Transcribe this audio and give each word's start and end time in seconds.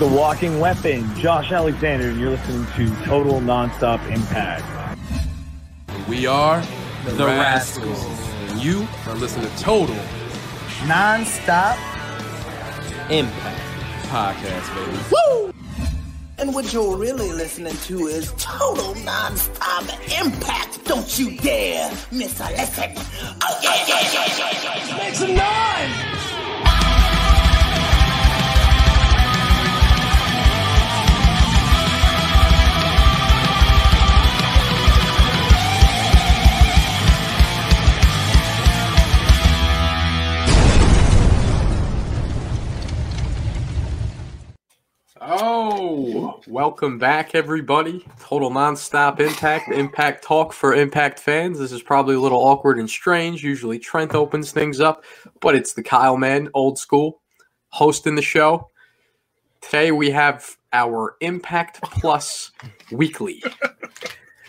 the 0.00 0.06
walking 0.06 0.58
weapon, 0.60 1.14
Josh 1.16 1.52
Alexander, 1.52 2.08
and 2.08 2.18
you're 2.18 2.30
listening 2.30 2.66
to 2.74 3.04
Total 3.04 3.38
Nonstop 3.38 4.00
Impact. 4.10 4.64
We 6.08 6.26
are 6.26 6.62
the, 7.04 7.10
the 7.10 7.26
Rascals. 7.26 7.86
Rascals. 7.86 8.50
And 8.50 8.62
you 8.62 8.88
are 9.08 9.14
listening 9.16 9.50
to 9.50 9.62
Total 9.62 9.94
Nonstop 10.86 11.76
Impact 13.10 13.60
Podcast, 14.08 14.74
baby. 14.74 14.98
Woo! 15.12 15.52
And 16.38 16.54
what 16.54 16.72
you're 16.72 16.96
really 16.96 17.30
listening 17.32 17.76
to 17.76 18.06
is 18.06 18.32
Total 18.38 18.94
Nonstop 19.02 19.82
Impact. 20.18 20.82
Don't 20.86 21.18
you 21.18 21.36
dare 21.36 21.90
miss 22.10 22.40
a 22.40 22.48
listen. 22.52 22.94
Oh, 22.96 23.60
yeah, 23.62 23.84
yeah, 23.86 24.12
yeah, 24.14 24.86
yeah. 24.88 24.96
Make 24.96 25.14
some 25.14 25.34
noise! 25.34 26.09
Welcome 46.50 46.98
back, 46.98 47.36
everybody. 47.36 48.04
Total 48.18 48.50
nonstop 48.50 49.20
impact, 49.20 49.72
impact 49.72 50.24
talk 50.24 50.52
for 50.52 50.74
impact 50.74 51.20
fans. 51.20 51.60
This 51.60 51.70
is 51.70 51.80
probably 51.80 52.16
a 52.16 52.20
little 52.20 52.40
awkward 52.40 52.80
and 52.80 52.90
strange. 52.90 53.44
Usually 53.44 53.78
Trent 53.78 54.16
opens 54.16 54.50
things 54.50 54.80
up, 54.80 55.04
but 55.40 55.54
it's 55.54 55.74
the 55.74 55.82
Kyle 55.82 56.16
man, 56.16 56.48
old 56.52 56.76
school, 56.76 57.20
hosting 57.68 58.16
the 58.16 58.22
show. 58.22 58.68
Today 59.60 59.92
we 59.92 60.10
have 60.10 60.56
our 60.72 61.14
Impact 61.20 61.82
Plus 61.82 62.50
Weekly. 62.90 63.44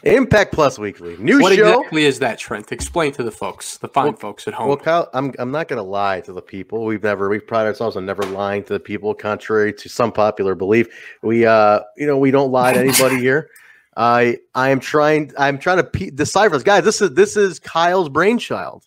Impact 0.04 0.54
Plus 0.54 0.80
Weekly. 0.80 1.16
New 1.18 1.40
what 1.40 1.56
show. 1.56 1.64
What 1.64 1.80
exactly 1.80 2.06
is 2.06 2.20
that, 2.20 2.40
Trent? 2.40 2.72
Explain 2.72 3.12
to 3.14 3.24
the 3.24 3.32
folks, 3.32 3.78
the 3.78 3.88
fine 3.88 4.06
well, 4.08 4.16
folks 4.16 4.48
at 4.48 4.54
home. 4.54 4.68
Well, 4.68 4.78
Kyle, 4.78 5.10
I'm, 5.14 5.34
I'm 5.38 5.52
not 5.52 5.68
going 5.68 5.78
to 5.78 5.88
lie 5.88 6.22
to 6.22 6.34
the 6.34 6.42
people. 6.42 6.86
We've 6.86 7.04
never, 7.04 7.30
we 7.30 7.40
pride 7.40 7.66
ourselves 7.66 7.96
on 7.96 8.06
never 8.06 8.24
lying 8.24 8.64
to 8.64 8.74
the 8.74 8.80
people, 8.80 9.14
contrary 9.14 9.74
to 9.74 9.90
some 9.90 10.12
popular 10.12 10.56
belief. 10.56 10.88
We, 11.22 11.46
uh, 11.46 11.82
you 11.98 12.08
know, 12.08 12.18
we 12.18 12.32
don't 12.32 12.52
lie 12.52 12.74
to 12.74 12.80
anybody 12.80 13.18
here. 13.20 13.50
I, 13.96 14.38
I 14.56 14.70
am 14.70 14.80
trying, 14.80 15.34
I'm 15.38 15.58
trying 15.58 15.78
to 15.78 15.84
pe- 15.84 16.10
decipher 16.12 16.56
this. 16.56 16.64
Guys, 16.64 16.84
this 16.84 17.02
is, 17.02 17.14
this 17.14 17.36
is 17.36 17.60
Kyle's 17.60 18.10
brainchild, 18.10 18.86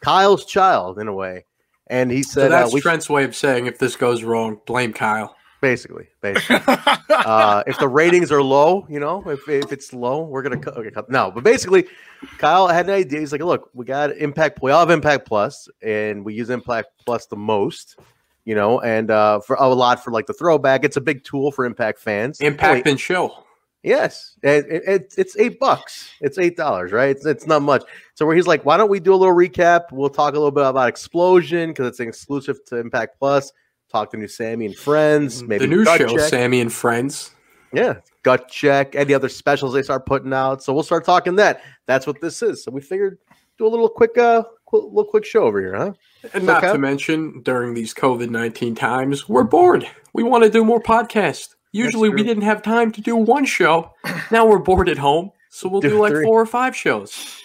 Kyle's 0.00 0.44
child 0.44 0.98
in 0.98 1.08
a 1.08 1.12
way. 1.12 1.44
And 1.88 2.10
he 2.10 2.22
said, 2.22 2.44
so 2.44 2.48
that's 2.48 2.74
uh, 2.74 2.78
Trent's 2.78 3.10
way 3.10 3.24
of 3.24 3.36
saying 3.36 3.66
if 3.66 3.78
this 3.78 3.96
goes 3.96 4.22
wrong, 4.22 4.60
blame 4.66 4.92
Kyle. 4.92 5.36
Basically, 5.64 6.08
basically. 6.20 6.60
uh, 7.08 7.62
if 7.66 7.78
the 7.78 7.88
ratings 7.88 8.30
are 8.30 8.42
low, 8.42 8.86
you 8.90 9.00
know, 9.00 9.26
if, 9.30 9.48
if 9.48 9.72
it's 9.72 9.94
low, 9.94 10.24
we're 10.24 10.42
gonna 10.42 10.58
cut. 10.58 10.76
Okay, 10.76 10.90
cut. 10.90 11.08
No, 11.08 11.30
but 11.30 11.42
basically, 11.42 11.86
Kyle 12.36 12.68
had 12.68 12.84
an 12.84 12.94
idea. 12.94 13.20
He's 13.20 13.32
like, 13.32 13.40
"Look, 13.40 13.70
we 13.72 13.86
got 13.86 14.14
Impact. 14.18 14.58
We 14.60 14.72
all 14.72 14.80
have 14.80 14.90
Impact 14.90 15.26
Plus, 15.26 15.66
and 15.80 16.22
we 16.22 16.34
use 16.34 16.50
Impact 16.50 16.88
Plus 17.06 17.24
the 17.24 17.36
most." 17.36 17.98
You 18.44 18.54
know, 18.54 18.80
and 18.82 19.10
uh, 19.10 19.40
for 19.40 19.56
a 19.56 19.66
lot 19.66 20.04
for 20.04 20.10
like 20.10 20.26
the 20.26 20.34
throwback, 20.34 20.84
it's 20.84 20.98
a 20.98 21.00
big 21.00 21.24
tool 21.24 21.50
for 21.50 21.64
Impact 21.64 21.98
fans. 21.98 22.42
Impact 22.42 22.86
and 22.86 23.00
show. 23.00 23.34
Yes, 23.82 24.36
it, 24.42 24.66
it, 24.68 25.14
it's 25.16 25.34
eight 25.38 25.58
bucks. 25.58 26.10
It's 26.20 26.36
eight 26.36 26.58
dollars, 26.58 26.92
right? 26.92 27.08
It's, 27.08 27.24
it's 27.24 27.46
not 27.46 27.62
much. 27.62 27.84
So 28.12 28.26
where 28.26 28.36
he's 28.36 28.46
like, 28.46 28.66
why 28.66 28.76
don't 28.76 28.90
we 28.90 29.00
do 29.00 29.14
a 29.14 29.16
little 29.16 29.34
recap? 29.34 29.92
We'll 29.92 30.10
talk 30.10 30.34
a 30.34 30.36
little 30.36 30.50
bit 30.50 30.66
about 30.66 30.90
Explosion 30.90 31.70
because 31.70 31.86
it's 31.88 32.00
an 32.00 32.08
exclusive 32.08 32.62
to 32.66 32.76
Impact 32.76 33.18
Plus 33.18 33.50
talk 33.94 34.10
to 34.10 34.16
new 34.16 34.28
Sami 34.28 34.66
and 34.66 34.76
Friends. 34.76 35.38
Mm-hmm. 35.38 35.48
Maybe 35.48 35.66
the 35.66 35.76
new 35.76 35.84
show, 35.84 36.18
check. 36.18 36.28
Sami 36.28 36.60
and 36.60 36.72
Friends. 36.72 37.30
Yeah, 37.72 37.94
gut 38.22 38.48
check. 38.48 38.94
Any 38.94 39.14
other 39.14 39.28
specials 39.28 39.72
they 39.72 39.82
start 39.82 40.06
putting 40.06 40.32
out. 40.32 40.62
So 40.62 40.72
we'll 40.72 40.82
start 40.82 41.04
talking 41.04 41.36
that. 41.36 41.62
That's 41.86 42.06
what 42.06 42.20
this 42.20 42.42
is. 42.42 42.62
So 42.62 42.70
we 42.70 42.80
figured 42.80 43.18
do 43.58 43.66
a 43.66 43.68
little 43.68 43.88
quick, 43.88 44.18
uh, 44.18 44.44
quick, 44.64 44.84
little 44.84 45.04
quick 45.04 45.24
show 45.24 45.44
over 45.44 45.60
here, 45.60 45.76
huh? 45.76 45.92
And 46.32 46.44
not 46.44 46.64
okay. 46.64 46.72
to 46.72 46.78
mention, 46.78 47.42
during 47.42 47.74
these 47.74 47.94
COVID 47.94 48.30
nineteen 48.30 48.74
times, 48.74 49.28
we're 49.28 49.44
bored. 49.44 49.88
We 50.12 50.22
want 50.22 50.44
to 50.44 50.50
do 50.50 50.64
more 50.64 50.80
podcasts. 50.80 51.54
Usually, 51.72 52.08
we 52.08 52.22
didn't 52.22 52.44
have 52.44 52.62
time 52.62 52.92
to 52.92 53.00
do 53.00 53.16
one 53.16 53.44
show. 53.44 53.92
Now 54.30 54.46
we're 54.46 54.60
bored 54.60 54.88
at 54.88 54.98
home, 54.98 55.32
so 55.50 55.68
we'll 55.68 55.80
do, 55.82 55.90
do 55.90 56.00
like 56.00 56.12
three. 56.12 56.24
four 56.24 56.40
or 56.40 56.46
five 56.46 56.76
shows. 56.76 57.40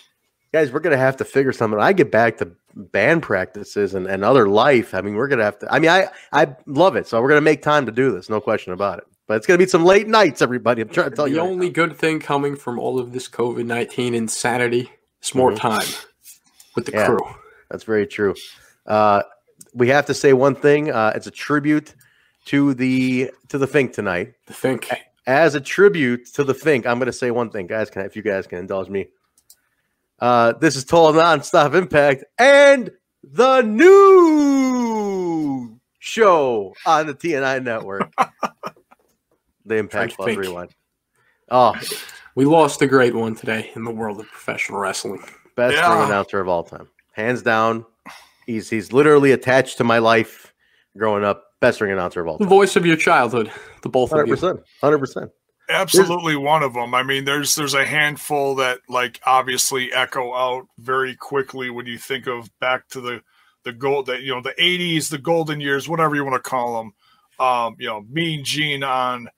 Guys, 0.51 0.71
we're 0.71 0.79
gonna 0.79 0.97
have 0.97 1.17
to 1.17 1.25
figure 1.25 1.51
something. 1.51 1.79
I 1.79 1.93
get 1.93 2.11
back 2.11 2.37
to 2.37 2.51
band 2.75 3.23
practices 3.23 3.93
and, 3.93 4.07
and 4.07 4.23
other 4.23 4.47
life. 4.47 4.93
I 4.93 5.01
mean, 5.01 5.15
we're 5.15 5.27
gonna 5.27 5.43
have 5.43 5.59
to. 5.59 5.73
I 5.73 5.79
mean, 5.79 5.89
I 5.89 6.07
I 6.31 6.55
love 6.65 6.95
it, 6.95 7.07
so 7.07 7.21
we're 7.21 7.29
gonna 7.29 7.41
make 7.41 7.61
time 7.61 7.85
to 7.85 7.91
do 7.91 8.11
this. 8.11 8.29
No 8.29 8.39
question 8.41 8.73
about 8.73 8.99
it. 8.99 9.05
But 9.27 9.37
it's 9.37 9.45
gonna 9.45 9.57
be 9.57 9.67
some 9.67 9.85
late 9.85 10.07
nights, 10.07 10.41
everybody. 10.41 10.81
I'm 10.81 10.89
trying 10.89 11.09
to 11.09 11.15
tell 11.15 11.25
the 11.25 11.31
you. 11.31 11.35
The 11.37 11.41
only 11.41 11.67
right 11.67 11.73
good 11.73 11.97
thing 11.97 12.19
coming 12.19 12.55
from 12.55 12.79
all 12.79 12.99
of 12.99 13.11
this 13.11 13.27
COVID 13.29 13.65
nineteen 13.65 14.13
insanity 14.13 14.91
is 15.21 15.35
more 15.35 15.51
mm-hmm. 15.51 15.67
time 15.67 15.87
with 16.75 16.85
the 16.85 16.93
yeah, 16.93 17.05
crew. 17.05 17.27
That's 17.69 17.83
very 17.83 18.07
true. 18.07 18.35
Uh, 18.85 19.23
we 19.73 19.89
have 19.89 20.05
to 20.07 20.13
say 20.13 20.33
one 20.33 20.55
thing. 20.55 20.91
Uh, 20.91 21.13
it's 21.15 21.27
a 21.27 21.31
tribute 21.31 21.93
to 22.45 22.73
the 22.73 23.31
to 23.49 23.57
the 23.57 23.67
Fink 23.67 23.93
tonight. 23.93 24.33
The 24.47 24.53
Fink. 24.53 24.89
As 25.27 25.53
a 25.53 25.61
tribute 25.61 26.25
to 26.33 26.43
the 26.43 26.55
Fink, 26.55 26.87
I'm 26.87 26.97
going 26.97 27.05
to 27.05 27.13
say 27.13 27.29
one 27.29 27.51
thing, 27.51 27.67
guys. 27.67 27.91
Can 27.91 28.01
I, 28.01 28.05
if 28.05 28.15
you 28.15 28.23
guys 28.23 28.47
can 28.47 28.57
indulge 28.57 28.89
me? 28.89 29.09
Uh, 30.19 30.53
this 30.53 30.75
is 30.75 30.83
Total 30.83 31.21
Nonstop 31.21 31.73
Impact 31.75 32.25
and 32.37 32.91
the 33.23 33.61
new 33.61 33.89
show 35.99 36.73
on 36.85 37.07
the 37.07 37.13
TNI 37.13 37.63
network. 37.63 38.11
the 39.65 39.75
Impact 39.75 40.17
Plus 40.17 40.35
Rewind. 40.35 40.75
Oh, 41.49 41.73
we 42.35 42.43
lost 42.45 42.81
a 42.81 42.87
great 42.87 43.15
one 43.15 43.33
today 43.33 43.71
in 43.75 43.85
the 43.85 43.91
world 43.91 44.19
of 44.19 44.27
professional 44.27 44.79
wrestling. 44.79 45.23
Best 45.55 45.75
yeah. 45.75 45.97
ring 45.97 46.07
announcer 46.07 46.41
of 46.41 46.49
all 46.49 46.63
time, 46.63 46.89
hands 47.13 47.41
down. 47.41 47.85
He's 48.45 48.69
he's 48.69 48.91
literally 48.91 49.31
attached 49.31 49.77
to 49.77 49.85
my 49.85 49.99
life 49.99 50.53
growing 50.97 51.23
up. 51.23 51.45
Best 51.61 51.79
ring 51.79 51.91
announcer 51.91 52.19
of 52.21 52.27
all 52.27 52.37
time. 52.37 52.45
The 52.45 52.49
voice 52.49 52.75
of 52.75 52.85
your 52.85 52.97
childhood. 52.97 53.51
The 53.83 53.89
both 53.89 54.11
100%, 54.11 54.21
of 54.21 54.27
you. 54.27 54.63
Hundred 54.81 54.99
percent. 54.99 55.31
Absolutely 55.69 56.33
there's, 56.33 56.43
one 56.43 56.63
of 56.63 56.73
them. 56.73 56.95
I 56.95 57.03
mean, 57.03 57.25
there's 57.25 57.55
there's 57.55 57.75
a 57.75 57.85
handful 57.85 58.55
that 58.55 58.79
like 58.89 59.19
obviously 59.25 59.93
echo 59.93 60.33
out 60.33 60.67
very 60.79 61.15
quickly 61.15 61.69
when 61.69 61.85
you 61.85 61.97
think 61.97 62.27
of 62.27 62.49
back 62.59 62.87
to 62.89 63.01
the 63.01 63.21
the 63.63 63.73
gold 63.73 64.07
that 64.07 64.21
you 64.21 64.33
know 64.33 64.41
the 64.41 64.55
80s, 64.59 65.09
the 65.09 65.17
golden 65.17 65.61
years, 65.61 65.87
whatever 65.87 66.15
you 66.15 66.23
want 66.23 66.43
to 66.43 66.49
call 66.49 66.77
them. 66.77 66.93
Um, 67.45 67.75
you 67.79 67.87
know, 67.87 68.05
Mean 68.09 68.43
Gene 68.43 68.83
on 68.83 69.29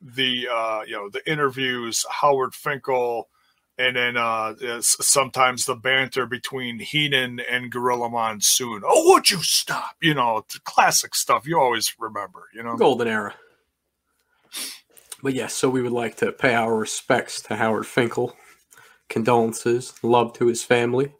the 0.00 0.48
uh, 0.50 0.82
you 0.86 0.94
know 0.94 1.10
the 1.10 1.28
interviews, 1.30 2.04
Howard 2.08 2.54
Finkel, 2.54 3.28
and 3.76 3.96
then 3.96 4.16
uh, 4.16 4.54
sometimes 4.80 5.64
the 5.64 5.74
banter 5.74 6.26
between 6.26 6.78
Heenan 6.78 7.40
and 7.40 7.70
Gorilla 7.70 8.08
Monsoon. 8.08 8.82
Oh, 8.84 9.12
would 9.12 9.30
you 9.30 9.42
stop? 9.42 9.96
You 10.00 10.14
know, 10.14 10.44
classic 10.64 11.14
stuff 11.14 11.46
you 11.46 11.58
always 11.58 11.94
remember. 11.98 12.44
You 12.54 12.62
know, 12.62 12.76
golden 12.76 13.08
era. 13.08 13.34
But 15.22 15.34
yes, 15.34 15.54
so 15.54 15.68
we 15.68 15.82
would 15.82 15.92
like 15.92 16.16
to 16.16 16.32
pay 16.32 16.54
our 16.54 16.74
respects 16.76 17.42
to 17.42 17.56
Howard 17.56 17.86
Finkel. 17.86 18.36
Condolences, 19.08 19.92
love 20.02 20.32
to 20.34 20.46
his 20.46 20.62
family. 20.62 21.12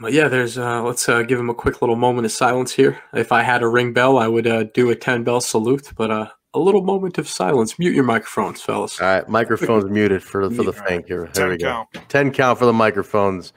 But 0.00 0.12
yeah, 0.12 0.28
there's 0.28 0.58
uh, 0.58 0.82
let's 0.82 1.08
uh, 1.08 1.22
give 1.22 1.38
him 1.38 1.50
a 1.50 1.54
quick 1.54 1.80
little 1.80 1.94
moment 1.96 2.26
of 2.26 2.32
silence 2.32 2.72
here. 2.72 2.98
If 3.12 3.30
I 3.30 3.42
had 3.42 3.62
a 3.62 3.68
ring 3.68 3.92
bell, 3.92 4.18
I 4.18 4.26
would 4.26 4.46
uh, 4.46 4.64
do 4.64 4.90
a 4.90 4.96
ten 4.96 5.22
bell 5.22 5.40
salute, 5.40 5.92
but 5.96 6.10
uh, 6.10 6.30
a 6.52 6.58
little 6.58 6.82
moment 6.82 7.18
of 7.18 7.28
silence. 7.28 7.78
Mute 7.78 7.94
your 7.94 8.04
microphones, 8.04 8.60
fellas. 8.60 9.00
All 9.00 9.06
right, 9.06 9.28
microphones 9.28 9.84
muted 9.84 10.22
for 10.22 10.50
for 10.50 10.64
the 10.64 10.72
Fink 10.72 11.06
here. 11.06 11.30
There 11.34 11.48
we 11.48 11.58
go. 11.58 11.86
Count. 11.92 12.08
Ten 12.08 12.32
count 12.32 12.58
for 12.58 12.66
the 12.66 12.72
microphones 12.72 13.52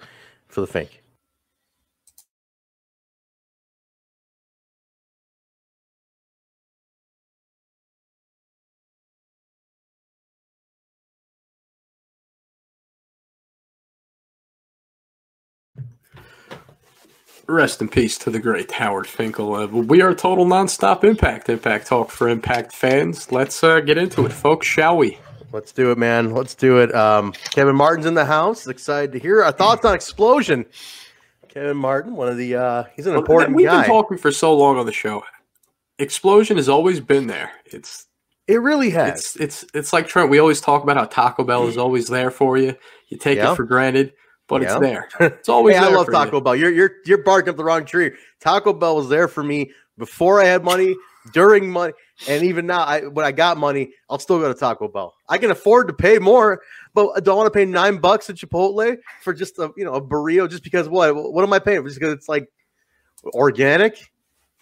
for 0.47 0.61
the 0.61 0.67
Fink. 0.67 1.03
Rest 17.49 17.81
in 17.81 17.87
peace 17.87 18.17
to 18.19 18.29
the 18.29 18.39
great 18.39 18.69
Howard 18.73 19.07
Finkel. 19.07 19.55
Uh, 19.55 19.67
we 19.67 20.01
are 20.01 20.13
total 20.13 20.45
nonstop 20.45 21.05
impact, 21.05 21.47
impact 21.47 21.87
talk 21.87 22.11
for 22.11 22.27
impact 22.27 22.73
fans. 22.73 23.31
Let's 23.31 23.63
uh, 23.63 23.79
get 23.79 23.97
into 23.97 24.25
it, 24.25 24.33
folks, 24.33 24.67
shall 24.67 24.97
we? 24.97 25.17
Let's 25.53 25.71
do 25.71 25.91
it, 25.91 25.97
man. 25.97 26.33
Let's 26.33 26.55
do 26.55 26.79
it. 26.79 26.93
Um, 26.93 27.31
Kevin 27.51 27.75
Martin's 27.75 28.05
in 28.05 28.15
the 28.15 28.25
house. 28.25 28.67
Excited 28.67 29.13
to 29.13 29.19
hear 29.19 29.43
our 29.43 29.53
thoughts 29.53 29.85
on 29.85 29.95
Explosion. 29.95 30.65
Kevin 31.47 31.77
Martin, 31.77 32.17
one 32.17 32.27
of 32.27 32.35
the 32.35 32.55
uh, 32.55 32.83
he's 32.97 33.07
an 33.07 33.15
important 33.15 33.55
We've 33.55 33.67
guy. 33.67 33.83
been 33.83 33.89
talking 33.89 34.17
for 34.17 34.31
so 34.31 34.53
long 34.53 34.77
on 34.77 34.85
the 34.85 34.91
show. 34.91 35.23
Explosion 35.99 36.57
has 36.57 36.67
always 36.67 36.99
been 36.99 37.27
there. 37.27 37.51
It's 37.65 38.07
it 38.47 38.61
really 38.61 38.89
has. 38.89 39.19
It's 39.19 39.35
it's 39.37 39.65
it's 39.73 39.93
like 39.93 40.09
Trent. 40.09 40.29
We 40.29 40.39
always 40.39 40.59
talk 40.59 40.83
about 40.83 40.97
how 40.97 41.05
Taco 41.05 41.45
Bell 41.45 41.65
is 41.67 41.77
always 41.77 42.09
there 42.09 42.29
for 42.29 42.57
you. 42.57 42.75
You 43.07 43.17
take 43.17 43.37
yeah. 43.37 43.53
it 43.53 43.55
for 43.55 43.63
granted 43.63 44.11
but 44.47 44.61
yeah. 44.61 44.71
it's 44.71 44.81
there. 44.81 45.09
It's 45.19 45.49
always. 45.49 45.75
hey, 45.75 45.83
I 45.83 45.89
love 45.89 46.07
Taco 46.11 46.37
you. 46.37 46.41
Bell. 46.41 46.55
You're 46.55 46.71
you're 46.71 46.91
you're 47.05 47.23
barking 47.23 47.49
up 47.49 47.57
the 47.57 47.63
wrong 47.63 47.85
tree. 47.85 48.11
Taco 48.39 48.73
Bell 48.73 48.95
was 48.95 49.09
there 49.09 49.27
for 49.27 49.43
me 49.43 49.71
before 49.97 50.41
I 50.41 50.45
had 50.45 50.63
money, 50.63 50.95
during 51.33 51.69
money, 51.69 51.93
and 52.27 52.43
even 52.43 52.65
now, 52.65 52.83
I 52.83 53.01
when 53.01 53.25
I 53.25 53.31
got 53.31 53.57
money, 53.57 53.91
I'll 54.09 54.19
still 54.19 54.39
go 54.39 54.51
to 54.51 54.57
Taco 54.57 54.87
Bell. 54.87 55.13
I 55.27 55.37
can 55.37 55.51
afford 55.51 55.87
to 55.87 55.93
pay 55.93 56.19
more, 56.19 56.61
but 56.93 57.09
I 57.15 57.19
don't 57.19 57.37
want 57.37 57.47
to 57.47 57.57
pay 57.57 57.65
nine 57.65 57.97
bucks 57.97 58.29
at 58.29 58.37
Chipotle 58.37 58.97
for 59.21 59.33
just 59.33 59.59
a 59.59 59.71
you 59.75 59.85
know 59.85 59.95
a 59.95 60.01
burrito 60.01 60.49
just 60.49 60.63
because 60.63 60.87
what? 60.87 61.15
What 61.15 61.43
am 61.43 61.53
I 61.53 61.59
paying? 61.59 61.83
Just 61.83 61.99
because 61.99 62.13
it's 62.13 62.29
like 62.29 62.49
organic, 63.25 64.11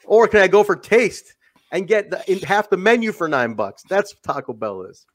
or 0.06 0.28
can 0.28 0.42
I 0.42 0.48
go 0.48 0.64
for 0.64 0.76
taste 0.76 1.36
and 1.72 1.88
get 1.88 2.10
the, 2.10 2.32
in 2.32 2.40
half 2.40 2.70
the 2.70 2.78
menu 2.78 3.12
for 3.12 3.28
nine 3.28 3.54
bucks? 3.54 3.84
That's 3.88 4.14
what 4.14 4.24
Taco 4.24 4.54
Bell 4.54 4.84
is. 4.84 5.06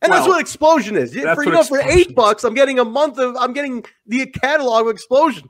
And 0.00 0.12
that's 0.12 0.28
what 0.28 0.40
Explosion 0.40 0.96
is. 0.96 1.12
For, 1.12 1.44
you 1.44 1.50
know, 1.50 1.62
for 1.64 1.80
eight 1.80 2.14
bucks, 2.14 2.44
I'm 2.44 2.54
getting 2.54 2.78
a 2.78 2.84
month 2.84 3.18
of. 3.18 3.36
I'm 3.36 3.52
getting 3.52 3.84
the 4.06 4.26
catalog 4.26 4.86
of 4.86 4.92
Explosion. 4.92 5.48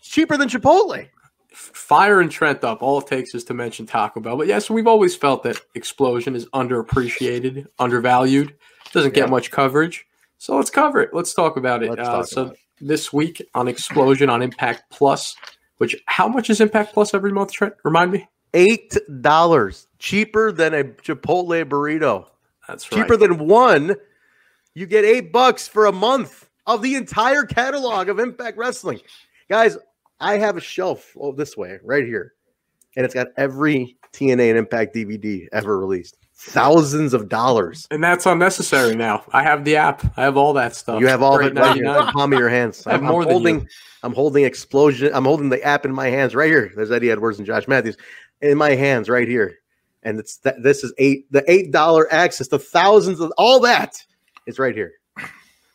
It's 0.00 0.08
cheaper 0.08 0.36
than 0.36 0.48
Chipotle. 0.48 1.08
Fire 1.52 2.20
and 2.20 2.30
Trent 2.30 2.62
up. 2.62 2.82
All 2.82 3.00
it 3.00 3.08
takes 3.08 3.34
is 3.34 3.42
to 3.44 3.54
mention 3.54 3.84
Taco 3.86 4.20
Bell. 4.20 4.36
But 4.36 4.46
yes, 4.46 4.70
we've 4.70 4.86
always 4.86 5.16
felt 5.16 5.42
that 5.42 5.60
Explosion 5.74 6.36
is 6.36 6.46
underappreciated, 6.46 7.66
undervalued, 7.80 8.54
doesn't 8.92 9.12
get 9.14 9.24
Yeah. 9.24 9.30
much 9.30 9.50
coverage. 9.50 10.06
So 10.38 10.54
let's 10.56 10.70
cover 10.70 11.00
it. 11.00 11.10
Let's 11.12 11.34
talk 11.34 11.56
about 11.56 11.82
it. 11.82 11.90
Uh, 11.90 11.96
talk 11.96 12.26
so 12.26 12.42
about 12.42 12.56
this 12.80 13.12
week 13.12 13.44
on 13.56 13.66
Explosion 13.66 14.30
on 14.30 14.40
Impact 14.40 14.84
Plus, 14.90 15.34
which 15.78 15.96
how 16.06 16.28
much 16.28 16.48
is 16.48 16.60
Impact 16.60 16.94
Plus 16.94 17.12
every 17.12 17.32
month, 17.32 17.52
Trent? 17.52 17.74
Remind 17.82 18.12
me. 18.12 18.28
Eight 18.54 18.96
dollars 19.20 19.88
cheaper 19.98 20.52
than 20.52 20.74
a 20.74 20.84
Chipotle 20.84 21.64
burrito. 21.64 22.26
That's 22.68 22.90
right. 22.92 23.00
Cheaper 23.00 23.16
than 23.16 23.46
one. 23.46 23.96
You 24.74 24.86
get 24.86 25.04
eight 25.04 25.32
bucks 25.32 25.66
for 25.66 25.86
a 25.86 25.92
month 25.92 26.48
of 26.66 26.82
the 26.82 26.94
entire 26.94 27.44
catalog 27.44 28.08
of 28.08 28.18
Impact 28.20 28.56
Wrestling. 28.56 29.00
Guys, 29.48 29.76
I 30.20 30.36
have 30.36 30.56
a 30.56 30.60
shelf 30.60 31.16
oh, 31.18 31.32
this 31.32 31.56
way 31.56 31.78
right 31.82 32.04
here, 32.04 32.34
and 32.96 33.04
it's 33.04 33.14
got 33.14 33.28
every 33.36 33.96
TNA 34.12 34.50
and 34.50 34.58
Impact 34.58 34.94
DVD 34.94 35.48
ever 35.52 35.78
released. 35.78 36.16
Thousands 36.40 37.14
of 37.14 37.28
dollars. 37.28 37.88
and 37.90 38.04
that's 38.04 38.24
unnecessary 38.24 38.94
now. 38.94 39.24
I 39.32 39.42
have 39.42 39.64
the 39.64 39.74
app. 39.74 40.04
I 40.16 40.22
have 40.22 40.36
all 40.36 40.52
that 40.52 40.76
stuff. 40.76 41.00
You 41.00 41.08
have 41.08 41.20
all 41.20 41.40
of 41.40 41.44
it 41.44 41.58
right 41.58 41.76
in 41.76 41.82
the 41.82 42.10
palm 42.12 42.32
of 42.32 42.38
your 42.38 42.48
hands. 42.48 42.84
I'm, 42.86 43.04
I'm 43.04 43.24
holding. 43.24 43.66
I'm 44.04 44.12
holding 44.12 44.44
explosion. 44.44 45.10
I'm 45.12 45.24
holding 45.24 45.48
the 45.48 45.60
app 45.64 45.84
in 45.84 45.92
my 45.92 46.08
hands 46.08 46.36
right 46.36 46.48
here. 46.48 46.70
There's 46.76 46.92
Eddie 46.92 47.10
Edwards 47.10 47.38
and 47.38 47.46
Josh 47.46 47.66
Matthews 47.66 47.96
in 48.40 48.56
my 48.56 48.76
hands 48.76 49.08
right 49.08 49.26
here, 49.26 49.58
and 50.08 50.18
it's 50.18 50.38
th- 50.38 50.56
this 50.62 50.82
is 50.84 50.92
eight 50.98 51.30
the 51.30 51.44
eight 51.50 51.70
dollar 51.70 52.10
access 52.12 52.48
to 52.48 52.58
thousands 52.58 53.20
of 53.20 53.32
all 53.36 53.60
that 53.60 53.94
is 54.46 54.58
right 54.58 54.74
here. 54.74 54.92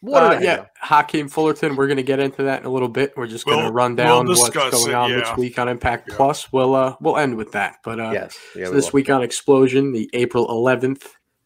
What 0.01 0.21
Uh, 0.21 0.39
yeah, 0.41 0.55
know? 0.57 0.65
Hakeem 0.81 1.29
Fullerton. 1.29 1.77
We're 1.77 1.87
going 1.87 1.95
to 1.97 2.03
get 2.03 2.19
into 2.19 2.43
that 2.43 2.59
in 2.59 2.65
a 2.65 2.69
little 2.69 2.89
bit. 2.89 3.13
We're 3.15 3.27
just 3.27 3.45
going 3.45 3.59
to 3.59 3.63
We'll- 3.65 3.73
run 3.73 3.95
we'll 3.95 4.05
down 4.05 4.27
what's 4.27 4.49
going 4.49 4.73
it, 4.89 4.93
on 4.93 5.09
yeah. 5.11 5.19
this 5.21 5.37
week 5.37 5.57
on 5.57 5.69
Impact 5.69 6.09
Yeah. 6.09 6.17
Plus. 6.17 6.51
We'll 6.51 6.75
uh, 6.75 6.95
we'll 6.99 7.17
end 7.17 7.37
with 7.37 7.53
that. 7.53 7.77
But 7.85 8.01
uh, 8.01 8.11
yes. 8.11 8.37
Yeah, 8.55 8.65
so 8.65 8.71
we 8.71 8.75
this 8.75 8.85
will. 8.91 8.97
week 8.97 9.09
on 9.09 9.23
Explosion, 9.23 9.93
the 9.93 10.09
April 10.13 10.45
11th, 10.47 11.03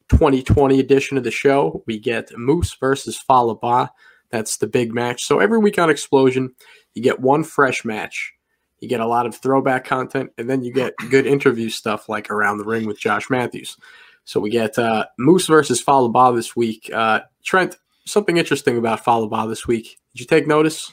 2020 0.09 0.79
edition 0.79 1.17
of 1.17 1.23
the 1.23 1.29
show, 1.31 1.83
we 1.85 1.99
get 1.99 2.35
Moose 2.35 2.75
versus 2.79 3.17
Fallah 3.17 3.57
Bahh. 3.57 3.89
That's 4.31 4.57
the 4.57 4.67
big 4.67 4.91
match. 4.93 5.23
So 5.25 5.37
every 5.39 5.59
week 5.59 5.77
on 5.77 5.89
Explosion, 5.91 6.55
you 6.95 7.03
get 7.03 7.19
one 7.19 7.43
fresh 7.43 7.85
match. 7.85 8.33
You 8.79 8.87
get 8.87 8.99
a 8.99 9.07
lot 9.07 9.25
of 9.25 9.35
throwback 9.35 9.85
content, 9.85 10.31
and 10.37 10.49
then 10.49 10.63
you 10.63 10.71
get 10.71 10.93
good 11.09 11.25
interview 11.25 11.69
stuff 11.69 12.07
like 12.09 12.29
Around 12.29 12.59
the 12.59 12.65
Ring 12.65 12.85
with 12.85 12.99
Josh 12.99 13.29
Matthews. 13.29 13.77
So 14.23 14.39
we 14.39 14.49
get 14.49 14.77
uh, 14.77 15.05
Moose 15.17 15.47
versus 15.47 15.81
Fallah 15.81 16.09
Bahh 16.09 16.35
this 16.35 16.55
week. 16.55 16.91
Uh, 16.93 17.21
Trent, 17.43 17.77
something 18.05 18.37
interesting 18.37 18.77
about 18.77 19.03
Fallah 19.03 19.29
Bahh 19.29 19.47
this 19.47 19.65
week. 19.65 19.97
Did 20.13 20.21
you 20.21 20.25
take 20.25 20.47
notice? 20.47 20.91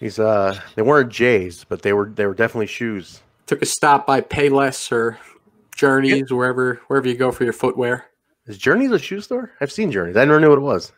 He's 0.00 0.18
uh 0.18 0.60
they 0.74 0.82
weren't 0.82 1.12
J's, 1.12 1.62
but 1.62 1.82
they 1.82 1.92
were 1.92 2.10
they 2.12 2.26
were 2.26 2.34
definitely 2.34 2.66
shoes. 2.66 3.22
Took 3.46 3.62
a 3.62 3.66
stop 3.66 4.04
by 4.04 4.20
Payless 4.20 4.90
or 4.90 5.16
Journeys, 5.76 6.32
wherever 6.32 6.80
wherever 6.88 7.06
you 7.06 7.14
go 7.14 7.30
for 7.30 7.44
your 7.44 7.52
footwear. 7.52 8.06
Is 8.46 8.58
Journeys 8.58 8.90
a 8.90 8.98
shoe 8.98 9.20
store? 9.20 9.52
I've 9.60 9.70
seen 9.70 9.92
Journeys. 9.92 10.16
I 10.16 10.24
never 10.24 10.40
knew 10.40 10.48
what 10.48 10.58
it 10.58 10.62
was. 10.62 10.90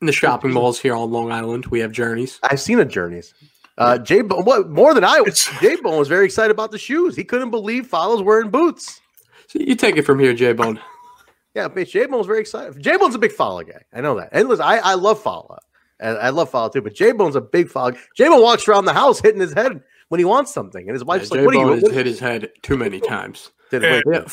In 0.00 0.06
the 0.06 0.14
shopping 0.14 0.52
malls 0.52 0.80
here 0.80 0.94
on 0.94 1.10
Long 1.10 1.30
Island, 1.30 1.66
we 1.66 1.80
have 1.80 1.92
Journeys. 1.92 2.38
I've 2.42 2.60
seen 2.60 2.80
a 2.80 2.86
Journeys. 2.86 3.34
Uh, 3.78 3.98
Jay 3.98 4.22
Bone, 4.22 4.44
what 4.44 4.70
more 4.70 4.94
than 4.94 5.04
I 5.04 5.20
was? 5.20 5.44
Jay 5.60 5.76
Bone 5.76 5.98
was 5.98 6.08
very 6.08 6.24
excited 6.24 6.50
about 6.50 6.70
the 6.70 6.78
shoes. 6.78 7.14
He 7.14 7.24
couldn't 7.24 7.50
believe 7.50 7.86
Fallah's 7.86 8.22
wearing 8.22 8.50
boots. 8.50 9.00
So 9.48 9.58
you 9.60 9.74
take 9.74 9.96
it 9.96 10.02
from 10.02 10.18
here, 10.18 10.32
Jay 10.34 10.52
Bone. 10.52 10.80
Yeah, 11.54 11.68
but 11.68 11.88
J 11.88 12.04
Bone's 12.04 12.26
very 12.26 12.40
excited. 12.40 12.80
Jay 12.82 12.98
Bone's 12.98 13.14
a 13.14 13.18
big 13.18 13.32
Fallah 13.32 13.64
guy. 13.64 13.80
I 13.92 14.02
know 14.02 14.18
that. 14.18 14.28
And 14.32 14.46
listen, 14.46 14.64
I, 14.64 14.76
I 14.78 14.94
love 14.94 15.22
Fallah. 15.22 15.60
And 15.98 16.18
I 16.18 16.28
love 16.28 16.50
Fallah 16.50 16.70
too. 16.70 16.82
But 16.82 16.94
Jay 16.94 17.12
Bone's 17.12 17.34
a 17.34 17.40
big 17.40 17.70
Fallah. 17.70 17.94
Jay 18.14 18.28
Bone 18.28 18.42
walks 18.42 18.68
around 18.68 18.84
the 18.84 18.92
house 18.92 19.20
hitting 19.20 19.40
his 19.40 19.54
head 19.54 19.80
when 20.08 20.18
he 20.18 20.26
wants 20.26 20.52
something, 20.52 20.86
and 20.86 20.94
his 20.94 21.02
wife's 21.02 21.30
J 21.30 21.38
like, 21.38 21.46
"What 21.46 21.56
are 21.56 21.76
you?" 21.76 21.84
Has 21.86 21.94
hit 21.94 22.04
his 22.06 22.20
head 22.20 22.50
too 22.62 22.76
many 22.76 23.00
times. 23.00 23.52
did 23.70 23.82
Yeah. 23.82 24.02
wait, 24.04 24.04
Yeah, 24.12 24.24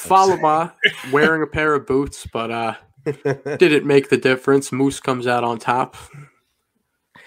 wearing 1.11 1.41
a 1.41 1.47
pair 1.47 1.73
of 1.73 1.87
boots, 1.87 2.27
but 2.31 2.51
uh 2.51 2.73
didn't 3.57 3.85
make 3.85 4.09
the 4.09 4.17
difference. 4.17 4.73
Moose 4.73 4.99
comes 4.99 5.25
out 5.25 5.45
on 5.45 5.59
top. 5.59 5.95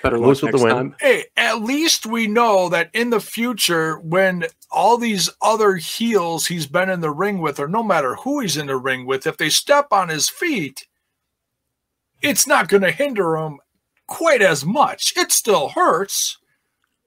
Better 0.06 0.18
luck 0.18 0.28
Moose 0.28 0.42
with 0.42 0.52
the 0.52 0.58
next 0.58 0.72
time. 0.72 0.96
Hey, 1.00 1.24
at 1.36 1.62
least 1.62 2.06
we 2.06 2.26
know 2.26 2.68
that 2.68 2.90
in 2.92 3.10
the 3.10 3.20
future, 3.20 3.98
when 3.98 4.46
all 4.70 4.98
these 4.98 5.28
other 5.42 5.76
heels 5.76 6.46
he's 6.46 6.66
been 6.66 6.88
in 6.88 7.00
the 7.00 7.10
ring 7.10 7.38
with, 7.38 7.58
or 7.58 7.68
no 7.68 7.82
matter 7.82 8.14
who 8.16 8.40
he's 8.40 8.56
in 8.56 8.66
the 8.66 8.76
ring 8.76 9.06
with, 9.06 9.26
if 9.26 9.36
they 9.36 9.48
step 9.48 9.88
on 9.90 10.08
his 10.08 10.28
feet, 10.28 10.86
it's 12.22 12.46
not 12.46 12.68
going 12.68 12.82
to 12.82 12.90
hinder 12.90 13.36
him 13.36 13.58
quite 14.06 14.42
as 14.42 14.64
much. 14.64 15.12
It 15.16 15.32
still 15.32 15.70
hurts, 15.70 16.38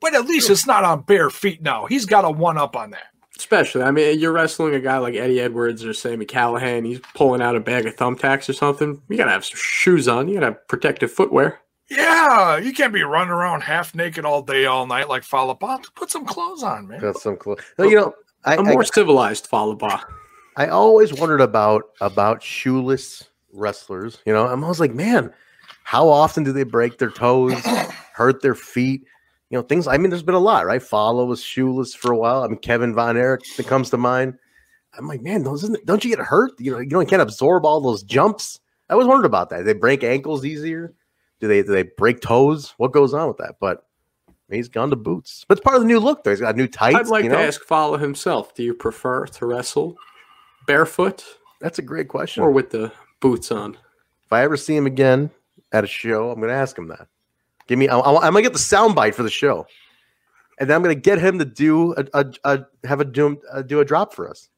but 0.02 0.14
at 0.14 0.26
least 0.26 0.50
it's 0.50 0.68
not 0.68 0.84
on 0.84 1.02
bare 1.02 1.30
feet 1.30 1.62
now. 1.62 1.86
He's 1.86 2.06
got 2.06 2.26
a 2.26 2.30
one 2.32 2.58
up 2.58 2.76
on 2.76 2.92
that. 2.92 3.04
Especially, 3.38 3.84
I 3.84 3.92
mean, 3.92 4.20
you're 4.20 4.34
wrestling 4.34 4.76
a 4.76 4.82
guy 4.82 4.98
like 4.98 5.16
Eddie 5.16 5.40
Edwards 5.40 5.86
or 5.86 5.94
Sami 5.94 6.26
Callihan. 6.26 6.86
He's 6.86 7.00
pulling 7.16 7.42
out 7.42 7.56
a 7.56 7.62
bag 7.62 7.86
of 7.86 7.96
thumbtacks 7.96 8.50
or 8.50 8.54
something. 8.54 9.02
You 9.08 9.16
gotta 9.16 9.32
have 9.32 9.46
some 9.46 9.58
shoes 9.58 10.10
on. 10.10 10.28
You 10.28 10.34
gotta 10.34 10.48
have 10.48 10.68
protective 10.68 11.10
footwear. 11.10 11.62
Yeah, 11.90 12.58
you 12.58 12.72
can't 12.72 12.94
be 12.94 13.02
running 13.02 13.32
around 13.32 13.62
half 13.62 13.96
naked 13.96 14.24
all 14.24 14.42
day, 14.42 14.66
all 14.66 14.86
night 14.86 15.10
like 15.10 15.24
Fallah 15.24 15.56
Bahh. 15.56 15.84
Put 15.96 16.12
some 16.12 16.26
clothes 16.26 16.62
on, 16.62 16.88
man. 16.88 17.00
Got 17.00 17.18
some 17.18 17.36
clothes. 17.36 17.62
No, 17.78 17.86
you 17.86 17.96
know, 17.96 18.14
I, 18.46 18.56
A 18.56 18.60
I, 18.60 18.62
more 18.64 18.84
civilized 18.84 19.48
Fallah 19.48 19.76
Bahh. 19.76 20.04
I 20.56 20.68
always 20.68 21.14
wondered 21.14 21.42
about 21.42 21.86
about 22.02 22.44
shoeless 22.44 23.30
wrestlers. 23.54 24.20
You 24.26 24.34
know, 24.34 24.46
I'm 24.46 24.64
always 24.64 24.80
like, 24.80 24.94
man, 24.94 25.34
how 25.84 26.08
often 26.08 26.44
do 26.44 26.52
they 26.52 26.64
break 26.64 27.00
their 27.00 27.12
toes, 27.12 27.54
hurt 28.14 28.42
their 28.42 28.56
feet? 28.56 29.04
You 29.50 29.58
know, 29.58 29.64
things. 29.64 29.88
I 29.88 29.98
mean, 29.98 30.12
there's 30.12 30.22
been 30.22 30.36
a 30.36 30.40
lot, 30.40 30.68
right? 30.68 30.82
Fallah 30.82 31.26
was 31.26 31.42
shoeless 31.42 31.96
for 31.96 32.12
a 32.12 32.18
while. 32.18 32.44
I 32.44 32.48
mean, 32.48 32.60
Kevin 32.60 32.94
Von 32.94 33.18
Erich 33.18 33.42
that 33.58 33.66
comes 33.66 33.90
to 33.90 33.98
mind. 33.98 34.36
I'm 34.98 35.08
like, 35.08 35.22
man, 35.22 35.42
doesn't 35.42 35.84
don't 35.86 36.04
you 36.04 36.16
get 36.16 36.24
hurt? 36.24 36.52
You 36.60 36.74
know, 36.74 36.80
you 36.80 36.90
know, 36.90 37.00
you 37.00 37.08
can't 37.08 37.22
absorb 37.22 37.66
all 37.66 37.82
those 37.82 38.04
jumps. 38.04 38.60
I 38.90 38.94
always 38.94 39.08
wondered 39.08 39.26
about 39.26 39.50
that. 39.50 39.66
They 39.66 39.74
break 39.74 40.04
ankles 40.04 40.46
easier? 40.46 40.94
Do 41.40 41.48
they 41.48 41.62
do 41.62 41.72
they 41.72 41.84
break 41.84 42.22
toes? 42.22 42.74
What 42.78 42.92
goes 42.92 43.14
on 43.14 43.28
with 43.28 43.38
that? 43.38 43.56
But 43.60 43.86
he's 44.50 44.68
gone 44.68 44.90
to 44.90 44.96
boots. 44.96 45.46
But 45.48 45.58
it's 45.58 45.64
part 45.64 45.76
of 45.76 45.82
the 45.82 45.88
new 45.88 46.00
look. 46.00 46.24
Though 46.24 46.32
he's 46.32 46.42
got 46.42 46.56
new 46.56 46.68
tights. 46.68 46.98
I'd 46.98 47.08
like 47.08 47.24
you 47.24 47.30
to 47.30 47.38
ask 47.38 47.64
Fallah 47.64 48.00
himself. 48.00 48.54
Do 48.56 48.64
you 48.64 48.74
prefer 48.74 49.26
to 49.26 49.46
wrestle 49.46 49.96
barefoot 50.68 51.26
That's 51.62 51.80
a 51.80 51.82
great 51.82 52.08
question. 52.08 52.44
or 52.44 52.52
with 52.52 52.70
the 52.70 52.92
boots 53.20 53.52
on? 53.52 53.78
If 54.26 54.34
I 54.34 54.44
ever 54.44 54.58
see 54.58 54.76
him 54.76 54.86
again 54.86 55.32
at 55.72 55.84
a 55.84 55.88
show, 55.88 56.30
I'm 56.30 56.40
going 56.40 56.50
to 56.50 56.56
ask 56.56 56.78
him 56.78 56.88
that. 56.90 57.08
Give 57.68 57.80
me, 57.80 57.88
I, 57.88 57.98
am 57.98 58.34
going 58.34 58.36
to 58.36 58.42
get 58.42 58.54
the 58.54 58.60
soundbite 58.60 59.14
for 59.14 59.24
the 59.24 59.30
show, 59.30 59.68
and 60.60 60.70
then 60.70 60.76
I'm 60.76 60.84
going 60.84 60.96
to 60.96 61.00
get 61.00 61.20
him 61.20 61.38
to 61.40 61.46
do 61.46 61.94
a, 61.94 62.06
a, 62.14 62.26
a 62.44 62.60
have 62.88 63.00
a 63.00 63.06
do, 63.06 63.40
uh, 63.52 63.62
do 63.62 63.80
a 63.80 63.86
drop 63.86 64.14
for 64.14 64.30
us. 64.30 64.50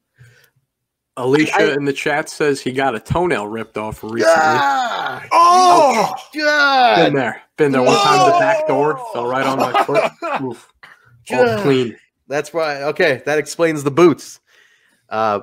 Alicia 1.18 1.56
I- 1.72 1.74
in 1.74 1.86
the 1.86 1.94
chat 1.94 2.30
says 2.30 2.62
he 2.62 2.72
got 2.72 2.96
a 2.96 3.00
toenail 3.00 3.48
ripped 3.48 3.78
off 3.78 4.04
recently. 4.04 4.24
God, 4.24 5.28
Oh, 5.32 6.14
Been 6.34 6.44
God, 6.44 7.14
there. 7.16 7.42
Been 7.58 7.72
there 7.72 7.82
one 7.84 7.98
time. 7.98 8.32
The 8.32 8.40
back 8.40 8.68
door 8.68 8.98
fell 9.14 9.28
right 9.28 9.46
on 9.46 9.60
my 9.60 9.84
foot. 9.84 10.12
Oof. 10.42 10.72
All 11.34 11.58
clean. 11.60 11.96
that's 12.28 12.54
right. 12.54 12.82
Okay, 12.84 13.22
that 13.26 13.38
explains 13.38 13.84
the 13.84 13.92
boots. 13.92 14.40
Uh, 15.10 15.42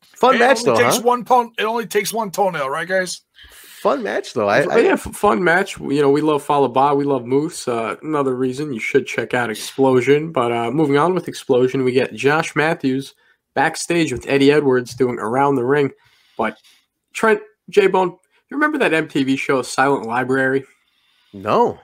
fun 0.00 0.34
it 0.34 0.38
match 0.38 0.58
only 0.58 0.70
though, 0.72 0.84
takes 0.84 0.96
huh? 0.96 1.02
one 1.02 1.24
pon- 1.24 1.52
It 1.58 1.64
only 1.64 1.86
takes 1.86 2.12
one 2.12 2.30
toenail, 2.30 2.68
right, 2.68 2.86
guys? 2.86 3.22
Fun 3.50 4.02
match 4.02 4.32
though. 4.34 4.48
I, 4.48 4.64
But 4.66 4.76
I 4.76 4.80
yeah, 4.80 4.96
fun 4.96 5.42
match. 5.44 5.78
You 5.78 6.02
know, 6.02 6.10
we 6.10 6.20
love 6.22 6.42
Fallah 6.42 6.70
Bahh. 6.70 6.96
We 6.96 7.04
love 7.04 7.24
Moose. 7.24 7.68
Uh, 7.68 7.96
another 8.02 8.34
reason 8.34 8.72
you 8.72 8.80
should 8.80 9.06
check 9.06 9.32
out 9.34 9.50
Explosion. 9.50 10.32
But 10.32 10.52
uh, 10.52 10.70
moving 10.70 10.96
on 10.98 11.14
with 11.14 11.28
Explosion, 11.28 11.84
we 11.84 11.92
get 11.92 12.14
Josh 12.14 12.56
Matthews 12.56 13.14
backstage 13.54 14.12
with 14.12 14.26
Eddie 14.28 14.52
Edwards 14.52 14.94
doing 14.94 15.18
Around 15.18 15.56
the 15.56 15.64
Ring. 15.64 15.90
But 16.36 16.58
Trent, 17.12 17.40
J 17.70 17.86
Bone, 17.86 18.10
you 18.10 18.56
remember 18.56 18.78
that 18.78 18.92
MTV 18.92 19.38
show 19.38 19.62
Silent 19.62 20.06
Library? 20.06 20.64
no, 21.32 21.78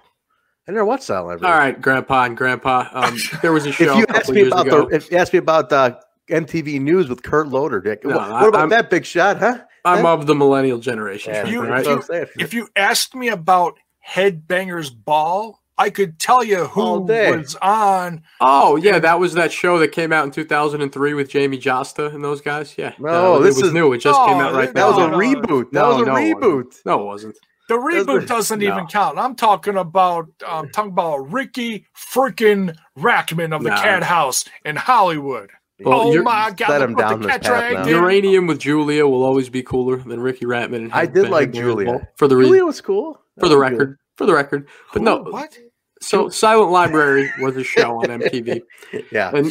I 0.69 0.73
never 0.73 0.85
watched 0.85 1.05
Silent 1.05 1.41
Library. 1.43 1.53
All 1.53 1.59
right, 1.59 1.81
Grandpa 1.81 2.25
and 2.25 2.37
Grandpa. 2.37 2.89
Um, 2.93 3.17
there 3.43 3.53
was 3.53 3.67
a 3.67 3.69
If 3.71 3.75
show 3.77 3.97
you 3.97 4.05
a 4.05 4.07
couple 4.07 4.21
ask 4.21 4.29
me 4.31 4.37
years 4.41 4.53
about 4.53 4.67
ago. 4.67 4.87
the, 4.89 4.95
if 4.97 5.11
you 5.11 5.17
ask 5.19 5.33
me 5.33 5.39
about 5.39 5.69
the 5.71 6.01
MTV 6.31 6.81
News 6.81 7.09
with 7.09 7.23
Kurt 7.23 7.49
Loder, 7.49 7.81
Dick, 7.81 8.05
No, 8.05 8.17
what, 8.17 8.31
I- 8.31 8.41
what 8.41 8.49
about 8.49 8.61
I'm- 8.61 8.69
that 8.71 8.91
big 8.91 9.05
shot, 9.05 9.39
huh? 9.39 9.59
I'm 9.83 10.05
of 10.05 10.27
the 10.27 10.35
millennial 10.35 10.79
generation. 10.79 11.33
Yeah, 11.33 11.41
Trent, 11.41 11.53
You- 11.55 11.61
all 11.63 11.69
right? 11.69 11.85
that's 11.85 12.09
what 12.09 12.29
If 12.39 12.53
you 12.53 12.69
asked 12.77 13.15
me 13.15 13.29
about 13.29 13.79
Headbangers 14.07 14.91
Ball, 14.95 15.59
I 15.81 15.91
could 15.91 16.19
tell 16.19 16.45
you 16.45 16.67
who 16.67 17.07
day. 17.07 17.35
was 17.37 17.57
on. 17.63 18.23
Oh 18.41 18.77
yeah, 18.77 18.99
that 18.99 19.19
was 19.19 19.35
that 19.35 19.51
show 19.51 19.79
that 19.79 19.89
came 19.93 20.13
out 20.13 20.25
in 20.25 20.31
2003 20.31 21.15
with 21.15 21.31
Jamey 21.31 21.61
Jasta 21.61 22.15
and 22.15 22.23
those 22.23 22.41
guys. 22.41 22.75
Yeah, 22.77 22.93
No, 22.99 23.37
Uh, 23.37 23.39
this 23.39 23.57
it 23.57 23.61
was 23.63 23.69
is- 23.69 23.75
new. 23.75 23.93
It 23.95 23.99
just 23.99 24.19
No, 24.21 24.27
came 24.27 24.37
out 24.37 24.53
right 24.55 24.73
there. 24.75 24.85
That 24.85 24.89
was 24.89 24.99
a 24.99 25.01
No, 25.01 25.11
no, 25.11 25.19
reboot. 25.19 25.71
That 25.73 25.81
no, 25.81 25.89
was 25.89 26.03
a 26.03 26.05
no, 26.05 26.15
reboot. 26.15 26.65
wasn't. 26.67 26.83
No, 26.87 27.01
it 27.03 27.07
wasn't. 27.07 27.37
The 27.69 27.75
reboot 27.77 28.27
doesn't 28.27 28.59
no. 28.59 28.67
even 28.67 28.87
count. 28.89 29.19
I'm 29.19 29.35
talking 29.37 29.77
about 29.77 30.27
um, 30.47 30.69
talking 30.71 30.91
about 30.93 31.33
Riki 31.33 31.87
freaking 31.97 32.77
Rachtman 32.99 33.55
of 33.55 33.63
the 33.63 33.71
Nah. 33.71 33.81
Cat 33.83 34.03
House 34.03 34.45
in 34.65 34.77
Hollywood. 34.77 35.51
Well, 35.83 36.01
oh 36.01 36.23
my 36.23 36.51
god! 36.55 36.69
let 36.69 36.83
him 36.83 36.95
down 36.95 37.23
the 37.23 37.29
this 37.29 37.37
cat 37.39 37.43
path 37.45 37.73
now. 37.73 37.87
Uranium 37.87 38.47
with 38.47 38.59
Julia 38.59 39.07
will 39.07 39.23
always 39.25 39.49
be 39.49 39.63
cooler 39.63 39.97
than 39.97 40.21
Riki 40.21 40.45
Rachtman. 40.45 40.75
And 40.77 40.93
I 40.93 41.07
did 41.07 41.31
like 41.31 41.53
Julia. 41.53 42.07
For 42.17 42.29
the 42.29 42.37
re- 42.37 42.45
Julia 42.45 42.65
was 42.67 42.83
cool. 42.83 43.19
for 43.39 43.49
the 43.49 43.57
record. 43.57 43.97
For 44.17 44.27
the 44.27 44.35
record, 44.35 44.69
but 44.93 44.99
Who? 44.99 45.05
no. 45.07 45.23
what? 45.23 45.57
So 46.01 46.29
Silent 46.31 46.71
Library 46.71 47.31
was 47.41 47.57
a 47.57 47.65
show 47.65 47.99
on 47.99 48.07
MTV, 48.07 48.63
Yeah. 49.13 49.31
and 49.35 49.51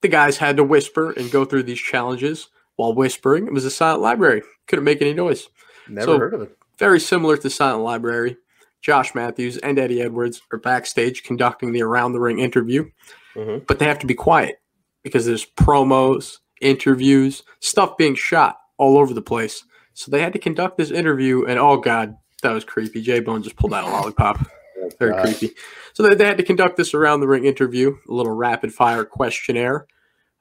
the 0.00 0.08
guys 0.08 0.36
had 0.36 0.56
to 0.56 0.64
whisper 0.64 1.12
and 1.12 1.30
go 1.30 1.44
through 1.44 1.62
these 1.64 1.78
challenges 1.78 2.48
while 2.76 2.94
whispering. 2.94 3.46
It 3.46 3.52
was 3.52 3.64
a 3.64 3.70
silent 3.70 4.02
library. 4.02 4.42
Couldn't 4.66 4.84
make 4.84 5.00
any 5.00 5.14
noise. 5.14 5.48
Never 5.88 6.06
so- 6.06 6.18
heard 6.18 6.34
of 6.34 6.42
it. 6.42 6.56
very 6.78 6.98
similar 7.00 7.36
to 7.36 7.50
Silent 7.50 7.84
Library. 7.84 8.36
Josh 8.80 9.14
Matthews 9.14 9.58
and 9.58 9.78
Eddie 9.78 10.00
Edwards 10.00 10.40
are 10.52 10.58
backstage 10.58 11.22
conducting 11.22 11.72
the 11.72 11.82
around 11.82 12.12
the 12.12 12.20
ring 12.20 12.38
interview, 12.38 12.88
Mhm. 13.36 13.66
but 13.66 13.78
they 13.78 13.84
have 13.84 13.98
to 13.98 14.06
be 14.06 14.14
quiet 14.14 14.56
because 15.02 15.26
there's 15.26 15.44
promos, 15.44 16.38
interviews, 16.62 17.42
stuff 17.60 17.96
being 17.98 18.14
shot 18.14 18.58
all 18.78 18.96
over 18.96 19.12
the 19.12 19.20
place. 19.22 19.64
So 19.92 20.10
they 20.10 20.22
had 20.22 20.32
to 20.32 20.38
conduct 20.38 20.78
this 20.78 20.90
interview, 20.90 21.44
and 21.44 21.58
oh 21.58 21.76
god, 21.76 22.16
that 22.42 22.52
was 22.52 22.64
creepy. 22.64 23.02
J 23.02 23.20
Bone 23.20 23.42
just 23.42 23.56
pulled 23.56 23.74
out 23.74 23.84
a 23.84 23.88
lollipop. 23.90 24.38
Very 25.00 25.20
creepy. 25.22 25.54
So 25.94 26.04
they, 26.04 26.14
they 26.14 26.24
had 26.24 26.36
to 26.36 26.44
conduct 26.44 26.76
this 26.76 26.94
around 26.94 27.20
the 27.20 27.26
ring 27.26 27.44
interview, 27.46 27.96
a 28.08 28.12
little 28.12 28.32
rapid 28.32 28.72
fire 28.72 29.04
questionnaire, 29.04 29.86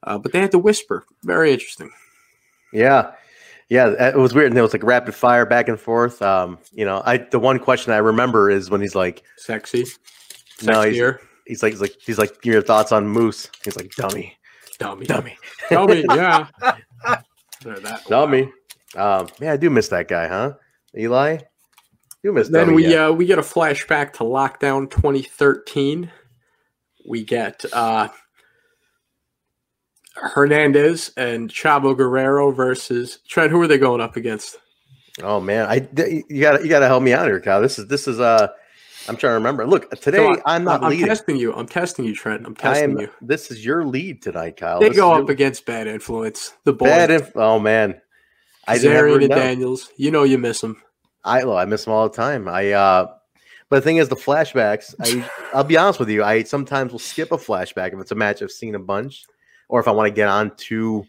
uh, 0.04 0.18
but 0.20 0.32
they 0.32 0.40
had 0.40 0.52
to 0.52 0.60
whisper. 0.60 1.04
Very 1.24 1.52
interesting. 1.52 1.90
Yeah. 2.72 3.14
Yeah, 3.70 3.90
it 4.10 4.16
was 4.16 4.34
weird. 4.34 4.52
And 4.52 4.58
it 4.58 4.62
was 4.62 4.74
like 4.74 4.84
rapid 4.84 5.14
fire 5.16 5.46
back 5.46 5.68
and 5.70 5.80
forth. 5.80 6.22
Um, 6.22 6.58
you 6.72 6.86
know, 6.86 7.02
I 7.06 7.18
the 7.18 7.40
one 7.40 7.60
question 7.60 7.94
I 7.94 7.98
remember 7.98 8.50
is 8.50 8.70
when 8.70 8.82
he's 8.82 8.96
like, 8.96 9.24
Sexy. 9.38 9.86
No, 10.64 10.82
he's- 10.82 10.96
Sexier. 10.98 11.20
he's 11.46 11.64
like, 11.64 11.72
he's 11.74 11.82
like, 11.82 11.96
he's 12.06 12.18
like, 12.18 12.46
your 12.46 12.62
thoughts 12.62 12.92
on 12.92 13.08
Moose? 13.08 13.48
He's 13.64 13.76
like, 13.78 13.92
dummy, 13.96 14.36
Dummy. 14.80 15.06
dummy, 15.08 15.38
Dummy, 15.70 16.04
yeah. 16.10 16.48
That- 17.64 18.04
dummy. 18.08 18.52
Um, 18.96 19.28
yeah, 19.40 19.54
I 19.54 19.58
do 19.58 19.70
miss 19.70 19.88
that 19.90 20.08
guy, 20.08 20.28
huh? 20.28 20.54
Eli, 20.98 21.38
you 22.24 22.34
miss. 22.34 22.50
Then 22.50 22.74
we 22.74 22.96
uh, 22.96 23.12
we 23.12 23.26
get 23.26 23.40
a 23.40 23.44
flashback 23.44 24.14
to 24.14 24.24
lockdown 24.24 24.90
2013. 24.90 26.12
We 27.08 27.24
get 27.24 27.64
uh, 27.74 28.10
Hernandez 30.16 31.12
and 31.18 31.50
Chavo 31.50 31.96
Guerrero 31.96 32.52
versus 32.52 33.20
Trent. 33.28 33.52
Who 33.52 33.62
are 33.62 33.68
they 33.68 33.78
going 33.78 34.02
up 34.02 34.16
against? 34.16 34.58
Oh 35.22 35.40
man, 35.40 35.66
I 35.68 35.88
you 36.30 36.42
got 36.42 36.64
you 36.64 36.70
got 36.70 36.80
to 36.80 36.88
help 36.88 37.04
me 37.04 37.14
out 37.14 37.26
here, 37.26 37.40
Kyle. 37.40 37.62
This 37.62 37.80
is 37.80 37.88
this 37.88 38.08
is 38.08 38.20
uh, 38.20 38.48
I'm 39.08 39.16
trying 39.18 39.32
to 39.32 39.36
remember. 39.36 39.66
Look, 39.66 39.90
today 40.02 40.18
Come 40.18 40.28
on, 40.34 40.42
I'm 40.46 40.64
not 40.64 40.84
I'm 40.84 40.90
leading. 40.92 41.08
testing 41.08 41.36
you. 41.38 41.54
I'm 41.54 41.68
testing 41.68 42.06
you, 42.06 42.14
Trent. 42.16 42.46
I'm 42.46 42.54
I 42.60 42.62
testing 42.62 42.92
am. 42.92 43.00
you. 43.00 43.10
This 43.22 43.52
is 43.52 43.66
your 43.66 43.84
lead 43.86 44.22
tonight, 44.22 44.58
Kyle. 44.58 44.80
They 44.80 44.90
This 44.90 44.98
go 44.98 45.12
up 45.14 45.24
your- 45.24 45.32
against 45.32 45.66
bad 45.66 45.88
influence. 45.88 46.54
The 46.66 46.74
boys, 46.74 46.90
bad. 46.90 47.12
Inf- 47.12 47.32
oh 47.36 47.60
man, 47.60 48.00
I 48.68 48.78
Zarian 48.78 49.20
and 49.22 49.30
know. 49.30 49.36
Daniels. 49.36 49.90
You 49.98 50.12
know 50.12 50.24
you 50.24 50.38
miss 50.38 50.62
them. 50.62 50.82
I 51.24 51.42
I 51.42 51.66
miss 51.66 51.86
them 51.86 51.94
all 51.94 52.10
the 52.10 52.16
time. 52.16 52.48
I 52.48 52.72
uh 52.72 53.08
but 53.70 53.78
the 53.78 53.82
thing 53.82 53.98
is 53.98 54.10
the 54.10 54.16
flashbacks, 54.16 54.96
I 55.00 55.30
I'll 55.54 55.64
be 55.64 55.78
honest 55.78 56.00
with 56.00 56.10
you, 56.10 56.24
I 56.24 56.44
sometimes 56.44 56.92
will 56.92 57.00
skip 57.00 57.32
a 57.32 57.38
flashback 57.38 57.94
if 57.94 58.00
it's 58.00 58.12
a 58.12 58.16
match 58.16 58.42
I've 58.42 58.52
seen 58.52 58.76
a 58.76 58.80
bunch, 58.80 59.26
or 59.68 59.80
if 59.80 59.88
I 59.88 59.92
want 59.92 60.08
to 60.08 60.14
get 60.14 60.28
on 60.28 60.56
to 60.56 61.06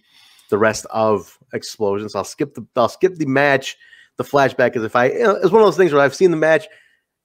the 0.51 0.59
rest 0.59 0.87
of 0.91 1.39
explosions. 1.55 2.15
I'll 2.15 2.25
skip 2.25 2.55
the 2.55 2.67
I'll 2.77 2.89
skip 2.89 3.15
the 3.17 3.27
match, 3.27 3.77
the 4.17 4.25
flashback 4.25 4.77
is 4.77 4.83
if 4.85 4.95
I 4.95 5.07
you 5.07 5.21
know, 5.21 5.37
it's 5.37 5.51
one 5.51 5.63
of 5.63 5.67
those 5.67 5.77
things 5.79 5.93
where 5.93 6.03
I've 6.03 6.15
seen 6.15 6.31
the 6.31 6.37
match. 6.37 6.67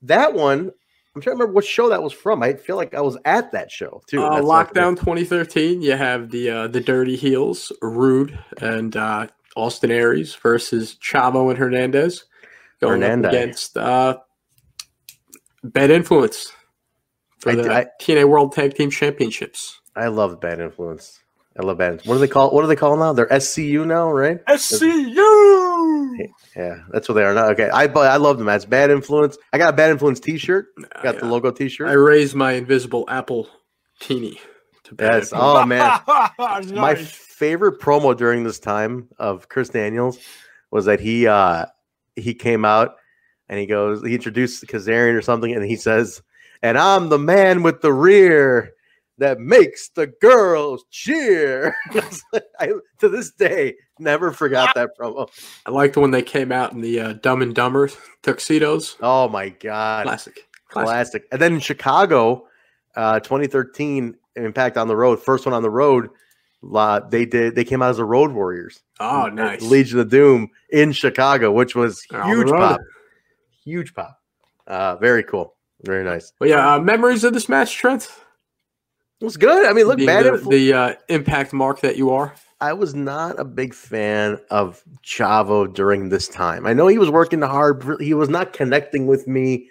That 0.02 0.34
one, 0.34 0.72
I'm 1.16 1.22
trying 1.22 1.36
to 1.36 1.40
remember 1.40 1.54
what 1.54 1.66
show 1.66 1.90
that 1.90 2.02
was 2.02 2.14
from. 2.14 2.42
I 2.42 2.54
feel 2.54 2.78
like 2.78 2.94
I 2.94 3.02
was 3.02 3.18
at 3.26 3.52
that 3.52 3.70
show 3.72 4.02
too. 4.08 4.24
Uh, 4.24 4.42
lockdown 4.42 4.98
2013. 4.98 5.82
You 5.82 5.98
have 5.98 6.32
the 6.32 6.50
uh, 6.50 6.68
the 6.68 6.80
Dirty 6.80 7.18
Heels, 7.18 7.74
Rude 7.82 8.40
and 8.62 8.96
uh, 8.96 9.28
Austin 9.58 9.92
Aries 9.92 10.36
versus 10.36 10.96
Chavo 11.02 11.50
and 11.50 11.58
Hernandez 11.58 12.24
going 12.82 13.02
Hernandez. 13.02 13.28
up 13.28 13.34
against 13.34 13.78
uh, 13.78 14.18
Bad 15.64 15.92
Influence 15.92 16.52
for 17.40 17.52
I- 17.52 17.56
the 17.56 17.74
I- 17.74 17.86
TNA 18.02 18.28
World 18.30 18.54
Tag 18.54 18.76
Team 18.76 18.90
Championships. 18.92 19.80
I 19.96 20.08
love 20.08 20.40
bad 20.42 20.60
influence. 20.60 21.20
I 21.58 21.64
love 21.64 21.78
bad. 21.78 22.02
What 22.06 22.16
do 22.16 22.20
they 22.20 22.28
call? 22.28 22.52
What 22.52 22.62
do 22.64 22.68
they 22.68 22.76
call 22.76 22.98
now? 22.98 23.14
They're 23.14 23.28
SCU 23.28 23.86
now, 23.88 24.12
right? 24.12 24.44
SCU. 24.46 26.18
Yeah, 26.56 26.80
that's 26.92 27.08
what 27.08 27.16
they 27.16 27.24
are 27.24 27.34
now. 27.34 27.48
Okay, 27.52 27.70
I 27.70 27.88
but 27.88 28.12
I 28.12 28.18
love 28.18 28.38
them. 28.38 28.48
That's 28.48 28.66
bad 28.66 28.90
influence. 28.92 29.38
I 29.54 29.58
got 29.58 29.74
a 29.74 29.78
bad 29.78 29.92
influence 29.92 30.20
T-shirt. 30.20 30.68
Got 31.02 31.20
the 31.20 31.26
logo 31.28 31.52
T-shirt. 31.52 31.88
I 31.88 31.94
raised 31.94 32.36
my 32.36 32.54
invisible 32.54 33.06
Apple 33.08 33.48
teeny 34.02 34.40
to 34.84 34.96
Bad 34.96 35.14
Yes. 35.14 35.32
Influence. 35.32 35.58
Oh 35.62 35.66
man, 35.66 36.00
Nice. 36.40 36.72
my 36.72 36.96
favorite 36.96 37.80
promo 37.80 38.16
during 38.18 38.44
this 38.44 38.60
time 38.60 39.08
of 39.18 39.48
Chris 39.48 39.70
Daniels 39.70 40.20
was 40.72 40.84
that 40.86 41.00
he 41.00 41.26
uh 41.28 41.66
he 42.16 42.34
came 42.34 42.66
out 42.66 42.96
and 43.50 43.60
he 43.60 43.66
goes 43.66 44.04
he 44.04 44.16
introduced 44.16 44.66
Kazarian 44.66 45.16
or 45.16 45.22
something 45.22 45.54
and 45.54 45.66
he 45.66 45.76
says, 45.76 46.22
"And 46.62 46.78
I'm 46.78 47.10
the 47.10 47.20
man 47.20 47.64
with 47.64 47.82
the 47.82 47.94
rear." 47.94 48.72
That 49.18 49.40
makes 49.40 49.88
the 49.96 50.08
girls 50.08 50.84
cheer. 50.92 51.74
I, 52.60 52.72
to 53.00 53.08
this 53.08 53.32
day, 53.32 53.76
never 53.98 54.34
forgot 54.34 54.76
that 54.76 54.90
promo. 55.00 55.30
I 55.66 55.72
liked 55.72 55.96
when 55.96 56.12
they 56.12 56.22
came 56.22 56.52
out 56.52 56.74
in 56.74 56.82
the 56.82 57.00
uh, 57.00 57.14
Dumb 57.14 57.42
and 57.42 57.56
Dumber 57.56 57.90
tuxedos. 58.24 58.98
Oh 59.00 59.30
my 59.30 59.48
god, 59.48 60.04
Classic. 60.04 60.46
Classic. 60.68 60.90
classic. 60.90 61.28
And 61.32 61.40
then 61.40 61.54
in 61.54 61.60
Chicago, 61.62 62.48
uh, 62.98 63.22
2013 63.22 64.18
Impact 64.38 64.78
on 64.78 64.90
the 64.90 64.96
road, 64.98 65.24
first 65.24 65.46
one 65.46 65.54
on 65.56 65.64
the 65.64 65.70
road. 65.70 66.10
Uh, 66.74 67.00
they 67.00 67.26
did. 67.26 67.56
They 67.56 67.64
came 67.64 67.82
out 67.82 67.90
as 67.92 67.98
the 67.98 68.06
Road 68.06 68.32
Warriors. 68.32 68.82
Oh, 69.00 69.28
nice. 69.28 69.62
Legion 69.62 70.00
of 70.00 70.10
Doom 70.10 70.50
in 70.70 70.92
Chicago, 70.92 71.52
which 71.52 71.76
was 71.76 72.02
huge 72.26 72.50
pop. 72.50 72.80
Huge 73.64 73.94
pop. 73.94 74.20
Uh, 74.68 74.96
very 74.98 75.24
cool. 75.24 75.56
Very 75.84 76.04
nice. 76.04 76.34
But 76.40 76.50
yeah, 76.50 76.76
uh, 76.76 76.80
memories 76.80 77.24
of 77.24 77.34
this 77.34 77.50
match, 77.50 77.76
Trent. 77.76 78.10
It 79.22 79.26
was 79.26 79.38
good. 79.38 79.66
I 79.66 79.74
mean, 79.74 79.88
look, 79.88 79.98
Being 79.98 80.08
bad. 80.08 80.26
the, 80.26 80.32
Influ- 80.32 80.50
the 80.52 80.74
uh, 80.74 80.94
impact 81.10 81.54
mark 81.54 81.82
that 81.82 81.98
you 81.98 82.10
are. 82.12 82.34
I 82.62 82.74
was 82.74 82.96
not 82.96 83.40
a 83.40 83.46
big 83.46 83.74
fan 83.74 84.40
of 84.50 84.84
Chavo 85.04 85.72
during 85.72 86.10
this 86.10 86.28
time. 86.28 86.66
I 86.66 86.74
know 86.74 86.88
he 86.88 86.98
was 86.98 87.10
working 87.10 87.42
hard. 87.42 87.84
He 88.00 88.14
was 88.14 88.30
not 88.30 88.54
connecting 88.54 89.08
with 89.08 89.28
me 89.28 89.70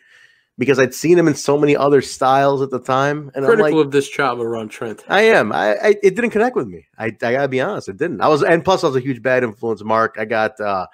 because 0.59 0.79
I'd 0.79 0.95
seen 0.95 1.19
him 1.19 1.29
in 1.29 1.35
so 1.35 1.59
many 1.59 1.77
other 1.77 2.01
styles 2.01 2.63
at 2.63 2.71
the 2.71 2.81
time, 2.81 3.31
and 3.35 3.45
I'm 3.45 3.51
Critical 3.51 3.79
like, 3.79 3.87
of 3.87 3.93
this 3.93 4.11
Chavo 4.11 4.49
run, 4.49 4.69
Trent. 4.69 5.05
I 5.09 5.23
am. 5.23 5.53
I, 5.53 5.75
I 5.75 5.89
it 6.03 6.15
didn't 6.15 6.31
connect 6.31 6.57
with 6.57 6.69
me. 6.69 6.87
I, 6.99 7.07
I 7.07 7.11
gotta 7.11 7.49
be 7.49 7.61
honest, 7.61 7.89
it 7.89 7.97
didn't. 7.97 8.21
I 8.21 8.29
was, 8.29 8.43
and 8.43 8.65
plus 8.65 8.85
I 8.85 8.89
was 8.89 8.97
a 8.97 9.01
huge 9.01 9.23
bad 9.23 9.43
influence. 9.43 9.83
Mark, 9.83 10.17
I 10.19 10.25
got, 10.25 10.61
uh 10.61 10.87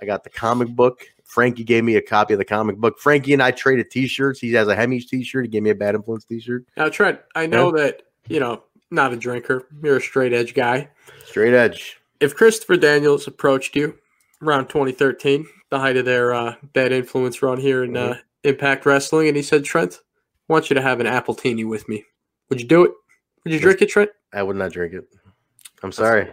I 0.00 0.06
got 0.06 0.24
the 0.24 0.30
comic 0.30 0.68
book. 0.68 1.06
Frankie 1.24 1.64
gave 1.64 1.82
me 1.84 1.96
a 1.96 2.02
copy 2.02 2.34
of 2.34 2.38
the 2.38 2.44
comic 2.44 2.76
book. 2.76 2.98
Frankie 2.98 3.32
and 3.32 3.42
I 3.42 3.50
traded 3.50 3.90
T-shirts. 3.90 4.38
He 4.38 4.52
has 4.52 4.68
a 4.68 4.76
Hemmys 4.76 5.08
T-shirt. 5.08 5.44
He 5.44 5.50
gave 5.50 5.62
me 5.62 5.70
a 5.70 5.74
bad 5.74 5.94
influence 5.94 6.24
T-shirt. 6.24 6.66
Now, 6.76 6.88
Trent, 6.88 7.20
I 7.34 7.46
know 7.46 7.72
that, 7.72 8.02
you 8.28 8.38
know, 8.38 8.62
not 8.90 9.12
a 9.12 9.16
drinker. 9.16 9.66
You're 9.82 9.96
a 9.96 10.00
straight 10.00 10.32
edge 10.32 10.54
guy. 10.54 10.90
Straight 11.26 11.54
edge. 11.54 12.00
If 12.20 12.36
Christopher 12.36 12.76
Daniels 12.76 13.26
approached 13.26 13.74
you 13.74 13.98
around 14.42 14.68
2013, 14.68 15.46
the 15.70 15.78
height 15.78 15.96
of 15.96 16.04
their 16.04 16.32
uh, 16.32 16.54
bad 16.72 16.92
influence 16.92 17.42
run 17.42 17.58
here 17.58 17.82
in 17.82 17.96
uh, 17.96 18.18
Impact 18.44 18.86
Wrestling, 18.86 19.28
and 19.28 19.36
he 19.36 19.42
said, 19.42 19.64
Trent, 19.64 20.00
I 20.48 20.52
want 20.52 20.70
you 20.70 20.74
to 20.74 20.82
have 20.82 21.00
an 21.00 21.06
appletini 21.06 21.66
with 21.66 21.88
me. 21.88 22.04
Would 22.50 22.60
you 22.60 22.66
do 22.66 22.84
it? 22.84 22.92
Would 23.44 23.52
you 23.52 23.60
drink 23.60 23.82
it, 23.82 23.88
Trent? 23.88 24.10
I 24.32 24.42
would 24.42 24.56
not 24.56 24.72
drink 24.72 24.94
it. 24.94 25.04
I'm 25.82 25.92
sorry. 25.92 26.32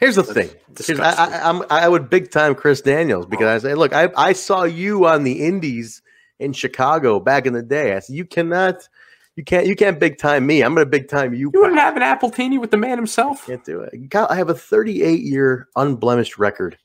Here's 0.00 0.16
the 0.16 0.22
thing. 0.22 0.50
Here's- 0.84 1.00
I. 1.00 1.26
I, 1.26 1.48
I'm, 1.48 1.62
I 1.70 1.88
would 1.88 2.08
big 2.10 2.30
time 2.30 2.54
Chris 2.54 2.80
Daniels 2.80 3.26
because 3.26 3.46
I 3.46 3.66
say, 3.68 3.74
look, 3.74 3.92
I, 3.92 4.10
I 4.16 4.32
saw 4.32 4.64
you 4.64 5.06
on 5.06 5.24
the 5.24 5.44
Indies 5.46 6.02
in 6.38 6.52
Chicago 6.52 7.20
back 7.20 7.46
in 7.46 7.52
the 7.52 7.62
day. 7.62 7.94
I 7.94 8.00
said, 8.00 8.16
you 8.16 8.24
cannot, 8.24 8.88
you 9.36 9.44
can't, 9.44 9.66
you 9.66 9.76
can't 9.76 10.00
big 10.00 10.18
time 10.18 10.46
me. 10.46 10.62
I'm 10.62 10.74
gonna 10.74 10.86
big 10.86 11.08
time 11.08 11.32
you. 11.34 11.50
You 11.52 11.60
wouldn't 11.60 11.78
have 11.78 11.96
an 11.96 12.02
appletini 12.02 12.58
with 12.58 12.70
the 12.70 12.76
man 12.76 12.96
himself? 12.98 13.46
Can't 13.46 13.64
do 13.64 13.80
it. 13.80 14.10
Kyle, 14.10 14.26
I 14.30 14.36
have 14.36 14.48
a 14.50 14.54
38 14.54 15.20
year 15.20 15.68
unblemished 15.76 16.38
record 16.38 16.78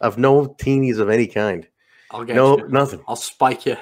of 0.00 0.16
no 0.18 0.46
teenies 0.46 0.98
of 0.98 1.10
any 1.10 1.26
kind. 1.26 1.66
I'll 2.14 2.24
get 2.24 2.36
No, 2.36 2.58
you. 2.58 2.68
nothing. 2.68 3.02
I'll 3.08 3.16
spike 3.16 3.66
you. 3.66 3.76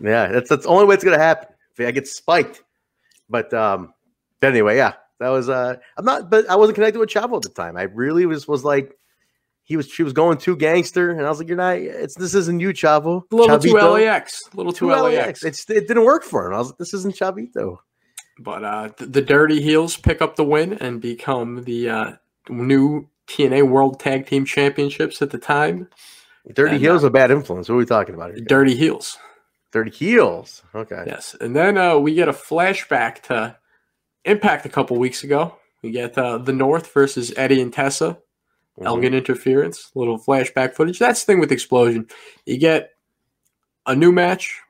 Yeah, 0.00 0.26
that's 0.28 0.48
that's 0.50 0.64
the 0.64 0.68
only 0.68 0.84
way 0.84 0.94
it's 0.94 1.04
gonna 1.04 1.18
happen. 1.18 1.48
If 1.78 1.86
I 1.86 1.90
get 1.90 2.06
spiked. 2.08 2.62
But 3.30 3.52
um, 3.54 3.92
but 4.40 4.48
anyway, 4.50 4.76
yeah, 4.76 4.94
that 5.20 5.28
was 5.30 5.48
uh, 5.48 5.76
I'm 5.96 6.04
not, 6.04 6.28
but 6.30 6.48
I 6.50 6.56
wasn't 6.56 6.74
connected 6.76 6.98
with 6.98 7.08
Chavo 7.10 7.36
at 7.36 7.42
the 7.42 7.48
time. 7.48 7.76
I 7.76 7.82
really 7.84 8.26
was 8.26 8.46
was 8.46 8.62
like, 8.64 8.96
he 9.64 9.76
was 9.76 9.88
she 9.88 10.02
was 10.02 10.12
going 10.12 10.38
too 10.38 10.56
gangster, 10.56 11.10
and 11.10 11.22
I 11.22 11.28
was 11.28 11.38
like, 11.38 11.48
"You're 11.48 11.56
not. 11.56 11.76
It's 11.78 12.14
this 12.14 12.34
isn't 12.34 12.60
you, 12.60 12.68
Chavo. 12.70 13.22
A 13.32 13.34
little 13.36 13.58
too 13.58 13.72
Chavito. 13.74 13.94
LAX. 13.94 14.42
A 14.52 14.56
little 14.56 14.72
too, 14.72 14.86
Too 14.88 14.92
LAX. 14.92 15.42
LAX. 15.42 15.44
It's 15.44 15.70
it 15.70 15.88
didn't 15.88 16.04
work 16.04 16.24
for 16.24 16.46
him. 16.46 16.54
I 16.54 16.58
was 16.58 16.68
like, 16.68 16.78
this 16.78 16.92
isn't 16.94 17.14
Chavito. 17.16 17.78
But 18.38 18.64
uh, 18.64 18.88
th- 18.90 19.10
the 19.12 19.22
Dirty 19.22 19.62
Heels 19.62 19.96
pick 19.96 20.20
up 20.20 20.36
the 20.36 20.44
win 20.44 20.74
and 20.74 21.00
become 21.00 21.64
the 21.64 21.88
uh, 21.88 22.12
new 22.50 23.08
TNA 23.28 23.66
World 23.68 23.98
Tag 23.98 24.26
Team 24.26 24.44
Championships 24.44 25.22
at 25.22 25.30
the 25.30 25.38
time. 25.38 25.88
Dirty 26.54 26.76
And, 26.76 26.80
Heels 26.80 27.04
uh, 27.04 27.08
a 27.08 27.10
bad 27.10 27.30
influence. 27.30 27.68
What 27.68 27.74
are 27.74 27.78
we 27.78 27.86
talking 27.86 28.14
about 28.14 28.34
here? 28.34 28.44
Dirty 28.44 28.76
Heels. 28.76 29.18
Dirty 29.72 29.90
Heels. 29.90 30.62
Okay. 30.74 31.04
Yes. 31.06 31.34
And 31.40 31.54
then 31.54 31.76
uh, 31.76 31.98
we 31.98 32.14
get 32.14 32.28
a 32.28 32.32
flashback 32.32 33.22
to 33.24 33.56
Impact 34.24 34.66
a 34.66 34.68
couple 34.68 34.96
weeks 34.98 35.22
ago. 35.22 35.56
We 35.82 35.90
get 35.92 36.18
uh, 36.18 36.38
the 36.38 36.52
North 36.52 36.92
versus 36.92 37.32
Eddie 37.36 37.60
and 37.60 37.72
Tessa. 37.72 38.18
Mhm. 38.78 38.86
Elgin 38.86 39.14
interference, 39.14 39.90
little 39.94 40.18
flashback 40.18 40.74
footage. 40.74 40.98
That's 40.98 41.22
the 41.24 41.32
thing 41.32 41.40
with 41.40 41.52
Explosion. 41.52 42.08
You 42.44 42.58
get 42.58 42.90
a 43.86 43.94
new 43.94 44.12
match, 44.12 44.60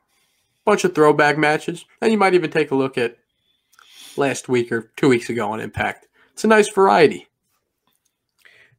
bunch 0.65 0.85
of 0.85 0.95
throwback 0.95 1.39
matches, 1.39 1.85
and 2.01 2.13
you 2.13 2.19
might 2.19 2.35
even 2.35 2.51
take 2.51 2.71
a 2.71 2.77
look 2.77 2.97
at 2.99 3.17
last 4.17 4.49
week 4.49 4.71
or 4.71 4.93
two 4.97 5.09
weeks 5.09 5.29
ago 5.29 5.51
on 5.51 5.61
Impact. 5.61 6.07
It's 6.33 6.45
a 6.45 6.49
nice 6.49 6.69
variety. 6.69 7.26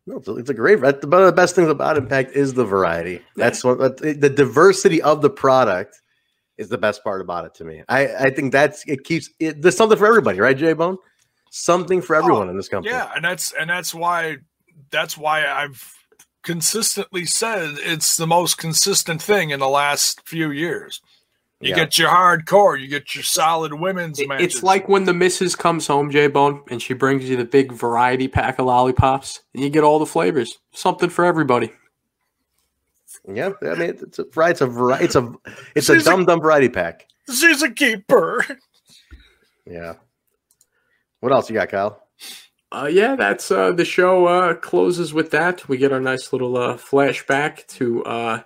No, 0.07 0.17
it's, 0.17 0.27
a, 0.29 0.35
it's 0.37 0.49
a 0.49 0.53
great. 0.53 0.79
One 0.79 0.93
of 0.93 1.01
the 1.01 1.33
best 1.33 1.53
things 1.53 1.69
about 1.69 1.97
Impact 1.97 2.31
is 2.31 2.53
the 2.53 2.63
variety. 2.63 3.21
That's 3.35 3.61
what 3.63 3.97
the 3.97 4.31
diversity 4.33 5.01
of 5.01 5.21
the 5.21 5.29
product 5.29 6.01
is 6.57 6.69
the 6.69 6.77
best 6.77 7.03
part 7.03 7.19
about 7.19 7.45
it 7.45 7.53
to 7.55 7.65
me. 7.65 7.83
I 7.89 8.07
I 8.15 8.29
think 8.29 8.53
that's 8.53 8.87
it 8.87 9.03
keeps 9.03 9.29
it. 9.39 9.61
There's 9.61 9.75
something 9.75 9.97
for 9.97 10.07
everybody, 10.07 10.39
right, 10.39 10.57
J 10.57 10.71
Bone? 10.73 10.97
Something 11.51 12.01
for 12.01 12.15
everyone 12.15 12.47
oh, 12.47 12.51
in 12.51 12.57
this 12.57 12.69
company. 12.69 12.95
Yeah, 12.95 13.11
and 13.13 13.23
that's 13.23 13.51
and 13.51 13.69
that's 13.69 13.93
why 13.93 14.37
that's 14.91 15.17
why 15.17 15.45
I've 15.45 15.93
consistently 16.41 17.25
said 17.25 17.75
it's 17.79 18.15
the 18.15 18.27
most 18.27 18.57
consistent 18.57 19.21
thing 19.21 19.49
in 19.49 19.59
the 19.59 19.67
last 19.67 20.21
few 20.25 20.51
years. 20.51 21.01
You 21.59 21.69
Yeah. 21.71 21.75
get 21.75 21.97
your 21.97 22.09
hardcore, 22.09 22.79
you 22.79 22.87
get 22.87 23.15
your 23.15 23.23
solid 23.23 23.73
women's 23.73 24.19
It- 24.19 24.27
matches. 24.27 24.45
It's 24.57 24.63
like 24.63 24.87
when 24.87 25.05
the 25.05 25.13
missus 25.13 25.55
comes 25.55 25.87
home, 25.87 26.11
J 26.11 26.27
Bone, 26.27 26.61
and 26.69 26.79
she 26.81 26.93
brings 26.93 27.27
you 27.27 27.35
the 27.35 27.45
big 27.45 27.71
variety 27.71 28.27
pack 28.27 28.59
of 28.59 28.65
lollipops, 28.67 29.41
and 29.55 29.63
you 29.63 29.69
get 29.71 29.83
all 29.83 29.97
the 29.97 30.05
flavors. 30.05 30.59
Something 30.71 31.09
for 31.09 31.25
everybody. 31.25 31.71
Yeah, 33.27 33.51
I 33.63 33.75
mean, 33.75 33.89
it's 34.01 34.19
a 34.19 34.25
right. 34.35 34.51
It's 34.51 34.61
a 34.61 34.67
variety. 34.67 35.05
It's 35.05 35.15
a 35.15 35.33
it's 35.75 35.89
a 35.89 35.95
She's 35.95 36.07
a- 36.07 36.09
dumb 36.11 36.25
dumb 36.25 36.41
variety 36.41 36.69
pack. 36.69 37.07
she's 37.27 37.61
a 37.63 37.69
keeper. 37.71 38.45
Yeah. 39.65 39.95
What 41.19 41.33
else 41.33 41.49
you 41.49 41.55
got, 41.55 41.67
Kyle? 41.69 42.03
Uh, 42.71 42.87
yeah, 42.91 43.15
that's 43.15 43.49
uh, 43.51 43.71
the 43.71 43.83
show 43.83 44.25
uh, 44.27 44.53
closes 44.53 45.13
with 45.13 45.31
that. 45.31 45.67
We 45.67 45.77
get 45.77 45.91
our 45.91 45.99
nice 45.99 46.31
little 46.31 46.55
uh, 46.57 46.77
flashback 46.77 47.65
to 47.77 48.03
uh, 48.05 48.41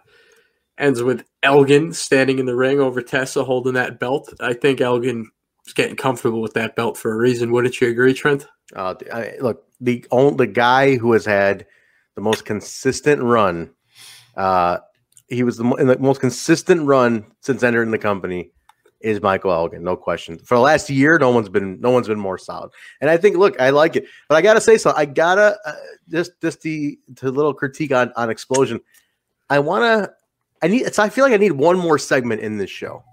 ends 0.78 1.04
with 1.04 1.24
Elgin 1.44 1.94
standing 1.94 2.40
in 2.40 2.46
the 2.46 2.56
ring 2.56 2.80
over 2.80 3.02
Tessa 3.02 3.44
holding 3.44 3.74
that 3.74 4.00
belt. 4.00 4.34
I 4.40 4.54
think 4.54 4.82
Elgin 4.82 5.30
is 5.66 5.74
getting 5.74 5.96
comfortable 5.96 6.42
with 6.42 6.54
that 6.54 6.76
belt 6.76 6.98
for 6.98 7.12
a 7.12 7.18
reason. 7.18 7.52
Wouldn't 7.52 7.82
you 7.82 7.88
agree, 7.90 8.14
Trent? 8.14 8.48
Uh, 8.76 8.96
I, 9.12 9.34
look, 9.42 9.66
the 9.80 10.06
only 10.12 10.36
the 10.38 10.52
guy 10.52 10.96
who 10.98 11.14
has 11.14 11.26
had 11.26 11.66
the 12.16 12.22
most 12.22 12.46
consistent 12.46 13.22
run. 13.22 13.72
Uh, 14.36 14.78
he 15.28 15.44
was 15.44 15.58
the, 15.58 15.64
the 15.64 15.98
most 16.00 16.22
consistent 16.22 16.86
run 16.86 17.26
since 17.42 17.64
entering 17.64 17.92
the 17.92 17.98
company. 17.98 18.52
Is 19.00 19.20
Michael 19.20 19.52
Elgin, 19.52 19.84
no 19.84 19.96
question. 19.96 20.38
For 20.38 20.54
the 20.54 20.62
last 20.62 20.88
year, 20.88 21.18
no 21.18 21.32
one's 21.32 21.50
been 21.50 21.82
no 21.82 21.90
one's 21.90 22.08
been 22.08 22.20
more 22.20 22.38
solid. 22.38 22.70
And 23.02 23.10
I 23.10 23.18
think, 23.18 23.36
look, 23.36 23.60
I 23.60 23.72
like 23.72 23.96
it, 23.96 24.06
but 24.30 24.36
I 24.36 24.44
gotta 24.44 24.62
say 24.62 24.78
so. 24.78 24.94
I 24.96 25.06
gotta 25.06 25.58
uh, 25.66 25.74
just 26.08 26.40
just 26.40 26.62
the 26.62 27.00
to 27.16 27.32
little 27.32 27.56
critique 27.56 27.92
on 27.92 28.14
on 28.16 28.30
explosion. 28.30 28.80
I 29.50 29.58
wanna, 29.58 30.12
I 30.62 30.68
need. 30.68 30.84
It's, 30.84 31.00
I 31.00 31.10
feel 31.10 31.24
like 31.26 31.34
I 31.34 31.38
need 31.38 31.54
one 31.54 31.78
more 31.78 31.98
segment 31.98 32.42
in 32.42 32.58
this 32.58 32.70
show. 32.70 33.04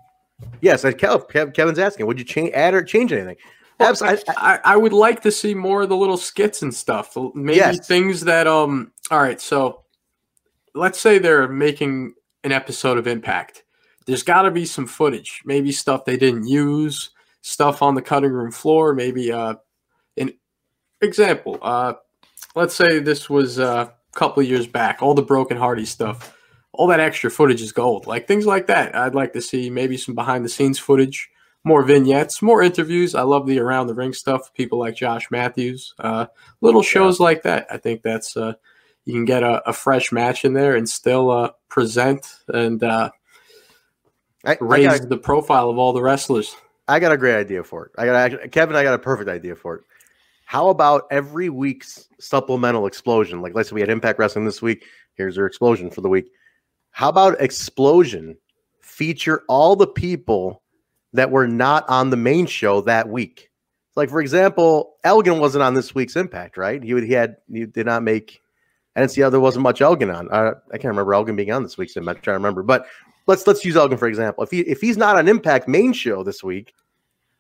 Yes, 0.61 0.85
I, 0.85 0.93
Kev, 0.93 1.31
Kev- 1.31 1.55
Kevin's 1.55 1.78
asking, 1.78 2.07
would 2.07 2.19
you 2.19 2.25
change, 2.25 2.52
add 2.55 2.75
or 2.75 2.83
change 2.83 3.12
anything? 3.12 3.37
Absolutely. 3.81 4.23
I, 4.37 4.61
I 4.64 4.76
would 4.76 4.93
like 4.93 5.23
to 5.23 5.31
see 5.33 5.55
more 5.55 5.83
of 5.83 5.88
the 5.88 5.97
little 5.97 6.17
skits 6.17 6.62
and 6.62 6.75
stuff. 6.75 7.17
Maybe 7.35 7.57
Yes. 7.59 7.87
things 7.87 8.21
that 8.23 8.47
um. 8.47 8.93
All 9.11 9.21
right, 9.21 9.40
so 9.40 9.85
let's 10.75 11.01
say 11.01 11.18
they're 11.18 11.49
making 11.49 12.14
an 12.44 12.53
episode 12.53 12.99
of 12.99 13.07
Impact. 13.07 13.64
There's 14.07 14.23
got 14.23 14.42
to 14.42 14.51
be 14.51 14.64
some 14.64 14.87
footage, 14.87 15.42
maybe 15.44 15.70
stuff 15.73 16.05
they 16.05 16.16
didn't 16.16 16.46
use, 16.46 17.11
stuff 17.42 17.83
on 17.83 17.94
the 17.94 18.03
cutting 18.03 18.31
room 18.31 18.51
floor, 18.51 18.94
maybe 18.94 19.31
uh, 19.33 19.55
an 20.16 20.33
example. 21.01 21.59
Uh, 21.62 21.94
let's 22.55 22.75
say 22.75 22.99
this 23.01 23.29
was 23.29 23.59
uh, 23.59 23.88
a 23.90 24.18
couple 24.18 24.42
of 24.42 24.49
years 24.49 24.66
back, 24.66 25.03
all 25.03 25.14
the 25.14 25.23
Broken 25.23 25.57
Hardy 25.57 25.85
stuff. 25.85 26.35
All 26.79 26.87
that 26.87 27.01
extra 27.01 27.31
footage 27.31 27.61
is 27.61 27.73
gold. 27.73 28.07
Like 28.07 28.27
things 28.27 28.47
like 28.47 28.69
that. 28.69 28.95
I'd 28.95 29.14
like 29.14 29.35
to 29.35 29.43
see 29.43 29.69
maybe 29.69 29.99
some 29.99 30.14
behind 30.14 30.45
the 30.45 30.49
scenes 30.49 30.79
footage 30.79 31.29
more 31.64 31.83
vignettes, 31.83 32.41
more 32.41 32.62
interviews. 32.62 33.14
I 33.14 33.23
love 33.23 33.47
the 33.47 33.59
around 33.59 33.88
the 33.88 33.95
ring 33.95 34.12
stuff. 34.12 34.55
People 34.55 34.79
like 34.79 34.97
Josh 34.97 35.31
Matthews, 35.31 35.95
uh, 35.99 36.27
little 36.61 36.83
shows 36.83 37.21
like 37.21 37.43
that. 37.43 37.67
I 37.71 37.77
think 37.79 38.03
that's 38.03 38.37
uh, 38.37 38.55
you 39.05 39.14
can 39.14 39.25
get 39.25 39.43
a, 39.43 39.69
a 39.69 39.73
fresh 39.73 40.12
match 40.12 40.45
in 40.45 40.55
there 40.55 40.77
and 40.77 40.88
still 40.88 41.31
uh, 41.31 41.51
present 41.69 42.27
and 42.49 42.83
uh, 42.83 43.11
I, 44.45 44.53
I 44.53 44.57
raise 44.61 45.01
got, 45.01 45.09
the 45.09 45.19
profile 45.19 45.69
of 45.69 45.79
all 45.79 45.93
the 45.93 46.03
wrestlers. 46.03 46.57
I 46.87 47.01
got 47.01 47.12
a 47.12 47.19
great 47.19 47.37
idea 47.37 47.62
for 47.64 47.87
it. 47.87 47.93
I 47.99 48.07
got 48.07 48.51
Kevin. 48.53 48.77
I 48.77 48.83
got 48.83 48.95
a 48.95 48.99
perfect 48.99 49.29
idea 49.29 49.55
for 49.55 49.77
it. 49.77 49.85
How 50.45 50.69
about 50.69 51.03
every 51.11 51.51
week's 51.51 52.09
supplemental 52.19 52.87
explosion? 52.87 53.43
Like 53.43 53.55
let's 53.55 53.69
say 53.69 53.75
we 53.75 53.81
had 53.81 53.91
Impact 53.91 54.19
Wrestling 54.19 54.47
this 54.47 54.62
week. 54.62 54.87
Here's 55.14 55.37
your 55.37 55.47
explosion 55.47 55.91
for 55.91 56.01
the 56.01 56.09
week. 56.09 56.31
How 56.90 57.09
about 57.09 57.40
explosion 57.40 58.37
feature 58.81 59.42
all 59.48 59.77
the 59.77 59.87
people 59.87 60.62
that 61.12 61.31
were 61.31 61.46
not 61.46 61.88
on 61.88 62.11
the 62.11 62.16
main 62.16 62.46
show 62.46 62.81
that 62.83 63.09
week? 63.09 63.51
Like 63.96 64.11
for 64.11 64.20
example, 64.20 64.96
Elgin 65.05 65.40
wasn't 65.40 65.62
on 65.62 65.74
this 65.74 65.94
week's 65.94 66.16
Impact, 66.16 66.57
right? 66.57 66.83
He 66.83 66.94
would 66.94 67.05
he 67.05 67.12
had 67.12 67.37
he 67.53 67.66
did 67.66 67.87
not 67.87 68.03
make. 68.03 68.40
I 68.94 69.01
didn't 69.01 69.12
see 69.12 69.20
how 69.20 69.31
there 69.31 69.40
wasn't 69.40 69.62
much 69.62 69.81
Elgin 69.81 70.11
on. 70.11 70.29
Uh, 70.31 70.55
I 70.72 70.79
can't 70.79 70.90
remember 70.90 71.14
Elgin 71.14 71.37
being 71.37 71.53
on 71.53 71.62
this 71.62 71.79
week's 71.79 71.96
Impact. 71.96 72.18
I'm 72.18 72.22
trying 72.22 72.35
to 72.35 72.38
remember, 72.38 72.62
but 72.62 72.87
let's 73.27 73.46
let's 73.46 73.64
use 73.64 73.77
Elgin 73.77 73.98
for 73.98 74.09
example. 74.09 74.44
If 74.44 74.51
he 74.51 74.61
if 74.61 74.81
he's 74.81 74.96
not 74.96 75.16
on 75.16 75.29
Impact 75.29 75.68
main 75.68 75.92
show 75.92 76.22
this 76.22 76.42
week, 76.42 76.74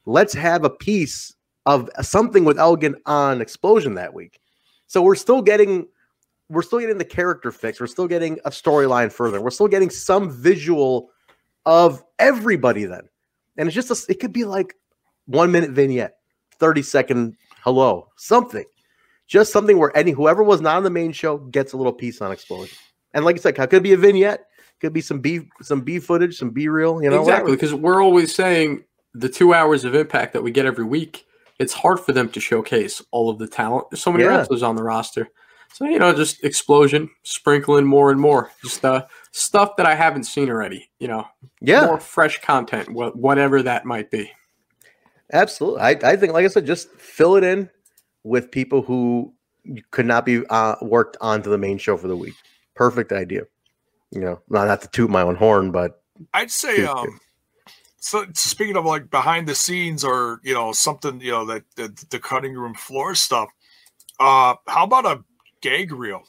let's 0.04 0.34
have 0.34 0.64
a 0.64 0.70
piece 0.70 1.34
of 1.66 1.90
something 2.02 2.44
with 2.44 2.58
Elgin 2.58 2.96
on 3.06 3.40
Explosion 3.40 3.94
that 3.94 4.14
week. 4.14 4.40
So 4.86 5.02
we're 5.02 5.14
still 5.14 5.42
getting 5.42 5.86
we're 6.48 6.62
still 6.62 6.78
getting 6.80 6.98
the 6.98 7.04
character 7.04 7.52
fix. 7.52 7.80
We're 7.80 7.86
still 7.86 8.08
getting 8.08 8.38
a 8.44 8.50
storyline 8.50 9.12
further. 9.12 9.40
We're 9.40 9.50
still 9.50 9.68
getting 9.68 9.90
some 9.90 10.30
visual 10.30 11.10
of 11.66 12.02
everybody 12.18 12.84
then. 12.84 13.08
And 13.56 13.68
it's 13.68 13.74
just 13.74 13.90
a, 13.90 14.10
it 14.12 14.20
could 14.20 14.32
be 14.32 14.44
like 14.44 14.74
1 15.26 15.52
minute 15.52 15.70
vignette, 15.70 16.16
30 16.58 16.82
second 16.82 17.36
hello, 17.62 18.08
something. 18.16 18.64
Just 19.26 19.52
something 19.52 19.76
where 19.78 19.94
any 19.94 20.12
whoever 20.12 20.42
was 20.42 20.62
not 20.62 20.76
on 20.76 20.84
the 20.84 20.90
main 20.90 21.12
show 21.12 21.36
gets 21.36 21.74
a 21.74 21.76
little 21.76 21.92
piece 21.92 22.22
on 22.22 22.32
Explosion. 22.32 22.76
And 23.12 23.24
like 23.24 23.36
I 23.36 23.40
said, 23.40 23.58
it 23.58 23.66
could 23.68 23.82
be 23.82 23.92
a 23.92 23.96
vignette, 23.96 24.46
could 24.80 24.94
be 24.94 25.02
some 25.02 25.20
B 25.20 25.50
some 25.60 25.82
B 25.82 25.98
footage, 25.98 26.38
some 26.38 26.50
B 26.50 26.68
reel, 26.68 27.02
you 27.02 27.10
know. 27.10 27.20
exactly, 27.20 27.52
because 27.52 27.74
we're 27.74 28.02
always 28.02 28.34
saying 28.34 28.84
the 29.12 29.28
two 29.28 29.52
hours 29.52 29.84
of 29.84 29.94
impact 29.94 30.32
that 30.32 30.42
we 30.42 30.50
get 30.50 30.64
every 30.64 30.84
week. 30.84 31.26
It's 31.58 31.72
hard 31.74 32.00
for 32.00 32.12
them 32.12 32.30
to 32.30 32.40
showcase 32.40 33.02
all 33.10 33.28
of 33.28 33.38
the 33.38 33.48
talent. 33.48 33.90
There's 33.90 34.00
so 34.02 34.12
many 34.12 34.24
Yeah. 34.24 34.36
wrestlers 34.36 34.62
on 34.62 34.76
the 34.76 34.82
roster. 34.82 35.28
So 35.72 35.84
you 35.84 35.98
know, 35.98 36.12
just 36.12 36.42
explosion, 36.42 37.10
sprinkling 37.22 37.84
more 37.86 38.10
and 38.10 38.20
more, 38.20 38.50
just 38.62 38.84
uh, 38.84 39.06
stuff 39.30 39.76
that 39.76 39.86
I 39.86 39.94
haven't 39.94 40.24
seen 40.24 40.48
already. 40.50 40.90
You 40.98 41.08
know, 41.08 41.26
Yeah. 41.60 41.86
more 41.86 42.00
fresh 42.00 42.40
content, 42.40 42.90
wha- 42.92 43.10
whatever 43.10 43.62
that 43.62 43.84
might 43.84 44.10
be. 44.10 44.32
Absolutely. 45.32 45.80
I, 45.80 45.90
I 46.02 46.16
think, 46.16 46.32
like 46.32 46.44
I 46.44 46.48
said, 46.48 46.66
just 46.66 46.90
fill 46.92 47.36
it 47.36 47.44
in 47.44 47.68
with 48.24 48.50
people 48.50 48.82
who 48.82 49.34
could 49.90 50.06
not 50.06 50.24
be 50.24 50.44
uh, 50.48 50.76
worked 50.80 51.16
onto 51.20 51.50
the 51.50 51.58
main 51.58 51.78
show 51.78 51.96
for 51.96 52.08
the 52.08 52.16
week. 52.16 52.34
Perfect 52.74 53.12
idea. 53.12 53.42
You 54.10 54.20
know, 54.22 54.40
not, 54.48 54.66
not 54.66 54.80
to 54.82 54.88
toot 54.88 55.10
my 55.10 55.20
own 55.22 55.36
horn, 55.36 55.70
but 55.70 56.02
I'd 56.32 56.50
say 56.50 56.76
Dude, 56.78 56.88
um 56.88 57.20
so 58.00 58.24
speaking 58.32 58.76
of 58.76 58.84
like 58.84 59.10
behind 59.10 59.46
the 59.46 59.54
scenes 59.54 60.02
or 60.02 60.40
you 60.42 60.54
know 60.54 60.72
something 60.72 61.20
you 61.20 61.30
know 61.30 61.44
that 61.44 61.62
the, 61.76 61.94
the 62.10 62.18
cutting 62.18 62.54
room 62.54 62.74
floor 62.74 63.14
stuff 63.14 63.48
uh 64.18 64.54
how 64.66 64.84
about 64.84 65.04
a 65.04 65.22
gag 65.60 65.92
reel 65.92 66.22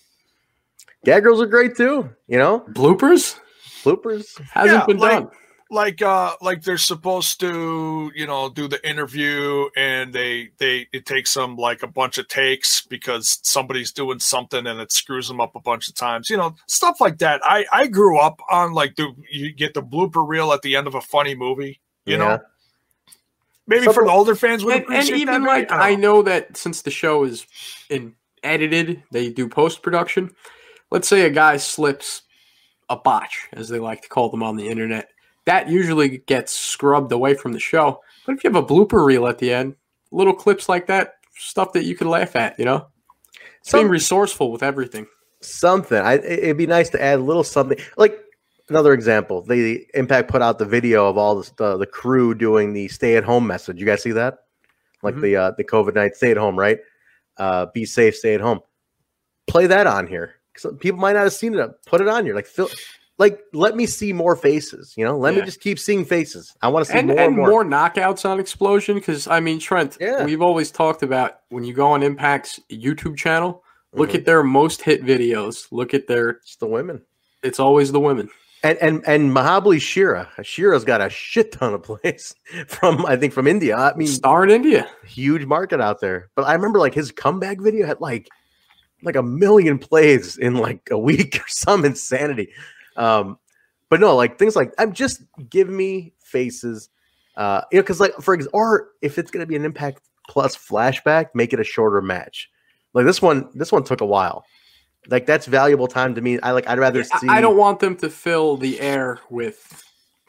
gag 1.06 1.26
reels 1.26 1.42
are 1.42 1.46
great 1.48 1.76
too. 1.78 2.10
You 2.28 2.38
know, 2.38 2.62
Bloopers 2.72 3.39
bloopers. 3.84 4.39
hasn't 4.52 4.80
Yeah, 4.80 4.86
been 4.86 4.98
like- 4.98 5.12
done. 5.24 5.30
like 5.72 6.02
uh 6.02 6.36
like 6.42 6.63
they're 6.63 6.78
supposed 6.80 7.39
to 7.39 8.12
you 8.15 8.26
know 8.28 8.50
do 8.50 8.68
the 8.68 8.89
interview 8.89 9.70
and 9.78 10.12
they 10.12 10.50
they 10.58 10.88
it 10.92 11.06
takes 11.06 11.34
them 11.36 11.56
like 11.56 11.84
a 11.84 11.88
bunch 11.88 12.18
of 12.18 12.28
takes 12.28 12.82
because 12.88 13.39
somebody's 13.44 13.92
doing 13.92 14.18
something 14.20 14.65
and 14.65 14.80
it 14.82 14.92
screws 14.92 15.28
them 15.28 15.39
up 15.39 15.56
a 15.56 15.60
bunch 15.62 15.88
of 15.88 15.94
times 15.96 16.28
you 16.30 16.36
know 16.36 16.56
stuff 16.68 17.00
like 17.00 17.20
that 17.20 17.39
i 17.44 17.65
i 17.72 17.86
grew 17.86 18.18
up 18.18 18.42
on 18.50 18.74
like 18.74 18.96
the 18.96 19.13
you 19.32 19.54
get 19.54 19.76
the 19.76 19.84
blooper 19.84 20.28
reel 20.28 20.52
at 20.52 20.63
the 20.63 20.76
end 20.76 20.88
of 20.88 20.96
a 20.96 21.02
funny 21.02 21.36
movie 21.36 21.80
you 22.06 22.13
Yeah. 22.13 22.18
know 22.18 22.39
maybe 23.68 23.86
Some- 23.86 23.94
for 23.94 24.04
the 24.06 24.12
older 24.12 24.36
fans 24.36 24.65
would 24.65 24.74
And, 24.86 24.94
and 24.94 25.10
even 25.12 25.44
that, 25.44 25.48
like? 25.48 25.72
I 25.72 25.92
don't 25.92 26.02
know 26.02 26.22
that 26.24 26.58
since 26.58 26.82
the 26.82 26.92
show 26.92 27.24
is 27.26 27.46
in 27.92 28.15
edited, 28.43 29.04
they 29.12 29.30
do 29.30 29.47
post 29.47 29.82
production. 29.82 30.32
let's 30.91 31.08
say 31.08 31.21
a 31.21 31.30
guy 31.30 31.58
slips 31.58 32.23
a 32.89 32.95
botch, 32.95 33.47
as 33.54 33.69
they 33.69 33.78
like 33.80 34.02
to 34.02 34.10
call 34.10 34.30
them 34.30 34.41
on 34.41 34.56
the 34.56 34.67
internet. 34.67 35.10
That 35.45 35.69
usually 35.69 36.17
gets 36.19 36.52
scrubbed 36.52 37.12
away 37.12 37.36
from 37.36 37.54
the 37.54 37.60
show. 37.60 38.02
But 38.25 38.36
if 38.36 38.43
you 38.43 38.49
have 38.52 38.63
a 38.63 38.65
blooper 38.65 39.06
reel 39.06 39.28
at 39.28 39.38
the 39.38 39.54
end, 39.54 39.75
little 40.12 40.34
clips 40.34 40.67
like 40.67 40.88
that, 40.88 41.13
stuff 41.38 41.73
that 41.73 41.86
you 41.86 41.95
can 41.95 42.08
laugh 42.10 42.36
at, 42.36 42.58
you 42.58 42.65
know? 42.65 42.88
It's 43.62 43.71
being 43.71 43.88
resourceful 43.89 44.52
with 44.52 44.63
everything. 44.63 45.06
something. 45.41 45.97
I, 45.99 46.13
it'd 46.15 46.58
be 46.58 46.65
nice 46.67 46.89
to 46.89 47.02
add 47.02 47.19
a 47.19 47.23
little 47.23 47.43
something. 47.43 47.78
Like 47.97 48.17
another 48.69 48.93
example, 48.93 49.41
the 49.43 49.86
Impact 49.93 50.30
put 50.30 50.41
out 50.41 50.58
the 50.60 50.65
video 50.65 51.08
of 51.08 51.17
all 51.17 51.41
the 51.41 51.52
the, 51.58 51.78
the 51.78 51.86
crew 51.86 52.34
doing 52.34 52.73
the 52.73 52.88
stay 52.88 53.15
at 53.15 53.23
home 53.23 53.45
message. 53.47 53.80
You 53.80 53.86
guys 53.86 54.02
see 54.02 54.12
that? 54.13 54.39
Like 55.04 55.15
Mhm. 55.15 55.21
the 55.21 55.36
uh, 55.36 55.52
the 55.58 55.63
COVID 55.63 55.95
night 55.95 56.15
stay 56.15 56.32
at 56.32 56.38
home, 56.38 56.58
right? 56.58 56.80
Uh, 57.39 57.67
be 57.73 57.86
safe, 57.86 58.15
stay 58.15 58.36
at 58.36 58.41
home. 58.41 58.60
Play 59.47 59.65
that 59.67 59.88
on 59.88 60.06
here. 60.08 60.36
'Cause 60.56 60.73
people 60.80 60.99
might 60.99 61.13
not 61.13 61.23
have 61.23 61.34
seen 61.34 61.56
it. 61.56 61.71
Put 61.86 62.02
it 62.02 62.08
on 62.08 62.25
here. 62.25 62.36
Like 62.36 62.45
fill, 62.45 62.69
like 63.17 63.39
let 63.54 63.75
me 63.78 63.86
see 63.86 64.12
more 64.12 64.36
faces. 64.36 64.93
You 64.97 65.06
know, 65.06 65.17
let 65.17 65.34
Yeah. 65.34 65.39
me 65.39 65.45
just 65.45 65.62
keep 65.62 65.80
seeing 65.80 66.04
faces. 66.04 66.54
I 66.62 66.67
want 66.67 66.86
to 66.86 66.91
see 66.91 66.97
and, 66.97 67.08
more 67.08 67.17
and 67.17 67.28
and 67.28 67.36
more. 67.38 67.49
more. 67.49 67.63
knockouts 67.65 68.30
on 68.30 68.39
Explosion 68.41 68.95
because 68.95 69.25
I 69.28 69.39
mean 69.39 69.60
Trent, 69.60 69.97
Yeah. 70.02 70.25
we've 70.25 70.41
always 70.41 70.69
talked 70.69 71.02
about 71.02 71.39
when 71.49 71.63
you 71.63 71.73
go 71.73 71.88
on 71.88 72.04
Impact's 72.04 72.60
YouTube 72.69 73.15
channel, 73.15 73.63
look 73.93 74.10
Mhm. 74.12 74.15
at 74.15 74.25
their 74.25 74.43
most 74.43 74.82
hit 74.82 75.02
videos. 75.04 75.67
Look 75.71 75.93
at 75.93 76.08
their 76.08 76.30
It's 76.30 76.58
the 76.58 76.67
women. 76.67 77.02
it's 77.41 77.60
always 77.60 77.91
the 77.93 77.99
women. 78.02 78.30
And 78.62 78.78
and 78.80 79.04
and 79.08 79.32
Mahabali 79.32 79.80
Shera. 79.80 80.30
Shera's 80.41 80.84
got 80.84 81.02
a 81.02 81.10
shit 81.10 81.54
ton 81.54 81.74
of 81.74 81.84
plays 81.84 82.36
from 82.67 83.06
I 83.06 83.15
think 83.15 83.34
from 83.34 83.48
India. 83.48 83.76
I 83.76 83.95
mean, 83.95 84.08
Star 84.08 84.43
in 84.43 84.50
India. 84.50 84.89
huge 85.06 85.45
market 85.45 85.80
out 85.80 86.02
there. 86.02 86.30
But 86.36 86.43
I 86.43 86.54
remember 86.54 86.80
like 86.80 86.93
his 86.93 87.12
comeback 87.12 87.62
video 87.62 87.88
had 87.88 88.02
like 88.02 88.28
like 89.02 89.15
a 89.15 89.24
million 89.24 89.80
plays 89.80 90.38
in 90.38 90.56
like 90.56 90.89
a 90.91 90.98
week 91.10 91.38
or 91.38 91.45
some 91.48 91.86
insanity. 91.86 92.50
Um, 92.98 93.38
but 93.89 94.00
no, 94.00 94.15
like 94.15 94.38
things 94.38 94.56
like 94.56 94.74
I'm 94.78 94.93
just 94.93 95.24
give 95.50 95.69
me 95.69 96.13
faces. 96.19 96.89
Uh, 97.38 97.62
you 97.72 97.78
know, 97.78 97.84
because 97.84 98.02
like 98.02 98.13
for 98.15 98.34
example, 98.34 98.60
or 98.60 98.89
if 99.02 99.17
it's 99.17 99.32
gonna 99.32 99.45
be 99.45 99.56
an 99.56 99.63
Impact 99.63 100.02
Plus 100.30 100.56
flashback, 100.56 101.28
make 101.34 101.54
it 101.54 101.60
a 101.60 101.63
shorter 101.63 102.02
match. 102.02 102.50
Like 102.93 103.06
this 103.06 103.22
one, 103.22 103.50
this 103.56 103.72
one 103.72 103.84
took 103.84 104.02
a 104.02 104.06
while. 104.06 104.45
Like 105.07 105.25
that's 105.25 105.45
valuable 105.45 105.88
time 105.88 106.15
to 106.15 106.21
me. 106.21 106.39
I 106.39 106.51
like. 106.51 106.67
I'd 106.67 106.79
rather 106.79 107.01
I- 107.13 107.17
see. 107.19 107.27
I 107.27 107.41
don't 107.41 107.57
want 107.57 107.79
them 107.79 107.95
to 107.97 108.09
fill 108.09 108.57
the 108.57 108.79
air 108.79 109.19
with 109.29 109.83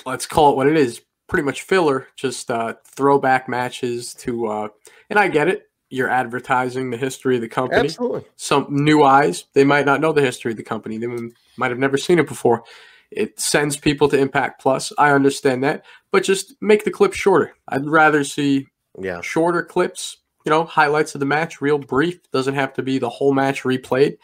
let's 0.06 0.26
call 0.26 0.52
it 0.52 0.56
what 0.56 0.66
it 0.68 0.76
is, 0.76 1.02
pretty 1.28 1.44
much 1.44 1.62
filler, 1.62 2.08
just 2.16 2.50
uh 2.50 2.74
throwback 2.86 3.48
matches 3.48 4.14
to 4.14 4.46
uh 4.46 4.68
and 5.10 5.18
I 5.18 5.28
get 5.28 5.48
it. 5.48 5.64
You're 5.92 6.08
advertising 6.08 6.90
the 6.90 6.96
history 6.96 7.34
of 7.34 7.42
the 7.42 7.48
company. 7.48 7.80
absolutely. 7.88 8.24
some 8.36 8.66
new 8.70 9.02
eyes. 9.02 9.44
They 9.54 9.64
might 9.64 9.86
not 9.86 10.00
know 10.00 10.12
the 10.12 10.22
history 10.22 10.52
of 10.52 10.56
the 10.56 10.62
company. 10.62 10.98
They 10.98 11.08
might 11.56 11.70
have 11.72 11.80
never 11.80 11.96
seen 11.98 12.20
it 12.20 12.28
before. 12.28 12.62
It 13.10 13.40
sends 13.40 13.76
people 13.76 14.08
to 14.10 14.16
Impact 14.18 14.62
Plus. 14.62 14.92
I 14.96 15.10
understand 15.10 15.64
that, 15.64 15.84
but 16.12 16.22
just 16.22 16.54
make 16.60 16.84
the 16.84 16.92
clip 16.92 17.12
shorter. 17.12 17.54
I'd 17.66 17.86
rather 17.88 18.22
see 18.22 18.68
Yeah. 19.00 19.20
shorter 19.20 19.64
clips. 19.64 20.18
You 20.46 20.50
know, 20.50 20.62
highlights 20.64 21.14
of 21.14 21.18
the 21.18 21.26
match, 21.26 21.60
real 21.60 21.76
brief. 21.78 22.20
Doesn't 22.30 22.54
have 22.54 22.72
to 22.74 22.82
be 22.82 22.98
the 22.98 23.10
whole 23.10 23.34
match 23.34 23.64
replayed. 23.64 24.16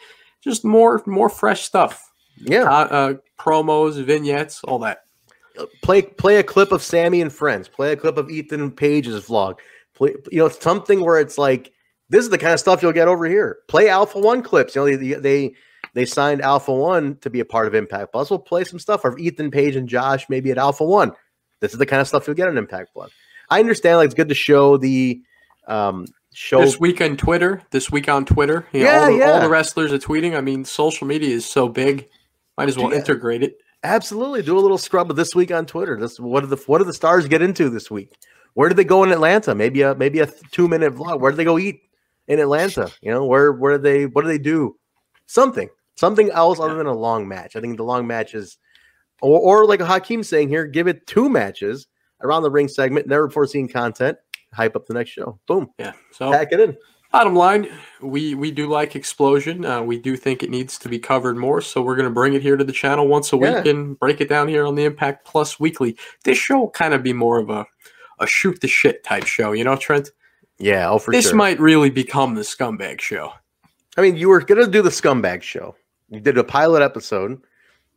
Just 0.43 0.63
more, 0.63 1.01
more 1.05 1.29
fresh 1.29 1.63
stuff. 1.63 2.11
Yeah. 2.39 2.63
Uh, 2.63 3.13
promos, 3.39 4.03
vignettes, 4.03 4.63
all 4.63 4.79
that. 4.79 4.99
play 5.81 6.01
play 6.03 6.37
a 6.37 6.43
clip 6.43 6.71
of 6.71 6.81
Sami 6.81 7.21
and 7.21 7.33
friends. 7.33 7.67
Play 7.67 7.93
a 7.93 7.95
clip 7.95 8.17
of 8.17 8.29
Ethan 8.29 8.71
Page's 8.71 9.25
vlog. 9.25 9.55
Play, 9.95 10.15
you 10.31 10.39
know, 10.39 10.49
something 10.49 11.03
where 11.03 11.19
it's 11.19 11.37
like 11.37 11.71
this 12.09 12.23
is 12.23 12.29
the 12.29 12.37
kind 12.37 12.53
of 12.53 12.59
stuff 12.59 12.81
you'll 12.81 12.93
get 12.93 13.07
over 13.07 13.25
here. 13.25 13.59
Play 13.67 13.89
Alpha 13.89 14.19
One 14.19 14.41
clips. 14.41 14.75
You 14.75 14.81
know, 14.81 14.97
they 14.97 15.13
they 15.13 15.55
they 15.93 16.05
signed 16.05 16.41
Alpha 16.41 16.73
One 16.73 17.17
to 17.17 17.29
be 17.29 17.39
a 17.39 17.45
part 17.45 17.67
of 17.67 17.75
Impact 17.75 18.11
Plus. 18.11 18.29
We'll 18.29 18.39
play 18.39 18.63
some 18.63 18.79
stuff 18.79 19.03
of 19.03 19.17
Ethan 19.17 19.51
Page 19.51 19.75
and 19.75 19.89
Josh 19.89 20.29
maybe 20.29 20.51
at 20.51 20.57
Alpha 20.57 20.83
One. 20.83 21.11
This 21.59 21.73
is 21.73 21.79
the 21.79 21.85
kind 21.85 22.01
of 22.01 22.07
stuff 22.07 22.27
you'll 22.27 22.35
get 22.35 22.47
on 22.47 22.57
Impact 22.57 22.91
Plus. 22.93 23.11
I 23.49 23.59
understand, 23.59 23.97
like 23.97 24.05
it's 24.05 24.13
good 24.13 24.29
to 24.29 24.35
show 24.35 24.77
the 24.77 25.21
um 25.67 26.05
show. 26.37 26.61
This 26.61 26.79
week 26.79 27.01
on 27.01 27.17
Twitter, 27.17 27.63
this 27.71 27.91
week 27.91 28.07
on 28.07 28.23
Twitter, 28.23 28.67
you 28.71 28.83
know, 28.83 28.91
Yeah, 28.91 28.99
all, 28.99 29.17
the, 29.17 29.23
all 29.23 29.41
the 29.41 29.49
wrestlers 29.49 29.91
are 29.91 29.97
tweeting. 29.97 30.37
I 30.37 30.41
mean, 30.41 30.63
social 30.65 31.07
media 31.07 31.35
is 31.35 31.45
so 31.45 31.67
big, 31.67 32.07
might 32.57 32.69
as 32.69 32.77
well 32.77 32.91
Yeah. 32.91 32.99
integrate 32.99 33.41
it. 33.41 33.57
Absolutely, 33.83 34.43
do 34.43 34.57
a 34.57 34.61
little 34.61 34.77
scrub 34.77 35.09
of 35.09 35.15
this 35.15 35.33
week 35.33 35.51
on 35.51 35.65
Twitter. 35.65 35.99
This 35.99 36.19
what 36.19 36.41
do 36.41 36.47
the 36.47 36.57
what 36.67 36.77
do 36.77 36.83
the 36.83 36.93
stars 36.93 37.27
get 37.27 37.41
into 37.41 37.69
this 37.69 37.89
week? 37.89 38.13
Where 38.53 38.69
did 38.69 38.77
they 38.77 38.83
go 38.83 39.03
in 39.03 39.11
Atlanta? 39.11 39.55
Maybe 39.55 39.81
a 39.81 39.95
maybe 39.95 40.19
a 40.19 40.27
two 40.51 40.67
minute 40.67 40.93
vlog. 40.93 41.19
Where 41.19 41.31
did 41.31 41.37
they 41.37 41.43
go 41.43 41.57
eat 41.57 41.81
in 42.27 42.39
Atlanta? 42.39 42.91
You 43.01 43.11
know 43.11 43.25
where 43.25 43.51
where 43.53 43.77
do 43.77 43.83
they 43.83 44.05
what 44.05 44.21
do 44.23 44.27
they 44.27 44.37
do? 44.39 44.77
Something 45.25 45.69
something 45.95 46.29
else 46.31 46.59
other 46.59 46.75
than 46.75 46.87
a 46.87 46.93
long 46.93 47.27
match. 47.27 47.55
I 47.55 47.61
think 47.61 47.77
the 47.77 47.83
long 47.83 48.05
matches, 48.07 48.57
or 49.21 49.39
or 49.39 49.65
like 49.65 49.79
Hakeem 49.81 50.23
saying 50.23 50.49
here, 50.49 50.65
give 50.65 50.87
it 50.87 51.05
two 51.07 51.29
matches 51.29 51.87
around 52.21 52.43
the 52.43 52.51
ring 52.51 52.67
segment. 52.67 53.07
Never 53.07 53.27
before 53.27 53.45
seen 53.47 53.67
content. 53.67 54.17
Hype 54.57 54.75
up 54.75 54.87
the 54.87 54.93
next 54.93 55.11
show. 55.11 55.39
Boom, 55.47 55.69
Yeah. 55.77 55.93
So 56.11 56.31
pack 56.31 56.51
it 56.51 56.59
in. 56.59 56.75
Bottom 57.11 57.35
line, 57.35 57.69
we 58.01 58.35
we 58.35 58.51
do 58.51 58.67
like 58.67 58.95
Explosion. 58.95 59.63
Uh, 59.63 59.81
we 59.81 59.97
do 59.97 60.17
think 60.17 60.43
it 60.43 60.49
needs 60.49 60.77
to 60.79 60.89
be 60.89 60.99
covered 60.99 61.37
more, 61.37 61.61
so 61.61 61.81
we're 61.81 61.95
going 61.95 62.07
to 62.07 62.13
bring 62.13 62.33
it 62.33 62.41
here 62.41 62.57
to 62.57 62.65
the 62.65 62.73
channel 62.73 63.07
once 63.07 63.31
a 63.31 63.37
week 63.37 63.65
and 63.65 63.97
break 63.97 64.19
it 64.19 64.27
down 64.27 64.49
here 64.49 64.65
on 64.65 64.75
the 64.75 64.83
Impact 64.83 65.25
Plus 65.25 65.57
Weekly. 65.57 65.95
This 66.25 66.37
show 66.37 66.59
will 66.59 66.69
kind 66.71 66.93
of 66.93 67.03
be 67.03 67.13
more 67.13 67.39
of 67.39 67.49
a 67.49 67.65
a 68.19 68.27
shoot 68.27 68.59
the 68.59 68.67
shit 68.67 69.03
type 69.03 69.25
show, 69.25 69.53
you 69.53 69.63
know, 69.63 69.77
Trent. 69.77 70.09
Yeah, 70.57 70.89
oh 70.89 70.99
for 70.99 71.11
this 71.11 71.27
sure. 71.27 71.35
might 71.35 71.59
really 71.59 71.89
become 71.89 72.35
the 72.35 72.41
scumbag 72.41 72.99
show. 72.99 73.31
I 73.95 74.01
mean, 74.01 74.17
you 74.17 74.27
were 74.27 74.41
gonna 74.41 74.67
do 74.67 74.81
the 74.81 74.89
scumbag 74.89 75.43
show. 75.43 75.75
You 76.09 76.19
did 76.19 76.37
a 76.37 76.43
pilot 76.43 76.81
episode. 76.81 77.41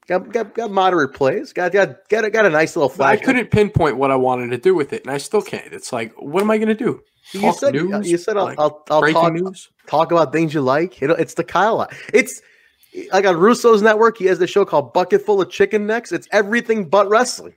Got 0.06 0.32
got, 0.32 0.54
got 0.54 0.70
moderate 0.70 1.14
plays. 1.14 1.52
Got 1.52 1.72
got 1.72 2.08
got 2.08 2.24
a, 2.24 2.30
got 2.30 2.46
a 2.46 2.50
nice 2.50 2.74
little 2.74 2.92
But 2.96 3.06
I 3.06 3.16
couldn't 3.16 3.50
pinpoint 3.50 3.96
what 3.96 4.10
I 4.10 4.16
wanted 4.16 4.50
to 4.50 4.58
do 4.58 4.74
with 4.74 4.92
it, 4.92 5.04
and 5.04 5.12
I 5.12 5.18
still 5.18 5.42
can't. 5.42 5.72
It's 5.72 5.92
like, 5.92 6.12
what 6.14 6.42
am 6.42 6.50
I 6.50 6.58
going 6.58 6.68
to 6.68 6.74
do? 6.74 7.02
You 7.32 7.42
Talk 7.42 7.58
said 7.58 7.76
uh, 7.76 7.82
news? 7.82 8.10
you 8.10 8.18
said 8.18 8.36
I'll 8.36 8.44
Like, 8.46 8.58
I'll, 8.58 8.84
I'll 8.90 9.12
talk 9.12 9.32
news. 9.32 9.68
talk 9.86 10.10
about 10.10 10.32
things 10.32 10.52
you 10.52 10.62
like. 10.62 11.00
It, 11.00 11.10
it's 11.10 11.34
the 11.34 11.44
Kyle. 11.44 11.88
It's 12.12 12.42
like 13.12 13.24
on 13.24 13.36
Russo's 13.36 13.82
network. 13.82 14.18
He 14.18 14.26
has 14.26 14.38
the 14.38 14.46
show 14.46 14.64
called 14.64 14.92
Bucket 14.92 15.22
Full 15.22 15.40
of 15.40 15.50
Chicken 15.50 15.86
Necks. 15.86 16.12
It's 16.12 16.26
everything 16.32 16.88
but 16.88 17.08
wrestling. 17.08 17.54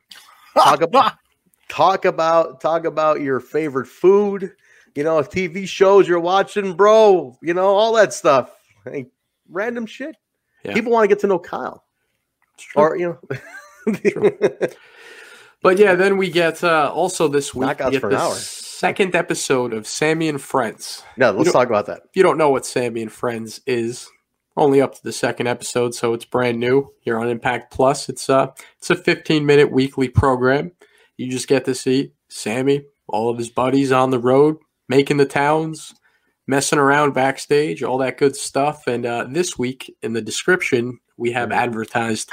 Talk 0.54 0.82
about 0.84 1.14
talk 1.70 2.06
about 2.06 2.62
talk 2.62 2.86
about 2.86 3.22
your 3.22 3.40
favorite 3.40 3.88
food. 3.88 4.52
You 4.96 5.04
know, 5.04 5.20
TV 5.22 5.68
shows 5.68 6.08
you're 6.08 6.20
watching, 6.20 6.76
bro. 6.76 7.38
You 7.42 7.56
know 7.56 7.76
all 7.76 7.94
that 7.94 8.14
stuff. 8.14 8.52
Hey, 8.84 9.08
random 9.50 9.88
shit. 9.88 10.16
Yeah. 10.64 10.74
People 10.74 10.92
want 10.92 11.04
to 11.04 11.08
get 11.08 11.20
to 11.22 11.28
know 11.28 11.40
Kyle. 11.40 11.83
Or 12.76 12.96
you 12.98 13.18
know. 13.88 14.38
But 15.62 15.78
yeah, 15.80 15.96
then 15.96 16.18
we 16.18 16.30
get 16.30 16.64
uh, 16.64 16.92
also 16.94 17.28
this 17.30 17.54
week 17.56 17.70
Knockouts 17.70 17.86
we 17.86 17.92
get 17.92 18.02
for 18.02 18.08
an 18.10 18.16
the 18.16 18.20
hour. 18.20 18.36
second 18.36 19.16
episode 19.16 19.74
of 19.74 19.88
Sami 19.88 20.28
and 20.28 20.42
Friends. 20.42 21.04
no, 21.16 21.32
let's 21.32 21.54
talk 21.54 21.68
about 21.70 21.86
that. 21.86 22.02
If 22.10 22.16
you 22.16 22.24
don't 22.24 22.38
know 22.38 22.50
what 22.50 22.66
Sami 22.66 23.02
and 23.02 23.12
Friends 23.12 23.62
is, 23.66 24.10
only 24.58 24.82
up 24.82 24.94
to 24.96 25.04
the 25.04 25.14
second 25.14 25.48
episode, 25.48 25.96
so 25.96 26.14
it's 26.14 26.26
brand 26.26 26.60
new 26.60 26.92
here 27.00 27.18
on 27.18 27.30
Impact 27.30 27.72
Plus. 27.72 28.10
It's 28.10 28.30
uh 28.30 28.48
it's 28.78 28.90
a 28.90 28.96
15 28.96 29.46
minute 29.46 29.72
weekly 29.72 30.10
program. 30.10 30.74
You 31.18 31.32
just 31.32 31.48
get 31.48 31.64
to 31.66 31.76
see 31.76 32.12
Sami, 32.28 32.84
all 33.08 33.30
of 33.30 33.38
his 33.38 33.50
buddies 33.50 33.92
on 33.92 34.10
the 34.10 34.20
road, 34.20 34.58
making 34.90 35.16
the 35.18 35.26
towns, 35.26 35.94
messing 36.46 36.78
around 36.80 37.14
backstage, 37.14 37.84
all 37.84 38.00
that 38.00 38.18
good 38.18 38.36
stuff. 38.36 38.86
And 38.86 39.06
uh, 39.06 39.28
this 39.30 39.58
week 39.58 39.96
in 40.02 40.12
the 40.12 40.22
description, 40.22 41.00
we 41.16 41.32
have 41.32 41.52
advertised 41.54 42.32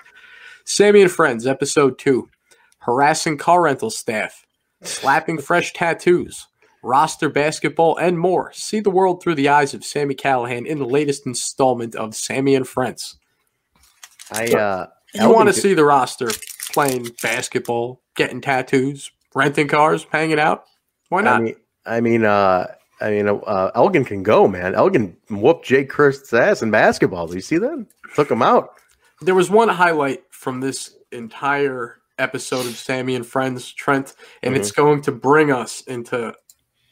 Sami 0.71 1.03
and 1.03 1.11
Friends, 1.11 1.49
episode 1.49 1.99
two, 1.99 2.31
harassing 2.79 3.37
car 3.37 3.63
rental 3.63 3.91
staff, 3.91 4.47
slapping 4.83 5.39
fresh 5.39 5.73
tattoos, 5.73 6.47
roster 6.81 7.29
basketball, 7.29 7.97
and 7.97 8.21
more. 8.21 8.53
See 8.53 8.79
the 8.79 8.89
world 8.89 9.21
through 9.21 9.35
the 9.35 9.49
eyes 9.49 9.75
of 9.75 9.85
Sami 9.85 10.15
Callihan 10.15 10.65
in 10.65 10.79
the 10.79 10.85
latest 10.85 11.27
installment 11.27 11.97
of 11.97 12.15
Sami 12.15 12.55
and 12.55 12.69
Friends. 12.69 13.19
I 14.31 14.47
uh, 14.47 14.87
You 15.13 15.29
want 15.29 15.49
to 15.49 15.53
see 15.53 15.75
the 15.75 15.85
roster 15.85 16.31
playing 16.73 17.09
basketball, 17.21 18.01
getting 18.15 18.41
tattoos, 18.41 19.11
renting 19.35 19.67
cars, 19.67 20.07
hanging 20.13 20.39
out? 20.39 20.67
Why 21.09 21.23
not? 21.23 21.41
I 21.41 21.43
mean, 21.43 21.57
I 21.85 22.01
mean, 22.01 22.25
uh, 22.25 22.69
I 23.01 23.11
mean, 23.11 23.29
uh, 23.29 23.73
Elgin 23.75 24.05
can 24.05 24.23
go, 24.23 24.47
man. 24.47 24.77
Elgin 24.77 25.17
whooped 25.31 25.67
Jake 25.67 25.91
Crist's 25.91 26.33
ass 26.33 26.63
in 26.63 26.71
basketball. 26.71 27.27
Did 27.27 27.35
you 27.35 27.41
see 27.41 27.59
that? 27.59 27.87
Took 28.15 28.31
him 28.31 28.41
out. 28.41 28.80
There 29.23 29.35
was 29.35 29.51
one 29.51 29.69
highlight 29.69 30.23
from 30.31 30.61
this 30.61 30.97
entire 31.13 31.97
episode 32.19 32.67
of 32.67 32.77
Sami 32.77 33.15
and 33.15 33.27
Friends, 33.27 33.73
Trent, 33.73 34.15
and 34.43 34.53
Mm-hmm. 34.55 34.61
it's 34.61 34.73
going 34.73 35.03
to 35.03 35.13
bring 35.13 35.51
us 35.53 35.83
into 35.83 36.35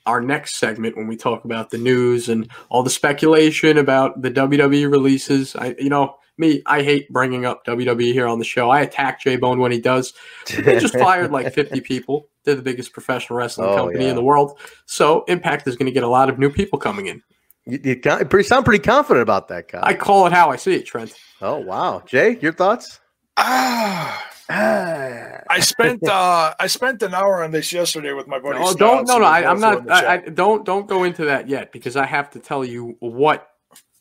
our 0.06 0.20
next 0.20 0.56
segment 0.56 0.96
when 0.96 1.06
we 1.06 1.16
talk 1.16 1.44
about 1.44 1.70
the 1.70 1.78
news 1.78 2.28
and 2.28 2.50
all 2.70 2.82
the 2.82 2.90
speculation 2.90 3.76
about 3.78 4.22
the 4.22 4.30
WWE 4.30 4.90
releases. 4.90 5.54
I, 5.54 5.74
you 5.78 5.90
know, 5.90 6.16
me, 6.38 6.62
I 6.66 6.82
hate 6.82 7.10
bringing 7.12 7.44
up 7.44 7.64
WWE 7.66 8.12
here 8.12 8.26
on 8.26 8.38
the 8.38 8.44
show. 8.44 8.70
I 8.70 8.80
attack 8.80 9.20
J 9.20 9.36
Bone 9.36 9.58
when 9.58 9.72
he 9.72 9.80
does. 9.80 10.14
They 10.46 10.78
just 10.78 10.94
fired 10.98 11.30
like 11.30 11.52
50 11.52 11.80
people. 11.82 12.28
They're 12.44 12.54
the 12.54 12.62
biggest 12.62 12.92
professional 12.92 13.38
wrestling 13.38 13.68
Oh, 13.70 13.76
company 13.76 14.04
yeah. 14.04 14.10
in 14.10 14.16
the 14.16 14.22
world. 14.22 14.58
So 14.86 15.24
Impact 15.28 15.66
is 15.68 15.76
going 15.76 15.86
to 15.86 15.92
get 15.92 16.04
a 16.04 16.08
lot 16.08 16.30
of 16.30 16.38
new 16.38 16.48
people 16.50 16.78
coming 16.78 17.06
in. 17.06 17.22
You, 17.68 17.78
you 17.84 18.00
ca- 18.00 18.24
pretty, 18.24 18.48
sound 18.48 18.64
pretty 18.64 18.82
confident 18.82 19.22
about 19.22 19.48
that, 19.48 19.68
Kyle. 19.68 19.82
I 19.84 19.94
call 19.94 20.26
it 20.26 20.32
how 20.32 20.50
I 20.50 20.56
see 20.56 20.74
it, 20.74 20.86
Trent. 20.86 21.14
oh 21.42 21.58
wow, 21.58 22.02
Jay, 22.06 22.38
your 22.40 22.52
thoughts? 22.52 22.98
Ah. 23.36 24.24
I 24.50 25.60
spent 25.60 26.02
uh 26.08 26.54
I 26.58 26.66
spent 26.68 27.02
an 27.02 27.12
hour 27.12 27.44
on 27.44 27.50
this 27.50 27.70
yesterday 27.72 28.12
with 28.14 28.26
my 28.26 28.38
buddy. 28.38 28.58
Oh, 28.58 28.70
Stout, 28.70 28.78
don't 28.78 29.06
no 29.08 29.18
no. 29.18 29.24
I, 29.26 29.50
I'm 29.50 29.60
not. 29.60 29.90
I, 29.90 30.14
I 30.14 30.16
don't 30.18 30.64
don't 30.64 30.88
go 30.88 31.04
into 31.04 31.26
that 31.26 31.48
yet 31.48 31.70
because 31.70 31.96
I 31.96 32.06
have 32.06 32.30
to 32.30 32.38
tell 32.38 32.64
you 32.64 32.96
what 33.00 33.46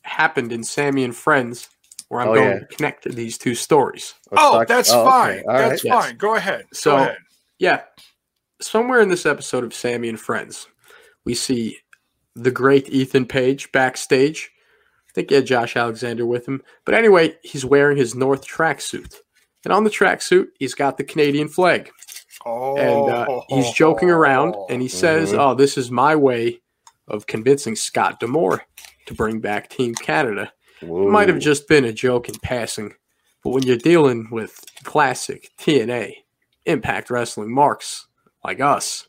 happened 0.02 0.50
in 0.52 0.64
Sami 0.64 1.04
and 1.04 1.14
Friends, 1.14 1.68
where 2.08 2.22
I'm 2.22 2.28
Oh, 2.28 2.34
going 2.34 2.48
yeah. 2.48 2.58
to 2.60 2.66
connect 2.66 3.04
these 3.14 3.36
two 3.36 3.54
stories. 3.54 4.14
Let's 4.30 4.42
oh, 4.42 4.52
talk- 4.60 4.68
that's 4.68 4.90
oh, 4.90 5.04
fine. 5.04 5.42
All 5.46 5.54
right. 5.54 5.68
That's 5.68 5.84
yes. 5.84 5.94
fine. 6.06 6.16
Go 6.16 6.34
ahead. 6.34 6.64
So- 6.72 6.92
Go 6.96 7.02
ahead. 7.02 7.16
Yeah, 7.58 7.82
somewhere 8.62 9.00
in 9.00 9.08
this 9.10 9.26
episode 9.26 9.64
of 9.64 9.74
Sami 9.74 10.08
and 10.08 10.18
Friends, 10.18 10.66
we 11.26 11.34
see 11.34 11.76
the 12.34 12.50
great 12.50 12.88
Ethan 12.88 13.26
Page 13.26 13.70
backstage. 13.72 14.50
I 15.08 15.12
think 15.14 15.30
he 15.30 15.36
had 15.36 15.46
Josh 15.46 15.76
Alexander 15.76 16.24
with 16.26 16.46
him, 16.46 16.62
but 16.84 16.94
anyway, 16.94 17.36
he's 17.42 17.64
wearing 17.64 17.96
his 17.96 18.14
North 18.14 18.46
tracksuit, 18.46 19.14
and 19.64 19.72
on 19.72 19.84
the 19.84 19.90
tracksuit, 19.90 20.48
he's 20.58 20.74
got 20.74 20.96
the 20.98 21.04
Canadian 21.04 21.48
flag. 21.48 21.90
Oh, 22.46 22.76
and 22.76 23.12
uh, 23.12 23.40
he's 23.48 23.70
joking 23.72 24.10
around 24.10 24.54
and 24.70 24.80
he 24.80 24.86
says, 24.88 25.32
Mhm. 25.32 25.38
"Oh, 25.38 25.54
this 25.54 25.76
is 25.76 25.90
my 25.90 26.14
way 26.14 26.60
of 27.08 27.26
convincing 27.26 27.74
Scott 27.74 28.20
D'Amore 28.20 28.62
to 29.06 29.14
bring 29.14 29.40
back 29.40 29.68
Team 29.68 29.94
Canada." 29.94 30.52
It 30.80 30.86
might 31.10 31.28
have 31.28 31.40
just 31.40 31.66
been 31.66 31.84
a 31.84 31.92
joke 31.92 32.28
in 32.28 32.36
passing, 32.40 32.94
but 33.42 33.50
when 33.50 33.64
you're 33.64 33.76
dealing 33.76 34.28
with 34.30 34.60
classic 34.84 35.50
TNA 35.58 36.14
Impact 36.66 37.10
Wrestling 37.10 37.52
marks 37.52 38.06
like 38.44 38.60
us, 38.60 39.08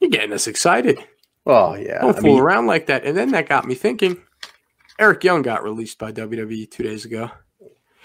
you're 0.00 0.10
getting 0.10 0.34
us 0.34 0.46
excited. 0.46 0.98
Oh 1.46 1.74
yeah. 1.74 2.00
Don't 2.00 2.16
I 2.16 2.20
fool 2.20 2.34
mean, 2.34 2.40
around 2.40 2.66
like 2.66 2.86
that. 2.86 3.04
And 3.04 3.16
then 3.16 3.30
that 3.32 3.48
got 3.48 3.66
me 3.66 3.74
thinking. 3.74 4.16
Eric 4.98 5.24
Young 5.24 5.42
got 5.42 5.64
released 5.64 5.98
by 5.98 6.12
WWE 6.12 6.70
two 6.70 6.82
days 6.82 7.04
ago. 7.04 7.30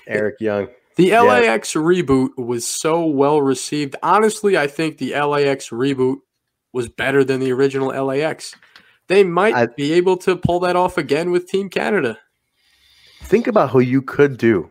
Eric 0.07 0.35
Young. 0.39 0.69
The 0.95 1.07
Yeah. 1.07 1.21
LAX 1.21 1.73
reboot 1.73 2.29
was 2.37 2.65
so 2.65 3.05
well 3.05 3.41
received. 3.41 3.95
Honestly, 4.01 4.57
I 4.57 4.65
think 4.67 4.97
the 4.97 5.13
LAX 5.13 5.69
reboot 5.69 6.17
was 6.73 6.89
better 6.89 7.23
than 7.23 7.39
the 7.39 7.51
original 7.51 7.89
LAX. 7.89 8.55
They 9.07 9.23
might 9.23 9.53
I- 9.53 9.67
be 9.67 9.93
able 9.93 10.17
to 10.17 10.35
pull 10.35 10.59
that 10.61 10.75
off 10.75 10.97
again 10.97 11.29
with 11.31 11.47
Team 11.47 11.69
Canada. 11.69 12.17
Think 13.23 13.47
about 13.47 13.69
who 13.71 13.79
you 13.79 14.01
could 14.01 14.37
do. 14.37 14.69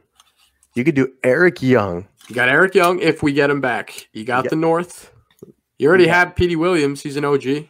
You 0.74 0.84
could 0.84 0.94
do 0.94 1.12
Eric 1.22 1.62
Young. 1.62 2.08
You 2.28 2.34
got 2.34 2.48
Eric 2.48 2.74
Young 2.74 2.98
if 3.00 3.22
we 3.22 3.32
get 3.32 3.50
him 3.50 3.60
back. 3.60 4.08
You 4.12 4.24
got 4.24 4.44
Yeah. 4.44 4.50
the 4.50 4.56
North. 4.56 5.12
You 5.78 5.88
already 5.88 6.04
Yeah. 6.04 6.18
have 6.18 6.34
Petey 6.36 6.56
Williams. 6.56 7.02
He's 7.02 7.16
an 7.16 7.24
OG. 7.24 7.68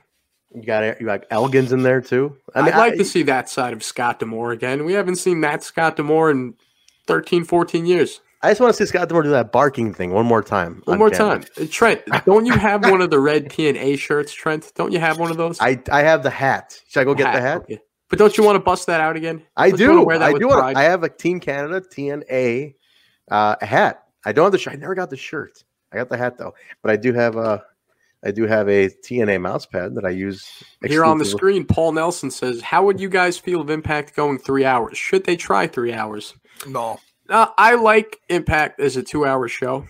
You 0.56 0.62
got 0.62 0.98
you 1.00 1.06
got 1.06 1.24
Elgin's 1.30 1.70
in 1.72 1.82
there 1.82 2.00
too. 2.00 2.34
I 2.54 2.62
mean, 2.62 2.72
I'd 2.72 2.78
like 2.78 2.92
I- 2.94 2.96
to 2.96 3.04
see 3.04 3.22
that 3.24 3.50
side 3.50 3.74
of 3.74 3.82
Scott 3.82 4.20
D'Amore 4.20 4.52
again. 4.52 4.86
We 4.86 4.94
haven't 4.94 5.16
seen 5.16 5.42
that 5.42 5.62
Scott 5.62 5.96
D'Amore 5.96 6.30
in 6.30 6.54
13, 7.06 7.44
14 7.44 7.84
years. 7.84 8.20
I 8.42 8.50
just 8.50 8.60
want 8.60 8.74
to 8.74 8.76
see 8.76 8.88
Scott 8.88 9.08
D'Amore 9.08 9.24
do 9.24 9.30
that 9.30 9.52
barking 9.52 9.92
thing 9.92 10.12
one 10.12 10.24
more 10.24 10.42
time. 10.42 10.80
One 10.84 10.94
on 10.94 10.98
more 10.98 11.10
camera. 11.10 11.40
time. 11.40 11.48
Uh, 11.60 11.66
Trent, 11.70 12.00
don't 12.24 12.46
you 12.46 12.54
have 12.54 12.88
one 12.88 13.02
of 13.02 13.10
the 13.10 13.20
red 13.20 13.50
TNA 13.50 13.98
shirts, 13.98 14.32
Trent? 14.32 14.72
Don't 14.74 14.92
you 14.92 14.98
have 14.98 15.18
one 15.18 15.30
of 15.30 15.36
those? 15.36 15.60
I 15.60 15.78
I 15.92 16.02
have 16.02 16.22
the 16.22 16.30
hat. 16.30 16.80
Should 16.88 17.00
I 17.00 17.04
go 17.04 17.14
get 17.14 17.34
the 17.34 17.40
hat? 17.40 17.58
okay. 17.58 17.80
But 18.08 18.18
don't 18.18 18.36
you 18.38 18.44
want 18.44 18.56
to 18.56 18.60
bust 18.60 18.86
that 18.86 19.00
out 19.00 19.16
again? 19.16 19.42
I 19.56 19.70
Don't 19.70 19.78
do. 19.78 20.10
I 20.10 20.32
do. 20.32 20.48
wanna- 20.48 20.78
I 20.78 20.84
have 20.84 21.02
a 21.02 21.08
Team 21.10 21.40
Canada 21.40 21.80
TNA 21.80 22.76
uh, 23.30 23.56
hat. 23.60 24.04
I 24.24 24.32
don't 24.32 24.44
have 24.44 24.52
the 24.52 24.58
shirt. 24.58 24.74
I 24.74 24.76
never 24.76 24.94
got 24.94 25.10
the 25.10 25.16
shirt. 25.16 25.64
I 25.92 25.96
got 25.96 26.08
the 26.08 26.16
hat 26.16 26.38
though, 26.38 26.54
but 26.82 26.90
I 26.90 26.96
do 26.96 27.12
have 27.12 27.36
a. 27.36 27.64
I 28.26 28.30
do 28.32 28.46
have 28.46 28.68
a 28.68 28.88
TNA 28.88 29.40
mouse 29.40 29.66
pad 29.66 29.94
that 29.94 30.04
I 30.04 30.10
use 30.10 30.62
Here 30.84 31.04
on 31.04 31.18
the 31.18 31.24
screen, 31.24 31.64
Paul 31.64 31.92
Nelson 31.92 32.30
says, 32.30 32.60
"How 32.60 32.84
would 32.84 32.98
you 33.00 33.08
guys 33.08 33.38
feel 33.38 33.60
of 33.60 33.70
Impact 33.70 34.16
going 34.16 34.38
three 34.38 34.64
hours? 34.64 34.98
Should 34.98 35.24
they 35.24 35.36
try 35.36 35.66
three 35.66 35.92
hours?" 35.92 36.34
no. 36.66 36.98
Uh, 37.28 37.48
I 37.58 37.74
like 37.74 38.20
Impact 38.28 38.78
as 38.80 38.96
a 38.96 39.02
two-hour 39.02 39.48
show, 39.48 39.84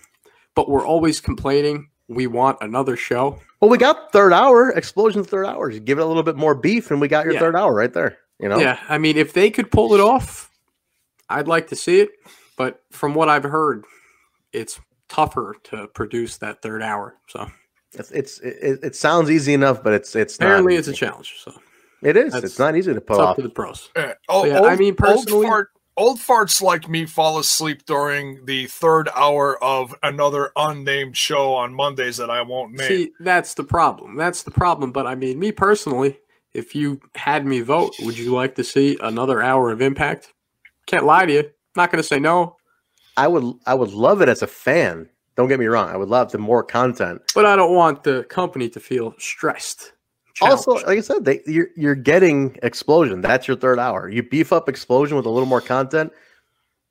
but 0.55 0.67
we're 0.69 0.85
always 0.85 1.19
complaining 1.19 1.89
we 2.07 2.25
want 2.25 2.57
another 2.61 2.95
show. 2.95 3.39
Well, 3.59 3.69
we 3.69 3.77
got 3.77 4.11
third 4.11 4.33
hour 4.33 4.71
explosion. 4.71 5.23
Third 5.23 5.45
hour. 5.45 5.69
You 5.69 5.79
give 5.79 5.99
it 5.99 6.01
a 6.01 6.05
little 6.05 6.23
bit 6.23 6.35
more 6.35 6.55
beef, 6.55 6.89
and 6.91 7.01
we 7.01 7.07
got 7.07 7.25
your 7.25 7.35
Yeah. 7.35 7.39
third 7.39 7.55
hour 7.55 7.73
right 7.73 7.93
there. 7.93 8.17
You 8.39 8.49
know. 8.49 8.59
Yeah, 8.59 8.79
I 8.87 8.97
mean, 8.97 9.17
if 9.17 9.33
they 9.33 9.49
could 9.49 9.71
pull 9.71 9.93
it 9.93 9.99
off, 9.99 10.49
I'd 11.29 11.47
like 11.47 11.67
to 11.67 11.75
see 11.75 11.99
it. 11.99 12.09
But 12.55 12.81
from 12.91 13.13
what 13.13 13.29
I've 13.29 13.43
heard, 13.43 13.85
it's 14.51 14.79
tougher 15.09 15.55
to 15.65 15.87
produce 15.87 16.37
that 16.37 16.61
third 16.61 16.81
hour. 16.81 17.15
So 17.27 17.49
It's, 17.93 18.11
it's 18.11 18.39
it, 18.39 18.79
it 18.83 18.95
sounds 18.95 19.29
easy 19.29 19.53
enough, 19.53 19.83
but 19.83 19.93
it's 19.93 20.15
it's 20.15 20.35
apparently, 20.35 20.73
not 20.73 20.79
it's 20.79 20.87
a 20.89 20.93
challenge. 20.93 21.35
So 21.39 21.53
It 22.01 22.17
is. 22.17 22.33
that's- 22.33 22.51
It's 22.51 22.59
not 22.59 22.75
easy 22.75 22.93
to 22.93 23.01
pull 23.01 23.15
it's 23.17 23.23
up 23.23 23.29
off. 23.29 23.35
to 23.37 23.41
the 23.43 23.49
pros. 23.49 23.89
Oh, 24.29 24.45
yeah, 24.45 24.59
old, 24.59 24.67
I 24.67 24.75
mean, 24.75 24.95
personally- 24.95 25.45
old, 25.45 25.47
fart, 25.47 25.69
old 25.95 26.19
farts 26.19 26.61
like 26.61 26.87
me 26.89 27.05
fall 27.05 27.39
asleep 27.39 27.85
during 27.85 28.45
the 28.45 28.67
third 28.67 29.09
hour 29.15 29.61
of 29.63 29.95
another 30.03 30.51
unnamed 30.55 31.15
show 31.17 31.53
on 31.53 31.73
Mondays 31.73 32.17
that 32.17 32.29
I 32.29 32.41
won't 32.41 32.73
name. 32.73 32.87
See, 32.87 33.11
that's 33.19 33.53
the 33.55 33.63
problem. 33.63 34.15
That's 34.17 34.43
the 34.43 34.51
problem. 34.51 34.91
But 34.91 35.07
I 35.07 35.15
mean, 35.15 35.39
me 35.39 35.51
personally, 35.51 36.19
if 36.53 36.75
you 36.75 36.99
had 37.15 37.45
me 37.45 37.61
vote, 37.61 37.95
would 38.01 38.17
you 38.17 38.31
like 38.33 38.55
to 38.55 38.63
see 38.63 38.97
another 39.01 39.41
hour 39.41 39.71
of 39.71 39.81
Impact? 39.81 40.33
Can't 40.87 41.05
lie 41.05 41.25
to 41.25 41.33
you. 41.33 41.49
Not 41.75 41.91
going 41.91 42.01
to 42.01 42.07
say 42.07 42.19
no, 42.19 42.55
I 43.15 43.27
would 43.27 43.55
I 43.65 43.73
would 43.75 43.91
love 43.91 44.21
it 44.21 44.29
as 44.29 44.41
a 44.41 44.47
fan. 44.47 45.09
Don't 45.37 45.47
get 45.47 45.59
me 45.59 45.67
wrong. 45.67 45.89
I 45.89 45.95
would 45.97 46.09
love 46.09 46.31
the 46.31 46.39
more 46.39 46.63
content. 46.63 47.21
but 47.35 47.45
I 47.45 47.55
don't 47.55 47.73
want 47.73 48.03
the 48.03 48.23
company 48.25 48.67
to 48.69 48.79
feel 48.79 49.13
stressed. 49.19 49.93
Also, 50.41 50.73
like 50.73 50.97
I 50.97 51.01
said, 51.01 51.25
they, 51.25 51.41
you're 51.47 51.69
you're 51.75 51.95
getting 51.95 52.57
explosion. 52.61 53.21
That's 53.21 53.47
your 53.47 53.57
third 53.57 53.79
hour. 53.79 54.07
You 54.09 54.21
beef 54.21 54.53
up 54.53 54.67
explosion 54.69 55.17
with 55.17 55.25
a 55.25 55.29
little 55.31 55.47
more 55.47 55.61
content, 55.61 56.11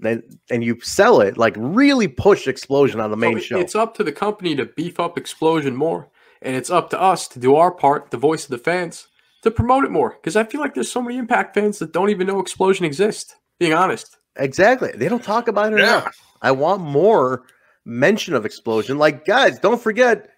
then 0.00 0.22
and 0.50 0.64
you 0.64 0.80
sell 0.80 1.20
it 1.20 1.36
like 1.36 1.54
really 1.56 2.08
push 2.08 2.48
explosion 2.48 2.98
on 3.00 3.10
the 3.10 3.16
main 3.16 3.36
So 3.38 3.40
show. 3.44 3.58
It's 3.60 3.76
up 3.76 3.94
to 3.98 4.04
the 4.04 4.10
company 4.12 4.56
to 4.56 4.64
beef 4.66 4.98
up 4.98 5.16
Explosion 5.16 5.76
more, 5.76 6.08
and 6.42 6.56
it's 6.56 6.70
up 6.70 6.90
to 6.90 7.00
us 7.00 7.28
to 7.28 7.38
do 7.38 7.54
our 7.54 7.70
part, 7.70 8.10
the 8.10 8.16
voice 8.16 8.44
of 8.44 8.50
the 8.50 8.58
fans, 8.58 9.06
to 9.42 9.50
promote 9.52 9.84
it 9.84 9.92
more. 9.92 10.10
Because 10.20 10.34
I 10.34 10.42
feel 10.42 10.60
like 10.60 10.74
there's 10.74 10.90
so 10.90 11.00
many 11.02 11.16
Impact 11.16 11.54
fans 11.54 11.78
that 11.78 11.92
don't 11.92 12.10
even 12.10 12.26
know 12.26 12.40
Explosion 12.40 12.84
exists. 12.84 13.34
Being 13.60 13.74
honest, 13.74 14.16
Exactly. 14.38 14.90
They 14.94 15.08
don't 15.08 15.22
talk 15.24 15.46
about 15.48 15.72
it 15.72 15.78
Yeah. 15.78 16.00
enough. 16.00 16.18
I 16.42 16.50
want 16.50 16.82
more 16.82 17.44
mention 17.86 18.34
of 18.34 18.44
explosion. 18.44 18.98
Like 18.98 19.24
guys, 19.24 19.58
don't 19.58 19.80
forget, 19.80 20.28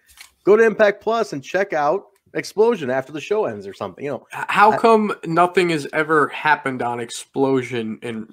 go 0.45 0.55
to 0.55 0.63
Impact 0.63 1.01
Plus 1.01 1.33
and 1.33 1.43
check 1.43 1.73
out 1.73 2.03
Explosion 2.35 2.91
after 2.91 3.11
the 3.11 3.19
show 3.19 3.45
ends 3.45 3.65
or 3.65 3.73
something. 3.73 4.05
You 4.05 4.11
know, 4.11 4.27
how 4.31 4.71
I- 4.71 4.77
come 4.77 5.13
nothing 5.25 5.69
has 5.71 5.87
ever 5.93 6.27
happened 6.27 6.83
on 6.83 6.99
Explosion 6.99 7.97
in 8.03 8.31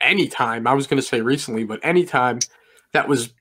any 0.00 0.28
time? 0.28 0.66
I 0.66 0.74
was 0.74 0.86
going 0.86 1.00
to 1.00 1.06
say 1.06 1.22
recently, 1.22 1.64
but 1.64 1.80
any 1.82 2.04
time 2.04 2.40
that 2.92 3.08
was 3.08 3.32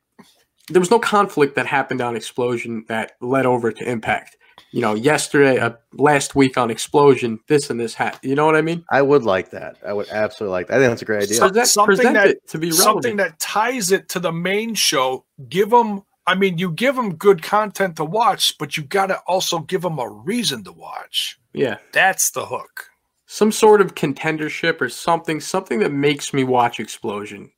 there 0.69 0.79
was 0.79 0.91
no 0.91 0.99
conflict 0.99 1.55
that 1.55 1.65
happened 1.65 1.99
on 1.99 2.15
Explosion 2.15 2.85
that 2.87 3.13
led 3.19 3.45
over 3.45 3.71
to 3.73 3.89
Impact. 3.89 4.36
You 4.71 4.81
know, 4.81 4.95
yesterday, 4.95 5.59
uh, 5.59 5.71
last 5.93 6.35
week 6.35 6.57
on 6.57 6.69
Explosion, 6.69 7.39
this 7.47 7.69
and 7.69 7.79
this 7.79 7.93
hat. 7.93 8.19
You 8.21 8.35
know 8.35 8.45
what 8.45 8.55
I 8.57 8.61
mean? 8.61 8.83
I 8.91 9.01
would 9.01 9.23
like 9.23 9.51
that. 9.51 9.77
I 9.85 9.93
would 9.93 10.09
absolutely 10.09 10.51
like 10.51 10.67
that. 10.67 10.75
I 10.75 10.79
think 10.79 10.91
that's 10.91 11.01
a 11.01 11.05
great 11.05 11.23
idea. 11.23 11.37
So- 11.37 11.47
Present, 11.47 11.67
something 11.67 11.95
present 11.95 12.13
that- 12.15 12.27
it 12.27 12.47
to 12.49 12.57
be 12.57 12.67
relevant. 12.71 12.83
Something 13.03 13.15
that 13.17 13.39
ties 13.39 13.91
it 13.91 14.09
to 14.09 14.19
the 14.19 14.31
main 14.33 14.75
show. 14.75 15.23
Give 15.47 15.69
them, 15.69 16.01
I 16.27 16.35
mean, 16.35 16.57
you 16.57 16.69
give 16.71 16.95
them 16.95 17.15
good 17.15 17.41
content 17.41 17.95
to 17.95 18.03
watch, 18.05 18.57
but 18.57 18.75
you 18.75 18.83
got 18.83 19.07
to 19.07 19.19
also 19.25 19.59
give 19.59 19.81
them 19.83 19.99
a 19.99 20.09
reason 20.09 20.63
to 20.65 20.73
watch. 20.73 21.39
yeah, 21.53 21.77
That's 21.93 22.29
the 22.31 22.45
hook. 22.47 22.89
some 23.25 23.51
sort 23.51 23.81
of 23.81 23.95
contendership 23.95 24.79
or 24.81 24.89
something, 24.89 25.39
something 25.39 25.79
that 25.79 25.91
makes 25.91 26.33
me 26.33 26.43
watch 26.43 26.79
Explosion. 26.79 27.51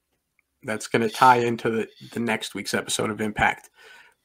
That's 0.63 0.87
going 0.87 1.01
to 1.01 1.09
tie 1.13 1.37
into 1.37 1.69
the, 1.69 1.87
the 2.13 2.19
next 2.19 2.53
week's 2.53 2.73
episode 2.73 3.09
of 3.09 3.19
Impact. 3.21 3.69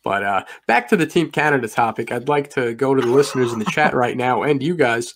But 0.04 0.22
uh, 0.22 0.44
back 0.66 0.88
to 0.88 0.96
the 0.96 1.06
Team 1.06 1.30
Canada 1.30 1.66
topic, 1.66 2.12
I'd 2.12 2.28
like 2.28 2.50
to 2.50 2.74
go 2.74 2.94
to 2.94 3.00
the 3.00 3.12
listeners 3.12 3.52
in 3.52 3.58
the 3.58 3.64
chat 3.64 3.94
right 3.94 4.16
now 4.16 4.42
and 4.42 4.62
you 4.62 4.76
guys. 4.76 5.14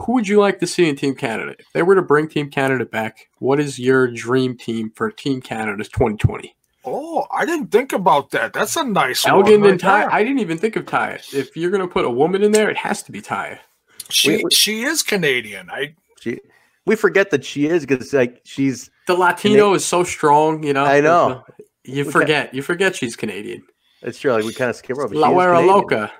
Who 0.00 0.12
would 0.12 0.28
you 0.28 0.38
like 0.40 0.58
to 0.58 0.66
see 0.66 0.86
in 0.86 0.94
Team 0.94 1.14
Canada? 1.14 1.54
If 1.58 1.72
they 1.72 1.82
were 1.82 1.94
to 1.94 2.02
bring 2.02 2.28
Team 2.28 2.50
Canada 2.50 2.84
back, 2.84 3.30
what 3.38 3.58
is 3.58 3.78
your 3.78 4.06
dream 4.08 4.54
team 4.54 4.90
for 4.94 5.10
Team 5.10 5.40
Canada 5.40 5.84
2020? 5.84 6.54
Oh, 6.84 7.26
I 7.32 7.46
didn't 7.46 7.68
think 7.68 7.92
about 7.92 8.30
that. 8.30 8.52
That's 8.52 8.76
a 8.76 8.84
nice 8.84 9.24
one. 9.24 9.34
Elgin 9.34 9.62
right 9.62 9.70
and 9.72 9.80
Ty. 9.80 10.00
there. 10.00 10.12
I 10.12 10.22
didn't 10.22 10.40
even 10.40 10.58
think 10.58 10.76
of 10.76 10.84
Ty. 10.84 11.20
If 11.32 11.56
you're 11.56 11.70
going 11.70 11.80
to 11.80 11.88
put 11.88 12.04
a 12.04 12.10
woman 12.10 12.42
in 12.42 12.52
there, 12.52 12.68
it 12.70 12.76
has 12.76 13.02
to 13.04 13.12
be 13.12 13.22
Ty. 13.22 13.58
She 14.10 14.28
Wait, 14.28 14.44
wait. 14.44 14.52
she 14.52 14.82
is 14.82 15.02
Canadian. 15.02 15.68
I 15.70 15.96
She, 16.20 16.38
we 16.84 16.94
forget 16.94 17.30
that 17.30 17.44
she 17.44 17.66
is 17.66 17.84
because 17.84 18.12
like 18.12 18.40
she's. 18.44 18.90
The 19.06 19.14
Latino 19.14 19.74
is 19.74 19.84
so 19.84 20.04
strong, 20.04 20.62
you 20.62 20.72
know. 20.72 20.84
I 20.84 21.00
know. 21.00 21.42
You 21.84 22.04
We 22.04 22.12
forget. 22.12 22.54
You 22.54 22.62
forget 22.62 22.94
she's 22.94 23.16
Canadian. 23.16 23.64
It's 24.06 24.18
true. 24.20 24.32
Like 24.32 24.44
we 24.44 24.54
kind 24.54 24.70
of 24.70 24.76
skip 24.76 24.96
over. 24.96 25.08
but 25.08 25.14
she 25.14 25.18
La 25.18 25.58
is 25.58 25.66
Loca. 25.66 26.12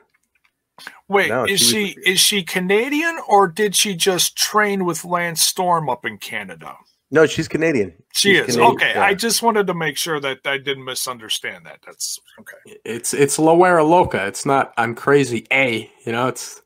wait. 1.08 1.28
No, 1.30 1.44
is 1.44 1.60
she 1.60 1.92
she 1.94 2.00
is 2.04 2.20
she 2.20 2.42
Canadian 2.42 3.18
or 3.28 3.48
did 3.48 3.74
she 3.74 3.94
just 3.94 4.36
train 4.36 4.84
with 4.84 5.04
Lance 5.04 5.40
Storm 5.42 5.88
up 5.88 6.04
in 6.04 6.18
Canada? 6.18 6.76
No, 7.12 7.24
she's 7.24 7.46
Canadian. 7.46 7.94
She 8.12 8.34
She's 8.34 8.48
is 8.48 8.54
Canadian, 8.56 8.74
okay. 8.74 8.92
yeah. 8.96 9.04
I 9.04 9.14
just 9.14 9.40
wanted 9.40 9.68
to 9.68 9.74
make 9.74 9.96
sure 9.96 10.18
that 10.18 10.40
I 10.44 10.58
didn't 10.58 10.84
misunderstand 10.84 11.64
that. 11.64 11.78
That's 11.86 12.18
okay. 12.40 12.78
It's 12.84 13.14
it's 13.14 13.38
La 13.38 13.54
Wera 13.54 13.84
Loca. 13.84 14.26
It's 14.26 14.44
not 14.44 14.74
I'm 14.76 14.94
crazy. 14.94 15.46
A. 15.52 15.88
You 16.04 16.12
know, 16.12 16.26
it's 16.26 16.60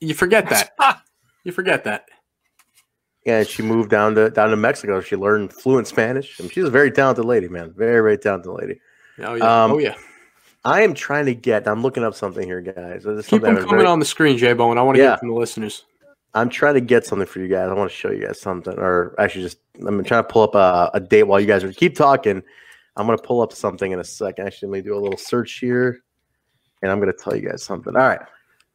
you 0.00 0.14
forget 0.14 0.48
that. 0.50 0.72
You 1.44 1.50
forget 1.50 1.82
that. 1.84 2.04
Yeah, 3.26 3.42
she 3.42 3.64
moved 3.64 3.90
down 3.90 4.14
to 4.14 4.30
down 4.30 4.50
to 4.50 4.56
Mexico. 4.56 5.00
She 5.00 5.16
learned 5.16 5.52
fluent 5.52 5.88
Spanish. 5.88 6.38
I 6.38 6.44
mean, 6.44 6.50
she's 6.50 6.62
a 6.64 6.70
very 6.70 6.92
talented 6.92 7.24
lady, 7.24 7.48
man. 7.48 7.72
Very 7.76 8.00
very 8.00 8.16
talented 8.18 8.52
lady. 8.52 8.80
Oh 9.18 9.34
yeah. 9.34 9.64
Um, 9.64 9.72
oh 9.72 9.78
yeah. 9.78 9.96
I 10.64 10.82
am 10.82 10.94
trying 10.94 11.26
to 11.26 11.34
get. 11.34 11.66
I'm 11.66 11.82
looking 11.82 12.04
up 12.04 12.14
something 12.14 12.46
here, 12.46 12.60
guys. 12.60 13.02
This 13.04 13.20
is 13.20 13.26
Keep 13.26 13.42
them 13.42 13.56
coming 13.56 13.70
very- 13.70 13.86
on 13.86 13.98
the 13.98 14.04
screen, 14.04 14.38
J 14.38 14.52
Bone. 14.52 14.78
I 14.78 14.82
want 14.82 14.96
to 14.96 15.02
Yeah. 15.02 15.10
hear 15.10 15.18
from 15.18 15.28
the 15.30 15.34
listeners. 15.34 15.84
I'm 16.34 16.48
trying 16.48 16.74
to 16.74 16.80
get 16.80 17.04
something 17.04 17.26
for 17.26 17.40
you 17.40 17.48
guys. 17.48 17.68
I 17.68 17.74
want 17.74 17.90
to 17.90 17.96
show 17.96 18.10
you 18.10 18.24
guys 18.26 18.40
something, 18.40 18.78
or 18.78 19.14
actually, 19.18 19.42
just 19.42 19.58
I'm 19.86 20.02
trying 20.04 20.22
to 20.24 20.28
pull 20.28 20.42
up 20.42 20.54
a, 20.54 20.90
a 20.94 21.00
date 21.00 21.24
while 21.24 21.40
you 21.40 21.46
guys 21.46 21.62
are 21.64 21.72
keep 21.72 21.94
talking. 21.96 22.42
I'm 22.96 23.06
gonna 23.06 23.18
pull 23.18 23.40
up 23.42 23.52
something 23.52 23.90
in 23.92 23.98
a 23.98 24.04
second. 24.04 24.46
Actually, 24.46 24.68
let 24.70 24.76
me 24.78 24.82
do 24.82 24.96
a 24.96 25.00
little 25.00 25.18
search 25.18 25.58
here, 25.58 26.00
and 26.82 26.90
I'm 26.92 27.00
gonna 27.00 27.12
tell 27.12 27.34
you 27.36 27.48
guys 27.48 27.62
something. 27.62 27.94
All 27.96 28.02
right, 28.02 28.20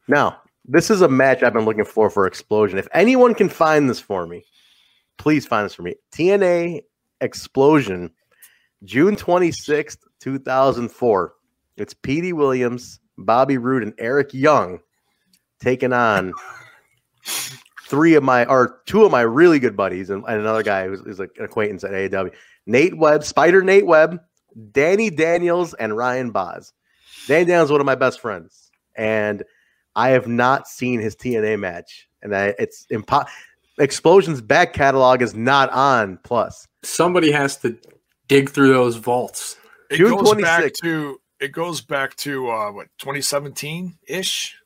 now 0.08 0.40
this 0.66 0.90
is 0.90 1.00
a 1.02 1.08
match 1.08 1.42
I've 1.42 1.52
been 1.52 1.64
looking 1.64 1.84
for 1.84 2.10
for 2.10 2.26
Explosion. 2.26 2.78
If 2.78 2.88
anyone 2.92 3.34
can 3.34 3.48
find 3.48 3.88
this 3.88 3.98
for 4.00 4.26
me, 4.26 4.44
please 5.16 5.46
find 5.46 5.64
this 5.64 5.74
for 5.74 5.82
me. 5.82 5.94
TNA 6.12 6.82
Explosion, 7.20 8.10
June 8.84 9.16
26th, 9.16 9.98
2004. 10.20 11.34
It's 11.80 11.94
Petey 11.94 12.32
Williams, 12.32 13.00
Bobby 13.16 13.58
Roode, 13.58 13.82
and 13.82 13.94
Eric 13.98 14.34
Young 14.34 14.80
taking 15.60 15.92
on 15.92 16.32
three 17.86 18.14
of 18.14 18.22
my 18.22 18.44
or 18.46 18.80
two 18.86 19.04
of 19.04 19.12
my 19.12 19.20
really 19.20 19.58
good 19.58 19.76
buddies 19.76 20.10
and, 20.10 20.24
and 20.26 20.40
another 20.40 20.62
guy 20.62 20.86
who's, 20.86 21.00
who's 21.00 21.18
like 21.18 21.30
an 21.38 21.44
acquaintance 21.44 21.84
at 21.84 21.92
AEW. 21.92 22.32
Nate 22.66 22.96
Webb, 22.96 23.24
Spider 23.24 23.62
Nate 23.62 23.86
Webb, 23.86 24.20
Danny 24.72 25.10
Daniels, 25.10 25.74
and 25.74 25.96
Ryan 25.96 26.30
Boz. 26.30 26.72
Danny 27.26 27.44
Daniels 27.44 27.68
is 27.68 27.72
one 27.72 27.80
of 27.80 27.86
my 27.86 27.94
best 27.94 28.20
friends, 28.20 28.70
and 28.96 29.42
I 29.94 30.10
have 30.10 30.26
not 30.26 30.68
seen 30.68 31.00
his 31.00 31.16
TNA 31.16 31.58
match, 31.58 32.08
and 32.22 32.34
I, 32.34 32.54
it's 32.58 32.86
impo- 32.92 33.26
Explosion's 33.78 34.40
back 34.40 34.72
catalog 34.72 35.22
is 35.22 35.34
not 35.34 35.70
on 35.70 36.18
Plus. 36.24 36.66
Somebody 36.82 37.30
has 37.30 37.56
to 37.58 37.78
dig 38.26 38.50
through 38.50 38.72
those 38.72 38.96
vaults. 38.96 39.56
It 39.90 39.96
June 39.96 40.16
goes 40.16 40.34
back 40.34 40.72
to 40.82 41.18
it 41.40 41.52
goes 41.52 41.80
back 41.80 42.14
to 42.16 42.50
uh, 42.50 42.70
what 42.72 42.86
2017 42.98 43.98
ish. 44.08 44.56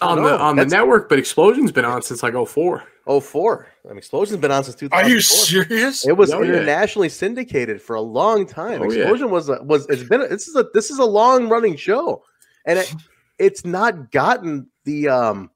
On 0.00 0.22
the 0.22 0.38
on 0.40 0.56
the 0.56 0.64
network, 0.64 1.10
but 1.10 1.18
Explosion's 1.18 1.70
been 1.70 1.84
on 1.84 2.00
since 2.00 2.22
like 2.22 2.32
04. 2.32 2.82
04. 3.20 3.66
I 3.84 3.88
mean, 3.88 3.98
Explosion's 3.98 4.40
been 4.40 4.50
on 4.50 4.64
since 4.64 4.76
2004. 4.76 4.98
Are 4.98 5.06
you 5.14 5.20
serious? 5.20 6.06
It 6.06 6.16
was 6.16 6.32
Oh, 6.32 6.40
yeah. 6.40 6.54
internationally 6.54 7.10
syndicated 7.10 7.82
for 7.82 7.94
a 7.96 8.00
long 8.00 8.46
time. 8.46 8.80
Oh, 8.80 8.90
yeah. 8.90 9.02
Explosion 9.02 9.30
was 9.30 9.50
a, 9.50 9.62
was 9.62 9.86
it's 9.90 10.02
been 10.04 10.20
this 10.30 10.48
is 10.48 10.56
a 10.56 10.64
this 10.72 10.90
is 10.90 10.98
a 11.00 11.04
long 11.04 11.50
running 11.50 11.76
show, 11.76 12.22
and 12.64 12.78
it, 12.78 12.94
it's 13.38 13.66
not 13.66 14.10
gotten 14.10 14.70
the 14.84 15.08
um 15.10 15.50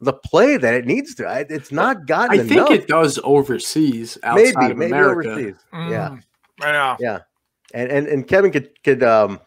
the 0.00 0.14
play 0.14 0.56
that 0.56 0.72
it 0.72 0.86
needs 0.86 1.14
to. 1.16 1.26
I- 1.26 1.44
It's 1.50 1.70
not 1.70 2.06
gotten 2.06 2.40
I 2.40 2.42
think 2.44 2.52
enough. 2.52 2.70
it 2.70 2.88
does 2.88 3.18
overseas 3.22 4.16
outside 4.22 4.54
maybe 4.56 4.70
of 4.72 4.78
maybe 4.78 4.92
America. 4.92 5.30
overseas. 5.32 5.56
Mm, 5.74 5.90
Yeah, 6.62 6.96
yeah. 7.00 7.18
and 7.74 7.90
and 7.92 8.06
and 8.06 8.26
Kevin 8.26 8.50
could 8.50 8.82
could 8.82 9.02
um. 9.02 9.40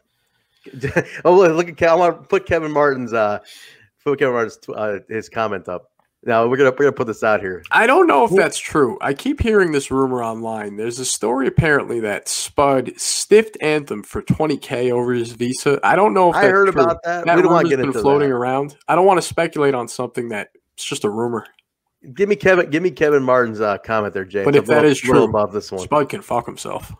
oh 1.25 1.35
look, 1.35 1.55
look 1.55 1.69
at 1.69 1.77
Ke- 1.77 1.83
I 1.91 1.95
want 1.95 2.21
to 2.21 2.27
put 2.27 2.45
Kevin 2.45 2.71
Martin's 2.71 3.13
uh 3.13 3.39
put 4.03 4.19
Kevin 4.19 4.33
Martin's 4.33 4.59
uh, 4.69 4.99
his 5.09 5.29
comment 5.29 5.67
up. 5.67 5.87
Now 6.23 6.45
we're 6.47 6.57
gonna 6.57 6.69
we're 6.69 6.77
gonna 6.85 6.91
put 6.91 7.07
this 7.07 7.23
out 7.23 7.39
here. 7.41 7.63
I 7.71 7.87
don't 7.87 8.05
know 8.05 8.25
if 8.25 8.31
that's 8.31 8.59
true. 8.59 8.95
I 9.01 9.15
keep 9.15 9.41
hearing 9.41 9.71
this 9.71 9.89
rumor 9.89 10.23
online. 10.23 10.77
There's 10.77 10.99
a 10.99 11.05
story 11.05 11.47
apparently 11.47 11.99
that 12.01 12.27
Spud 12.27 12.91
stiffed 12.95 13.57
Anthem 13.59 14.03
for 14.03 14.21
20k 14.21 14.91
over 14.91 15.13
his 15.13 15.31
visa. 15.31 15.79
I 15.83 15.95
don't 15.95 16.13
know 16.13 16.29
if 16.29 16.35
I 16.35 16.41
that's 16.41 16.51
heard 16.51 16.71
true. 16.71 16.81
about 16.83 17.01
that. 17.05 17.25
That 17.25 17.35
we 17.37 17.41
don't 17.41 17.51
want 17.51 17.65
to 17.65 17.69
get 17.69 17.77
been 17.77 17.87
into 17.87 18.01
floating 18.01 18.29
that. 18.29 18.35
around. 18.35 18.77
I 18.87 18.93
don't 18.93 19.07
want 19.07 19.17
to 19.17 19.27
speculate 19.27 19.73
on 19.73 19.87
something 19.87 20.29
that 20.29 20.49
it's 20.75 20.85
just 20.85 21.05
a 21.05 21.09
rumor. 21.09 21.47
Give 22.13 22.29
me 22.29 22.35
Kevin. 22.35 22.69
Give 22.69 22.83
me 22.83 22.91
Kevin 22.91 23.23
Martin's 23.23 23.59
uh, 23.59 23.79
comment 23.79 24.13
there, 24.13 24.25
Jay. 24.25 24.43
But 24.43 24.55
It's 24.55 24.63
if 24.63 24.65
a 24.65 24.67
that 24.67 24.75
little- 24.77 24.91
is 24.91 24.99
true, 24.99 25.23
above 25.23 25.53
this 25.53 25.71
one. 25.71 25.81
Spud 25.81 26.07
can 26.09 26.21
fuck 26.21 26.45
himself. 26.45 26.93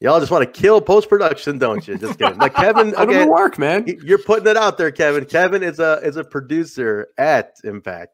Y'all 0.00 0.20
just 0.20 0.30
want 0.30 0.44
to 0.44 0.60
kill 0.60 0.80
post 0.80 1.08
production, 1.08 1.56
don't 1.56 1.86
you? 1.88 1.96
Just 1.96 2.18
kidding. 2.18 2.38
Like 2.38 2.54
Kevin, 2.54 2.94
okay, 2.98 3.24
to 3.24 3.30
work, 3.30 3.58
man. 3.58 3.86
you're 4.04 4.18
putting 4.18 4.46
it 4.46 4.56
out 4.56 4.76
there, 4.76 4.90
Kevin. 4.90 5.24
Kevin 5.24 5.62
is 5.62 5.78
a 5.78 6.00
is 6.02 6.16
a 6.16 6.24
producer 6.24 7.08
at 7.16 7.54
Impact. 7.64 8.12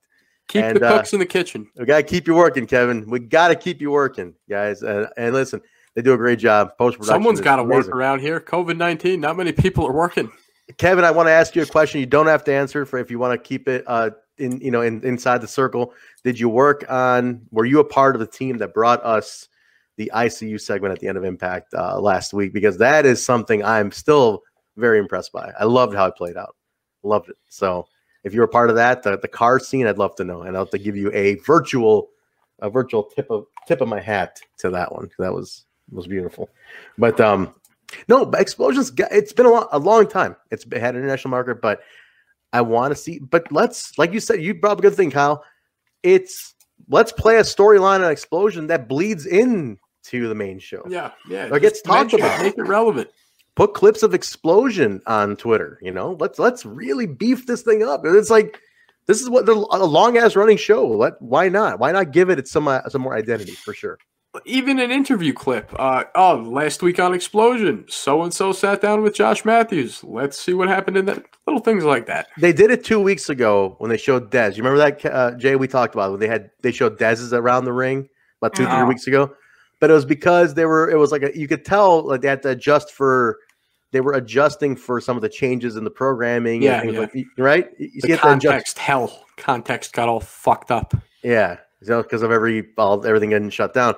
Keep 0.49 0.64
and, 0.64 0.77
the 0.79 0.87
uh, 0.87 0.99
cooks 0.99 1.12
in 1.12 1.18
the 1.18 1.27
kitchen. 1.27 1.68
We 1.77 1.85
gotta 1.85 2.03
keep 2.05 2.29
you 2.29 2.35
working, 2.35 2.66
Kevin. 2.66 3.09
We 3.09 3.18
gotta 3.18 3.57
keep 3.57 3.81
you 3.81 3.90
working, 3.90 4.35
guys. 4.49 4.83
And, 4.83 5.09
and 5.16 5.35
listen, 5.35 5.61
they 5.95 6.03
do 6.03 6.12
a 6.12 6.16
great 6.16 6.38
job. 6.38 6.77
Post 6.79 6.99
production. 6.99 7.14
Someone's 7.14 7.40
got 7.40 7.57
to 7.57 7.64
work 7.64 7.88
around 7.88 8.21
here. 8.21 8.40
COVID 8.40 8.77
19, 8.77 9.21
not 9.21 9.37
many 9.37 9.53
people 9.53 9.87
are 9.87 9.92
working. 9.92 10.31
Kevin, 10.79 11.05
I 11.05 11.11
want 11.11 11.27
to 11.27 11.33
ask 11.33 11.57
you 11.57 11.62
a 11.62 11.66
question. 11.66 12.01
You 12.01 12.07
don't 12.07 12.29
have 12.29 12.45
to 12.45 12.55
answer 12.55 12.87
for 12.87 12.99
if 12.99 13.11
you 13.11 13.18
want 13.18 13.33
to 13.33 13.49
keep 13.49 13.68
it 13.68 13.85
uh 13.87 14.11
in 14.38 14.61
you 14.61 14.71
know 14.71 14.83
in, 14.83 15.05
inside 15.05 15.40
the 15.40 15.49
circle. 15.49 15.95
Did 16.23 16.38
you 16.38 16.49
work 16.49 16.85
on? 16.88 17.42
Were 17.51 17.64
you 17.64 17.81
a 17.81 17.85
part 17.85 18.14
of 18.14 18.21
the 18.21 18.27
team 18.27 18.59
that 18.59 18.73
brought 18.73 19.05
us 19.05 19.49
the 20.03 20.11
ICU 20.15 20.61
segment 20.61 20.93
at 20.93 21.01
the 21.01 21.09
end 21.09 21.17
of 21.17 21.25
Impact 21.25 21.73
uh, 21.75 22.01
last 22.01 22.33
week? 22.33 22.53
Because 22.53 22.79
that 22.79 23.07
is 23.07 23.25
something 23.25 23.65
I'm 23.65 23.93
still 23.93 24.43
very 24.77 24.99
impressed 24.99 25.33
by. 25.33 25.53
I 25.59 25.65
loved 25.65 25.95
how 25.95 26.07
it 26.07 26.17
played 26.17 26.37
out. 26.37 26.57
Loved 27.03 27.29
it. 27.31 27.37
So 27.49 27.87
if 28.25 28.35
you're 28.35 28.45
a 28.45 28.49
part 28.49 28.71
of 28.71 28.77
that, 28.77 29.03
the, 29.03 29.19
the 29.19 29.29
car 29.29 29.59
scene, 29.59 29.87
I'd 29.87 29.99
love 29.99 30.15
to 30.17 30.25
know, 30.25 30.43
and 30.43 30.57
I'll 30.57 30.65
have 30.65 30.71
to 30.71 30.79
give 30.79 30.97
you 30.97 31.11
a 31.12 31.35
virtual 31.37 32.09
a 32.61 32.71
virtual 32.71 33.03
tip 33.03 33.29
of 33.31 33.47
tip 33.67 33.81
of 33.81 33.88
my 33.88 34.01
hat 34.01 34.41
to 34.59 34.71
that 34.71 34.93
one. 34.93 35.11
That 35.19 35.33
was 35.33 35.65
was 35.91 36.07
beautiful. 36.07 36.49
But 36.97 37.21
um, 37.21 37.55
no, 38.09 38.31
explosions. 38.31 38.93
It's 39.11 39.33
been 39.33 39.47
a 39.47 39.51
long, 39.51 39.69
a 39.73 39.79
long 39.79 40.09
time. 40.09 40.37
It's 40.51 40.65
had 40.65 40.95
an 40.95 41.03
international 41.03 41.31
market, 41.31 41.61
but 41.61 41.81
I 42.53 42.61
want 42.61 42.93
to 42.93 42.97
see. 42.97 43.19
But 43.19 43.51
let's, 43.51 43.99
like 43.99 44.12
you 44.12 44.21
said, 44.21 44.43
you 44.43 44.55
brought 44.55 44.73
up 44.73 44.79
a 44.79 44.83
good 44.83 44.95
thing, 44.95 45.11
Kyle. 45.11 45.45
It's 46.03 46.55
let's 46.88 47.12
play 47.12 47.37
a 47.37 47.43
storyline 47.43 48.05
on 48.05 48.11
explosion 48.11 48.67
that 48.69 48.88
bleeds 48.88 49.27
into 50.11 50.29
the 50.29 50.35
main 50.35 50.59
show. 50.59 50.83
Yeah, 50.88 51.12
yeah. 51.29 51.49
Or 51.51 51.59
gets 51.59 51.83
talked 51.83 52.12
about. 52.15 52.43
Make 52.43 52.59
it 52.59 52.62
relevant. 52.62 53.11
Put 53.55 53.75
clips 53.75 54.03
of 54.03 54.15
explosion 54.15 55.01
on 55.07 55.37
Twitter. 55.37 55.79
You 55.83 55.93
know, 55.93 56.17
let's 56.19 56.38
let's 56.38 56.65
really 56.65 57.07
beef 57.07 57.47
this 57.47 57.62
thing 57.62 57.83
up. 57.83 58.01
It's 58.05 58.31
like 58.31 58.59
this 59.07 59.21
is 59.21 59.29
what 59.29 59.47
the 59.47 59.53
a 59.53 59.85
long 59.85 60.17
ass 60.17 60.37
running 60.37 60.57
show. 60.57 60.87
Let 60.88 61.21
why 61.21 61.49
not? 61.49 61.79
Why 61.79 61.93
not 61.93 62.12
give 62.12 62.31
it 62.31 62.49
some 62.49 62.67
uh, 62.69 62.88
some 62.88 63.03
more 63.03 63.15
identity 63.15 63.53
for 63.53 63.75
sure? 63.75 63.99
Even 64.47 64.79
an 64.79 64.91
interview 64.91 65.35
clip. 65.35 65.71
Uh, 65.79 66.05
oh, 66.15 66.37
last 66.37 66.81
week 66.83 66.99
on 66.99 67.12
Explosion, 67.12 67.85
so 67.91 68.23
and 68.23 68.33
so 68.33 68.51
sat 68.51 68.81
down 68.81 69.03
with 69.03 69.15
Josh 69.15 69.45
Matthews. 69.45 70.03
Let's 70.03 70.38
see 70.38 70.55
what 70.55 70.69
happened 70.69 70.97
in 70.97 71.05
that. 71.05 71.23
Little 71.47 71.61
things 71.61 71.85
like 71.85 72.07
that. 72.07 72.29
They 72.38 72.55
did 72.55 72.71
it 72.71 72.83
two 72.83 72.99
weeks 72.99 73.29
ago 73.29 73.75
when 73.79 73.91
they 73.91 73.99
showed 73.99 74.31
Dez. 74.31 74.57
You 74.57 74.62
remember 74.62 74.79
that, 74.79 75.05
uh, 75.12 75.33
Jay? 75.33 75.55
We 75.57 75.69
talked 75.69 75.95
about 75.95 76.09
it 76.09 76.11
when 76.12 76.21
they 76.21 76.29
had 76.29 76.51
they 76.62 76.73
showed 76.73 76.99
Dez's 76.99 77.35
around 77.35 77.67
the 77.67 77.75
ring 77.75 78.09
about 78.41 78.55
two 78.55 78.65
three 78.65 78.73
Oh. 78.75 78.87
weeks 78.87 79.07
ago. 79.07 79.35
But 79.83 79.90
it 79.90 79.95
was 79.95 80.05
because 80.05 80.55
they 80.55 80.64
were. 80.64 80.88
It 80.88 80.95
was 80.95 81.11
like 81.11 81.25
a, 81.25 81.37
you 81.37 81.49
could 81.49 81.64
tell 81.64 82.07
like 82.07 82.21
they 82.21 82.29
had 82.29 82.40
to 82.42 82.51
adjust 82.51 82.92
for. 82.92 83.40
They 83.90 84.01
were 84.01 84.12
adjusting 84.12 84.77
for 84.77 85.01
some 85.01 85.16
of 85.16 85.23
the 85.23 85.29
changes 85.29 85.75
in 85.75 85.83
the 85.83 85.90
programming. 85.90 86.62
Yeah, 86.62 86.83
and 86.83 86.92
yeah. 86.92 87.01
like 87.01 87.12
right. 87.37 87.68
You 87.81 88.01
The 88.01 88.16
context, 88.16 88.79
hell, 88.79 89.27
context 89.37 89.92
got 89.92 90.09
all 90.09 90.21
fucked 90.21 90.71
up. 90.71 90.95
Yeah, 91.25 91.57
because 91.81 92.23
of 92.23 92.31
every 92.31 92.68
all 92.79 93.05
everything 93.05 93.31
getting 93.31 93.51
shut 93.51 93.75
down. 93.75 93.97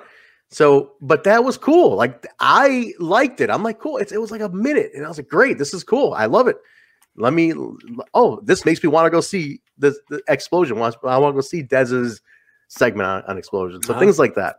So, 0.49 0.93
but 1.01 1.23
that 1.25 1.43
was 1.43 1.55
cool. 1.55 1.95
Like 1.95 2.25
I 2.39 2.93
liked 2.97 3.39
it. 3.39 3.51
I'm 3.51 3.61
like, 3.61 3.77
cool. 3.77 3.97
It's, 3.97 4.11
it 4.11 4.19
was 4.19 4.31
like 4.31 4.41
a 4.41 4.49
minute, 4.49 4.89
and 4.95 5.05
I 5.05 5.07
was 5.07 5.19
like, 5.19 5.29
great. 5.29 5.59
This 5.59 5.71
is 5.71 5.83
cool. 5.83 6.15
I 6.15 6.25
love 6.25 6.47
it. 6.47 6.57
Let 7.15 7.33
me. 7.33 7.53
Oh, 8.15 8.39
this 8.41 8.65
makes 8.65 8.81
me 8.81 8.89
want 8.89 9.05
to 9.05 9.11
go 9.11 9.21
see 9.21 9.61
this 9.77 9.99
the 10.09 10.19
explosion. 10.27 10.77
I 10.77 10.79
want 10.79 10.95
to 11.03 11.33
go 11.33 11.41
see 11.41 11.61
Dez's 11.61 12.21
segment 12.69 13.07
on, 13.07 13.23
on 13.27 13.37
explosion. 13.37 13.83
So 13.83 13.91
Uh-huh. 13.91 13.99
things 13.99 14.17
like 14.17 14.33
that. 14.33 14.55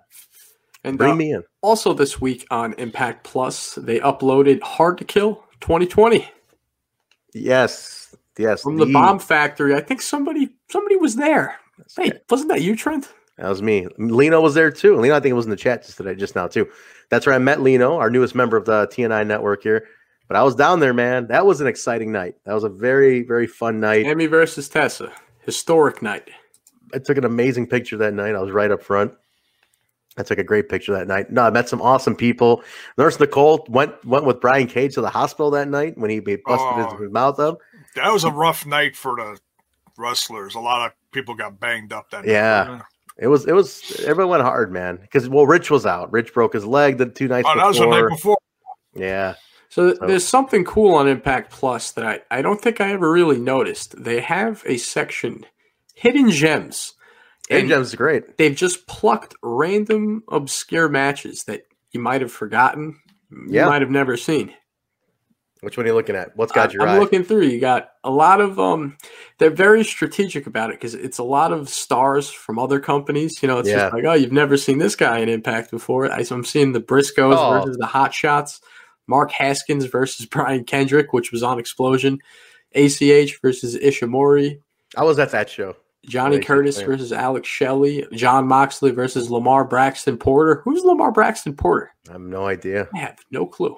And 0.86 0.96
Bring 0.96 1.12
uh, 1.12 1.16
me 1.16 1.32
in. 1.32 1.42
also 1.62 1.92
this 1.92 2.20
week 2.20 2.46
on 2.50 2.72
Impact 2.74 3.24
Plus, 3.24 3.74
they 3.74 3.98
uploaded 4.00 4.62
Hard 4.62 4.98
to 4.98 5.04
Kill 5.04 5.44
2020 5.60 6.28
Yes, 7.34 8.14
yes. 8.38 8.62
from 8.62 8.76
the 8.76 8.86
Bomb 8.86 9.18
Factory. 9.18 9.74
I 9.74 9.80
think 9.80 10.00
somebody 10.00 10.50
somebody 10.70 10.96
was 10.96 11.16
there. 11.16 11.56
Hey, 11.96 12.12
wasn't 12.30 12.50
that 12.50 12.62
you, 12.62 12.76
Trent? 12.76 13.12
That 13.36 13.48
was 13.48 13.60
me. 13.60 13.86
Lino 13.98 14.40
was 14.40 14.54
there 14.54 14.70
too. 14.70 14.96
Lino, 14.98 15.14
I 15.14 15.20
think 15.20 15.32
it 15.32 15.34
was 15.34 15.44
in 15.44 15.50
the 15.50 15.56
chat 15.56 15.84
just 15.84 15.98
today, 15.98 16.14
just 16.14 16.34
now 16.34 16.46
too. 16.46 16.68
That's 17.10 17.26
where 17.26 17.34
I 17.34 17.38
met 17.38 17.60
Lino, 17.60 17.96
our 17.98 18.08
newest 18.08 18.34
member 18.34 18.56
of 18.56 18.64
the 18.64 18.86
TNI 18.86 19.26
network 19.26 19.62
here. 19.62 19.86
But 20.28 20.36
I 20.36 20.42
was 20.42 20.54
down 20.54 20.80
there, 20.80 20.94
man. 20.94 21.26
That 21.26 21.44
was 21.46 21.60
an 21.60 21.66
exciting 21.66 22.10
night. 22.10 22.34
That 22.46 22.54
was 22.54 22.64
a 22.64 22.68
very, 22.68 23.22
very 23.22 23.46
fun 23.46 23.78
night. 23.80 24.06
Amy 24.06 24.26
versus 24.26 24.68
Tessa, 24.68 25.12
historic 25.44 26.00
night. 26.00 26.30
I 26.94 26.98
took 26.98 27.18
an 27.18 27.24
amazing 27.24 27.66
picture 27.66 27.96
that 27.98 28.14
night. 28.14 28.34
I 28.34 28.40
was 28.40 28.50
right 28.52 28.70
up 28.70 28.82
front. 28.82 29.12
I 30.18 30.22
took 30.22 30.38
a 30.38 30.44
great 30.44 30.68
picture 30.68 30.92
that 30.94 31.06
night. 31.08 31.30
No, 31.30 31.42
I 31.42 31.50
met 31.50 31.68
some 31.68 31.82
awesome 31.82 32.16
people. 32.16 32.62
Nurse 32.96 33.20
Nicole 33.20 33.66
went 33.68 33.92
went 34.04 34.24
with 34.24 34.40
Brian 34.40 34.66
Cage 34.66 34.94
to 34.94 35.00
the 35.02 35.10
hospital 35.10 35.50
that 35.52 35.68
night 35.68 35.98
when 35.98 36.10
he 36.10 36.20
busted 36.20 36.40
Oh. 36.48 36.90
his, 36.92 37.00
his 37.00 37.10
mouth 37.12 37.38
up. 37.38 37.58
That 37.94 38.12
was 38.12 38.24
a 38.24 38.30
rough 38.30 38.64
night 38.66 38.96
for 38.96 39.16
the 39.16 39.38
wrestlers. 39.98 40.54
A 40.54 40.60
lot 40.60 40.86
of 40.86 40.92
people 41.12 41.34
got 41.34 41.60
banged 41.60 41.92
up 41.92 42.10
that 42.10 42.24
Yeah. 42.26 42.64
night. 42.64 42.70
Yeah. 42.76 42.82
It 43.18 43.28
was 43.28 43.46
it 43.46 43.52
was 43.52 44.00
everyone 44.06 44.30
went 44.32 44.42
hard, 44.42 44.72
man. 44.72 44.96
Because 44.96 45.28
well, 45.28 45.46
Rich 45.46 45.70
was 45.70 45.86
out. 45.86 46.12
Rich 46.12 46.32
broke 46.34 46.52
his 46.54 46.64
leg 46.66 46.98
the 46.98 47.06
two 47.06 47.28
nights 47.28 47.48
Oh, 47.50 47.56
that 47.56 47.66
was 47.66 47.78
the 47.78 47.84
before. 47.84 48.00
night 48.08 48.08
before. 48.16 48.38
Yeah, 48.94 49.34
So, 49.68 49.94
So- 49.94 50.06
there's 50.06 50.26
something 50.26 50.64
cool 50.64 50.94
on 50.94 51.06
Impact 51.08 51.50
Plus 51.50 51.90
that 51.92 52.06
I, 52.06 52.38
I 52.38 52.40
don't 52.42 52.62
think 52.62 52.80
I 52.80 52.92
ever 52.92 53.10
really 53.10 53.38
noticed. 53.38 54.02
They 54.02 54.20
have 54.20 54.62
a 54.66 54.78
section, 54.78 55.44
Hidden 55.94 56.30
Gems. 56.30 56.94
Hidden 57.48 57.62
And 57.62 57.68
Gems 57.70 57.94
great. 57.94 58.36
they've 58.38 58.54
just 58.56 58.86
plucked 58.86 59.34
random 59.42 60.22
obscure 60.30 60.88
matches 60.88 61.44
that 61.44 61.62
you 61.92 62.00
might 62.00 62.20
have 62.20 62.32
forgotten, 62.32 62.98
Yeah. 63.48 63.64
you 63.64 63.70
might 63.70 63.82
have 63.82 63.90
never 63.90 64.16
seen. 64.16 64.52
Which 65.62 65.76
one 65.78 65.86
are 65.86 65.88
you 65.88 65.94
looking 65.94 66.16
at? 66.16 66.36
What's 66.36 66.52
got 66.52 66.70
I- 66.70 66.72
your 66.74 66.82
I'm 66.82 66.88
eye? 66.90 66.98
looking 66.98 67.24
through. 67.24 67.44
You 67.44 67.58
got 67.60 67.88
a 68.04 68.10
lot 68.10 68.40
of 68.40 68.60
um. 68.60 68.96
They're 69.38 69.50
very 69.50 69.84
strategic 69.84 70.46
about 70.46 70.70
it 70.70 70.74
because 70.76 70.94
it's 70.94 71.18
a 71.18 71.24
lot 71.24 71.50
of 71.52 71.68
stars 71.70 72.30
from 72.30 72.58
other 72.58 72.78
companies. 72.78 73.42
You 73.42 73.48
know, 73.48 73.58
it's 73.58 73.68
Yeah. 73.68 73.76
just 73.76 73.94
like, 73.94 74.04
oh, 74.04 74.12
you've 74.12 74.32
never 74.32 74.56
seen 74.58 74.78
this 74.78 74.94
guy 74.96 75.18
in 75.20 75.28
Impact 75.30 75.70
before. 75.70 76.12
I, 76.12 76.24
I'm 76.30 76.44
seeing 76.44 76.72
the 76.72 76.80
Briscoes 76.80 77.36
Oh. 77.38 77.60
versus 77.60 77.78
the 77.78 77.86
Hot 77.86 78.12
Shots, 78.12 78.60
Mark 79.06 79.30
Haskins 79.32 79.86
versus 79.86 80.26
Brian 80.30 80.64
Kendrick, 80.64 81.12
which 81.14 81.32
was 81.32 81.42
on 81.42 81.58
Explosion, 81.58 82.18
ACH 82.74 83.40
versus 83.40 83.76
Ishimori, 83.78 84.60
I 84.96 85.04
was 85.04 85.18
at 85.18 85.30
that 85.30 85.48
show. 85.48 85.74
Johnny 86.06 86.36
Amazing 86.36 86.46
Curtis 86.46 86.76
player. 86.76 86.86
versus 86.88 87.12
Alex 87.12 87.48
Shelley, 87.48 88.06
John 88.12 88.46
Moxley 88.46 88.90
versus 88.90 89.30
Lamar 89.30 89.64
Braxton 89.64 90.16
Porter. 90.16 90.62
Who's 90.64 90.84
Lamar 90.84 91.12
Braxton 91.12 91.54
Porter? 91.54 91.90
I 92.08 92.12
have 92.12 92.20
no 92.20 92.46
idea. 92.46 92.88
I 92.94 92.98
have 92.98 93.18
no 93.30 93.46
clue. 93.46 93.76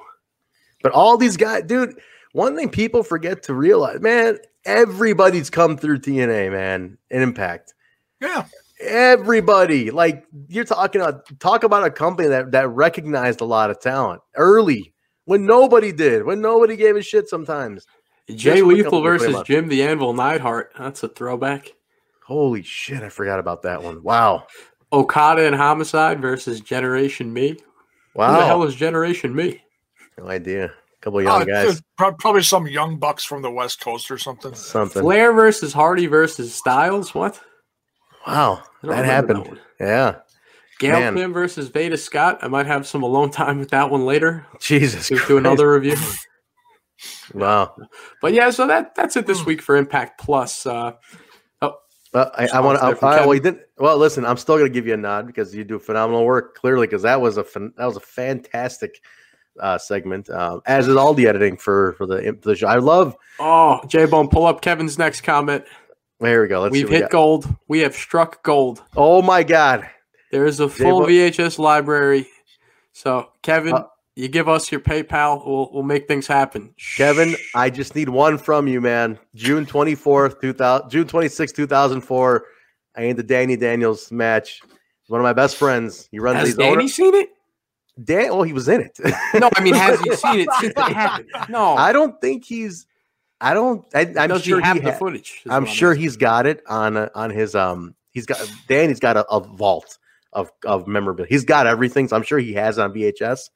But 0.82 0.92
all 0.92 1.16
these 1.16 1.36
guys, 1.36 1.64
dude, 1.64 1.98
one 2.32 2.54
thing 2.56 2.68
people 2.68 3.02
forget 3.02 3.42
to 3.44 3.54
realize, 3.54 4.00
man, 4.00 4.38
everybody's 4.64 5.50
come 5.50 5.76
through 5.76 6.00
TNA, 6.00 6.52
man, 6.52 6.98
in 7.10 7.22
Impact. 7.22 7.74
Yeah. 8.20 8.44
Everybody, 8.80 9.90
like 9.90 10.24
you're 10.48 10.64
talking 10.64 11.00
about, 11.00 11.24
talk 11.40 11.64
about 11.64 11.84
a 11.84 11.90
company 11.90 12.28
that 12.28 12.52
that 12.52 12.68
recognized 12.68 13.40
a 13.40 13.44
lot 13.44 13.70
of 13.70 13.80
talent 13.80 14.22
early 14.36 14.92
when 15.24 15.44
nobody 15.46 15.90
did, 15.90 16.24
when 16.24 16.40
nobody 16.40 16.76
gave 16.76 16.94
a 16.94 17.02
shit. 17.02 17.28
Sometimes, 17.28 17.86
Jay 18.28 18.62
Lethal 18.62 18.98
up 18.98 19.04
and 19.04 19.20
look 19.20 19.22
him 19.22 19.32
versus. 19.32 19.46
Jim 19.46 19.68
the 19.68 19.82
Anvil 19.82 20.14
Neidhart. 20.14 20.72
That's 20.78 21.02
a 21.02 21.08
throwback. 21.08 21.72
Holy 22.28 22.62
shit, 22.62 23.02
I 23.02 23.08
forgot 23.08 23.38
about 23.40 23.62
that 23.62 23.82
one. 23.82 24.02
Wow, 24.02 24.46
Okada 24.92 25.46
and 25.46 25.56
Homicide 25.56 26.20
versus 26.20 26.60
Generation 26.60 27.32
Me. 27.32 27.56
Wow. 28.14 28.32
Who 28.34 28.40
the 28.40 28.46
hell 28.46 28.62
is 28.64 28.74
Generation 28.74 29.34
Me? 29.34 29.62
no 30.18 30.28
idea. 30.28 30.66
A 30.66 31.00
couple 31.00 31.20
of 31.20 31.26
Oh, 31.26 31.38
young 31.38 31.46
guys, 31.46 31.82
probably 31.96 32.42
some 32.42 32.66
young 32.66 32.98
bucks 32.98 33.24
from 33.24 33.40
the 33.42 33.50
West 33.50 33.80
Coast 33.80 34.10
or 34.10 34.18
something. 34.18 34.52
something. 34.54 35.00
Flair 35.02 35.32
versus 35.32 35.72
Hardy 35.72 36.06
versus 36.06 36.52
Styles. 36.54 37.14
What? 37.14 37.40
Wow, 38.26 38.62
that 38.82 39.04
happened. 39.04 39.46
that. 39.46 39.58
Yeah, 39.80 40.16
Gail 40.80 40.98
Man. 41.00 41.14
Kim 41.14 41.32
versus 41.32 41.68
Veda 41.68 41.96
Scott. 41.96 42.40
I 42.42 42.48
might 42.48 42.66
have 42.66 42.86
some 42.86 43.02
alone 43.04 43.30
time 43.30 43.58
with 43.60 43.70
that 43.70 43.90
one 43.90 44.04
later. 44.04 44.44
Jesus, 44.60 45.08
Do, 45.08 45.18
do 45.26 45.38
another 45.38 45.70
review. 45.72 45.96
Wow. 47.32 47.76
But 48.20 48.32
yeah, 48.32 48.50
so 48.50 48.66
that 48.66 48.94
that's 48.96 49.16
it 49.16 49.26
this 49.26 49.46
week 49.46 49.62
for 49.62 49.76
Impact 49.76 50.20
Plus. 50.20 50.66
Uh, 50.66 50.92
Well, 52.12 52.30
I, 52.34 52.48
I 52.54 52.60
want 52.60 52.78
to. 52.80 52.96
Well, 53.04 53.34
you 53.34 53.40
didn't. 53.40 53.60
Well, 53.78 53.98
listen, 53.98 54.24
I'm 54.24 54.36
still 54.38 54.56
going 54.56 54.66
to 54.70 54.72
give 54.72 54.86
you 54.86 54.94
a 54.94 54.96
nod 54.96 55.26
because 55.26 55.54
you 55.54 55.64
do 55.64 55.78
phenomenal 55.78 56.24
work. 56.24 56.54
Clearly, 56.56 56.86
because 56.86 57.02
that 57.02 57.20
was 57.20 57.36
a 57.38 57.42
that 57.76 57.84
was 57.84 57.96
a 57.96 58.00
fantastic 58.00 59.00
uh, 59.60 59.76
segment. 59.78 60.30
Um, 60.30 60.62
as 60.66 60.88
is 60.88 60.96
all 60.96 61.12
the 61.14 61.26
editing 61.28 61.56
for 61.56 61.92
for 61.94 62.06
the 62.06 62.22
for 62.40 62.50
the 62.50 62.56
show. 62.56 62.66
I 62.68 62.76
love. 62.76 63.14
oh, 63.38 63.80
J 63.88 64.06
Bone, 64.06 64.28
pull 64.28 64.46
up 64.46 64.60
Kevin's 64.62 64.96
next 64.98 65.20
comment. 65.20 65.64
well, 66.18 66.30
here 66.30 66.42
we 66.42 66.48
go. 66.48 66.62
Let's 66.62 66.72
We've 66.72 66.88
we 66.88 66.94
hit 66.94 67.02
got. 67.02 67.10
gold. 67.10 67.54
We 67.68 67.80
have 67.80 67.94
struck 67.94 68.42
gold. 68.42 68.82
Oh 68.96 69.20
my 69.20 69.42
god! 69.42 69.88
There 70.32 70.46
is 70.46 70.60
a 70.60 70.68
full 70.68 71.06
J-Bo- 71.06 71.12
VHS 71.12 71.58
library. 71.58 72.26
So, 72.92 73.30
Kevin, 73.42 73.74
Uh, 73.74 73.84
you 74.18 74.28
give 74.28 74.48
us 74.48 74.70
your 74.72 74.80
PayPal. 74.80 75.46
We'll 75.46 75.70
we'll 75.72 75.82
make 75.84 76.08
things 76.08 76.26
happen. 76.26 76.74
Kevin, 76.96 77.36
I 77.54 77.70
just 77.70 77.94
need 77.94 78.08
one 78.08 78.36
from 78.36 78.66
you, 78.66 78.80
man. 78.80 79.18
June 79.36 79.64
24th, 79.64 80.40
2000, 80.40 80.90
June 80.90 81.06
26th, 81.06 81.54
2004. 81.54 82.44
I 82.96 83.02
ain't 83.02 83.16
the 83.16 83.22
Danny 83.22 83.56
Daniels 83.56 84.10
match. 84.10 84.60
One 85.06 85.20
of 85.20 85.24
my 85.24 85.32
best 85.32 85.56
friends. 85.56 86.08
He 86.10 86.18
runs 86.18 86.38
has 86.38 86.48
these. 86.48 86.56
Danny 86.56 86.72
owner- 86.72 86.88
seen 86.88 87.14
it? 87.14 87.28
Dan, 88.02 88.30
well, 88.30 88.42
he 88.42 88.52
was 88.52 88.68
in 88.68 88.80
it. 88.80 88.98
No, 89.34 89.50
I 89.56 89.60
mean, 89.62 89.74
has 89.74 90.00
he 90.00 90.14
seen 90.16 90.40
it 90.40 90.48
since 90.60 90.72
it 90.76 90.78
happened? 90.92 91.28
No. 91.48 91.74
I 91.76 91.92
don't 91.92 92.20
think 92.20 92.44
he's. 92.44 92.86
I 93.40 93.54
don't. 93.54 93.84
I, 93.94 94.00
I'm 94.18 94.28
Does 94.30 94.42
sure 94.42 94.58
he 94.58 94.64
have 94.66 94.76
he 94.76 94.82
the 94.82 94.92
ha- 94.92 94.98
footage? 94.98 95.42
is 95.44 95.50
I'm 95.52 95.62
what 95.64 95.72
sure 95.72 95.90
asking. 95.92 96.02
he's 96.02 96.16
got 96.16 96.46
it 96.46 96.62
on 96.68 96.96
uh, 96.96 97.08
on 97.14 97.30
his 97.30 97.54
um. 97.54 97.94
He's 98.10 98.26
got 98.26 98.40
Danny's 98.68 98.98
got 99.00 99.16
a, 99.16 99.24
a 99.28 99.38
vault 99.40 99.98
of 100.32 100.50
of 100.64 100.86
memorabilia. 100.88 101.28
He's 101.28 101.44
got 101.44 101.66
everything, 101.68 102.08
so 102.08 102.16
I'm 102.16 102.22
sure 102.24 102.38
he 102.40 102.52
has 102.54 102.78
it 102.78 102.82
on 102.82 102.92
VHS. 102.92 103.50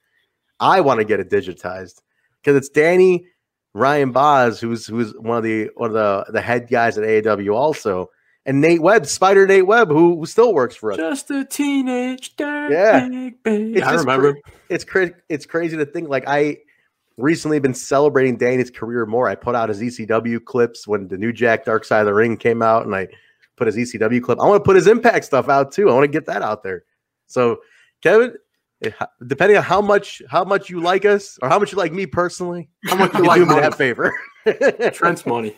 I 0.60 0.80
want 0.80 0.98
to 1.00 1.04
get 1.04 1.20
it 1.20 1.30
digitized 1.30 2.00
because 2.40 2.56
it's 2.56 2.68
Danny 2.68 3.26
Ryan 3.74 4.12
Boz, 4.12 4.60
who's 4.60 4.86
who's 4.86 5.12
one 5.18 5.38
of 5.38 5.44
the 5.44 5.70
one 5.76 5.90
of 5.90 5.94
the 5.94 6.26
the 6.32 6.40
head 6.40 6.68
guys 6.68 6.98
at 6.98 7.04
AAW 7.04 7.54
also, 7.54 8.10
and 8.46 8.60
Nate 8.60 8.82
Webb, 8.82 9.06
Spider 9.06 9.46
Nate 9.46 9.66
Webb, 9.66 9.88
who, 9.88 10.18
who 10.18 10.26
still 10.26 10.52
works 10.54 10.76
for 10.76 10.92
us. 10.92 10.98
Just 10.98 11.30
a 11.30 11.44
teenage 11.44 12.36
dirty 12.36 12.74
Yeah. 12.74 13.08
baby. 13.42 13.74
It's 13.78 13.86
I 13.86 13.94
remember. 13.94 14.34
cra- 14.34 14.42
it's 14.68 14.84
crazy. 14.84 15.12
It's 15.28 15.46
crazy 15.46 15.76
to 15.76 15.86
think. 15.86 16.08
Like 16.08 16.24
I 16.26 16.58
recently 17.16 17.58
been 17.58 17.74
celebrating 17.74 18.36
Danny's 18.36 18.70
career 18.70 19.04
more. 19.06 19.28
I 19.28 19.34
put 19.34 19.54
out 19.54 19.68
his 19.68 19.80
ECW 19.80 20.44
clips 20.44 20.86
when 20.86 21.08
the 21.08 21.16
new 21.18 21.32
Jack 21.32 21.64
Dark 21.64 21.84
Side 21.84 22.00
of 22.00 22.06
the 22.06 22.14
Ring 22.14 22.36
came 22.36 22.62
out, 22.62 22.84
and 22.84 22.94
I 22.94 23.08
put 23.56 23.66
his 23.66 23.76
ECW 23.76 24.22
clip. 24.22 24.40
I 24.40 24.44
want 24.46 24.62
to 24.62 24.64
put 24.64 24.76
his 24.76 24.86
Impact 24.86 25.24
stuff 25.24 25.48
out 25.48 25.72
too. 25.72 25.88
I 25.90 25.94
want 25.94 26.04
to 26.04 26.08
get 26.08 26.26
that 26.26 26.42
out 26.42 26.62
there. 26.62 26.84
So, 27.26 27.60
Kevin, 28.02 28.30
it- 28.30 28.36
depending 29.26 29.56
on 29.56 29.62
how 29.62 29.80
much 29.80 30.22
how 30.28 30.44
much 30.44 30.70
you 30.70 30.80
like 30.80 31.04
us 31.04 31.38
or 31.42 31.48
how 31.48 31.58
much 31.58 31.72
you 31.72 31.78
like 31.78 31.92
me 31.92 32.06
personally, 32.06 32.68
How 32.86 32.96
much 32.96 33.14
you 33.14 33.24
like 33.24 33.40
do 33.40 33.46
me 33.46 33.54
that 33.56 33.74
favor. 33.74 34.12
Trent's 34.92 35.24
money. 35.26 35.56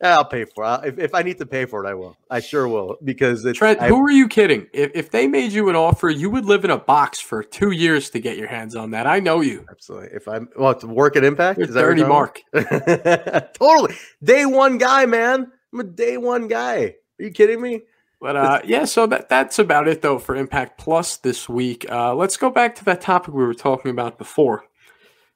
I'll 0.00 0.24
pay 0.24 0.44
for 0.44 0.64
it. 0.64 0.80
If, 0.88 0.98
if 0.98 1.14
I 1.14 1.22
need 1.22 1.38
to 1.38 1.46
pay 1.46 1.64
for 1.64 1.84
it, 1.84 1.88
I 1.88 1.94
will. 1.94 2.16
I 2.30 2.38
sure 2.38 2.68
will 2.68 2.96
because 3.02 3.44
it's 3.44 3.58
Trent, 3.58 3.80
I- 3.80 3.88
who 3.88 4.00
are 4.06 4.10
you 4.10 4.28
kidding? 4.28 4.68
If, 4.72 4.92
if 4.94 5.10
they 5.10 5.26
made 5.26 5.50
you 5.50 5.68
an 5.70 5.74
offer, 5.76 6.08
you 6.08 6.30
would 6.30 6.44
live 6.44 6.64
in 6.64 6.70
a 6.70 6.78
box 6.78 7.18
for 7.18 7.42
two 7.42 7.72
years 7.72 8.08
to 8.10 8.20
get 8.20 8.36
your 8.36 8.46
hands 8.46 8.76
on 8.76 8.92
that. 8.92 9.08
I 9.08 9.18
know 9.18 9.40
you. 9.40 9.66
absolutely. 9.68 10.10
If 10.14 10.28
I'm 10.28 10.48
well, 10.56 10.74
to 10.76 10.86
work 10.86 11.16
at 11.16 11.24
Impact, 11.24 11.58
You're 11.58 11.68
is 11.68 11.74
that 11.74 11.80
what 11.80 11.86
dirty 11.88 12.00
you're 12.02 12.08
talking 12.08 12.42
about? 12.52 13.32
Mark. 13.32 13.54
totally. 13.54 13.94
Day 14.22 14.46
one 14.46 14.78
guy, 14.78 15.04
man. 15.06 15.50
I'm 15.72 15.80
a 15.80 15.84
day 15.84 16.16
one 16.16 16.46
guy. 16.46 16.94
Are 17.18 17.24
you 17.24 17.30
kidding 17.32 17.60
me? 17.60 17.82
But 18.20 18.36
uh, 18.36 18.60
yeah, 18.64 18.84
so 18.84 19.06
that 19.06 19.28
that's 19.28 19.58
about 19.58 19.86
it 19.86 20.02
though 20.02 20.18
for 20.18 20.34
Impact 20.34 20.78
Plus 20.78 21.18
this 21.18 21.48
week. 21.48 21.86
Uh, 21.90 22.14
let's 22.14 22.36
go 22.36 22.50
back 22.50 22.74
to 22.76 22.84
that 22.86 23.00
topic 23.00 23.32
we 23.32 23.44
were 23.44 23.54
talking 23.54 23.90
about 23.90 24.18
before. 24.18 24.64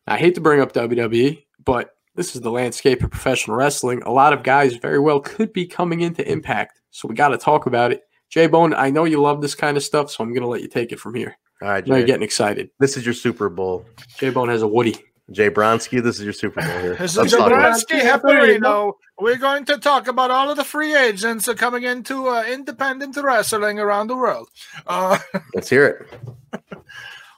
I 0.06 0.18
hate 0.18 0.34
to 0.34 0.40
bring 0.40 0.60
up 0.60 0.72
WWE, 0.72 1.44
but 1.64 1.90
this 2.16 2.34
is 2.34 2.42
the 2.42 2.50
landscape 2.50 3.02
of 3.02 3.10
professional 3.10 3.56
wrestling. 3.56 4.02
A 4.02 4.10
lot 4.10 4.32
of 4.32 4.42
guys 4.42 4.74
very 4.74 4.98
well 4.98 5.20
could 5.20 5.52
be 5.52 5.64
coming 5.64 6.00
into 6.00 6.28
Impact, 6.28 6.80
so 6.90 7.06
we 7.06 7.14
got 7.14 7.28
to 7.28 7.38
talk 7.38 7.66
about 7.66 7.92
it. 7.92 8.02
Jay 8.28 8.48
Bone, 8.48 8.74
I 8.74 8.90
know 8.90 9.04
you 9.04 9.20
love 9.20 9.42
this 9.42 9.54
kind 9.54 9.76
of 9.76 9.82
stuff, 9.82 10.10
so 10.10 10.24
I'm 10.24 10.30
going 10.30 10.42
to 10.42 10.48
let 10.48 10.62
you 10.62 10.68
take 10.68 10.90
it 10.90 10.98
from 10.98 11.14
here. 11.14 11.36
All 11.60 11.68
right, 11.68 11.84
I 11.84 11.86
know 11.86 11.96
you're 11.96 12.06
getting 12.06 12.24
excited. 12.24 12.70
This 12.80 12.96
is 12.96 13.04
your 13.04 13.14
Super 13.14 13.48
Bowl. 13.48 13.86
Jay 14.18 14.30
Bone 14.30 14.48
has 14.48 14.62
a 14.62 14.66
Woody. 14.68 14.96
Jay 15.30 15.48
Bronsky, 15.48 16.02
this 16.02 16.18
is 16.18 16.24
your 16.24 16.32
Super 16.32 16.60
Bowl 16.60 16.78
here. 16.80 16.96
This 16.96 17.16
is 17.16 17.30
talk 17.32 17.46
about 17.52 17.78
it. 17.78 17.88
Hepperino. 17.88 18.94
We're 19.18 19.36
going 19.36 19.64
to 19.66 19.78
talk 19.78 20.08
about 20.08 20.30
all 20.30 20.50
of 20.50 20.56
the 20.56 20.64
free 20.64 20.94
agents 20.96 21.48
coming 21.54 21.84
into 21.84 22.28
uh, 22.28 22.42
independent 22.44 23.16
wrestling 23.16 23.78
around 23.78 24.08
the 24.08 24.16
world. 24.16 24.48
Uh, 24.86 25.18
Let's 25.54 25.70
hear 25.70 25.86
it. 25.86 26.62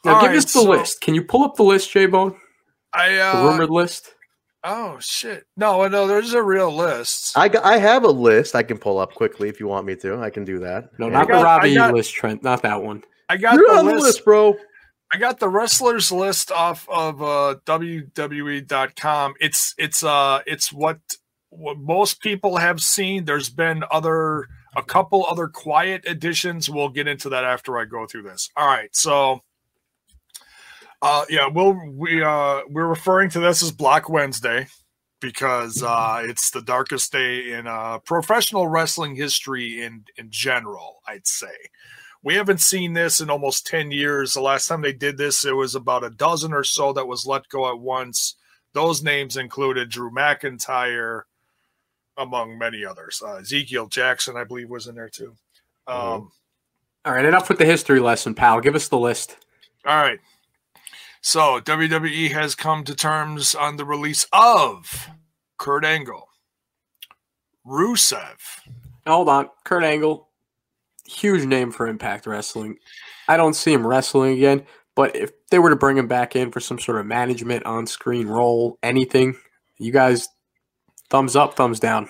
Now 0.04 0.14
All 0.14 0.20
give 0.22 0.30
right, 0.30 0.38
us 0.38 0.44
the 0.44 0.50
so- 0.60 0.62
list. 0.70 1.00
Can 1.02 1.14
you 1.14 1.22
pull 1.22 1.44
up 1.44 1.56
the 1.56 1.62
list, 1.62 1.90
Jay 1.90 2.06
Bone? 2.06 2.36
I 2.92 3.10
The 3.10 3.20
uh, 3.38 3.44
rumored 3.48 3.70
list. 3.70 4.14
oh 4.62 4.96
shit 5.00 5.44
no 5.56 5.86
no 5.88 6.06
there's 6.06 6.32
a 6.32 6.42
real 6.42 6.74
list. 6.74 7.36
I, 7.36 7.48
got, 7.48 7.64
I 7.64 7.76
have 7.76 8.04
a 8.04 8.08
list 8.08 8.54
I 8.54 8.62
can 8.62 8.78
pull 8.78 8.98
up 8.98 9.12
quickly 9.14 9.48
if 9.48 9.58
you 9.60 9.66
want 9.68 9.84
me 9.86 9.94
to. 9.96 10.20
I 10.20 10.30
can 10.30 10.44
do 10.44 10.58
that. 10.60 10.90
No, 10.98 11.06
Yeah. 11.06 11.12
not 11.12 11.28
got- 11.28 11.38
the 11.38 11.44
Robbie 11.44 11.70
E 11.70 11.74
got- 11.74 11.92
list, 11.94 12.14
Trent. 12.14 12.42
Not 12.42 12.62
that 12.62 12.82
one. 12.82 13.02
I 13.28 13.36
got 13.36 13.54
You're 13.56 13.66
the 13.72 13.78
on 13.78 13.86
the 13.86 13.92
list. 13.94 14.04
list, 14.04 14.24
bro. 14.24 14.56
I 15.14 15.16
got 15.16 15.38
the 15.38 15.48
wrestlers 15.48 16.10
list 16.10 16.50
off 16.50 16.88
of 16.88 17.22
uh, 17.22 17.54
WWE.com. 17.66 19.34
It's 19.38 19.72
it's 19.78 20.02
uh 20.02 20.40
it's 20.44 20.72
what 20.72 20.98
what 21.50 21.78
most 21.78 22.20
people 22.20 22.56
have 22.56 22.80
seen. 22.80 23.24
There's 23.24 23.48
been 23.48 23.84
other 23.92 24.48
a 24.74 24.82
couple 24.82 25.24
other 25.24 25.46
quiet 25.46 26.02
additions. 26.04 26.68
We'll 26.68 26.88
get 26.88 27.06
into 27.06 27.28
that 27.28 27.44
after 27.44 27.78
I 27.78 27.84
go 27.84 28.08
through 28.08 28.24
this. 28.24 28.50
All 28.56 28.66
right, 28.66 28.88
so 28.90 29.44
uh 31.00 31.26
yeah, 31.30 31.46
we'll 31.46 31.78
we 31.92 32.20
uh 32.20 32.62
we're 32.68 32.88
referring 32.88 33.30
to 33.30 33.38
this 33.38 33.62
as 33.62 33.70
Black 33.70 34.08
Wednesday 34.08 34.66
because 35.20 35.80
uh 35.80 36.22
it's 36.24 36.50
the 36.50 36.62
darkest 36.62 37.12
day 37.12 37.52
in 37.52 37.68
uh 37.68 38.00
professional 38.00 38.66
wrestling 38.66 39.14
history 39.14 39.80
in 39.80 40.06
in 40.16 40.32
general, 40.32 41.02
I'd 41.06 41.28
say. 41.28 41.54
We 42.24 42.34
haven't 42.36 42.62
seen 42.62 42.94
this 42.94 43.20
in 43.20 43.28
almost 43.28 43.66
10 43.66 43.90
years. 43.90 44.32
The 44.32 44.40
last 44.40 44.66
time 44.66 44.80
they 44.80 44.94
did 44.94 45.18
this, 45.18 45.44
it 45.44 45.52
was 45.52 45.74
about 45.74 46.04
a 46.04 46.10
dozen 46.10 46.54
or 46.54 46.64
so 46.64 46.92
that 46.94 47.06
was 47.06 47.26
let 47.26 47.48
go 47.50 47.68
at 47.68 47.78
once. 47.78 48.34
Those 48.72 49.02
names 49.02 49.36
included 49.36 49.90
Drew 49.90 50.10
McIntyre, 50.10 51.22
among 52.16 52.56
many 52.56 52.82
others. 52.84 53.22
Uh, 53.24 53.36
Ezekiel 53.36 53.88
Jackson, 53.88 54.36
I 54.38 54.44
believe, 54.44 54.70
was 54.70 54.86
in 54.86 54.94
there 54.94 55.10
too. 55.10 55.36
Um, 55.86 56.32
All 57.04 57.12
right, 57.12 57.26
enough 57.26 57.50
with 57.50 57.58
the 57.58 57.66
history 57.66 58.00
lesson, 58.00 58.34
pal. 58.34 58.60
Give 58.60 58.74
us 58.74 58.88
the 58.88 58.98
list. 58.98 59.36
All 59.84 59.96
right. 59.96 60.18
So 61.20 61.60
WWE 61.60 62.30
has 62.32 62.54
come 62.54 62.84
to 62.84 62.94
terms 62.94 63.54
on 63.54 63.76
the 63.76 63.84
release 63.84 64.26
of 64.32 65.10
Kurt 65.58 65.84
Angle, 65.84 66.28
Rusev, 67.66 68.38
Hold 69.06 69.28
on. 69.28 69.50
Kurt 69.64 69.84
Angle. 69.84 70.28
Huge 71.06 71.44
name 71.46 71.70
for 71.70 71.86
Impact 71.86 72.26
Wrestling. 72.26 72.78
I 73.28 73.36
don't 73.36 73.54
see 73.54 73.72
him 73.72 73.86
wrestling 73.86 74.36
again, 74.36 74.64
but 74.94 75.14
if 75.16 75.30
they 75.50 75.58
were 75.58 75.70
to 75.70 75.76
bring 75.76 75.96
him 75.96 76.06
back 76.08 76.36
in 76.36 76.50
for 76.50 76.60
some 76.60 76.78
sort 76.78 76.98
of 76.98 77.06
management 77.06 77.64
on 77.66 77.86
screen 77.86 78.26
role, 78.26 78.78
anything, 78.82 79.36
you 79.78 79.92
guys 79.92 80.28
thumbs 81.10 81.36
up, 81.36 81.54
thumbs 81.54 81.80
down. 81.80 82.08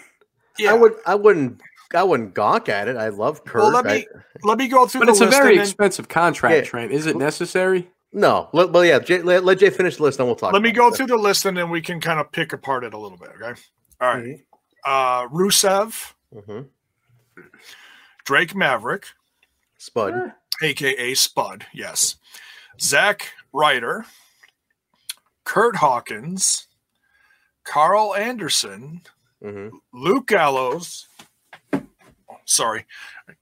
Yeah. 0.59 0.71
I 0.71 0.75
would 0.75 0.95
I 1.07 1.15
wouldn't 1.15 1.61
I 1.95 2.03
wouldn't 2.03 2.35
gawk 2.35 2.69
at 2.69 2.89
it. 2.89 2.97
I 2.97 3.09
love 3.09 3.45
Kurt. 3.45 3.63
Well, 3.63 3.71
let 3.73 3.85
me 3.85 3.93
I- 3.93 4.07
let 4.43 4.59
me 4.59 4.69
go 4.69 4.87
through 4.87 5.01
But 5.01 5.07
the 5.07 5.13
it's 5.13 5.21
a 5.21 5.27
very 5.27 5.55
then- 5.57 5.63
expensive 5.65 6.09
contract, 6.09 6.55
Yeah. 6.55 6.63
Trent. 6.63 6.93
Is 6.93 7.07
it 7.07 7.17
necessary? 7.17 7.91
no, 8.13 8.49
let, 8.53 8.71
well, 8.71 8.85
yeah. 8.85 9.01
Jay, 9.01 9.21
let, 9.23 9.45
let 9.45 9.59
Jay 9.59 9.71
finish 9.71 9.97
the 9.97 10.03
list, 10.05 10.19
and 10.21 10.29
we'll 10.29 10.37
talk. 10.37 10.53
let 10.53 10.63
me 10.63 10.71
go 10.71 10.89
it. 10.89 10.95
through 10.97 11.07
the 11.07 11.17
list 11.17 11.45
and 11.47 11.57
then 11.57 11.71
we 11.71 11.81
can 11.81 12.01
kind 12.01 12.21
of 12.21 12.31
pick 12.31 12.53
apart 12.53 12.85
it 12.85 12.95
a 12.95 12.99
little 12.99 13.19
bit. 13.19 13.31
Okay. 13.41 13.61
All 14.01 14.09
right. 14.15 14.25
Mhm. 14.25 14.41
Uh, 14.87 15.29
Rusev, 15.29 16.13
Mhm. 16.35 16.67
Drake 18.25 18.55
Maverick, 18.55 19.07
Spud. 19.79 20.33
aka 20.63 21.15
Spud. 21.15 21.67
Yes. 21.73 22.17
Zack 22.81 23.33
Ryder, 23.53 24.07
Kurt 25.45 25.77
Hawkins, 25.77 26.67
Karl 27.65 28.15
Anderson, 28.15 29.03
Mhm. 29.43 29.71
Luke 29.93 30.27
Gallows. 30.27 31.07
Sorry, 32.47 32.85
I 33.29 33.33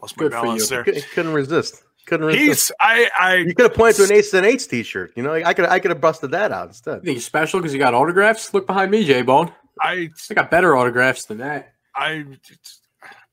lost 0.00 0.16
my 0.16 0.22
Good 0.24 0.32
balance 0.32 0.68
there. 0.68 0.84
Couldn't, 0.84 1.06
couldn't 1.14 1.32
resist. 1.32 1.82
Couldn't 2.06 2.26
resist. 2.26 2.42
He's 2.44 2.72
I 2.80 3.10
I 3.18 3.34
you 3.36 3.54
could 3.54 3.64
have 3.70 3.74
pointed 3.74 3.96
to 3.96 4.04
an 4.04 4.12
Ace 4.12 4.32
and 4.34 4.46
Eights 4.46 4.66
T-shirt. 4.66 5.12
You 5.14 5.22
know, 5.22 5.32
I 5.34 5.52
could 5.54 5.66
I 5.66 5.78
could 5.78 5.90
have 5.90 6.00
busted 6.00 6.30
that 6.32 6.50
out 6.52 6.64
You 6.64 6.68
instead. 6.68 7.02
think 7.02 7.14
he's 7.16 7.24
special 7.26 7.60
because 7.60 7.72
you 7.72 7.78
got 7.78 7.94
autographs? 7.94 8.52
Look 8.54 8.66
behind 8.66 8.90
me, 8.90 9.04
J 9.04 9.22
Bone. 9.22 9.52
I 9.80 10.10
I 10.30 10.34
got 10.34 10.50
better 10.50 10.76
autographs 10.76 11.26
than 11.26 11.38
that. 11.38 11.74
I 11.94 12.24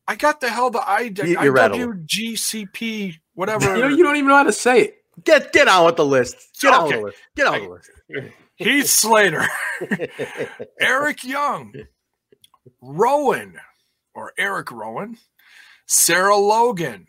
I 0.08 0.16
got 0.16 0.39
the 0.41 0.49
hell 0.49 0.70
the 0.70 0.80
I 0.80 1.01
You- 1.01 1.39
you're 1.41 1.51
rattled. 1.51 1.82
IWGCP 1.82 3.16
whatever. 3.34 3.76
You 3.76 3.82
know, 3.84 3.88
you 3.89 4.03
don't 4.03 4.16
even 4.18 4.28
know 4.30 4.36
how 4.38 4.43
to 4.43 4.53
say 4.53 4.82
it. 4.82 4.97
Get 5.24 5.51
get 5.53 5.68
on 5.68 5.86
with 5.86 5.95
the 5.95 6.06
list. 6.06 6.36
Get 6.62 6.74
on 6.74 6.84
with 6.88 6.93
the 6.95 7.01
list. 7.01 7.18
Get 7.36 7.47
on 7.47 7.70
with 7.70 7.89
the 8.10 8.22
list. 8.22 8.34
Heath 8.58 8.88
Slater. 8.89 9.45
Eric 10.80 11.24
Young, 11.24 11.74
Rowan 12.82 13.56
or 14.14 14.34
Eric 14.38 14.72
Rowan, 14.72 15.18
Sarah 15.86 16.38
Logan, 16.38 17.08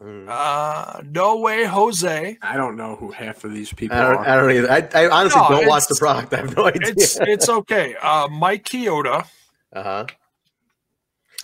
Mm. 0.00 0.28
uh, 0.28 1.02
No 1.10 1.38
Way 1.38 1.64
Jose. 1.64 2.38
I 2.40 2.56
don't 2.56 2.76
know 2.76 2.94
who 2.94 3.10
half 3.10 3.42
of 3.42 3.52
these 3.52 3.72
people 3.72 3.96
I 3.96 4.02
don't. 4.02 4.16
are. 4.18 4.28
I 4.28 4.36
don't 4.36 4.52
either. 4.52 4.70
I, 4.70 4.88
I 5.06 5.08
honestly 5.08 5.40
No, 5.42 5.48
don't 5.48 5.66
watch 5.66 5.88
the 5.88 5.96
product. 5.96 6.32
I 6.32 6.36
have 6.36 6.56
no 6.56 6.66
idea. 6.66 6.92
It's 6.96 7.18
it's 7.20 7.48
okay. 7.48 7.96
Uh, 8.00 8.28
Mike 8.28 8.64
Chioda. 8.64 9.26
uh 9.72 9.82
huh. 9.82 10.06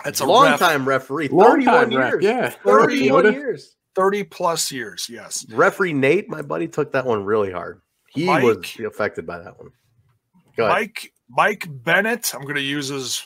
That's 0.03 0.19
a 0.19 0.25
long 0.25 0.45
ref, 0.45 0.59
time 0.59 0.87
referee. 0.87 1.29
Long 1.29 1.51
Thirty-one 1.51 1.89
time 1.91 1.97
ref, 1.99 2.11
years. 2.13 2.23
yeah. 2.23 2.49
Thirty-one 2.49 3.23
Yoda. 3.25 3.33
years. 3.33 3.75
thirty 3.95 4.23
plus 4.23 4.71
years. 4.71 5.07
Yes. 5.09 5.45
Referee 5.51 5.93
Nate, 5.93 6.29
my 6.29 6.41
buddy, 6.41 6.67
took 6.67 6.91
that 6.91 7.05
one 7.05 7.23
really 7.23 7.51
hard. 7.51 7.81
He 8.09 8.25
Mike- 8.25 8.43
was 8.43 8.57
affected 8.85 9.25
by 9.25 9.39
that 9.39 9.57
one. 9.57 9.69
Go 10.57 10.65
ahead. 10.65 10.75
Mike 10.75 11.13
Mike 11.29 11.67
Bennett. 11.69 12.33
I'm 12.35 12.43
going 12.43 12.55
to 12.55 12.61
use 12.61 12.89
his 12.89 13.23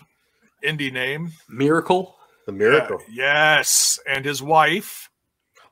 indie 0.64 0.92
name. 0.94 1.32
Miracle. 1.50 2.16
the 2.46 2.52
miracle. 2.52 3.00
Yeah, 3.12 3.58
yes, 3.58 4.00
and 4.08 4.24
his 4.26 4.42
wife. 4.42 5.10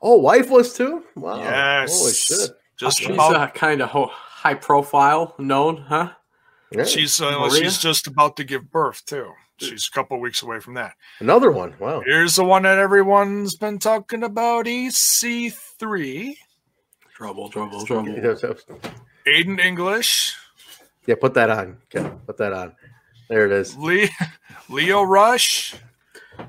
Oh, 0.02 0.16
wife 0.18 0.48
was 0.50 0.74
too. 0.74 1.02
Wow. 1.16 1.38
Yes. 1.38 1.98
Holy 1.98 2.12
shit. 2.12 2.50
Just 2.78 2.98
She's 2.98 3.08
about. 3.08 3.34
uh, 3.34 3.46
kind 3.48 3.82
of 3.82 3.90
high 3.90 4.54
profile, 4.54 5.34
known, 5.38 5.78
huh? 5.78 6.10
Yeah. 6.70 6.84
she's 6.84 7.20
uh, 7.20 7.48
she's 7.50 7.78
just 7.78 8.06
about 8.06 8.36
to 8.36 8.44
give 8.44 8.70
birth 8.70 9.04
too. 9.06 9.32
She's 9.58 9.88
a 9.88 9.90
couple 9.90 10.20
weeks 10.20 10.42
away 10.42 10.60
from 10.60 10.74
that. 10.74 10.94
Another 11.20 11.50
one. 11.50 11.74
Wow. 11.78 12.02
Here's 12.06 12.36
the 12.36 12.44
one 12.44 12.62
that 12.62 12.78
everyone's 12.78 13.56
been 13.56 13.78
talking 13.78 14.22
about: 14.22 14.66
EC3. 14.66 16.34
Trouble, 17.14 17.48
trouble, 17.48 17.84
trouble. 17.84 18.14
Aiden 19.26 19.58
English, 19.58 20.36
Yeah, 21.06 21.16
put 21.20 21.34
that 21.34 21.50
on. 21.50 21.78
Okay, 21.94 22.08
put 22.26 22.36
that 22.38 22.52
on. 22.52 22.74
There 23.28 23.44
it 23.44 23.52
is. 23.52 23.76
Lee, 23.76 24.08
Lio 24.68 25.02
Rush. 25.02 25.74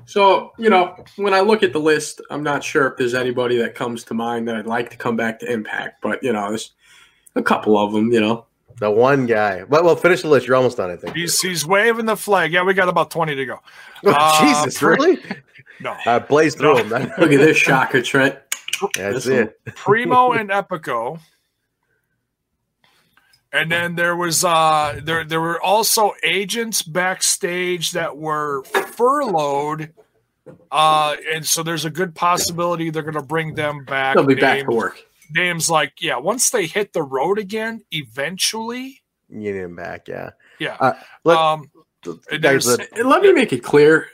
So, 0.04 0.52
you 0.56 0.70
know, 0.70 0.96
when 1.16 1.34
I 1.34 1.40
look 1.40 1.62
at 1.62 1.72
the 1.72 1.80
list, 1.80 2.20
I'm 2.30 2.42
not 2.42 2.62
sure 2.62 2.86
if 2.86 2.96
there's 2.96 3.14
anybody 3.14 3.58
that 3.58 3.74
comes 3.74 4.04
to 4.04 4.14
mind 4.14 4.46
that 4.48 4.56
I'd 4.56 4.66
like 4.66 4.90
to 4.90 4.96
come 4.96 5.16
back 5.16 5.40
to 5.40 5.52
Impact, 5.52 6.00
but, 6.00 6.22
you 6.22 6.32
know, 6.32 6.48
there's 6.48 6.72
a 7.34 7.42
couple 7.42 7.76
of 7.76 7.92
them, 7.92 8.12
you 8.12 8.20
know. 8.20 8.46
The 8.78 8.90
one 8.90 9.26
guy. 9.26 9.64
Well, 9.64 9.84
well, 9.84 9.96
finish 9.96 10.22
the 10.22 10.28
list. 10.28 10.46
You're 10.46 10.56
almost 10.56 10.76
done, 10.78 10.90
I 10.90 10.96
think. 10.96 11.14
He's 11.16 11.40
he's 11.40 11.66
waving 11.66 12.06
the 12.06 12.16
flag. 12.16 12.52
Yeah, 12.52 12.62
we 12.62 12.72
got 12.74 12.88
about 12.88 13.10
twenty 13.10 13.34
to 13.34 13.44
go. 13.46 13.60
Oh, 14.04 14.12
Uh, 14.16 14.40
Jesus, 14.40 14.78
pre- 14.78 14.94
really? 14.96 15.18
No, 15.80 15.96
Uh, 16.06 16.18
blaze 16.20 16.54
through 16.54 16.74
No. 16.74 16.76
him. 16.84 16.88
Look 17.18 17.32
at 17.32 17.38
this 17.38 17.56
shocker, 17.56 18.00
Trent. 18.02 18.38
That's 18.94 19.24
This 19.24 19.26
it. 19.26 19.60
Primo 19.74 20.32
and 20.32 20.50
Epico. 20.50 21.18
And 23.52 23.70
then 23.72 23.96
there 23.96 24.14
was 24.16 24.44
uh 24.44 25.00
there 25.02 25.24
there 25.24 25.40
were 25.40 25.60
also 25.60 26.12
agents 26.22 26.82
backstage 26.82 27.92
that 27.92 28.16
were 28.16 28.62
furloughed. 28.64 29.92
Uh 30.70 31.16
and 31.32 31.44
so 31.44 31.62
there's 31.62 31.84
a 31.84 31.90
good 31.90 32.14
possibility 32.14 32.90
they're 32.90 33.02
gonna 33.02 33.22
bring 33.22 33.54
them 33.54 33.84
back. 33.84 34.14
They'll 34.14 34.24
be 34.24 34.34
back 34.36 34.64
to 34.66 34.70
work. 34.74 34.98
Names 35.34 35.70
like, 35.70 35.94
yeah, 36.00 36.16
once 36.16 36.50
they 36.50 36.66
hit 36.66 36.92
the 36.92 37.02
road 37.02 37.38
again, 37.38 37.82
eventually. 37.90 39.00
You 39.28 39.38
need 39.38 39.56
him 39.56 39.76
back. 39.76 40.08
Yeah. 40.08 40.30
Yeah. 40.58 40.76
Uh, 40.80 40.92
let- 41.24 41.38
um 41.38 41.70
Guys, 42.02 42.40
there's- 42.40 42.66
let- 42.66 43.06
let 43.06 43.22
me 43.22 43.32
make 43.32 43.52
it 43.52 43.62
clear 43.62 44.08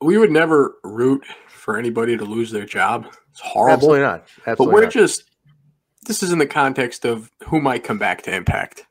we 0.00 0.18
would 0.18 0.30
never 0.30 0.76
root 0.84 1.24
for 1.48 1.76
anybody 1.78 2.16
to 2.16 2.24
lose 2.24 2.50
their 2.50 2.64
job. 2.66 3.06
It's 3.30 3.40
horrible. 3.40 3.74
absolutely 3.74 4.00
not. 4.02 4.26
But 4.44 4.58
we're 4.68 4.82
not. 4.84 4.92
just, 4.92 5.24
this 6.06 6.22
is 6.22 6.30
in 6.32 6.38
the 6.38 6.46
context 6.46 7.04
of 7.04 7.30
who 7.48 7.60
might 7.60 7.82
come 7.82 7.98
back 7.98 8.22
to 8.22 8.34
Impact. 8.34 8.86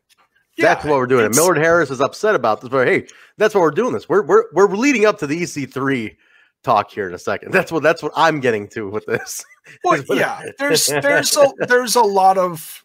That's 0.57 0.84
yeah, 0.84 0.91
what 0.91 0.97
we're 0.97 1.07
doing. 1.07 1.26
And 1.26 1.36
Millard 1.36 1.57
Harris 1.57 1.89
is 1.89 2.01
upset 2.01 2.36
about 2.36 2.61
this, 2.61 2.69
but 2.69 2.88
hey, 2.88 3.07
that's 3.38 3.55
what 3.55 3.61
we're 3.61 3.71
doing. 3.71 3.93
This 3.93 4.07
we're 4.07 4.21
we're 4.24 4.43
we're 4.53 4.67
leading 4.76 5.05
up 5.05 5.17
to 5.19 5.28
the 5.28 5.41
EC3 5.41 6.15
talk 6.64 6.91
here 6.91 7.07
in 7.07 7.14
a 7.14 7.20
second. 7.20 7.51
That's 7.51 7.72
what 7.72 7.84
that's 7.84 8.01
what 8.03 8.11
I'm 8.16 8.39
getting 8.39 8.68
to 8.70 8.89
with 8.89 9.05
this. 9.05 9.43
Well, 9.86 10.03
yeah, 10.09 10.41
there's 10.59 10.88
there's 11.01 11.38
a 11.38 11.53
there's 11.70 11.95
a 11.95 12.01
lot 12.01 12.38
of 12.38 12.84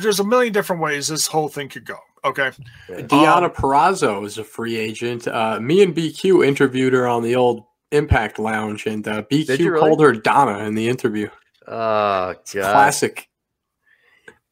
there's 0.00 0.18
a 0.18 0.24
million 0.24 0.52
different 0.52 0.80
ways 0.80 1.08
this 1.08 1.26
whole 1.26 1.48
thing 1.50 1.68
could 1.68 1.84
go. 1.84 1.98
Okay, 2.24 2.52
Deonna 2.88 3.44
Um, 3.44 3.50
Purrazzo 3.50 4.24
is 4.24 4.38
a 4.38 4.44
free 4.44 4.76
agent. 4.76 5.28
Uh, 5.28 5.60
me 5.60 5.82
and 5.82 5.94
BQ 5.94 6.46
interviewed 6.46 6.92
her 6.94 7.06
on 7.06 7.22
the 7.22 7.36
old 7.36 7.64
Impact 7.90 8.38
Lounge, 8.38 8.86
and 8.86 9.06
uh, 9.06 9.22
BQ 9.24 9.58
really? 9.58 9.80
called 9.80 10.00
her 10.00 10.12
Donna 10.12 10.64
in 10.64 10.74
the 10.74 10.88
interview. 10.88 11.28
Oh 11.68 12.32
god, 12.32 12.72
Classic. 12.72 13.28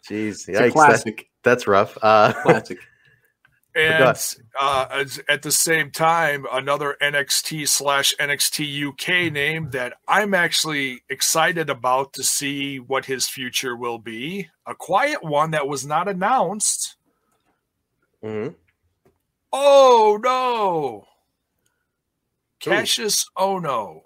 jeez, 0.09 0.31
It's 0.31 0.49
a 0.49 0.53
Yikes, 0.53 0.59
that- 0.59 0.73
classic. 0.73 1.31
that's 1.45 1.66
rough. 1.66 1.97
Uh, 2.03 2.33
classic. 2.43 2.79
And 3.75 4.03
uh, 4.61 5.05
at 5.29 5.43
the 5.43 5.53
same 5.53 5.91
time, 5.91 6.45
another 6.51 6.97
NXT 7.01 7.68
slash 7.68 8.14
NXT 8.18 8.89
UK 8.89 9.33
name 9.33 9.71
that 9.71 9.95
I'm 10.09 10.35
actually 10.35 11.03
excited 11.09 11.71
about 11.71 12.12
to 12.14 12.23
see 12.25 12.79
what 12.81 13.05
his 13.05 13.29
future 13.29 13.77
will 13.77 13.99
be. 13.99 14.49
A 14.66 14.75
quiet 14.75 15.23
one 15.23 15.53
that 15.53 15.68
was 15.68 15.87
not 15.87 16.09
announced. 16.09 16.97
mhm. 18.25 18.55
Oh 19.53 20.18
no, 20.23 21.07
Kassius 22.61 23.27
Ohno, 23.37 24.03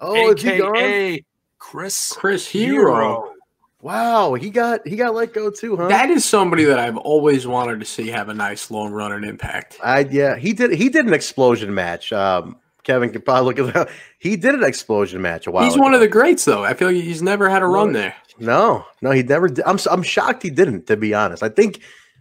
Oh, 0.00 0.32
is 0.32 0.42
he 0.42 0.58
gone? 0.58 0.76
aka 0.76 1.24
Chris 1.58 2.12
Chris 2.16 2.46
Hero. 2.48 3.32
Wow, 3.80 4.34
he 4.34 4.50
got 4.50 4.86
he 4.86 4.96
got 4.96 5.14
let 5.14 5.32
go 5.32 5.50
too, 5.50 5.76
huh? 5.76 5.88
That 5.88 6.10
is 6.10 6.24
somebody 6.24 6.64
that 6.64 6.80
I've 6.80 6.96
always 6.96 7.46
wanted 7.46 7.78
to 7.78 7.86
see 7.86 8.08
have 8.08 8.28
a 8.28 8.34
nice 8.34 8.70
long 8.70 8.90
run 8.90 9.12
in 9.12 9.22
Impact. 9.22 9.78
I 9.82 10.00
yeah, 10.00 10.36
he 10.36 10.52
did 10.52 10.72
he 10.72 10.88
did 10.88 11.06
an 11.06 11.14
explosion 11.14 11.72
match. 11.72 12.12
Um, 12.12 12.56
Kevin 12.82 13.12
could 13.12 13.24
probably 13.24 13.54
look 13.54 13.76
at. 13.76 13.88
He 14.18 14.36
did 14.36 14.54
an 14.56 14.64
explosion 14.64 15.22
match 15.22 15.46
a 15.46 15.52
while. 15.52 15.64
He's 15.64 15.74
ago. 15.74 15.82
one 15.82 15.94
of 15.94 16.00
the 16.00 16.08
greats, 16.08 16.44
though. 16.44 16.64
I 16.64 16.74
feel 16.74 16.88
like 16.88 16.96
he's 16.96 17.22
never 17.22 17.48
had 17.48 17.62
a 17.62 17.66
run 17.66 17.92
there. 17.92 18.16
No, 18.40 18.84
no, 19.00 19.12
he 19.12 19.22
never 19.22 19.48
did. 19.48 19.64
I'm 19.64 19.78
I'm 19.88 20.02
shocked 20.02 20.42
he 20.42 20.50
didn't. 20.50 20.88
To 20.88 20.96
be 20.96 21.14
honest, 21.14 21.44
I 21.44 21.48
think 21.48 21.80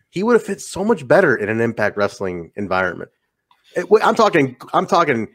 he 0.09 0.21
would 0.21 0.33
have 0.33 0.43
fit 0.43 0.61
so 0.61 0.83
much 0.83 1.07
better 1.07 1.35
in 1.35 1.49
an 1.49 1.59
Impact 1.59 1.97
Wrestling 1.97 2.51
environment. 2.55 3.09
It- 3.75 3.87
I'm 4.03 4.13
talking. 4.13 4.57
I'm 4.73 4.85
talking. 4.85 5.29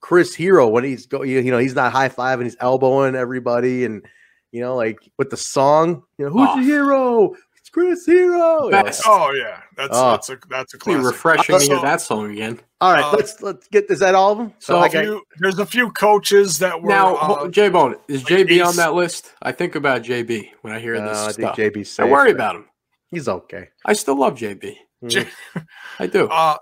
Chris 0.00 0.34
Hero 0.34 0.66
when 0.66 0.82
he's 0.82 1.06
go, 1.06 1.22
you 1.22 1.48
know, 1.50 1.58
he's 1.58 1.76
not 1.76 1.92
high 1.92 2.08
fiving, 2.08 2.42
he's 2.42 2.56
elbowing 2.58 3.14
everybody, 3.14 3.84
and 3.84 4.04
you 4.52 4.60
know, 4.60 4.76
like 4.76 4.98
with 5.18 5.30
the 5.30 5.36
song, 5.36 6.04
you 6.18 6.26
know, 6.26 6.30
who's 6.30 6.48
Oh. 6.50 6.54
your 6.60 6.64
hero? 6.64 7.34
It's 7.56 7.70
Chris 7.70 8.04
Hero. 8.06 8.64
You 8.64 8.70
know, 8.70 8.82
Best. 8.82 9.02
Oh 9.06 9.30
yeah, 9.32 9.60
that's 9.76 9.96
Oh. 9.96 10.10
that's 10.12 10.28
a 10.30 10.38
that's 10.50 10.74
a 10.74 10.76
It'd 10.76 10.80
classic. 10.82 11.04
refreshing 11.04 11.58
to 11.58 11.64
hear 11.64 11.76
So- 11.76 11.82
that 11.82 12.00
song 12.00 12.30
again. 12.32 12.60
All 12.80 12.92
right, 12.92 13.04
Uh, 13.04 13.12
let's 13.16 13.40
let's 13.40 13.68
get. 13.68 13.88
Is 13.90 14.00
that 14.00 14.14
all 14.16 14.32
of 14.32 14.38
them? 14.38 14.52
So 14.58 14.78
I 14.78 14.86
A 14.86 14.90
got- 14.92 15.04
few- 15.04 15.22
there's 15.38 15.58
a 15.60 15.66
few 15.66 15.90
coaches 15.92 16.58
that 16.58 16.82
were 16.82 16.88
now, 16.88 17.14
uh, 17.16 17.48
J 17.48 17.68
Bone 17.68 17.96
is 18.08 18.24
JB 18.24 18.56
Ace- 18.60 18.66
on 18.66 18.76
that 18.76 18.94
list? 18.94 19.32
I 19.40 19.52
think 19.52 19.74
about 19.76 20.02
JB 20.02 20.50
when 20.62 20.72
I 20.72 20.80
hear 20.80 20.94
No, 20.96 21.08
this 21.08 21.18
I 21.18 21.24
think 21.32 21.34
stuff. 21.34 21.56
JB's 21.56 21.98
I 21.98 22.02
safe. 22.02 22.10
worry 22.10 22.30
about 22.32 22.56
him. 22.56 22.64
He's 23.12 23.28
okay. 23.28 23.68
I 23.84 23.92
still 23.92 24.18
love 24.18 24.34
JB. 24.36 24.76
J- 25.06 25.28
I 26.00 26.06
do. 26.08 26.28
uh, 26.30 26.56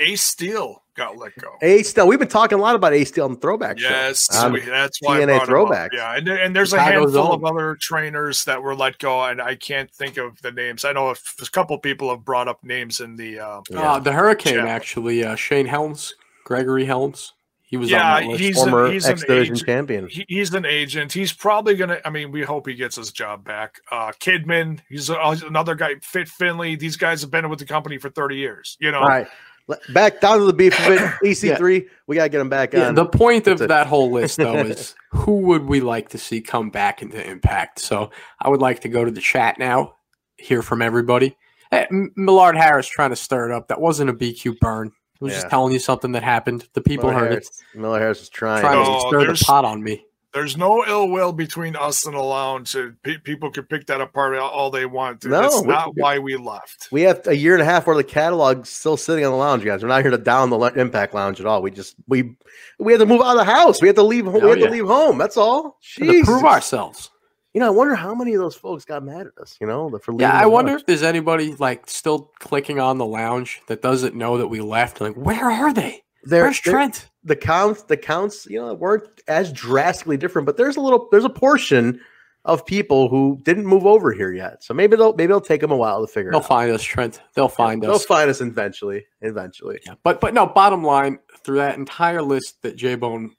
Ace 0.00 0.22
Steel 0.22 0.81
got 0.94 1.16
let 1.16 1.34
go. 1.38 1.48
A 1.62 1.82
Steel. 1.82 2.06
We've 2.06 2.18
been 2.18 2.28
talking 2.28 2.58
a 2.58 2.60
lot 2.62 2.74
about 2.74 2.92
A 2.92 3.04
Steel 3.04 3.24
on 3.24 3.32
the 3.34 3.40
throwback 3.40 3.78
show. 3.78 3.88
Yes, 3.88 4.28
Um, 4.36 4.52
we- 4.52 4.60
that's 4.60 4.98
why 5.00 5.16
I 5.16 5.20
TNA 5.20 5.26
brought 5.26 5.48
him 5.48 5.54
up. 5.54 5.68
throwbacks. 5.70 5.88
Yeah, 5.94 6.16
and, 6.16 6.28
and 6.28 6.56
there's 6.56 6.72
a 6.72 6.80
handful 6.80 7.18
own. 7.18 7.32
of 7.32 7.44
other 7.44 7.76
trainers 7.80 8.44
that 8.44 8.62
were 8.62 8.74
let 8.74 8.98
go, 8.98 9.24
and 9.24 9.40
I 9.40 9.54
can't 9.54 9.90
think 9.90 10.16
of 10.16 10.40
the 10.42 10.52
names. 10.52 10.84
I 10.84 10.92
know 10.92 11.08
a, 11.08 11.12
f- 11.12 11.36
a 11.42 11.50
couple 11.50 11.78
people 11.78 12.10
have 12.10 12.24
brought 12.24 12.48
up 12.48 12.62
names 12.64 13.00
in 13.00 13.16
the. 13.16 13.38
Uh, 13.40 13.60
Uh, 13.74 13.98
the 13.98 14.12
Hurricane, 14.12 14.56
Yeah. 14.56 14.66
actually, 14.66 15.24
uh, 15.24 15.34
Shane 15.36 15.66
Helms, 15.66 16.14
Gregory 16.44 16.84
Helms. 16.84 17.32
He 17.64 17.78
was 17.78 17.90
Yeah, 17.90 18.16
on 18.16 18.22
that 18.24 18.28
list. 18.28 18.40
he's 18.42 18.56
Former 18.56 18.84
an- 18.84 18.92
he's 18.92 19.06
an 19.06 19.12
X 19.12 19.20
Division 19.22 19.54
agent. 19.54 19.66
champion. 19.66 20.08
he, 20.08 20.26
he's 20.28 20.52
an 20.52 20.66
agent. 20.66 21.10
He's 21.10 21.32
probably 21.32 21.74
gonna. 21.74 22.00
I 22.04 22.10
mean, 22.10 22.30
we 22.30 22.42
hope 22.42 22.66
he 22.66 22.74
gets 22.74 22.96
his 22.96 23.10
job 23.12 23.44
back. 23.44 23.76
Uh, 23.90 24.12
Kidman, 24.20 24.80
he's 24.90 25.08
a, 25.08 25.14
another 25.46 25.74
guy. 25.74 25.94
Fit 26.02 26.28
Finlay. 26.28 26.76
These 26.76 26.98
guys 26.98 27.22
have 27.22 27.30
been 27.30 27.48
with 27.48 27.60
the 27.60 27.64
company 27.64 27.96
for 27.96 28.10
thirty 28.10 28.36
years. 28.36 28.76
You 28.78 28.90
know, 28.92 28.98
All 29.00 29.08
right. 29.08 29.26
Let- 29.68 29.80
Back 29.94 30.20
down 30.20 30.38
to 30.38 30.44
the 30.44 30.52
beef 30.52 30.78
of 30.86 30.92
it. 30.92 31.00
EC3, 31.24 31.86
we 32.06 32.16
got 32.16 32.24
to 32.24 32.28
get 32.28 32.40
him 32.40 32.48
back 32.48 32.72
Yeah, 32.72 32.88
on. 32.88 32.94
the 32.94 33.06
point 33.06 33.46
of 33.46 33.58
That's 33.58 33.62
it. 33.62 33.68
that 33.68 33.86
whole 33.86 34.10
list, 34.10 34.38
though, 34.38 34.56
is 34.58 34.94
who 35.12 35.38
would 35.42 35.64
we 35.66 35.80
like 35.80 36.10
to 36.10 36.18
see 36.18 36.40
come 36.40 36.70
back 36.70 37.00
into 37.02 37.24
Impact? 37.30 37.78
So 37.78 38.10
I 38.40 38.48
would 38.48 38.60
like 38.60 38.80
to 38.80 38.88
go 38.88 39.04
to 39.04 39.10
the 39.10 39.20
chat 39.20 39.58
now, 39.58 39.94
hear 40.36 40.62
from 40.62 40.82
everybody. 40.82 41.36
Eh, 41.70 41.86
hey, 41.90 42.08
Millard 42.16 42.56
Harris 42.56 42.86
trying 42.88 43.10
to 43.10 43.16
stir 43.16 43.50
it 43.50 43.54
up. 43.54 43.68
That 43.68 43.80
wasn't 43.80 44.10
a 44.10 44.12
BQ 44.14 44.58
burn. 44.60 44.88
I 44.88 45.24
was 45.24 45.32
Yeah. 45.32 45.38
just 45.38 45.50
telling 45.50 45.72
you 45.72 45.78
something 45.78 46.12
that 46.12 46.22
happened. 46.24 46.66
The 46.74 46.80
people 46.80 47.08
Miller 47.10 47.20
heard 47.20 47.30
Harris, 47.30 47.62
Miller 47.74 47.98
Harris 48.00 48.22
is 48.22 48.28
trying. 48.28 48.60
Trying 48.60 48.78
No, 48.80 48.84
to 48.84 48.90
oh, 48.90 49.08
stir 49.08 49.32
the 49.32 49.44
pot 49.44 49.64
on 49.64 49.82
me. 49.82 50.04
There's 50.34 50.56
no 50.56 50.84
ill 50.86 51.08
will 51.08 51.32
between 51.32 51.76
us 51.76 52.06
and 52.06 52.14
the 52.14 52.20
lounge. 52.20 52.74
Pe- 53.02 53.18
people 53.18 53.50
can 53.50 53.64
pick 53.64 53.86
that 53.86 54.00
apart 54.00 54.36
all- 54.36 54.50
all 54.50 54.70
they 54.70 54.86
want. 54.86 55.24
No, 55.24 55.42
That's 55.42 55.60
we- 55.62 55.68
not 55.68 55.92
why 55.96 56.18
we 56.18 56.36
left. 56.36 56.88
We 56.90 57.02
have 57.02 57.26
a 57.26 57.36
year 57.36 57.52
and 57.52 57.62
a 57.62 57.64
half 57.64 57.86
where 57.86 57.96
the 57.96 58.04
catalog's 58.04 58.68
still 58.68 58.96
sitting 58.96 59.24
on 59.24 59.32
the 59.32 59.36
lounge, 59.38 59.64
guys. 59.64 59.82
We're 59.82 59.88
not 59.88 60.02
here 60.02 60.10
to 60.10 60.18
down 60.18 60.50
the 60.50 60.58
Impact 60.58 61.14
Lounge 61.14 61.40
at 61.40 61.46
all. 61.46 61.60
We 61.62 61.70
just 61.70 61.94
we 62.08 62.34
we 62.78 62.92
had 62.92 62.98
to 63.00 63.06
move 63.06 63.20
out 63.20 63.36
of 63.38 63.46
the 63.46 63.52
house. 63.52 63.80
We 63.82 63.88
had 63.88 63.96
to 63.96 64.02
leave. 64.02 64.24
home. 64.24 64.36
Oh, 64.36 64.40
we 64.40 64.48
had 64.50 64.58
yeah. 64.60 64.66
to 64.66 64.72
leave 64.72 64.86
home. 64.86 65.18
That's 65.18 65.36
all. 65.36 65.78
To 65.96 66.22
prove 66.24 66.44
ourselves. 66.44 67.10
You 67.54 67.60
know, 67.60 67.66
I 67.66 67.70
wonder 67.70 67.94
how 67.94 68.14
many 68.14 68.32
of 68.32 68.40
those 68.40 68.54
folks 68.54 68.86
got 68.86 69.04
mad 69.04 69.26
at 69.26 69.36
us. 69.42 69.58
You 69.60 69.66
know, 69.66 69.90
for 70.02 70.12
leaving 70.12 70.20
Yeah, 70.26 70.38
the 70.38 70.44
I 70.44 70.46
wonder 70.46 70.70
lounge. 70.70 70.80
if 70.80 70.86
there's 70.86 71.02
anybody 71.02 71.54
like 71.56 71.82
still 71.86 72.30
clicking 72.40 72.80
on 72.80 72.96
the 72.96 73.04
lounge 73.04 73.60
that 73.66 73.82
doesn't 73.82 74.14
know 74.14 74.38
that 74.38 74.46
we 74.48 74.60
left. 74.60 75.02
Like, 75.02 75.14
where 75.16 75.50
are 75.50 75.70
they? 75.74 76.02
They're- 76.24 76.44
Where's 76.44 76.62
they're- 76.62 76.72
Trent? 76.72 77.10
The 77.24 77.36
counts 77.36 77.82
the 77.84 77.96
counts 77.96 78.46
you 78.46 78.60
know 78.60 78.74
weren't 78.74 79.06
as 79.28 79.52
drastically 79.52 80.16
different 80.16 80.44
but 80.46 80.56
there's 80.56 80.76
a 80.76 80.80
little 80.80 81.08
there's 81.10 81.24
a 81.24 81.30
portion 81.30 82.00
of 82.44 82.66
people 82.66 83.08
who 83.08 83.40
didn't 83.44 83.64
move 83.66 83.86
over 83.86 84.12
here 84.12 84.32
yet 84.32 84.62
so 84.64 84.74
maybe 84.74 84.96
they'll 84.96 85.12
maybe 85.14 85.30
it'll 85.30 85.40
take 85.40 85.60
them 85.60 85.70
a 85.70 85.76
while 85.76 86.04
to 86.04 86.12
figure 86.12 86.30
out. 86.30 86.32
They'll 86.32 86.40
it 86.40 86.44
out 86.44 86.48
find 86.48 86.72
us, 86.72 86.82
Trent. 86.82 87.20
They'll 87.34 87.48
find 87.48 87.84
us. 87.84 87.88
they'll 87.88 87.98
find 88.06 88.28
us 88.28 88.40
eventually 88.40 89.06
eventually 89.20 89.78
Yeah, 89.86 89.94
but 90.02 90.20
but 90.20 90.34
no. 90.34 90.46
Bottom 90.46 90.82
line, 90.82 91.20
through 91.44 91.58
that 91.58 91.78
entire 91.78 92.22
list 92.22 92.60
that 92.62 92.74
J 92.74 92.96
Bone 92.96 93.36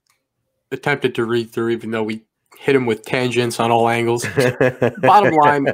attempted 0.72 1.16
to 1.16 1.26
read 1.26 1.52
through, 1.52 1.70
even 1.70 1.92
though 1.92 2.04
we 2.04 2.24
hit 2.58 2.76
him 2.76 2.86
with 2.86 3.04
tangents 3.04 3.60
on 3.60 3.72
all 3.72 3.90
angles. 3.90 4.26
Bottom 5.02 5.34
line, 5.36 5.68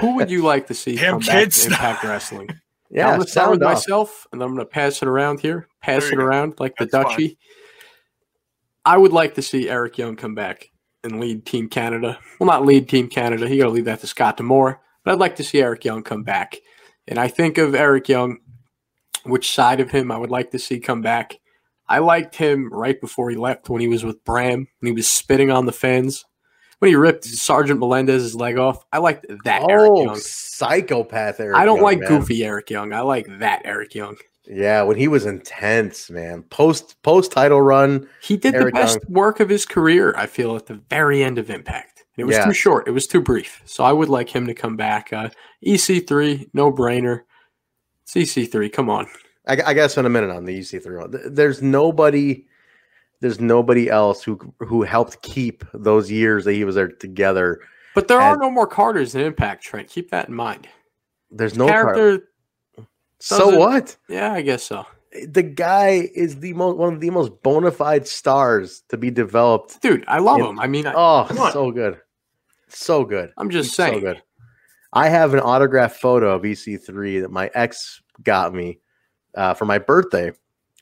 Who 0.00 0.16
would 0.16 0.30
you 0.30 0.42
like 0.42 0.66
to 0.66 0.74
see 0.74 0.96
Damn 0.96 1.12
come 1.12 1.20
back 1.20 1.44
kids. 1.44 1.62
to 1.64 1.70
Impact 1.70 2.04
Wrestling? 2.04 2.48
yeah 2.90 3.06
I'm 3.08 3.18
gonna 3.18 3.26
start 3.26 3.50
with 3.50 3.60
sound 3.60 3.64
off. 3.64 3.74
myself, 3.74 4.26
and 4.32 4.42
I'm 4.42 4.50
gonna 4.50 4.64
pass 4.64 5.02
it 5.02 5.08
around 5.08 5.40
here. 5.40 5.68
Pass 5.82 6.04
it 6.06 6.16
go. 6.16 6.22
around 6.22 6.54
like 6.58 6.76
the 6.76 6.86
That's 6.86 7.04
fine. 7.04 7.12
duchy. 7.16 7.38
I 8.84 8.96
would 8.96 9.12
like 9.12 9.34
to 9.34 9.42
see 9.42 9.68
Eric 9.68 9.98
Young 9.98 10.16
come 10.16 10.34
back 10.34 10.70
and 11.04 11.20
lead 11.20 11.44
Team 11.44 11.68
Canada. 11.68 12.18
Well, 12.38 12.46
not 12.46 12.64
lead 12.64 12.88
Team 12.88 13.08
Canada. 13.08 13.48
He 13.48 13.58
got 13.58 13.64
to 13.64 13.70
leave 13.70 13.84
that 13.84 14.00
to 14.00 14.06
Scott 14.06 14.36
D'Amore. 14.36 14.80
But 15.04 15.12
I'd 15.12 15.20
like 15.20 15.36
to 15.36 15.44
see 15.44 15.60
Eric 15.60 15.84
Young 15.84 16.02
come 16.02 16.22
back. 16.22 16.56
And 17.06 17.18
I 17.18 17.28
think 17.28 17.58
of 17.58 17.74
Eric 17.74 18.08
Young, 18.08 18.38
which 19.24 19.52
side 19.52 19.80
of 19.80 19.90
him 19.90 20.10
I 20.10 20.18
would 20.18 20.30
like 20.30 20.50
to 20.52 20.58
see 20.58 20.80
come 20.80 21.02
back. 21.02 21.38
I 21.88 21.98
liked 21.98 22.36
him 22.36 22.72
right 22.72 23.00
before 23.00 23.30
he 23.30 23.36
left 23.36 23.68
when 23.68 23.80
he 23.80 23.88
was 23.88 24.04
with 24.04 24.24
Bram 24.24 24.68
and 24.80 24.88
he 24.88 24.92
was 24.92 25.08
spitting 25.08 25.50
on 25.50 25.66
the 25.66 25.72
fans. 25.72 26.24
When 26.80 26.90
he 26.90 26.94
ripped 26.94 27.24
Sergeant 27.24 27.80
Melendez's 27.80 28.34
leg 28.34 28.56
off, 28.58 28.84
I 28.92 28.98
liked 28.98 29.26
that 29.44 29.68
Eric 29.68 29.90
oh 29.92 30.04
Young. 30.04 30.16
psychopath 30.16 31.40
Eric 31.40 31.56
I 31.56 31.64
don't 31.64 31.76
Young, 31.76 31.84
like 31.84 31.98
man. 32.00 32.08
goofy 32.08 32.44
Eric 32.44 32.70
Young. 32.70 32.92
I 32.92 33.00
like 33.00 33.26
that 33.40 33.62
Eric 33.64 33.94
Young. 33.94 34.16
yeah 34.46 34.82
when 34.82 34.96
he 34.96 35.08
was 35.08 35.26
intense 35.26 36.08
man 36.08 36.42
post 36.44 36.96
post 37.02 37.32
title 37.32 37.60
run 37.60 38.08
He 38.22 38.36
did 38.36 38.54
Eric 38.54 38.74
the 38.74 38.80
best 38.80 38.98
work 39.08 39.40
of 39.40 39.48
his 39.48 39.66
career, 39.66 40.14
I 40.16 40.26
feel, 40.26 40.56
at 40.56 40.66
the 40.66 40.80
very 40.88 41.22
end 41.22 41.38
of 41.38 41.50
Impact. 41.50 42.04
It 42.16 42.24
was 42.24 42.36
Yeah. 42.36 42.44
too 42.46 42.52
short. 42.54 42.88
It 42.88 42.92
was 42.92 43.06
too 43.06 43.20
brief. 43.20 43.62
So 43.64 43.84
I 43.84 43.92
would 43.92 44.08
like 44.08 44.28
him 44.28 44.46
to 44.46 44.54
come 44.54 44.76
back. 44.76 45.12
Uh, 45.12 45.28
EC3, 45.64 46.48
no 46.52 46.72
brainer. 46.72 47.22
It's 48.02 48.14
EC3. 48.14 48.72
Come 48.72 48.88
on. 48.90 49.06
I, 49.46 49.52
I 49.66 49.74
to 49.74 49.88
spend 49.88 50.06
a 50.06 50.10
minute 50.10 50.30
on 50.30 50.44
the 50.44 50.58
EC3 50.58 50.98
one. 50.98 51.34
There's 51.34 51.62
nobody, 51.62 52.46
there's 53.20 53.40
nobody 53.40 53.88
else 53.90 54.22
who 54.22 54.38
who 54.60 54.82
helped 54.82 55.22
keep 55.22 55.64
those 55.74 56.10
years 56.10 56.44
that 56.44 56.52
he 56.52 56.64
was 56.64 56.74
there 56.74 56.88
together. 56.88 57.60
But 57.94 58.06
there 58.08 58.20
are 58.20 58.36
no 58.36 58.50
more 58.50 58.66
Carters 58.66 59.14
in 59.14 59.22
Impact, 59.22 59.62
Trent. 59.64 59.88
Keep 59.88 60.10
that 60.10 60.28
in 60.28 60.34
mind. 60.34 60.68
There's 61.30 61.56
no 61.56 61.66
Character, 61.66 62.28
So 63.18 63.58
what? 63.58 63.96
yeah, 64.08 64.32
I 64.32 64.42
guess 64.42 64.62
so. 64.62 64.86
The 65.26 65.42
guy 65.42 66.08
is 66.14 66.38
the 66.40 66.52
most 66.52 66.76
one 66.76 66.94
of 66.94 67.00
the 67.00 67.10
most 67.10 67.42
bona 67.42 67.70
fide 67.72 68.06
stars 68.06 68.82
to 68.90 68.96
be 68.96 69.10
developed. 69.10 69.80
Dude, 69.82 70.04
I 70.06 70.18
love 70.18 70.38
Yeah. 70.38 70.48
him. 70.50 70.60
I 70.60 70.66
mean, 70.68 70.86
I, 70.86 70.92
Oh, 70.94 71.50
so 71.52 71.70
good, 71.72 71.98
so 72.68 73.04
good. 73.04 73.32
I'm 73.36 73.50
just 73.50 73.70
so 73.74 73.84
saying. 73.84 74.00
good. 74.00 74.22
I 74.92 75.08
have 75.08 75.34
an 75.34 75.40
autographed 75.40 76.00
photo 76.00 76.34
of 76.34 76.42
EC3 76.42 77.22
that 77.22 77.30
my 77.30 77.50
ex 77.54 78.00
got 78.22 78.54
me 78.54 78.78
uh, 79.34 79.54
for 79.54 79.64
my 79.64 79.78
birthday, 79.78 80.32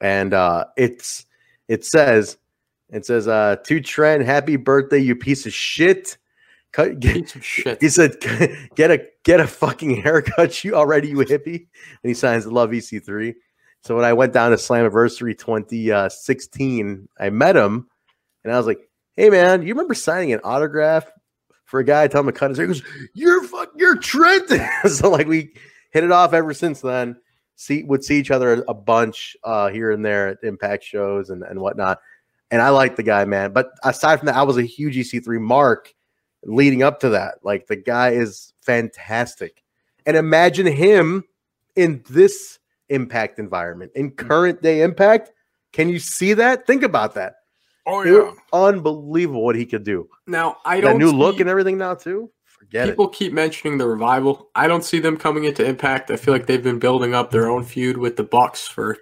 and 0.01 0.35
uh, 0.35 0.67
it's 0.77 1.25
it 1.69 1.85
says 1.85 2.39
it 2.91 3.05
says 3.05 3.27
uh, 3.27 3.57
to 3.65 3.81
Trent, 3.81 4.25
happy 4.25 4.57
birthday, 4.57 4.99
you 4.99 5.17
piece 5.17 5.47
of 5.47 5.53
shit. 5.53 6.19
Cut, 6.73 7.01
get, 7.01 7.15
Piece 7.15 7.35
of 7.35 7.45
shit. 7.45 7.81
he 7.81 7.89
said, 7.89 8.17
"Get 8.75 8.91
a 8.91 9.07
get 9.25 9.41
a 9.41 9.47
fucking 9.47 10.03
haircut, 10.03 10.63
you 10.63 10.75
already 10.75 11.09
you 11.09 11.17
hippie." 11.19 11.67
And 12.03 12.09
he 12.09 12.15
signs 12.15 12.47
"Love 12.47 12.71
EC3." 12.71 13.35
So 13.83 13.97
when 13.97 14.05
I 14.05 14.13
went 14.13 14.33
down 14.33 14.51
to 14.51 14.57
Slammiversary 14.57 15.39
2016, 15.39 17.09
I 17.19 17.31
met 17.31 17.57
him, 17.57 17.89
and 18.45 18.53
I 18.53 18.59
was 18.59 18.67
like, 18.67 18.81
"Hey 19.17 19.31
man, 19.31 19.63
you 19.63 19.69
remember 19.69 19.95
signing 19.95 20.33
an 20.33 20.41
autograph 20.45 21.07
for 21.65 21.81
a 21.81 21.85
guy? 21.85 22.09
Tell 22.09 22.21
him 22.21 22.27
to 22.27 22.33
cut 22.33 22.51
his 22.51 22.59
hair." 22.59 22.67
He 22.67 22.75
goes, 22.75 22.83
"You're 23.15 23.43
fuck, 23.45 23.71
you're 23.77 23.97
Trent." 23.97 24.51
so 24.91 25.09
like 25.09 25.27
we 25.29 25.55
hit 25.93 26.05
it 26.05 26.13
off 26.13 26.35
ever 26.35 26.53
since 26.53 26.83
then. 26.83 27.17
See, 27.57 27.83
would 27.85 28.05
see 28.05 28.19
each 28.19 28.31
other 28.31 28.65
a 28.69 28.75
bunch 28.75 29.37
uh, 29.43 29.69
here 29.69 29.91
and 29.91 30.05
there 30.05 30.29
at 30.29 30.39
Impact 30.43 30.85
shows 30.85 31.31
and 31.31 31.43
and 31.43 31.61
whatnot. 31.61 32.01
And 32.51 32.63
I 32.63 32.69
like 32.69 32.97
the 32.97 33.03
guy, 33.03 33.25
man. 33.25 33.53
But 33.53 33.73
aside 33.83 34.19
from 34.19 34.27
that, 34.27 34.37
I 34.37 34.43
was 34.43 34.57
a 34.57 34.63
huge 34.63 34.97
EC3 34.97 35.41
mark 35.41 35.93
leading 36.45 36.83
up 36.83 37.01
to 37.01 37.09
that. 37.11 37.37
Like 37.43 37.67
the 37.67 37.77
guy 37.77 38.11
is 38.11 38.53
fantastic. 38.61 39.63
And 40.05 40.17
imagine 40.17 40.67
him 40.67 41.25
in 41.75 42.05
this 42.09 42.59
impact 42.89 43.39
environment, 43.39 43.93
in 43.95 44.11
current 44.13 44.63
day 44.63 44.83
impact. 44.83 45.33
Can 45.73 45.89
you 45.89 45.99
see 45.99 46.35
that? 46.35 46.67
Think 46.67 46.83
about 46.83 47.15
that. 47.15 47.37
Oh 47.87 48.03
yeah, 48.03 48.33
unbelievable 48.53 49.45
what 49.45 49.55
he 49.55 49.65
could 49.65 49.85
do. 49.85 50.09
Now, 50.27 50.57
I 50.65 50.77
That 50.77 50.89
don't 50.89 50.99
new 50.99 51.13
look 51.13 51.39
and 51.39 51.49
everything 51.49 51.79
now, 51.79 51.95
too. 51.95 52.31
Forget 52.67 52.89
People 52.89 53.09
keep 53.09 53.33
mentioning 53.33 53.79
the 53.79 53.87
revival. 53.87 54.51
I 54.55 54.67
don't 54.69 54.85
see 54.85 54.99
them 54.99 55.17
coming 55.17 55.45
into 55.45 55.65
Impact. 55.65 56.11
I 56.11 56.17
feel 56.17 56.35
like 56.35 56.47
they've 56.47 56.63
been 56.63 56.79
building 56.79 57.15
up 57.15 57.31
their 57.31 57.49
own 57.49 57.65
feud 57.65 57.97
with 57.97 58.17
the 58.17 58.25
Bucks 58.25 58.67
for 58.67 58.97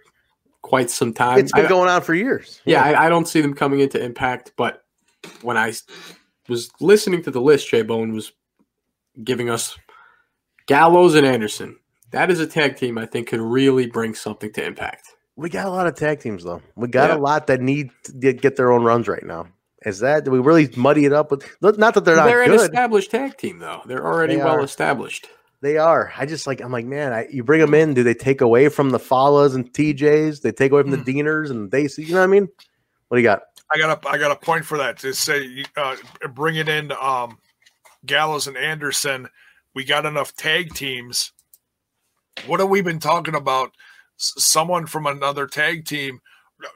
quite 0.62 0.90
some 0.90 1.12
time. 1.12 1.38
It's 1.38 1.52
been 1.52 1.66
I- 1.66 1.68
going 1.68 1.88
on 1.88 2.02
for 2.02 2.14
years. 2.14 2.60
yeah, 2.64 2.82
I, 2.82 3.06
I 3.06 3.08
don't 3.08 3.26
see 3.26 3.40
them 3.40 3.54
coming 3.54 3.80
into 3.80 4.02
Impact. 4.02 4.52
But 4.56 4.84
when 5.42 5.56
I 5.56 5.72
was 6.48 6.70
listening 6.80 7.22
to 7.22 7.30
the 7.30 7.40
list, 7.40 7.68
Jay 7.68 7.82
Bone 7.82 8.12
was 8.12 8.32
giving 9.22 9.48
us 9.50 9.76
Gallows 10.66 11.14
and 11.14 11.26
Anderson. 11.26 11.76
That 12.10 12.30
is 12.30 12.40
a 12.40 12.46
tag 12.46 12.76
team 12.76 12.96
I 12.98 13.06
think 13.06 13.28
could 13.28 13.40
really 13.40 13.86
bring 13.86 14.14
something 14.14 14.52
to 14.52 14.64
Impact. 14.64 15.08
We 15.36 15.48
got 15.48 15.66
a 15.66 15.70
lot 15.70 15.86
of 15.88 15.96
tag 15.96 16.20
teams, 16.20 16.44
though. 16.44 16.62
We 16.76 16.86
got 16.88 17.10
Yeah. 17.10 17.16
a 17.16 17.18
lot 17.18 17.48
that 17.48 17.60
need 17.60 17.90
to 18.04 18.32
get 18.32 18.56
their 18.56 18.70
own 18.72 18.84
runs 18.84 19.08
right 19.08 19.24
now. 19.24 19.46
Is 19.84 19.98
that, 20.00 20.24
do 20.24 20.30
we 20.30 20.38
really 20.38 20.70
muddy 20.76 21.04
it 21.04 21.12
up 21.12 21.30
with, 21.30 21.44
not 21.60 21.94
that 21.94 22.04
they're 22.04 22.16
not 22.16 22.24
They're 22.26 22.42
an 22.42 22.52
established 22.52 23.10
tag 23.10 23.36
team, 23.36 23.58
though. 23.58 23.82
They're 23.86 24.04
already 24.04 24.36
They 24.36 24.42
well 24.42 24.54
are. 24.54 24.64
established. 24.64 25.28
They 25.60 25.76
are. 25.78 26.12
I 26.16 26.26
just 26.26 26.46
like. 26.46 26.60
I'm 26.60 26.72
like, 26.72 26.84
man. 26.86 27.12
I, 27.12 27.26
you 27.30 27.42
bring 27.44 27.60
them 27.60 27.72
in. 27.74 27.94
Do 27.94 28.02
they 28.02 28.12
take 28.14 28.40
away 28.40 28.68
from 28.68 28.90
the 28.90 28.98
Fallahs 28.98 29.54
and 29.54 29.70
TJs? 29.72 30.42
They 30.42 30.52
take 30.52 30.72
away 30.72 30.82
from 30.82 30.92
Hmm. 30.92 31.02
the 31.04 31.12
Deaners 31.14 31.50
and 31.50 31.70
they 31.70 31.88
see. 31.88 32.02
You 32.04 32.12
know 32.14 32.20
what 32.20 32.24
I 32.24 32.28
mean? 32.28 32.48
What 33.08 33.16
do 33.16 33.22
you 33.22 33.26
got? 33.28 33.42
I 33.74 33.78
got 33.78 34.04
a 34.04 34.08
I 34.08 34.18
got 34.18 34.30
a 34.30 34.36
point 34.36 34.64
for 34.66 34.76
that 34.78 34.98
to 34.98 35.14
say 35.14 35.64
uh, 35.76 35.96
bring 36.34 36.56
it 36.56 36.68
in 36.68 36.92
um, 36.92 37.38
Gallows 38.04 38.46
and 38.46 38.56
Anderson. 38.58 39.26
We 39.74 39.84
got 39.84 40.04
enough 40.06 40.34
tag 40.36 40.74
teams. 40.74 41.32
What 42.46 42.60
have 42.60 42.68
we 42.68 42.82
been 42.82 42.98
talking 43.00 43.34
about? 43.34 43.70
S- 44.18 44.34
someone 44.36 44.86
from 44.86 45.06
another 45.06 45.46
tag 45.46 45.84
team, 45.86 46.20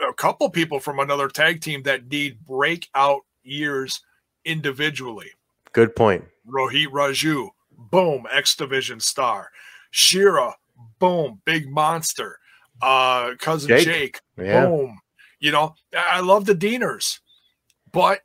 a 0.08 0.12
couple 0.14 0.48
people 0.50 0.80
from 0.80 0.98
another 0.98 1.28
tag 1.28 1.60
team 1.60 1.82
that 1.84 2.08
need 2.08 2.44
breakout 2.44 3.22
years 3.42 4.00
individually. 4.44 5.30
Good 5.72 5.94
point. 5.96 6.24
Rohit 6.48 6.88
Raju, 6.88 7.48
boom, 7.90 8.26
X 8.30 8.56
Division 8.56 9.00
star. 9.00 9.50
Shera, 9.90 10.54
boom, 10.98 11.40
big 11.44 11.68
monster. 11.70 12.38
uh, 12.82 13.34
cousin 13.38 13.68
Jake. 13.68 13.84
Jake. 13.84 14.20
Yeah. 14.36 14.66
Boom. 14.66 15.00
You 15.40 15.52
know, 15.52 15.74
I 15.94 16.18
I 16.18 16.20
love 16.20 16.46
the 16.46 16.54
Deaners, 16.54 17.18
but 17.92 18.20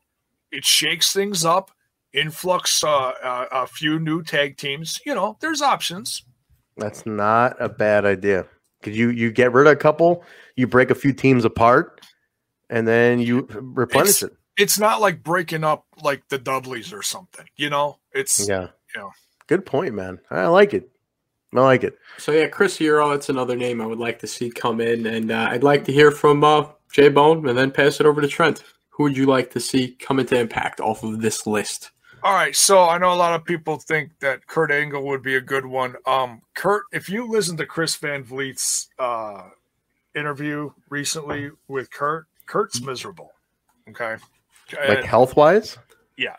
it 0.52 0.66
shakes 0.66 1.14
things 1.14 1.46
up. 1.46 1.72
Influx, 2.14 2.84
uh, 2.84 3.12
uh, 3.24 3.46
a 3.52 3.68
few 3.68 4.00
new 4.00 4.22
tag 4.24 4.58
teams. 4.58 5.00
You 5.06 5.16
know, 5.16 5.38
there's 5.40 5.62
options. 5.62 6.24
That's 6.78 7.06
not 7.06 7.56
a 7.60 7.70
bad 7.70 8.06
idea. 8.06 8.46
Could 8.84 8.96
you 8.96 9.10
you 9.10 9.32
get 9.32 9.52
rid 9.52 9.68
of 9.68 9.74
a 9.74 9.76
couple, 9.76 10.24
you 10.56 10.68
break 10.68 10.92
a 10.92 10.96
few 10.96 11.14
teams 11.14 11.46
apart, 11.46 12.02
and 12.70 12.88
then 12.88 13.20
you 13.20 13.48
replenish 13.50 14.24
It's- 14.24 14.24
it. 14.32 14.38
It's 14.56 14.78
not 14.78 15.02
like 15.02 15.24
breaking 15.24 15.64
up 15.64 15.86
like 16.04 16.28
the 16.30 16.38
Dudleys 16.38 16.94
or 16.94 17.02
something. 17.02 17.48
You 17.56 17.72
know, 17.72 17.98
it's 18.12 18.48
Yeah. 18.48 18.68
Yeah. 18.96 19.10
Good 19.48 19.66
point, 19.66 19.96
man. 19.96 20.20
I 20.30 20.46
like 20.46 20.76
it. 20.76 20.90
I 21.56 21.60
like 21.62 21.84
it. 21.84 21.98
So 22.20 22.32
yeah, 22.32 22.48
Chris 22.48 22.78
Hero, 22.78 23.10
that's 23.10 23.30
another 23.30 23.56
name 23.56 23.82
I 23.82 23.88
would 23.88 23.98
like 24.00 24.20
to 24.20 24.28
see 24.28 24.52
come 24.52 24.80
in, 24.80 25.08
and 25.08 25.32
uh, 25.32 25.48
I'd 25.50 25.64
like 25.64 25.86
to 25.86 25.92
hear 25.92 26.12
from 26.12 26.44
uh, 26.44 26.66
Jay 26.92 27.10
Bone, 27.10 27.48
and 27.50 27.58
then 27.58 27.72
pass 27.72 28.00
it 28.00 28.06
over 28.06 28.22
to 28.22 28.28
Trent. 28.28 28.64
Who 28.90 29.04
would 29.04 29.18
you 29.18 29.26
like 29.26 29.50
to 29.52 29.60
see 29.60 29.96
come 30.00 30.20
into 30.20 30.40
Impact 30.40 30.80
off 30.80 31.04
of 31.04 31.20
this 31.22 31.48
list? 31.48 31.90
All 32.22 32.34
right, 32.34 32.56
so 32.56 32.88
I 32.88 33.00
know 33.00 33.12
a 33.12 33.16
lot 33.16 33.34
of 33.34 33.44
people 33.44 33.78
think 33.78 34.12
that 34.20 34.46
Kurt 34.48 34.72
Angle 34.72 35.04
would 35.08 35.24
be 35.24 35.36
a 35.36 35.42
good 35.42 35.66
one. 35.66 35.96
Um, 36.06 36.42
Kurt, 36.54 36.84
if 36.92 37.10
you 37.10 37.28
listen 37.28 37.58
to 37.58 37.66
Chris 37.66 37.96
Van 37.96 38.24
Vliet's 38.24 38.88
uh, 39.00 39.50
interview 40.16 40.72
recently 40.90 41.52
with 41.68 41.92
Kurt, 41.92 42.26
Kurt's 42.46 42.82
miserable. 42.82 43.32
Okay, 43.90 44.18
Like 44.72 45.00
And- 45.00 45.06
health 45.06 45.36
wise? 45.36 45.78
yeah, 46.18 46.36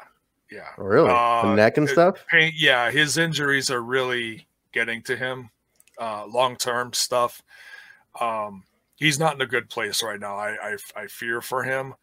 yeah, 0.51 0.69
Really? 0.79 1.11
Uh, 1.11 1.43
the 1.43 1.55
neck 1.55 1.77
and 1.77 1.89
stuff? 1.89 2.25
pain. 2.31 2.53
Yeah, 2.57 2.91
his 2.91 3.19
injuries 3.19 3.71
are 3.71 3.83
really 3.83 4.47
getting 4.73 5.03
to 5.03 5.17
him. 5.17 5.51
Uh, 5.99 6.27
Long 6.27 6.57
term 6.57 6.93
stuff. 6.93 7.43
Um, 8.21 8.65
he's 8.97 9.19
not 9.19 9.35
in 9.35 9.41
a 9.41 9.47
good 9.47 9.69
place 9.71 10.03
right 10.03 10.19
now. 10.19 10.37
I 10.37 10.51
I, 10.73 10.77
I 10.97 11.07
fear 11.07 11.41
for 11.41 11.63
him. 11.65 11.95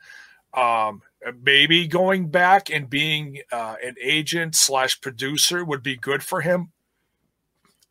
Um, 0.54 1.02
maybe 1.42 1.88
going 1.88 2.28
back 2.30 2.70
and 2.70 2.90
being 2.90 3.42
uh, 3.52 3.76
an 3.84 3.96
agent 4.02 4.56
slash 4.56 5.00
producer 5.02 5.64
would 5.66 5.82
be 5.84 5.96
good 5.96 6.24
for 6.24 6.42
him. 6.42 6.72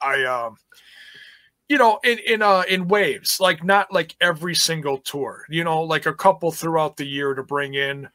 I 0.01 0.25
um, 0.25 0.57
you 1.71 1.79
know, 1.79 2.01
in 2.05 2.19
in 2.19 2.43
uh 2.43 2.65
in 2.69 2.89
waves, 2.89 3.41
like 3.41 3.65
not 3.65 3.91
like 3.91 4.15
every 4.21 4.55
single 4.55 4.99
tour. 4.99 5.47
You 5.49 5.65
know, 5.65 5.83
like 5.85 6.05
a 6.05 6.13
couple 6.13 6.53
throughout 6.53 6.99
the 6.99 7.07
year 7.07 7.33
to 7.33 7.43
bring 7.43 7.73
in 7.73 8.11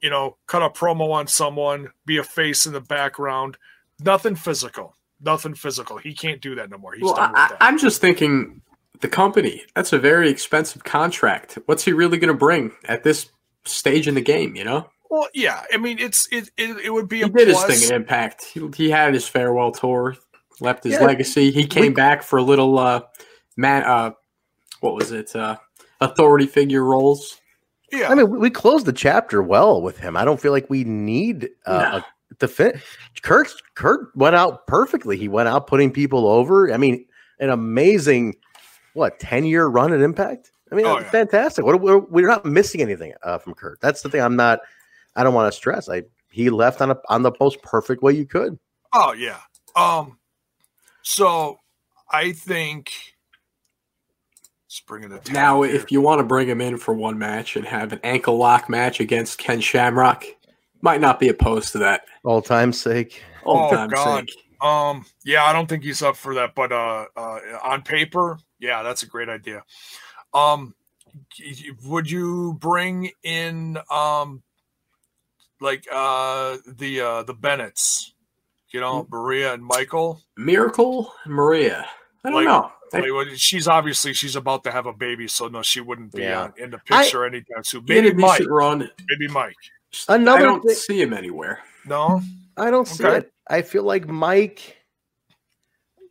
you 0.00 0.10
know, 0.10 0.36
cut 0.46 0.62
a 0.62 0.70
promo 0.70 1.10
on 1.12 1.26
someone, 1.26 1.88
be 2.06 2.18
a 2.18 2.22
face 2.24 2.66
in 2.66 2.72
the 2.72 2.80
background. 2.80 3.56
Nothing 4.00 4.36
physical. 4.36 4.94
Nothing 5.20 5.54
physical. 5.54 5.98
He 5.98 6.14
can't 6.14 6.40
do 6.40 6.54
that 6.54 6.70
no 6.70 6.78
more. 6.78 6.94
He's 6.94 7.02
Well, 7.02 7.16
done 7.16 7.32
with 7.32 7.40
I, 7.40 7.48
that. 7.48 7.56
I'm 7.60 7.78
just 7.78 8.00
thinking 8.00 8.62
the 9.00 9.08
company. 9.08 9.62
That's 9.74 9.92
a 9.92 9.98
very 9.98 10.30
expensive 10.30 10.84
contract. 10.84 11.58
What's 11.66 11.84
he 11.84 11.92
really 11.92 12.18
going 12.18 12.32
to 12.32 12.38
bring 12.38 12.72
at 12.84 13.02
this 13.02 13.30
stage 13.64 14.06
in 14.06 14.14
the 14.14 14.20
game? 14.20 14.54
You 14.54 14.64
know, 14.64 14.90
well, 15.10 15.28
yeah. 15.34 15.64
I 15.72 15.78
mean, 15.78 15.98
it's 15.98 16.28
it 16.30 16.50
it, 16.56 16.76
it 16.84 16.90
would 16.90 17.08
be 17.08 17.16
he 17.18 17.22
a 17.24 17.28
did 17.28 17.48
plus. 17.48 17.66
his 17.68 17.80
thing 17.80 17.90
in 17.90 17.96
Impact. 18.02 18.44
He, 18.44 18.68
he 18.76 18.90
had 18.90 19.14
his 19.14 19.26
farewell 19.26 19.72
tour, 19.72 20.16
left 20.60 20.84
his 20.84 20.94
Yeah. 20.94 21.04
legacy. 21.04 21.50
He 21.50 21.66
came 21.66 21.92
back 21.94 22.22
for 22.22 22.38
a 22.38 22.42
little 22.42 22.78
uh, 22.78 23.02
man. 23.56 23.82
Uh, 23.84 24.10
what 24.80 24.94
was 24.94 25.12
it? 25.12 25.34
Uh, 25.34 25.56
authority 26.00 26.46
figure 26.46 26.84
roles. 26.84 27.40
Yeah. 27.90 28.10
I 28.10 28.14
mean, 28.14 28.30
we- 28.30 28.38
we 28.38 28.50
closed 28.50 28.86
the 28.86 28.92
chapter 28.92 29.42
well 29.42 29.80
with 29.82 29.98
him. 29.98 30.16
I 30.16 30.24
don't 30.24 30.40
feel 30.40 30.52
like 30.52 30.68
we 30.68 30.84
need 30.84 31.48
uh, 31.66 32.00
a, 32.02 32.34
to 32.38 32.48
fit. 32.48 32.80
Kurt 33.22 33.52
Kurt 33.74 34.14
went 34.14 34.36
out 34.36 34.66
perfectly. 34.66 35.16
He 35.16 35.28
went 35.28 35.48
out 35.48 35.66
putting 35.66 35.90
people 35.90 36.28
over. 36.28 36.72
I 36.72 36.76
mean, 36.76 37.06
an 37.40 37.50
amazing 37.50 38.36
what 38.94 39.18
ten 39.18 39.44
year 39.44 39.66
run 39.66 39.92
at 39.92 40.00
Impact. 40.00 40.52
I 40.70 40.74
mean, 40.74 40.84
Oh, 40.86 40.98
yeah. 40.98 41.08
fantastic. 41.08 41.64
What 41.64 41.80
we're, 41.80 41.98
we're 41.98 42.26
not 42.28 42.44
missing 42.44 42.82
anything 42.82 43.14
uh, 43.22 43.38
from 43.38 43.54
Kurt. 43.54 43.80
That's 43.80 44.02
the 44.02 44.10
thing. 44.10 44.20
I'm 44.20 44.36
not. 44.36 44.60
I 45.16 45.24
don't 45.24 45.32
want 45.34 45.50
to 45.50 45.56
stress. 45.56 45.88
I 45.88 46.02
he 46.30 46.50
left 46.50 46.82
on 46.82 46.90
a 46.90 46.96
on 47.08 47.22
the 47.22 47.32
most 47.40 47.62
perfect 47.62 48.02
way 48.02 48.12
you 48.12 48.26
could. 48.26 48.58
oh 48.92 49.12
yeah. 49.14 49.38
Um. 49.74 50.17
So 51.02 51.58
I 52.10 52.32
think. 52.32 52.90
Let's 54.66 54.80
bring 54.86 55.04
it 55.04 55.24
to 55.24 55.32
Now, 55.32 55.62
if 55.62 55.90
you 55.90 56.00
want 56.00 56.18
to 56.18 56.24
bring 56.24 56.48
him 56.48 56.60
in 56.60 56.76
for 56.76 56.92
one 56.92 57.18
match 57.18 57.56
and 57.56 57.64
have 57.64 57.92
an 57.92 58.00
ankle 58.04 58.36
lock 58.36 58.68
match 58.68 59.00
against 59.00 59.38
Ken 59.38 59.60
Shamrock, 59.60 60.24
might 60.82 61.00
not 61.00 61.18
be 61.18 61.28
opposed 61.28 61.72
to 61.72 61.78
that. 61.78 62.02
All 62.24 62.42
time's 62.42 62.80
sake. 62.80 63.22
All 63.44 63.66
Oh, 63.66 63.74
time 63.74 63.90
God. 63.90 64.28
sake. 64.28 64.44
Um, 64.60 65.06
yeah, 65.24 65.44
I 65.44 65.52
don't 65.52 65.68
think 65.68 65.84
he's 65.84 66.02
up 66.02 66.16
for 66.16 66.34
that, 66.34 66.54
but 66.54 66.72
uh, 66.72 67.06
uh, 67.16 67.38
on 67.62 67.82
paper, 67.82 68.38
yeah, 68.58 68.82
that's 68.82 69.04
a 69.04 69.06
great 69.06 69.28
idea. 69.28 69.62
Um, 70.34 70.74
would 71.84 72.10
you 72.10 72.56
bring 72.60 73.10
in 73.22 73.78
um, 73.90 74.42
like 75.60 75.86
uh, 75.90 76.58
the 76.66 77.00
uh, 77.00 77.22
the 77.22 77.34
Bennetts? 77.34 78.14
You 78.70 78.80
know, 78.80 79.02
Hmm. 79.02 79.14
Maria 79.16 79.54
and 79.54 79.64
Michael. 79.64 80.20
Miracle 80.36 81.12
Maria. 81.26 81.86
I 82.24 82.28
don't 82.30 82.44
Like- 82.44 82.46
know. 82.46 82.72
Like, 82.92 83.02
well, 83.12 83.26
she's 83.36 83.68
obviously 83.68 84.14
she's 84.14 84.34
about 84.34 84.64
to 84.64 84.70
have 84.70 84.86
a 84.86 84.94
baby, 84.94 85.28
so 85.28 85.48
no, 85.48 85.60
she 85.60 85.80
wouldn't 85.82 86.12
be 86.12 86.22
Yeah. 86.22 86.44
on, 86.44 86.54
in 86.56 86.70
the 86.70 86.78
picture 86.78 87.24
anytime 87.26 87.62
soon. 87.62 87.84
He 87.86 87.94
had 87.96 88.04
Maybe 88.04 88.16
Mike. 88.16 88.42
run. 88.48 88.90
Maybe 89.10 89.30
Mike. 89.30 89.56
Another 90.08 90.38
I 90.38 90.42
don't 90.42 90.62
thing- 90.62 90.74
see 90.74 91.00
him 91.02 91.12
anywhere. 91.12 91.60
No, 91.84 92.22
I 92.56 92.70
don't 92.70 92.88
see 92.88 93.04
Okay. 93.04 93.18
it. 93.18 93.32
I 93.46 93.60
feel 93.60 93.82
like 93.82 94.08
Mike. 94.08 94.78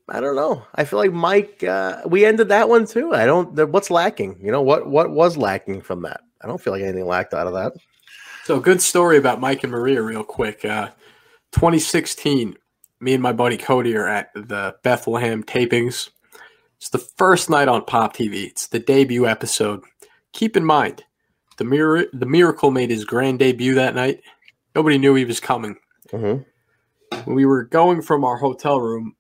I 0.09 0.19
don't 0.19 0.35
know. 0.35 0.65
I 0.73 0.85
feel 0.85 0.99
like 0.99 1.11
Mike. 1.11 1.63
Uh, 1.63 2.01
we 2.05 2.25
ended 2.25 2.49
that 2.49 2.69
one 2.69 2.85
too. 2.85 3.13
I 3.13 3.25
don't. 3.25 3.53
What's 3.69 3.89
lacking? 3.89 4.39
You 4.41 4.51
know 4.51 4.61
what? 4.61 4.87
What 4.87 5.09
was 5.09 5.35
lacking 5.35 5.81
from 5.81 6.03
that? 6.03 6.21
I 6.41 6.47
don't 6.47 6.61
feel 6.61 6.73
like 6.73 6.83
anything 6.83 7.07
lacked 7.07 7.33
out 7.33 7.47
of 7.47 7.53
that. 7.53 7.73
So, 8.45 8.59
good 8.59 8.81
story 8.81 9.17
about 9.17 9.41
Mike 9.41 9.63
and 9.63 9.71
Maria, 9.71 10.01
real 10.01 10.23
quick. 10.23 10.63
Uh, 10.63 10.89
2016, 11.57 12.55
me 12.99 13.13
and 13.15 13.23
my 13.23 13.33
buddy 13.33 13.57
Cody 13.57 13.95
are 13.95 14.07
at 14.07 14.31
the 14.35 14.75
Bethlehem 14.83 15.43
tapings. 15.43 16.09
It's 16.77 16.89
the 16.89 16.99
first 16.99 17.49
night 17.49 17.67
on 17.67 17.83
Pop 17.83 18.15
TV. 18.15 18.45
It's 18.45 18.67
the 18.67 18.77
debut 18.77 19.25
episode. 19.25 19.81
Keep 20.33 20.55
in 20.55 20.63
mind, 20.63 21.03
the 21.57 21.63
mir- 21.63 22.09
the 22.13 22.27
Miracle 22.27 22.69
made 22.69 22.91
his 22.91 23.05
grand 23.05 23.39
debut 23.39 23.73
that 23.73 23.95
night. 23.95 24.21
Nobody 24.75 24.99
knew 24.99 25.15
he 25.15 25.25
was 25.25 25.39
coming. 25.39 25.77
Mhm. 26.11 26.45
We 27.25 27.43
were 27.43 27.63
going 27.63 28.03
from 28.03 28.23
our 28.23 28.37
hotel 28.37 28.79
room 28.79 29.15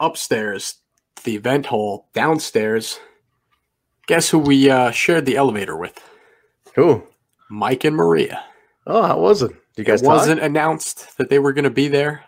upstairs, 0.00 0.78
to 1.14 1.24
the 1.24 1.36
event 1.36 1.66
hall 1.66 2.08
downstairs, 2.12 2.98
guess 4.08 4.30
who 4.30 4.40
we 4.40 4.68
uh, 4.68 4.90
shared 4.90 5.26
the 5.26 5.36
elevator 5.36 5.76
with? 5.76 5.96
Who? 6.74 7.04
Mike 7.48 7.84
and 7.84 7.94
Maria. 7.94 8.42
Oh, 8.84 9.02
how 9.02 9.20
was 9.20 9.42
it? 9.42 9.52
You 9.78 9.84
guys 9.84 10.02
it 10.02 10.04
talk? 10.04 10.14
wasn't 10.14 10.40
announced 10.40 11.16
that 11.18 11.30
they 11.30 11.38
were 11.38 11.52
going 11.52 11.64
to 11.64 11.70
be 11.70 11.88
there. 11.88 12.24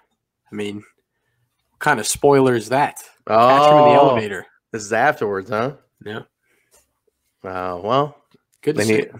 I 0.50 0.54
mean, 0.54 0.76
what 0.76 1.78
kind 1.80 1.98
of 2.00 2.06
spoiler 2.06 2.54
is 2.54 2.68
that? 2.70 3.02
Catch 3.28 3.66
him 3.70 3.78
in 3.78 3.84
the 3.84 3.96
Oh, 3.96 4.06
elevator. 4.08 4.46
This 4.72 4.82
is 4.82 4.92
afterwards, 4.92 5.50
huh? 5.50 5.76
Yeah, 6.04 6.22
Wow. 7.42 7.80
well, 7.82 8.16
good 8.62 8.76
to 8.76 8.84
see. 8.84 8.94
it. 8.94 9.12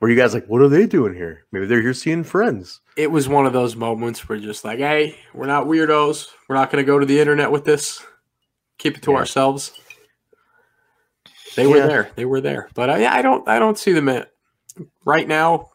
were 0.00 0.10
you 0.10 0.16
guys 0.16 0.34
like, 0.34 0.46
what 0.46 0.60
are 0.62 0.68
they 0.68 0.86
doing 0.86 1.14
here? 1.14 1.44
Maybe 1.50 1.66
they're 1.66 1.80
here 1.82 1.94
seeing 1.94 2.24
friends. 2.24 2.80
It 2.96 3.10
was 3.10 3.28
one 3.28 3.46
of 3.46 3.52
those 3.52 3.74
moments 3.74 4.28
where 4.28 4.38
just 4.38 4.64
like, 4.64 4.78
hey, 4.78 5.16
we're 5.34 5.46
not 5.46 5.66
weirdos. 5.66 6.26
We're 6.48 6.56
not 6.56 6.70
going 6.70 6.82
to 6.84 6.86
go 6.86 6.98
to 6.98 7.06
the 7.06 7.20
internet 7.20 7.50
with 7.50 7.64
this. 7.64 8.04
Keep 8.78 8.98
it 8.98 9.02
to 9.04 9.12
Yeah. 9.12 9.16
ourselves. 9.18 9.72
They 11.56 11.66
were 11.66 11.80
there. 11.80 12.10
They 12.16 12.24
were 12.24 12.40
there. 12.40 12.68
But 12.74 12.88
I, 12.90 13.18
I 13.18 13.22
don't. 13.22 13.46
I 13.48 13.58
don't 13.58 13.78
see 13.78 13.92
them 13.92 14.08
at, 14.08 14.30
right 15.04 15.26
now. 15.28 15.68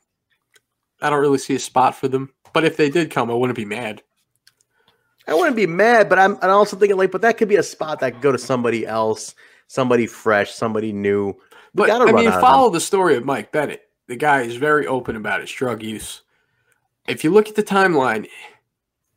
I 1.02 1.10
don't 1.10 1.22
really 1.22 1.38
see 1.38 1.56
a 1.56 1.60
spot 1.60 1.96
for 1.96 2.08
them. 2.08 2.32
But 2.54 2.64
if 2.64 2.78
they 2.78 2.90
did 2.90 3.12
come, 3.12 3.30
I 3.30 3.34
wouldn't 3.34 3.58
be 3.58 3.66
mad. 3.66 4.02
I 5.28 5.34
wouldn't 5.34 5.56
be 5.56 5.68
mad, 5.68 6.08
but 6.08 6.18
I'm, 6.18 6.38
I'm 6.42 6.50
also 6.50 6.78
thinking 6.78 6.98
like, 6.98 7.12
but 7.12 7.22
that 7.22 7.38
could 7.38 7.50
be 7.50 7.58
a 7.58 7.64
spot 7.64 8.00
that 8.00 8.14
could 8.14 8.22
go 8.22 8.32
to 8.32 8.38
somebody 8.38 8.88
else, 8.88 9.36
somebody 9.68 10.08
fresh, 10.08 10.52
somebody 10.52 10.94
new. 10.94 11.28
We 11.28 11.34
But 11.76 11.88
gotta 11.88 12.10
I 12.10 12.14
mean, 12.14 12.32
follow 12.32 12.70
the 12.70 12.80
story 12.80 13.16
of 13.16 13.26
Mike 13.26 13.52
Bennett. 13.52 13.84
The 14.08 14.16
guy 14.16 14.42
is 14.42 14.56
very 14.56 14.88
open 14.88 15.18
about 15.18 15.42
his 15.42 15.52
drug 15.52 15.84
use. 15.84 16.22
If 17.08 17.24
you 17.24 17.32
look 17.32 17.50
at 17.50 17.56
the 17.56 17.64
timeline, 17.64 18.28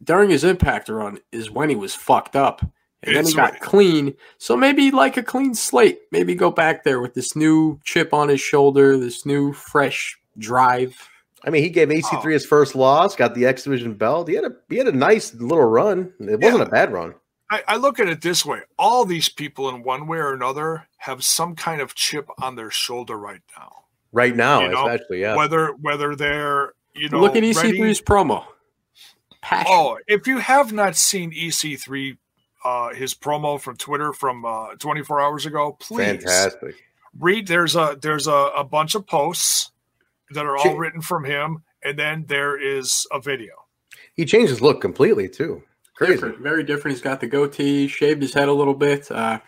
during 0.02 0.30
his 0.30 0.44
impact 0.44 0.88
run 0.88 1.20
is 1.30 1.50
when 1.50 1.68
he 1.68 1.76
was 1.76 1.94
fucked 1.94 2.34
up. 2.34 2.62
And 3.02 3.16
then 3.16 3.26
he 3.26 3.32
got 3.32 3.52
right. 3.52 3.60
clean. 3.60 4.14
So 4.38 4.56
maybe 4.56 4.90
like 4.90 5.16
a 5.16 5.22
clean 5.22 5.54
slate. 5.54 6.00
Maybe 6.12 6.34
go 6.34 6.50
back 6.50 6.84
there 6.84 7.00
with 7.00 7.14
this 7.14 7.34
new 7.34 7.80
chip 7.84 8.12
on 8.12 8.28
his 8.28 8.40
shoulder, 8.40 8.98
this 8.98 9.24
new 9.24 9.52
fresh 9.54 10.18
drive. 10.38 11.08
I 11.44 11.50
mean, 11.50 11.62
he 11.62 11.70
gave 11.70 11.88
AC3 11.88 12.24
Oh. 12.24 12.28
his 12.28 12.44
first 12.46 12.74
loss, 12.74 13.16
got 13.16 13.34
the 13.34 13.46
X 13.46 13.64
Division 13.64 13.94
belt. 13.94 14.28
He 14.28 14.34
had 14.34 14.44
a 14.44 14.52
he 14.68 14.76
had 14.76 14.88
a 14.88 14.92
nice 14.92 15.32
little 15.34 15.64
run. 15.64 16.12
It 16.20 16.40
wasn't 16.40 16.60
Yeah. 16.60 16.66
a 16.66 16.70
bad 16.70 16.92
run. 16.92 17.14
I, 17.50 17.62
I 17.66 17.76
look 17.76 17.98
at 17.98 18.08
it 18.08 18.20
this 18.20 18.44
way: 18.44 18.60
all 18.78 19.04
these 19.04 19.28
people, 19.28 19.68
in 19.70 19.82
one 19.82 20.06
way 20.06 20.18
or 20.18 20.32
another, 20.34 20.86
have 20.98 21.24
some 21.24 21.56
kind 21.56 21.80
of 21.80 21.94
chip 21.94 22.28
on 22.40 22.54
their 22.56 22.70
shoulder 22.70 23.16
right 23.18 23.40
now. 23.58 23.72
Right 24.12 24.34
now, 24.36 24.60
You 24.62 24.68
know, 24.68 24.86
especially, 24.88 25.20
yeah. 25.22 25.34
Whether 25.36 25.68
whether 25.80 26.14
they're 26.14 26.74
you 26.94 27.08
know 27.08 27.20
Look 27.20 27.36
at 27.36 27.42
E 27.44 27.52
EC3's 27.52 28.00
promo. 28.02 28.44
Passion. 29.42 29.66
Oh, 29.74 29.98
if 30.06 30.26
you 30.26 30.38
have 30.38 30.72
not 30.72 30.96
seen 30.96 31.32
EC3 31.32 32.18
uh, 32.64 32.90
his 32.94 33.14
promo 33.14 33.58
from 33.58 33.76
Twitter 33.76 34.12
from 34.12 34.44
uh, 34.44 34.74
24 34.78 35.20
hours 35.20 35.46
ago, 35.46 35.72
please 35.80 36.22
Fantastic. 36.22 36.74
read. 37.18 37.46
There's 37.48 37.74
a 37.74 37.96
there's 38.00 38.26
a, 38.26 38.50
a 38.56 38.64
bunch 38.64 38.94
of 38.94 39.06
posts 39.06 39.70
that 40.32 40.46
are 40.46 40.56
all 40.56 40.64
Gee. 40.64 40.76
written 40.76 41.00
from 41.00 41.24
him, 41.24 41.62
and 41.82 41.98
then 41.98 42.24
there 42.28 42.58
is 42.60 43.06
a 43.12 43.20
video. 43.20 43.52
He 44.14 44.24
changed 44.24 44.50
his 44.50 44.60
look 44.60 44.80
completely 44.80 45.28
too. 45.28 45.62
Crazy. 45.96 46.14
Different, 46.14 46.38
very 46.38 46.62
different. 46.64 46.96
He's 46.96 47.02
got 47.02 47.20
the 47.20 47.26
goatee, 47.26 47.86
shaved 47.88 48.22
his 48.22 48.32
head 48.32 48.48
a 48.48 48.52
little 48.52 48.74
bit. 48.74 49.10
Uh, 49.10 49.40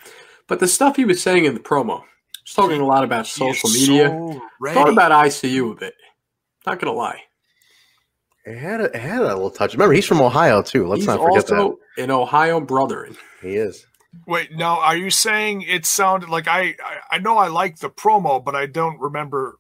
but 0.47 0.61
the 0.61 0.69
stuff 0.69 0.97
he 0.97 1.05
was 1.05 1.23
saying 1.23 1.47
in 1.47 1.55
the 1.55 1.61
promo, 1.61 2.03
he's 2.45 2.55
talking 2.55 2.81
a 2.81 2.87
lot 2.87 3.05
about 3.05 3.27
social 3.27 3.71
media. 3.71 4.09
so 4.09 4.43
ready. 4.61 4.75
Thought 4.75 4.91
about 4.91 5.13
ICU 5.13 5.73
a 5.73 5.75
bit. 5.75 5.95
Not 6.67 6.79
gonna 6.79 6.93
lie. 6.93 7.23
It 8.45 8.59
had 8.59 8.81
a, 8.81 8.85
it 8.85 8.97
had 8.97 9.21
a 9.21 9.25
little 9.29 9.51
touch. 9.51 9.73
Remember, 9.75 9.95
he's 9.95 10.07
from 10.07 10.21
Ohio 10.21 10.63
too. 10.63 10.87
Let's 10.87 11.01
he's 11.01 11.07
not 11.07 11.21
forget 11.21 11.51
also 11.51 11.79
an 11.97 12.11
Ohio 12.11 12.61
brother. 12.61 13.09
He 13.41 13.57
is. 13.57 13.87
Wait, 14.27 14.53
now 14.53 14.79
are 14.81 14.97
you 14.97 15.11
saying 15.11 15.63
it 15.63 15.87
sounded 15.87 16.29
like 16.29 16.49
I, 16.49 16.77
I 16.85 16.99
I 17.13 17.19
know 17.19 17.39
I 17.39 17.49
like 17.49 17.79
the 17.79 17.89
promo, 17.89 18.45
but 18.45 18.55
I 18.55 18.67
don't 18.67 19.01
remember. 19.01 19.59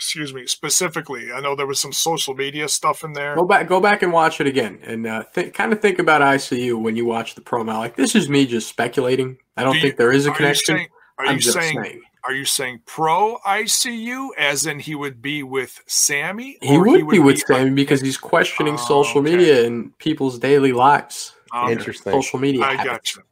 Excuse 0.00 0.32
me, 0.32 0.46
specifically. 0.46 1.32
I 1.32 1.40
know 1.40 1.56
there 1.56 1.66
was 1.66 1.80
some 1.80 1.92
social 1.92 2.32
media 2.34 2.68
stuff 2.68 3.02
in 3.02 3.14
there. 3.14 3.34
Go 3.34 3.44
back, 3.44 3.66
go 3.66 3.80
back 3.80 4.02
and 4.02 4.12
watch 4.12 4.40
it 4.40 4.46
again, 4.46 4.78
and 4.84 5.04
uh, 5.06 5.24
think, 5.34 5.54
kind 5.54 5.72
of 5.72 5.80
think 5.80 5.98
about 5.98 6.20
ICU 6.22 6.80
when 6.80 6.94
you 6.94 7.04
watch 7.04 7.34
the 7.34 7.40
promo. 7.40 7.78
Like 7.78 7.96
this 7.96 8.14
is 8.14 8.28
me 8.28 8.46
just 8.46 8.68
speculating. 8.68 9.38
I 9.56 9.64
don't 9.64 9.72
Do 9.72 9.78
you- 9.78 9.82
think 9.82 9.96
there 9.96 10.12
is 10.12 10.26
a 10.26 10.28
Are 10.28 10.32
you 10.32 10.36
connection. 10.36 10.76
saying? 10.76 10.88
Are 11.18 11.26
I'm 11.26 11.34
you 11.34 11.40
just 11.40 11.58
saying, 11.58 11.82
saying. 11.82 12.02
Are 12.24 12.32
you 12.32 12.44
saying 12.44 12.82
pro 12.86 13.38
ICU, 13.44 14.28
as 14.38 14.66
in 14.66 14.78
he 14.78 14.94
would 14.94 15.20
be 15.20 15.42
with 15.42 15.80
Sami? 15.88 16.58
He 16.62 16.76
or 16.76 16.84
would, 16.86 17.08
be 17.08 17.18
with 17.18 17.40
Sami 17.40 17.70
because 17.70 18.00
he's 18.00 18.18
questioning 18.18 18.74
Oh, 18.74 18.76
social 18.76 19.20
okay. 19.20 19.36
media 19.36 19.66
and 19.66 19.96
people's 19.98 20.38
daily 20.38 20.72
lives. 20.72 21.32
Um, 21.52 21.70
Interesting. 21.70 22.12
Social 22.12 22.38
media. 22.38 22.62
I 22.62 22.74
habits. 22.76 22.86
got 22.86 23.16
you. 23.16 23.22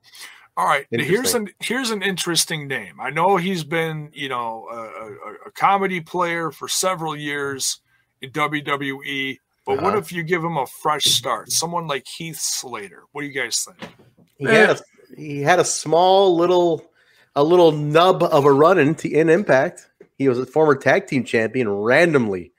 All 0.56 0.64
right, 0.64 0.86
here's 0.90 1.34
an 1.34 1.48
here's 1.60 1.90
an 1.90 2.02
interesting 2.02 2.66
name. 2.66 2.98
I 3.00 3.10
know 3.10 3.36
he's 3.36 3.62
been 3.62 4.10
you 4.14 4.28
know 4.30 4.66
a, 4.70 4.76
a, 4.76 5.34
a 5.48 5.50
comedy 5.52 6.00
player 6.00 6.50
for 6.50 6.66
several 6.66 7.14
years 7.14 7.80
in 8.22 8.30
WWE, 8.30 9.38
but 9.66 9.76
what 9.82 9.88
Uh-huh. 9.90 9.98
if 9.98 10.12
you 10.12 10.22
give 10.22 10.42
him 10.42 10.56
a 10.56 10.66
fresh 10.66 11.04
start? 11.04 11.52
Someone 11.52 11.86
like 11.86 12.06
Heath 12.06 12.38
Slater. 12.40 13.02
What 13.12 13.20
do 13.20 13.26
you 13.26 13.34
guys 13.34 13.64
think? 13.68 13.92
He 14.38 14.46
had 14.46 14.70
a, 14.70 14.80
he 15.14 15.42
had 15.42 15.58
a 15.58 15.64
small 15.64 16.34
little 16.36 16.86
a 17.34 17.44
little 17.44 17.72
nub 17.72 18.22
of 18.22 18.46
a 18.46 18.52
run 18.52 18.78
in, 18.78 18.94
in 19.04 19.28
Impact. 19.28 19.90
He 20.16 20.26
was 20.26 20.38
a 20.38 20.46
former 20.46 20.74
tag 20.74 21.06
team 21.06 21.24
champion, 21.24 21.68
randomly 21.68 22.52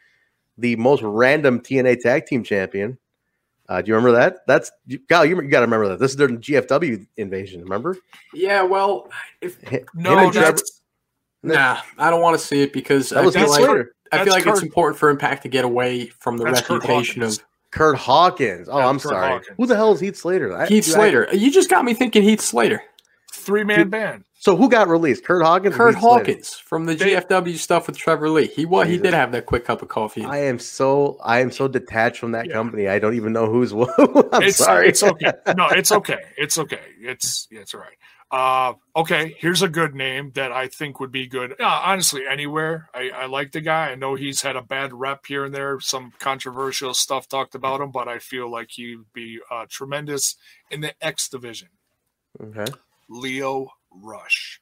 the 0.60 0.76
most 0.76 1.02
random 1.02 1.60
TNA 1.60 2.00
tag 2.02 2.28
team 2.28 2.43
champion. 2.43 2.98
Uh, 3.70 3.82
do 3.82 3.89
you 3.89 3.95
remember 3.95 4.18
that? 4.18 4.39
That's 4.47 4.72
you, 4.86 4.99
Kyle. 5.09 5.26
You, 5.26 5.41
you 5.41 5.49
got 5.49 5.59
to 5.59 5.65
remember 5.65 5.89
that. 5.89 5.99
This 5.99 6.11
is 6.11 6.18
during 6.18 6.38
GFW 6.39 7.05
invasion. 7.18 7.61
Remember? 7.61 7.97
Yeah, 8.34 8.61
well, 8.63 9.09
if 9.41 9.59
Him 9.61 9.86
No, 9.93 10.18
and 10.18 10.32
Trevor- 10.34 10.51
that's 10.53 10.82
nah, 11.43 11.80
I 11.97 12.09
don't 12.09 12.22
want 12.22 12.39
to 12.39 12.45
see 12.45 12.61
it 12.61 12.72
because 12.72 13.09
that 13.09 13.20
I 13.20 13.26
was 13.26 13.36
feel 13.36 13.49
like 13.49 13.59
Slater. 13.59 13.93
I 14.11 14.24
feel 14.24 14.34
That's 14.34 14.45
like 14.45 14.53
it's 14.55 14.63
important 14.63 14.97
for 14.97 15.09
Impact 15.09 15.43
to 15.43 15.49
get 15.49 15.65
away 15.65 16.07
from 16.07 16.38
the 16.38 16.45
That's 16.45 16.61
Kurt 16.61 16.82
reputation 16.82 17.24
of 17.24 17.38
Kurt 17.72 17.97
Hawkins. 17.97 18.70
Oh, 18.70 18.78
Yeah, 18.80 18.88
I'm 18.88 18.99
Kurt 18.99 19.09
sorry. 19.11 19.28
Hawkins. 19.32 19.57
Who 19.57 19.65
the 19.65 19.76
hell 19.76 19.91
is 19.91 19.99
Heath 19.99 20.15
Slater? 20.15 20.55
I- 20.55 20.68
Heath 20.68 20.86
dude, 20.86 20.93
I- 20.93 20.97
Slater. 20.97 21.28
You 21.34 21.51
just 21.51 21.70
got 21.70 21.84
me 21.84 21.93
thinking 21.93 22.24
Heath 22.24 22.39
Slater. 22.41 22.82
three 23.34 23.65
man 23.65 23.89
band. 23.89 24.24
So 24.39 24.55
who 24.55 24.69
got 24.69 24.88
released? 24.88 25.25
Kurt 25.25 25.41
Hawkins. 25.43 25.75
Kurt 25.75 25.95
Heath 25.95 26.01
Slater? 26.01 26.19
Hawkins 26.19 26.53
from 26.53 26.85
the 26.85 26.95
GFW 26.95 27.57
stuff 27.57 27.88
with 27.88 27.97
Trevor 27.97 28.29
Lee. 28.29 28.47
He 28.47 28.65
what 28.65 28.88
he 28.88 28.97
did 28.97 29.13
have 29.13 29.31
that 29.31 29.45
quick 29.47 29.65
cup 29.65 29.81
of 29.81 29.88
coffee. 29.88 30.23
I 30.23 30.43
am 30.43 30.59
so 30.59 31.17
I 31.23 31.39
am 31.39 31.51
so 31.51 31.67
detached 31.67 32.19
from 32.19 32.33
that 32.33 32.45
Yeah. 32.47 32.53
company. 32.53 32.88
I 32.88 32.99
don't 32.99 33.15
even 33.15 33.33
know 33.33 33.47
who's 33.47 33.73
what. 33.73 33.89
I'm 34.33 34.43
it's 34.43 34.57
sorry. 34.57 34.89
It's 34.89 35.01
okay. 35.01 35.31
No, 35.55 35.67
it's 35.69 35.91
okay. 35.91 36.19
It's 36.38 36.57
okay. 36.57 36.81
It's 36.99 37.47
yeah, 37.49 37.61
it's 37.61 37.73
all 37.73 37.81
right. 37.81 37.97
Uh, 38.29 38.73
okay, 38.93 39.33
here's 39.39 39.61
a 39.61 39.69
good 39.69 39.95
name 39.95 40.31
that 40.35 40.51
I 40.51 40.67
think 40.67 40.99
would 40.99 41.13
be 41.13 41.27
good. 41.27 41.53
Uh, 41.59 41.81
honestly, 41.85 42.23
anywhere. 42.29 42.89
I, 42.93 43.09
I 43.09 43.25
like 43.27 43.53
the 43.53 43.61
guy. 43.61 43.89
I 43.91 43.95
know 43.95 44.15
he's 44.15 44.41
had 44.41 44.57
a 44.57 44.61
bad 44.61 44.93
rep 44.93 45.25
here 45.25 45.45
and 45.45 45.55
there, 45.55 45.79
some 45.79 46.11
controversial 46.19 46.93
stuff 46.93 47.29
talked 47.29 47.55
about 47.55 47.79
him, 47.79 47.91
but 47.91 48.09
I 48.09 48.19
feel 48.19 48.51
like 48.51 48.71
he'd 48.71 48.97
be 49.13 49.39
uh, 49.49 49.65
tremendous 49.69 50.35
in 50.69 50.81
the 50.81 50.93
X 51.01 51.29
division. 51.29 51.69
Okay. 52.43 52.69
Lio 53.09 53.69
Rush. 54.02 54.62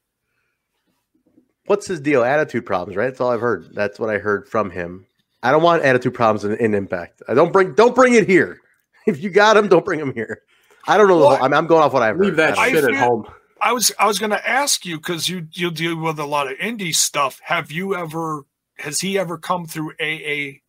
What's 1.67 1.87
his 1.87 1.99
deal? 1.99 2.23
Attitude 2.23 2.65
problems, 2.65 2.95
right? 2.95 3.05
That's 3.05 3.19
all 3.21 3.31
I've 3.31 3.41
heard. 3.41 3.73
That's 3.73 3.99
what 3.99 4.09
I 4.09 4.17
heard 4.19 4.47
from 4.47 4.69
him. 4.69 5.05
I 5.41 5.51
don't 5.51 5.63
want 5.63 5.83
attitude 5.83 6.13
problems 6.13 6.43
in, 6.45 6.53
in 6.57 6.73
Impact. 6.73 7.21
I 7.27 7.33
don't 7.33 7.51
bring 7.51 7.73
don't 7.73 7.95
bring 7.95 8.13
it 8.13 8.27
here. 8.27 8.59
If 9.07 9.21
you 9.21 9.29
got 9.29 9.55
him, 9.55 9.67
don't 9.67 9.85
bring 9.85 9.99
him 9.99 10.15
here. 10.15 10.41
I 10.87 10.97
don't 10.97 11.07
know. 11.07 11.19
The 11.19 11.27
Well, 11.27 11.35
whole, 11.37 11.43
I'm, 11.45 11.53
I'm 11.53 11.67
going 11.67 11.83
off 11.83 11.93
what 11.93 12.01
I've 12.01 12.17
Leave 12.17 12.37
heard. 12.37 12.37
that 12.37 12.57
I 12.57 12.69
I 12.69 12.71
shit 12.71 12.83
know. 12.83 12.89
at 12.89 12.95
home. 12.95 13.27
I 13.61 13.71
was 13.71 13.91
I 13.99 14.07
was 14.07 14.17
going 14.17 14.31
to 14.31 14.49
ask 14.49 14.83
you 14.83 14.97
because 14.97 15.29
you 15.29 15.47
you 15.51 15.69
deal 15.69 15.95
with 15.95 16.17
a 16.17 16.25
lot 16.25 16.51
of 16.51 16.57
indie 16.57 16.93
stuff. 16.95 17.39
Have 17.43 17.71
you 17.71 17.95
ever 17.95 18.45
has 18.79 18.99
he 19.01 19.19
ever 19.19 19.37
come 19.37 19.67
through 19.67 19.93
AAW? 20.01 20.59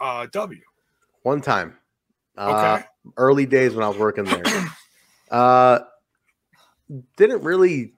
uh, 0.00 0.26
One 1.22 1.40
time, 1.40 1.76
uh, 2.36 2.78
Okay. 2.78 2.84
early 3.16 3.46
days 3.46 3.74
when 3.74 3.84
I 3.84 3.88
was 3.88 3.98
working 3.98 4.24
there, 4.24 4.44
uh, 5.30 5.78
didn't 7.16 7.42
really 7.42 7.92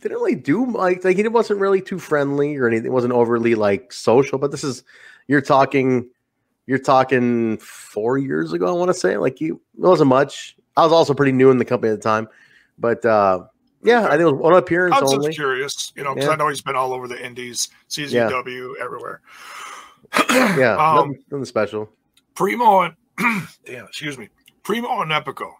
didn't 0.00 0.16
really 0.18 0.34
do 0.34 0.70
like 0.70 1.04
like 1.04 1.16
he 1.16 1.26
wasn't 1.28 1.60
really 1.60 1.80
too 1.80 1.98
friendly 1.98 2.56
or 2.56 2.66
anything. 2.66 2.86
It 2.86 2.92
wasn't 2.92 3.12
overly 3.12 3.54
like 3.54 3.92
social. 3.92 4.38
But 4.38 4.50
this 4.50 4.64
is 4.64 4.82
you're 5.26 5.40
talking 5.40 6.08
you're 6.66 6.78
talking 6.78 7.58
four 7.58 8.18
years 8.18 8.52
ago. 8.52 8.68
I 8.68 8.72
want 8.72 8.88
to 8.90 8.94
say 8.94 9.16
like 9.16 9.40
you 9.40 9.54
it 9.76 9.80
wasn't 9.80 10.08
much. 10.08 10.56
I 10.76 10.84
was 10.84 10.92
also 10.92 11.14
pretty 11.14 11.32
new 11.32 11.50
in 11.50 11.58
the 11.58 11.64
company 11.64 11.92
at 11.92 11.96
the 11.96 12.02
time, 12.02 12.28
but 12.78 13.04
uh, 13.04 13.44
yeah, 13.82 14.06
I 14.06 14.10
think 14.10 14.20
it 14.22 14.24
was 14.26 14.34
one 14.34 14.54
appearance 14.54 14.94
I 14.96 15.00
was 15.02 15.14
only. 15.14 15.32
curious, 15.32 15.92
you 15.96 16.04
know, 16.04 16.14
because 16.14 16.28
Yeah. 16.28 16.34
I 16.34 16.36
know 16.36 16.48
he's 16.48 16.62
been 16.62 16.76
all 16.76 16.92
over 16.92 17.08
the 17.08 17.24
Indies, 17.24 17.68
CZW, 17.88 18.74
everywhere. 18.80 19.20
Yeah, 20.30 20.76
um, 20.78 20.96
nothing, 20.96 21.24
nothing 21.30 21.44
special. 21.44 21.90
Primo 22.34 22.82
and 22.82 22.94
damn, 23.64 23.86
excuse 23.86 24.18
me, 24.18 24.28
Primo 24.62 25.00
and 25.02 25.10
Epico. 25.10 25.52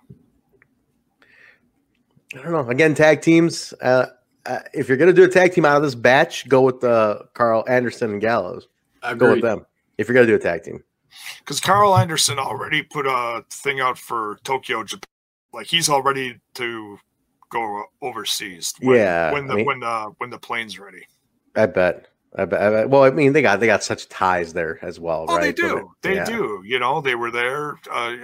I 2.34 2.42
don't 2.42 2.52
know. 2.52 2.68
Again, 2.68 2.94
tag 2.94 3.22
teams. 3.22 3.72
Uh, 3.80 4.06
uh, 4.46 4.60
if 4.74 4.88
you're 4.88 4.96
gonna 4.96 5.12
do 5.12 5.24
a 5.24 5.28
tag 5.28 5.52
team 5.52 5.64
out 5.64 5.76
of 5.76 5.82
this 5.82 5.94
batch, 5.94 6.48
go 6.48 6.62
with 6.62 6.82
uh, 6.84 7.20
Karl 7.34 7.64
Anderson 7.68 8.12
and 8.12 8.20
Gallows. 8.20 8.68
Go 9.16 9.32
with 9.32 9.42
them. 9.42 9.64
If 9.96 10.08
you're 10.08 10.14
gonna 10.14 10.26
do 10.26 10.34
a 10.34 10.38
tag 10.38 10.62
team, 10.64 10.82
Because 11.40 11.60
Karl 11.60 11.96
Anderson 11.96 12.38
already 12.38 12.82
put 12.82 13.06
a 13.06 13.44
thing 13.50 13.80
out 13.80 13.98
for 13.98 14.38
Tokyo, 14.44 14.82
Japan. 14.84 15.02
Like 15.52 15.66
he's 15.66 15.88
all 15.88 16.02
ready 16.02 16.38
to 16.54 16.98
go 17.50 17.84
overseas. 18.02 18.74
When, 18.80 18.96
Yeah, 18.96 19.32
when 19.32 19.46
the 19.46 19.52
I 19.52 19.56
mean- 19.56 19.66
when 19.66 19.80
the 19.80 20.12
when 20.18 20.30
the 20.30 20.38
plane's 20.38 20.78
ready. 20.78 21.06
I 21.56 21.66
bet. 21.66 22.06
I 22.36 22.44
bet, 22.44 22.60
I 22.60 22.70
bet. 22.70 22.90
Well, 22.90 23.04
I 23.04 23.10
mean, 23.10 23.32
they 23.32 23.40
got 23.40 23.58
they 23.58 23.66
got 23.66 23.82
such 23.82 24.08
ties 24.08 24.52
there 24.52 24.78
as 24.84 25.00
well, 25.00 25.24
Oh, 25.28 25.36
right? 25.36 25.44
they 25.44 25.52
do. 25.52 25.90
They 26.02 26.16
yeah. 26.16 26.24
do. 26.24 26.62
You 26.64 26.78
know, 26.78 27.00
they 27.00 27.14
were 27.14 27.30
there. 27.30 27.78
Uh, 27.90 28.14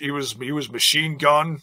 he 0.00 0.10
was 0.10 0.32
he 0.32 0.50
was 0.52 0.70
machine 0.72 1.18
gun 1.18 1.60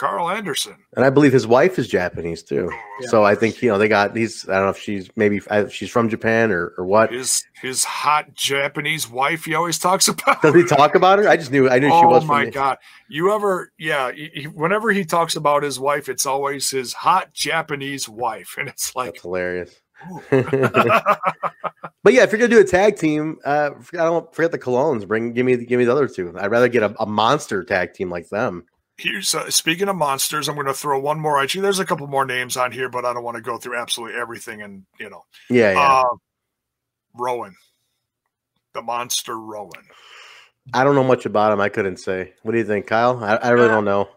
Karl 0.00 0.30
Anderson. 0.30 0.76
And 0.96 1.04
I 1.04 1.10
believe 1.10 1.30
his 1.30 1.46
wife 1.46 1.78
is 1.78 1.86
Japanese 1.86 2.42
too. 2.42 2.70
Yeah. 3.02 3.08
So 3.10 3.22
I 3.22 3.34
think 3.34 3.60
you 3.60 3.68
know 3.68 3.76
they 3.76 3.86
got 3.86 4.14
these. 4.14 4.48
I 4.48 4.54
don't 4.54 4.64
know 4.64 4.70
if 4.70 4.78
she's 4.78 5.10
maybe 5.14 5.42
if 5.50 5.74
she's 5.74 5.90
from 5.90 6.08
Japan 6.08 6.50
or 6.50 6.72
or 6.78 6.86
what. 6.86 7.12
His 7.12 7.44
his 7.60 7.84
hot 7.84 8.32
Japanese 8.32 9.10
wife. 9.10 9.44
He 9.44 9.54
always 9.54 9.78
talks 9.78 10.08
about. 10.08 10.40
Does 10.40 10.54
he 10.54 10.64
talk 10.64 10.94
about 10.94 11.18
her? 11.18 11.28
I 11.28 11.36
just 11.36 11.50
knew. 11.50 11.68
I 11.68 11.78
knew 11.78 11.88
she 11.88 12.06
was. 12.06 12.24
oh 12.24 12.26
my 12.26 12.46
god! 12.46 12.78
You 13.10 13.34
ever? 13.34 13.72
Yeah. 13.78 14.10
He- 14.10 14.44
whenever 14.44 14.90
he 14.90 15.04
talks 15.04 15.36
about 15.36 15.62
his 15.62 15.78
wife, 15.78 16.08
it's 16.08 16.24
always 16.24 16.70
his 16.70 16.94
hot 16.94 17.34
Japanese 17.34 18.08
wife, 18.08 18.54
and 18.58 18.70
it's 18.70 18.96
like, 18.96 19.12
That's 19.12 19.22
hilarious. 19.22 19.82
But 22.02 22.14
yeah, 22.14 22.22
if 22.22 22.32
you're 22.32 22.38
gonna 22.38 22.48
do 22.48 22.60
a 22.60 22.64
tag 22.64 22.96
team, 22.96 23.36
uh, 23.44 23.72
I 23.92 23.96
don't 23.96 24.34
forget 24.34 24.52
the 24.52 24.58
Colognes. 24.58 25.06
Bring 25.06 25.34
give 25.34 25.44
me 25.44 25.56
give 25.66 25.78
me 25.78 25.84
the 25.84 25.92
other 25.92 26.08
two. 26.08 26.34
I'd 26.38 26.50
rather 26.50 26.68
get 26.68 26.82
a, 26.82 26.94
a 27.02 27.04
monster 27.04 27.62
tag 27.62 27.92
team 27.92 28.08
like 28.08 28.30
them. 28.30 28.64
Here's 29.00 29.34
uh, 29.34 29.48
speaking 29.50 29.88
of 29.88 29.96
monsters. 29.96 30.46
I'm 30.48 30.54
going 30.56 30.66
to 30.66 30.74
throw 30.74 31.00
one 31.00 31.18
more 31.20 31.40
at 31.40 31.54
you. 31.54 31.62
There's 31.62 31.78
a 31.78 31.86
couple 31.86 32.06
more 32.06 32.26
names 32.26 32.56
on 32.58 32.70
here, 32.70 32.90
but 32.90 33.04
I 33.06 33.14
don't 33.14 33.24
want 33.24 33.36
to 33.36 33.42
go 33.42 33.56
through 33.56 33.76
absolutely 33.78 34.20
everything. 34.20 34.60
And 34.60 34.84
you 34.98 35.08
know, 35.08 35.24
Yeah, 35.48 35.72
yeah. 35.72 36.02
uh, 36.02 36.16
Rowan, 37.14 37.56
the 38.74 38.82
monster 38.82 39.38
Rowan. 39.38 39.84
I 40.74 40.84
don't 40.84 40.94
know 40.94 41.02
much 41.04 41.24
about 41.24 41.52
him. 41.52 41.60
I 41.60 41.70
couldn't 41.70 41.96
say. 41.96 42.34
What 42.42 42.52
do 42.52 42.58
you 42.58 42.64
think, 42.64 42.86
Kyle? 42.86 43.24
I, 43.24 43.36
I 43.36 43.50
really 43.50 43.68
don't 43.68 43.86
know. 43.86 44.08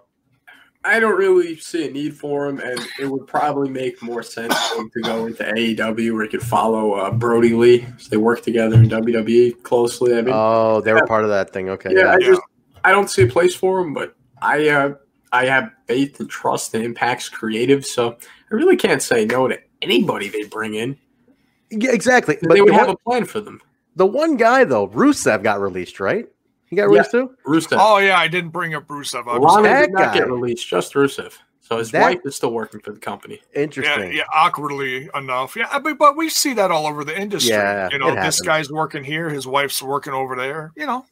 I 0.86 1.00
don't 1.00 1.16
really 1.18 1.56
see 1.56 1.88
a 1.88 1.92
need 1.92 2.14
for 2.18 2.46
him, 2.46 2.60
and 2.60 2.78
it 3.00 3.06
would 3.10 3.26
probably 3.26 3.70
make 3.70 4.02
more 4.02 4.22
sense 4.22 4.54
to 4.76 5.02
go 5.02 5.28
into 5.28 5.44
AEW 5.46 6.14
where 6.14 6.24
he 6.24 6.30
could 6.30 6.44
follow 6.44 6.96
uh, 6.96 7.10
Brodie 7.10 7.54
Lee. 7.54 7.88
So 7.98 8.10
they 8.10 8.18
work 8.18 8.42
together 8.42 8.76
in 8.76 8.90
WWE 8.90 9.64
closely. 9.64 10.14
I 10.18 10.22
mean, 10.22 10.34
Oh, 10.36 10.82
they 10.82 10.92
were 10.92 11.08
part 11.08 11.24
of 11.24 11.30
that 11.30 11.54
thing. 11.54 11.70
Okay. 11.70 11.92
yeah, 11.96 12.12
I 12.12 12.20
just 12.20 12.42
I 12.84 12.92
don't 12.92 13.10
see 13.10 13.22
a 13.24 13.28
place 13.28 13.56
for 13.56 13.80
him, 13.80 13.94
but 13.94 14.14
I 14.44 14.70
uh, 14.70 14.94
I 15.32 15.46
have 15.46 15.72
faith 15.88 16.20
and 16.20 16.30
trust 16.30 16.76
in 16.76 16.84
Impact's 16.94 17.30
creative, 17.30 17.86
so 17.86 18.18
I 18.52 18.56
really 18.56 18.76
can't 18.76 19.02
say 19.02 19.26
no 19.26 19.48
to 19.48 19.58
anybody 19.82 20.30
they 20.30 20.44
bring 20.44 20.76
in. 20.76 20.98
Yeah, 21.72 21.92
exactly. 21.92 22.36
But 22.42 22.50
But 22.50 22.54
they 22.54 22.60
the 22.60 22.66
would 22.66 22.74
have 22.74 22.88
one, 22.88 22.96
a 22.96 23.10
plan 23.10 23.26
for 23.26 23.40
them. 23.42 23.62
the 23.96 24.06
one 24.06 24.38
guy 24.38 24.64
though, 24.64 24.88
Rusev 24.90 25.42
got 25.44 25.60
released, 25.60 26.00
right? 26.00 26.28
He 26.68 26.76
got 26.76 26.84
Yeah. 26.84 26.88
released 26.90 27.12
too. 27.12 27.36
Rusev. 27.48 27.78
Oh 27.80 27.98
yeah, 27.98 28.18
I 28.18 28.28
didn't 28.28 28.52
bring 28.52 28.76
up 28.76 28.88
Rusev. 28.88 29.24
I'm 29.28 29.42
Lana 29.42 29.64
that 29.64 29.82
did 29.88 29.92
not 29.94 30.14
get 30.14 30.30
released, 30.30 30.68
just 30.68 30.94
Rusev. 30.94 31.34
So 31.62 31.78
his 31.78 31.92
That- 31.92 32.02
wife 32.02 32.20
is 32.26 32.36
still 32.36 32.52
working 32.52 32.82
for 32.82 32.92
the 32.92 33.00
company. 33.00 33.42
Interesting. 33.56 34.12
yeah, 34.14 34.24
awkwardly 34.34 35.10
enough. 35.16 35.56
Yeah, 35.56 35.68
I 35.72 35.80
mean, 35.80 35.96
but 35.96 36.18
we 36.18 36.30
see 36.30 36.54
that 36.54 36.72
all 36.72 36.86
over 36.86 37.04
the 37.06 37.18
industry. 37.18 37.52
Yeah, 37.54 37.88
you 37.92 38.00
know, 38.00 38.10
it 38.10 38.22
this 38.22 38.42
guy's 38.42 38.70
working 38.70 39.04
here, 39.04 39.30
his 39.30 39.48
wife's 39.48 39.82
working 39.82 40.14
over 40.14 40.36
there. 40.36 40.72
You 40.76 40.86
know, 40.86 41.06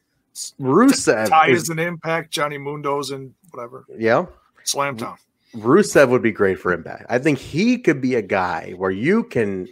Rusev. 0.60 1.28
Ty 1.30 1.50
is- 1.50 1.64
is 1.64 1.70
an 1.70 1.80
impact, 1.80 2.32
Johnny 2.32 2.58
Mundo's 2.58 3.12
and 3.12 3.34
whatever. 3.52 3.86
yeah. 3.98 4.26
Slam 4.64 4.96
Town. 4.98 5.18
Rusev 5.56 6.10
would 6.10 6.22
be 6.22 6.32
great 6.32 6.60
for 6.60 6.72
Impact. 6.72 7.06
I 7.10 7.18
think 7.20 7.38
he 7.38 7.78
could 7.78 8.00
be 8.00 8.16
a 8.16 8.22
guy 8.22 8.74
where 8.78 8.92
you 8.92 9.24
can 9.24 9.68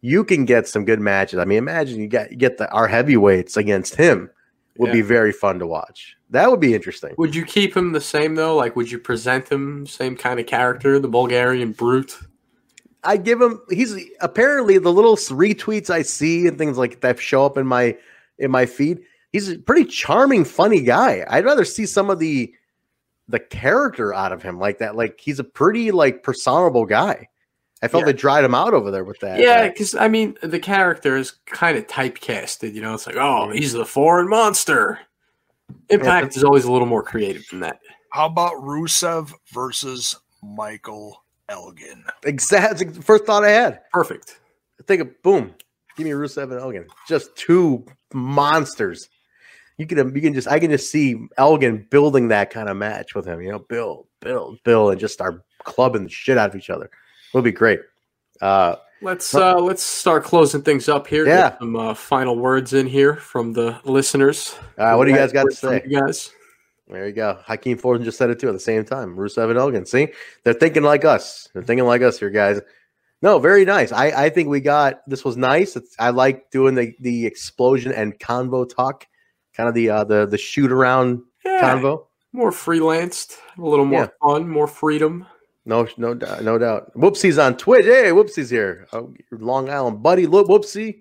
you 0.00 0.22
can 0.22 0.44
get 0.44 0.68
some 0.68 0.84
good 0.84 1.00
matches. 1.00 1.38
I 1.40 1.44
mean, 1.44 1.58
imagine 1.58 2.00
you 2.00 2.06
get 2.06 2.30
you 2.30 2.36
get 2.36 2.58
the 2.58 2.70
our 2.70 2.86
heavyweights 2.86 3.56
against 3.56 3.96
him 3.96 4.30
would 4.78 4.92
be 4.92 5.00
very 5.00 5.32
fun 5.32 5.58
to 5.58 5.66
watch. 5.66 6.16
That 6.30 6.50
would 6.50 6.60
be 6.60 6.74
interesting. 6.74 7.14
Would 7.16 7.34
you 7.34 7.44
keep 7.44 7.76
him 7.76 7.92
the 7.92 8.00
same 8.00 8.34
though? 8.34 8.54
Like, 8.54 8.76
would 8.76 8.90
you 8.90 8.98
present 8.98 9.48
him 9.48 9.86
same 9.86 10.16
kind 10.16 10.38
of 10.38 10.46
character, 10.46 10.98
the 11.00 11.08
Bulgarian 11.08 11.72
brute? 11.72 12.16
I 13.02 13.16
give 13.16 13.40
him 13.40 13.60
he's 13.70 13.96
apparently 14.20 14.78
the 14.78 14.92
little 14.92 15.16
retweets 15.16 15.90
I 15.90 16.02
see 16.02 16.46
and 16.46 16.58
things 16.58 16.76
like 16.78 17.00
that 17.00 17.18
show 17.18 17.44
up 17.46 17.56
in 17.56 17.66
my 17.66 17.96
in 18.38 18.50
my 18.50 18.66
feed. 18.66 19.00
He's 19.32 19.48
a 19.50 19.58
pretty 19.58 19.84
charming, 19.84 20.44
funny 20.44 20.82
guy. 20.82 21.24
I'd 21.28 21.44
rather 21.44 21.64
see 21.64 21.86
some 21.86 22.10
of 22.10 22.18
the 22.18 22.52
the 23.28 23.40
character 23.40 24.14
out 24.14 24.32
of 24.32 24.42
him 24.42 24.58
like 24.58 24.78
that. 24.78 24.94
Like 24.96 25.18
he's 25.20 25.38
a 25.40 25.44
pretty 25.44 25.90
like 25.90 26.22
personable 26.22 26.86
guy. 26.86 27.28
I 27.82 27.88
felt 27.88 28.02
Yeah. 28.02 28.06
they 28.06 28.12
dried 28.14 28.44
him 28.44 28.54
out 28.54 28.72
over 28.72 28.90
there 28.90 29.04
with 29.04 29.18
that. 29.20 29.38
Yeah, 29.38 29.68
because 29.68 29.94
I 29.94 30.08
mean, 30.08 30.38
the 30.42 30.58
character 30.60 31.16
is 31.16 31.32
kind 31.46 31.76
of 31.76 31.86
typecasted. 31.86 32.72
You 32.72 32.80
know, 32.82 32.94
it's 32.94 33.06
like, 33.06 33.16
oh, 33.16 33.50
he's 33.50 33.72
the 33.72 33.84
foreign 33.84 34.28
monster. 34.28 35.00
Impact 35.90 36.36
is 36.36 36.44
always 36.44 36.64
a 36.64 36.72
little 36.72 36.86
more 36.86 37.02
creative 37.02 37.44
than 37.50 37.60
that. 37.60 37.80
How 38.12 38.26
about 38.26 38.54
Rusev 38.54 39.32
versus 39.52 40.16
Michael 40.42 41.22
Elgin? 41.48 42.04
Exactly. 42.24 42.88
First 43.02 43.24
thought 43.26 43.44
I 43.44 43.50
had. 43.50 43.80
Perfect. 43.92 44.38
Think 44.86 45.02
of 45.02 45.22
boom. 45.22 45.52
Give 45.96 46.06
me 46.06 46.12
Rusev 46.12 46.44
and 46.44 46.60
Elgin. 46.60 46.86
Just 47.08 47.34
two 47.36 47.84
monsters. 48.14 49.08
You 49.78 49.86
can 49.86 50.14
you 50.14 50.22
can 50.22 50.32
just 50.34 50.48
I 50.48 50.58
can 50.58 50.70
just 50.70 50.90
see 50.90 51.16
Elgin 51.36 51.86
building 51.90 52.28
that 52.28 52.50
kind 52.50 52.68
of 52.68 52.76
match 52.76 53.14
with 53.14 53.26
him. 53.26 53.40
You 53.42 53.52
know, 53.52 53.58
build, 53.58 54.06
build, 54.20 54.62
build, 54.64 54.92
and 54.92 55.00
just 55.00 55.14
start 55.14 55.42
clubbing 55.64 56.04
the 56.04 56.10
shit 56.10 56.38
out 56.38 56.50
of 56.50 56.56
each 56.56 56.70
other. 56.70 56.90
Would 57.34 57.44
be 57.44 57.52
great. 57.52 57.80
Uh, 58.40 58.76
Let's 59.02 59.34
uh 59.34 59.58
let's 59.58 59.82
start 59.82 60.24
closing 60.24 60.62
things 60.62 60.88
up 60.88 61.06
here. 61.06 61.26
Yeah. 61.26 61.50
Get 61.50 61.58
some 61.58 61.76
uh, 61.76 61.92
final 61.92 62.34
words 62.38 62.72
in 62.72 62.86
here 62.86 63.14
from 63.16 63.52
the 63.52 63.78
listeners. 63.84 64.56
uh, 64.78 64.94
what 64.94 65.04
do 65.04 65.10
you 65.10 65.16
guys 65.18 65.32
got 65.32 65.44
to 65.44 65.54
say? 65.54 65.82
You 65.86 66.00
guys. 66.00 66.30
There 66.88 67.06
you 67.06 67.12
go. 67.12 67.38
Hakeem 67.44 67.76
Ford 67.76 68.02
just 68.04 68.16
said 68.16 68.30
it 68.30 68.38
too 68.38 68.48
at 68.48 68.52
the 68.52 68.58
same 68.58 68.86
time. 68.86 69.14
Rusev 69.14 69.50
and 69.50 69.58
Elgin. 69.58 69.84
See, 69.84 70.08
they're 70.44 70.54
thinking 70.54 70.82
like 70.82 71.04
us. 71.04 71.46
They're 71.52 71.62
thinking 71.62 71.84
like 71.84 72.00
us 72.00 72.18
here, 72.18 72.30
guys. 72.30 72.60
No, 73.20 73.38
very 73.38 73.66
nice. 73.66 73.92
I, 73.92 74.06
I 74.06 74.30
think 74.30 74.48
we 74.48 74.60
got 74.60 75.00
this 75.06 75.24
was 75.26 75.36
nice. 75.36 75.76
It's, 75.76 75.94
I 75.98 76.10
like 76.10 76.50
doing 76.50 76.74
the 76.74 76.94
the 77.00 77.26
explosion 77.26 77.92
and 77.92 78.18
convo 78.18 78.66
talk, 78.66 79.06
kind 79.56 79.68
of 79.68 79.74
the 79.74 79.90
uh, 79.90 80.04
the 80.04 80.26
the 80.26 80.38
shoot 80.38 80.70
around 80.72 81.22
Yeah, 81.44 81.60
convo. 81.62 82.06
more 82.32 82.50
freelanced, 82.50 83.36
a 83.58 83.62
little 83.62 83.84
more 83.86 84.02
Yeah. 84.02 84.08
fun, 84.22 84.48
more 84.48 84.66
freedom. 84.66 85.26
No, 85.64 85.88
no, 85.96 86.14
doubt- 86.14 86.44
no 86.44 86.58
doubt. 86.58 86.92
Whoopsie's 86.94 87.38
on 87.38 87.56
Twitch. 87.56 87.84
Hey, 87.86 88.10
Whoopsie's 88.12 88.50
here. 88.50 88.86
Oh, 88.92 89.12
Long 89.32 89.68
Island 89.68 90.00
buddy. 90.02 90.26
Look, 90.26 90.46
Whoopsie, 90.46 91.00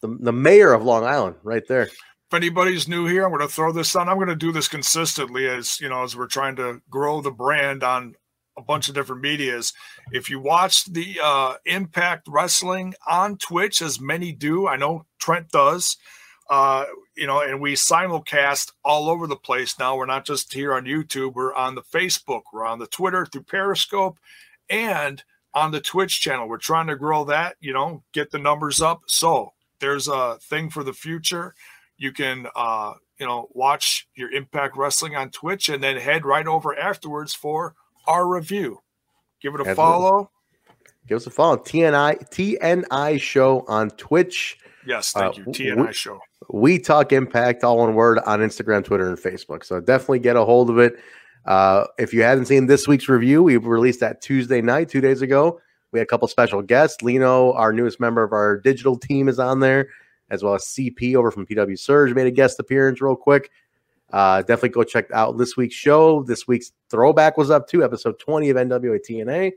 the, 0.00 0.16
the 0.20 0.32
mayor 0.32 0.72
of 0.72 0.82
Long 0.82 1.04
Island, 1.04 1.36
right 1.42 1.66
there. 1.68 1.82
If 1.82 2.34
anybody's 2.34 2.88
new 2.88 3.06
here, 3.06 3.24
I'm 3.24 3.30
going 3.30 3.42
to 3.46 3.48
throw 3.54 3.72
this 3.72 3.94
on. 3.94 4.08
I'm 4.08 4.16
going 4.16 4.28
to 4.28 4.34
do 4.34 4.52
this 4.52 4.68
consistently 4.68 5.46
as 5.46 5.78
you 5.80 5.88
know, 5.90 6.02
as 6.02 6.16
we're 6.16 6.26
trying 6.28 6.56
to 6.56 6.80
grow 6.88 7.20
the 7.20 7.30
brand 7.30 7.84
on 7.84 8.14
a 8.58 8.62
bunch 8.62 8.88
of 8.88 8.94
different 8.94 9.20
medias. 9.20 9.74
If 10.12 10.30
you 10.30 10.40
watch 10.40 10.86
the 10.86 11.20
uh, 11.22 11.54
Impact 11.66 12.26
Wrestling 12.26 12.94
on 13.06 13.36
Twitch, 13.36 13.82
as 13.82 14.00
many 14.00 14.32
do, 14.32 14.66
I 14.66 14.76
know 14.76 15.04
Trent 15.20 15.50
does. 15.50 15.98
Uh, 16.48 16.86
you 17.16 17.26
know, 17.26 17.40
and 17.40 17.60
we 17.60 17.74
simulcast 17.74 18.72
all 18.84 19.08
over 19.08 19.26
the 19.26 19.36
place 19.36 19.78
now. 19.78 19.96
We're 19.96 20.06
not 20.06 20.24
just 20.26 20.52
here 20.52 20.74
on 20.74 20.84
YouTube. 20.84 21.34
We're 21.34 21.54
on 21.54 21.74
the 21.74 21.82
Facebook. 21.82 22.42
We're 22.52 22.66
on 22.66 22.78
the 22.78 22.86
Twitter 22.86 23.26
through 23.26 23.44
Periscope, 23.44 24.18
and 24.68 25.22
on 25.54 25.70
the 25.72 25.80
Twitch 25.80 26.20
channel. 26.20 26.48
We're 26.48 26.58
trying 26.58 26.88
to 26.88 26.96
grow 26.96 27.24
that. 27.24 27.56
You 27.60 27.72
know, 27.72 28.02
get 28.12 28.30
the 28.30 28.38
numbers 28.38 28.80
up. 28.80 29.00
So 29.06 29.52
there's 29.80 30.08
a 30.08 30.38
thing 30.42 30.70
for 30.70 30.82
the 30.84 30.92
future 30.92 31.54
you 31.98 32.12
can 32.12 32.46
uh 32.54 32.92
you 33.18 33.24
know 33.26 33.48
watch 33.52 34.06
your 34.14 34.30
impact 34.30 34.76
wrestling 34.76 35.16
on 35.16 35.30
twitch 35.30 35.68
and 35.70 35.82
then 35.82 35.96
head 35.96 36.26
right 36.26 36.46
over 36.46 36.78
afterwards 36.78 37.32
for 37.34 37.74
our 38.06 38.26
review 38.28 38.78
give 39.40 39.54
it 39.54 39.60
a 39.60 39.68
Absolutely. 39.68 39.74
follow 39.76 40.30
Give 41.08 41.16
us 41.16 41.26
a 41.26 41.30
follow. 41.30 41.56
TNI 41.56 42.28
TNI 42.30 43.18
show 43.20 43.64
on 43.68 43.88
Twitch. 43.90 44.58
yes 44.86 45.12
thank 45.12 45.36
Uh, 45.36 45.38
you 45.38 45.44
tni 45.46 45.92
show 45.94 46.20
We 46.50 46.78
talk 46.78 47.12
impact, 47.12 47.64
all 47.64 47.78
one 47.78 47.94
word, 47.94 48.18
on 48.26 48.40
Instagram, 48.40 48.84
Twitter, 48.84 49.08
and 49.08 49.18
Facebook. 49.18 49.64
So 49.64 49.80
definitely 49.80 50.20
get 50.20 50.36
a 50.36 50.44
hold 50.44 50.70
of 50.70 50.78
it. 50.78 50.96
Uh, 51.46 51.86
if 51.98 52.12
you 52.12 52.22
haven't 52.22 52.46
seen 52.46 52.66
this 52.66 52.88
week's 52.88 53.08
review, 53.08 53.42
we 53.42 53.56
released 53.56 54.00
that 54.00 54.20
Tuesday 54.20 54.60
night, 54.60 54.88
two 54.88 55.00
days 55.00 55.22
ago. 55.22 55.60
We 55.92 56.00
had 56.00 56.04
a 56.04 56.08
couple 56.08 56.28
special 56.28 56.62
guests. 56.62 57.02
Lino, 57.02 57.52
our 57.52 57.72
newest 57.72 58.00
member 58.00 58.22
of 58.22 58.32
our 58.32 58.58
digital 58.58 58.98
team, 58.98 59.28
is 59.28 59.38
on 59.38 59.60
there, 59.60 59.88
as 60.30 60.42
well 60.42 60.54
as 60.54 60.64
CP 60.64 61.14
over 61.14 61.30
from 61.30 61.46
PW 61.46 61.78
Surge 61.78 62.12
made 62.14 62.26
a 62.26 62.30
guest 62.32 62.58
appearance 62.58 63.00
real 63.00 63.16
quick. 63.16 63.50
Uh, 64.12 64.40
definitely 64.40 64.68
go 64.70 64.84
check 64.84 65.10
out 65.12 65.38
this 65.38 65.56
week's 65.56 65.74
show. 65.74 66.22
This 66.22 66.46
week's 66.46 66.72
throwback 66.90 67.36
was 67.36 67.50
up 67.50 67.68
too, 67.68 67.82
episode 67.82 68.18
20 68.18 68.50
of 68.50 68.56
NWA 68.56 69.00
TNA. 69.08 69.52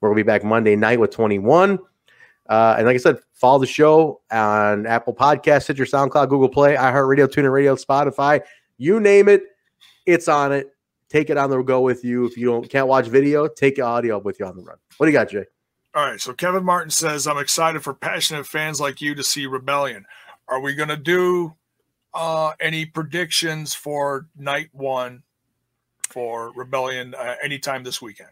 We'll 0.00 0.14
be 0.14 0.22
back 0.22 0.44
Monday 0.44 0.76
night 0.76 1.00
with 1.00 1.10
21. 1.10 1.78
Uh, 2.50 2.74
and 2.76 2.86
like 2.86 2.96
I 2.96 2.98
said, 2.98 3.18
follow 3.32 3.60
the 3.60 3.66
show 3.66 4.20
on 4.30 4.84
Apple 4.84 5.14
Podcasts, 5.14 5.62
Stitcher, 5.62 5.84
SoundCloud, 5.84 6.28
Google 6.28 6.48
Play, 6.48 6.74
iHeartRadio, 6.74 7.26
TuneIn 7.26 7.52
Radio, 7.52 7.76
Spotify. 7.76 8.42
You 8.76 9.00
name 9.00 9.28
it, 9.28 9.44
it's 10.04 10.28
on 10.28 10.52
it. 10.52 10.74
Take 11.08 11.30
it 11.30 11.38
on 11.38 11.48
the 11.48 11.62
go 11.62 11.80
with 11.80 12.04
you. 12.04 12.26
If 12.26 12.36
you 12.36 12.46
don't 12.46 12.68
can't 12.68 12.88
watch 12.88 13.06
video, 13.06 13.48
take 13.48 13.78
audio 13.78 14.18
with 14.18 14.38
you 14.38 14.46
on 14.46 14.56
the 14.56 14.62
run. 14.62 14.76
What 14.98 15.06
do 15.06 15.12
you 15.12 15.18
got, 15.18 15.30
Jay? 15.30 15.44
all 15.94 16.04
right 16.04 16.20
so 16.20 16.32
kevin 16.32 16.64
martin 16.64 16.90
says 16.90 17.26
i'm 17.26 17.38
excited 17.38 17.82
for 17.82 17.92
passionate 17.92 18.46
fans 18.46 18.80
like 18.80 19.00
you 19.00 19.14
to 19.14 19.24
see 19.24 19.46
rebellion 19.46 20.06
are 20.46 20.60
we 20.60 20.74
going 20.74 20.88
to 20.88 20.96
do 20.96 21.54
uh 22.14 22.52
any 22.60 22.86
predictions 22.86 23.74
for 23.74 24.26
night 24.36 24.68
one 24.72 25.22
for 26.08 26.52
rebellion 26.52 27.14
uh, 27.14 27.34
anytime 27.42 27.82
this 27.82 28.00
weekend 28.00 28.30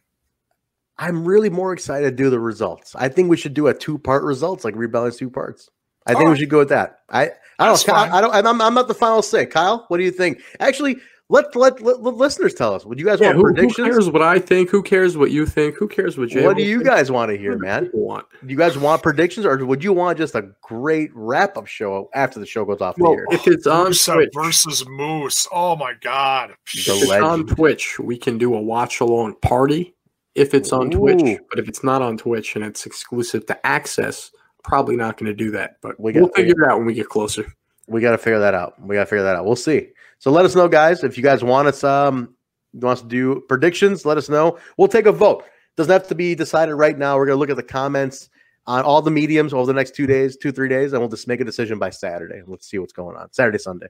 I'm 0.99 1.25
really 1.25 1.51
more 1.51 1.73
excited 1.73 2.05
to 2.11 2.17
do 2.23 2.29
the 2.31 2.41
results. 2.41 2.95
I 2.97 3.09
think 3.09 3.31
we 3.31 3.37
should 3.37 3.55
do 3.55 3.69
a 3.69 3.75
two 3.75 3.99
part 3.99 4.25
results, 4.25 4.65
like 4.65 4.75
Rebellion 4.77 5.15
two 5.17 5.31
parts. 5.31 5.71
I 6.07 6.13
think 6.13 6.25
All 6.25 6.31
we 6.31 6.33
oh. 6.33 6.37
should 6.37 6.51
go 6.51 6.59
with 6.59 6.71
that. 6.71 7.01
I 7.11 7.31
I 7.59 7.67
don't. 7.67 7.85
Kyle, 7.85 8.05
fine. 8.05 8.11
I 8.13 8.21
don't. 8.21 8.35
I'm, 8.35 8.61
I'm 8.63 8.75
not 8.75 8.89
the 8.89 8.95
final 8.95 9.23
say. 9.23 9.47
Kyle, 9.47 9.85
what 9.89 9.99
do 9.99 10.05
you 10.05 10.11
think? 10.11 10.41
Actually, 10.59 10.97
let 11.29 11.55
let, 11.55 11.83
let, 11.83 12.03
let 12.03 12.15
listeners 12.15 12.55
tell 12.55 12.73
us. 12.75 12.87
Would 12.87 12.99
you 12.99 13.05
guys 13.05 13.21
Yeah, 13.21 13.35
want 13.35 13.59
who, 13.59 13.67
who 13.67 13.75
cares 13.75 14.09
what 14.09 14.23
I 14.23 14.39
think? 14.39 14.71
Who 14.71 14.83
cares 14.83 15.17
what 15.19 15.31
you 15.31 15.45
think? 15.45 15.77
Who 15.77 15.87
cares 15.87 16.17
what 16.17 16.31
Jay? 16.31 16.45
what 16.47 16.57
do 16.57 16.63
you 16.63 16.79
think? 16.79 16.89
guys 16.89 17.11
want 17.11 17.31
to 17.31 17.37
hear, 17.37 17.53
What 17.53 17.61
man? 17.61 17.85
people 17.87 18.01
want? 18.07 18.27
Do 18.47 18.51
you 18.51 18.57
guys 18.57 18.79
want 18.79 19.03
predictions, 19.03 19.45
or 19.45 19.63
would 19.67 19.85
you 19.85 19.93
want 19.93 20.17
just 20.17 20.35
a 20.35 20.51
great 20.63 21.11
wrap 21.15 21.59
up 21.59 21.67
show 21.67 22.09
after 22.15 22.41
the 22.41 22.47
show 22.47 22.65
goes 22.65 22.81
off 22.81 22.97
the 22.97 23.03
Well, 23.05 23.13
air? 23.13 23.27
if 23.31 23.47
it's 23.47 23.67
on 23.67 23.89
Rusev 23.93 24.15
Twitch, 24.15 24.31
versus 24.35 24.87
moose 24.89 25.47
oh 25.53 25.77
my 25.77 25.93
god 26.01 26.51
The 26.75 26.81
if 26.81 27.03
it's 27.03 27.11
on. 27.13 27.47
Twitch, 27.47 27.99
we 27.99 28.17
can 28.17 28.39
do 28.39 28.55
a 28.55 28.61
watch 28.61 29.01
along 29.01 29.35
party. 29.43 29.95
If 30.35 30.55
it's 30.55 30.73
on 30.73 30.91
Twitch, 30.91 31.39
but 31.51 31.59
if 31.59 31.69
it's 31.69 31.83
not 31.83 32.01
on 32.03 32.17
Twitch 32.17 32.55
and 32.55 32.65
it's 32.65 32.87
exclusive 32.87 33.47
to 33.47 33.67
access, 33.67 34.31
probably 34.63 34.95
not 34.97 35.17
going 35.17 35.27
to 35.31 35.35
do 35.35 35.51
that. 35.53 35.77
But 35.83 35.99
We 35.99 36.13
we 36.13 36.21
got- 36.21 36.35
figure 36.37 36.63
it 36.65 36.71
out 36.71 36.79
when 36.79 36.87
we 36.87 36.95
get 36.95 37.09
closer. 37.09 37.45
we 37.89 38.01
got 38.01 38.13
to 38.13 38.19
figure 38.19 38.39
that 38.39 38.55
out. 38.55 38.75
We 38.81 38.95
got 38.95 39.03
to 39.03 39.07
figure 39.07 39.25
that 39.25 39.35
out. 39.37 39.45
We'll 39.47 39.57
see. 39.57 39.89
So 40.19 40.31
let 40.31 40.45
us 40.45 40.55
know, 40.55 40.69
guys. 40.69 41.03
If 41.05 41.17
you 41.17 41.23
guys 41.23 41.43
want 41.43 41.69
us, 41.69 41.83
um, 41.83 42.35
want 42.75 42.99
us 42.99 43.03
to 43.03 43.09
do 43.09 43.43
predictions, 43.49 44.05
let 44.05 44.19
us 44.19 44.29
know. 44.29 44.59
We'll 44.77 44.89
take 44.89 45.07
a 45.07 45.13
vote. 45.13 45.45
Doesn't 45.77 45.93
have 45.93 46.07
to 46.09 46.15
be 46.15 46.35
decided 46.35 46.75
right 46.75 46.99
now. 46.99 47.17
We're 47.17 47.27
gonna 47.27 47.39
look 47.39 47.51
at 47.51 47.57
the 47.57 47.63
comments 47.63 48.29
on 48.67 48.83
all 48.85 49.01
the 49.01 49.11
mediums 49.11 49.55
over 49.55 49.65
the 49.67 49.73
next 49.73 49.95
two 49.95 50.07
days, 50.07 50.37
two 50.37 50.53
three 50.53 50.69
days, 50.69 50.93
and 50.93 51.01
we'll 51.01 51.09
just 51.09 51.27
make 51.29 51.41
a 51.41 51.45
decision 51.45 51.79
by 51.79 51.89
Saturday. 51.91 52.43
Let's 52.47 52.69
see 52.69 52.79
what's 52.79 52.93
going 52.93 53.17
on. 53.17 53.33
Saturday, 53.33 53.59
Sunday. 53.59 53.87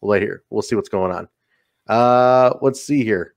We'll 0.00 0.10
let 0.12 0.22
here. 0.22 0.42
We'll 0.50 0.62
see 0.62 0.74
what's 0.76 0.88
going 0.88 1.12
on. 1.12 1.28
Uh, 1.88 2.54
let's 2.62 2.82
see 2.82 3.04
here. 3.04 3.34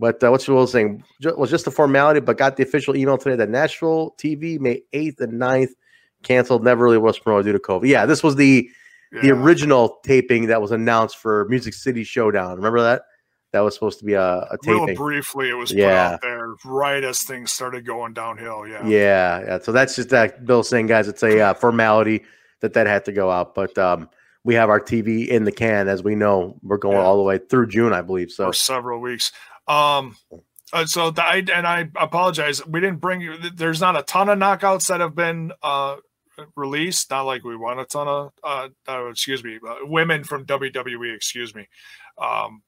But 0.00 0.24
uh, 0.24 0.30
what's 0.30 0.48
what 0.48 0.56
was 0.56 0.72
saying 0.72 1.04
Ju- 1.20 1.36
was 1.36 1.50
just 1.50 1.66
a 1.66 1.70
formality, 1.70 2.20
but 2.20 2.38
got 2.38 2.56
the 2.56 2.62
official 2.64 2.96
email 2.96 3.18
today 3.18 3.36
that 3.36 3.50
Nashville 3.50 4.14
TV 4.18 4.58
May 4.58 4.82
eighth 4.94 5.20
and 5.20 5.34
9th 5.34 5.68
canceled. 6.24 6.64
Never 6.64 6.84
really 6.84 6.98
was 6.98 7.18
promoted 7.18 7.44
due 7.46 7.52
to 7.52 7.58
COVID. 7.58 7.86
Yeah, 7.86 8.06
this 8.06 8.22
was 8.22 8.34
the 8.36 8.68
the 9.22 9.30
original 9.32 9.98
taping 10.04 10.46
that 10.46 10.62
was 10.62 10.70
announced 10.70 11.18
for 11.18 11.46
Music 11.48 11.74
City 11.74 12.02
Showdown. 12.04 12.56
Remember 12.56 12.80
that? 12.80 13.02
That 13.52 13.60
was 13.60 13.74
supposed 13.74 13.98
to 13.98 14.04
be 14.04 14.12
a, 14.14 14.22
a 14.22 14.56
Real 14.64 14.94
briefly, 14.94 15.50
it 15.50 15.54
was 15.54 15.72
Yeah. 15.72 16.10
put 16.10 16.14
out 16.14 16.20
there 16.22 16.54
right 16.64 17.02
as 17.02 17.22
things 17.22 17.50
started 17.50 17.84
going 17.84 18.12
downhill. 18.14 18.68
Yeah. 18.68 18.86
Yeah, 18.86 19.40
yeah. 19.40 19.58
So 19.58 19.72
that's 19.72 19.96
just 19.96 20.10
that 20.10 20.46
Bill 20.46 20.62
saying, 20.62 20.86
guys, 20.86 21.08
it's 21.08 21.24
a 21.24 21.40
uh, 21.40 21.54
formality 21.54 22.22
that 22.60 22.74
that 22.74 22.86
had 22.86 23.04
to 23.06 23.12
go 23.12 23.28
out. 23.32 23.56
But 23.56 23.76
um, 23.76 24.08
we 24.44 24.54
have 24.54 24.70
our 24.70 24.78
TV 24.78 25.26
in 25.26 25.42
the 25.42 25.50
can. 25.50 25.88
As 25.88 26.04
we 26.04 26.14
know, 26.14 26.60
we're 26.62 26.76
going 26.78 26.96
Yeah. 26.96 27.02
all 27.02 27.16
the 27.16 27.24
way 27.24 27.38
through 27.38 27.66
June, 27.66 27.92
I 27.92 28.02
believe. 28.02 28.30
So 28.30 28.46
for 28.46 28.52
several 28.52 29.00
weeks. 29.00 29.32
Um, 29.70 30.16
uh, 30.72 30.84
so 30.86 31.10
the, 31.10 31.22
I 31.22 31.44
and 31.52 31.66
I 31.66 31.88
apologize. 31.96 32.64
We 32.66 32.80
didn't 32.80 33.00
bring. 33.00 33.36
There's 33.54 33.80
not 33.80 33.96
a 33.96 34.02
ton 34.02 34.28
of 34.28 34.38
knockouts 34.38 34.88
that 34.88 35.00
have 35.00 35.14
been 35.14 35.52
uh, 35.62 35.96
released. 36.56 37.10
Not 37.10 37.22
like 37.22 37.44
we 37.44 37.56
want 37.56 37.80
a 37.80 37.84
ton 37.84 38.08
of. 38.08 38.32
Uh, 38.42 38.68
uh, 38.88 39.06
excuse 39.06 39.44
me, 39.44 39.58
uh, 39.66 39.76
women 39.82 40.24
from 40.24 40.44
WWE. 40.44 41.14
Excuse 41.14 41.54
me, 41.54 41.68
um, 42.18 42.62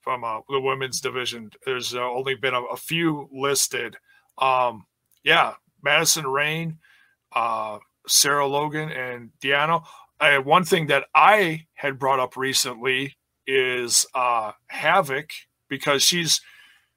from 0.00 0.22
uh, 0.22 0.40
the 0.48 0.60
women's 0.60 1.00
division. 1.00 1.50
There's 1.64 1.94
uh, 1.94 2.00
only 2.00 2.36
been 2.36 2.54
a, 2.54 2.62
a 2.62 2.76
few 2.76 3.28
listed. 3.32 3.96
Um, 4.38 4.86
yeah, 5.24 5.54
Madison 5.82 6.26
Rayne, 6.26 6.78
uh, 7.34 7.78
Sarah 8.06 8.46
Logan, 8.46 8.90
and 8.90 9.30
Deonna. 9.40 9.84
Uh, 10.20 10.38
one 10.38 10.64
thing 10.64 10.88
that 10.88 11.06
I 11.14 11.66
had 11.74 11.98
brought 11.98 12.20
up 12.20 12.36
recently 12.36 13.16
is 13.46 14.06
uh, 14.14 14.52
Havok 14.72 15.30
because 15.68 16.02
she's 16.02 16.40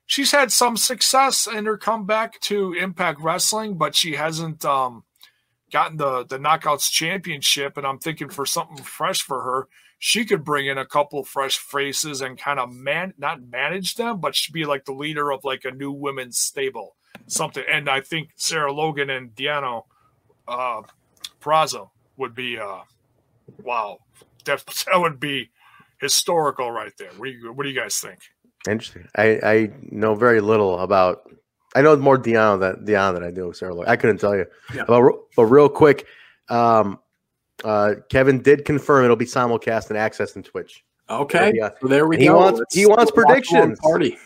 she's 0.06 0.32
had 0.32 0.52
some 0.52 0.78
success 0.78 1.48
in 1.48 1.66
her 1.66 1.78
comeback 1.78 2.40
to 2.42 2.74
Impact 2.74 3.22
Wrestling, 3.22 3.78
but 3.78 3.96
she 3.96 4.16
hasn't 4.16 4.66
um, 4.66 5.04
gotten 5.72 5.98
the 5.98 6.26
the 6.26 6.38
Knockouts 6.38 6.92
Championship. 6.92 7.78
And 7.78 7.88
I'm 7.88 8.00
thinking 8.00 8.30
for 8.30 8.46
something 8.46 8.84
fresh 8.84 9.22
for 9.22 9.42
her, 9.42 9.68
she 10.00 10.26
could 10.26 10.44
bring 10.44 10.68
in 10.68 10.78
a 10.78 10.86
couple 10.86 11.24
fresh 11.24 11.58
faces 11.58 12.22
and 12.22 12.38
kind 12.38 12.60
of 12.60 12.74
man 12.74 13.14
not 13.18 13.42
manage 13.48 13.96
them, 13.96 14.20
but 14.20 14.36
she'd 14.36 14.54
be 14.54 14.66
like 14.66 14.86
the 14.86 14.94
leader 14.94 15.32
of 15.32 15.44
like 15.44 15.64
a 15.64 15.72
new 15.72 15.92
women's 15.92 16.40
stable, 16.40 16.96
something. 17.28 17.64
And 17.72 17.90
I 17.90 18.02
think 18.02 18.32
Sarah 18.36 18.74
Logan 18.74 19.10
and 19.10 19.36
Deonna 19.36 19.84
uh, 20.48 20.82
Purrazzo 21.40 21.92
would 22.18 22.36
be 22.36 22.58
uh, 22.58 22.82
wow, 23.64 24.00
that 24.46 24.66
that 24.88 25.00
would 25.00 25.20
be 25.20 25.52
historical 26.00 26.72
right 26.72 26.94
there. 26.98 27.12
What 27.18 27.28
do 27.28 27.32
you 27.32 27.54
what 27.54 27.64
do 27.64 27.70
you 27.70 27.80
guys 27.80 27.98
think? 28.00 28.20
Interesting. 28.70 29.07
I, 29.16 29.39
I 29.43 29.70
know 29.82 30.16
very 30.16 30.41
little 30.41 30.80
about. 30.80 31.24
I 31.76 31.82
know 31.82 31.95
more 31.95 32.18
Deonna 32.18 32.59
than 32.59 32.86
Deonna 32.86 33.14
than 33.14 33.24
I 33.24 33.32
do 33.32 33.53
Sarah. 33.53 33.74
Lloyd. 33.74 33.88
I 33.88 33.95
couldn't 33.95 34.18
tell 34.18 34.36
you. 34.36 34.45
Yeah. 34.76 34.84
But, 34.88 35.03
but 35.38 35.45
real 35.45 35.70
quick, 35.70 36.05
um, 36.49 36.99
uh, 37.64 37.95
Kevin 38.09 38.41
did 38.41 38.66
confirm 38.66 39.05
it'll 39.05 39.16
be 39.16 39.26
simulcast 39.26 39.89
and 39.89 39.97
accessed 39.97 40.36
in 40.36 40.43
Twitch. 40.43 40.84
Okay, 41.09 41.53
Yeah. 41.55 41.70
so 41.82 41.88
there 41.88 42.07
we 42.07 42.18
He 42.18 42.26
go. 42.28 42.38
wants- 42.38 42.59
Let's 42.59 42.76
he 42.76 42.86
wants 42.86 43.12
predictions. 43.12 43.80
Party. 43.80 44.18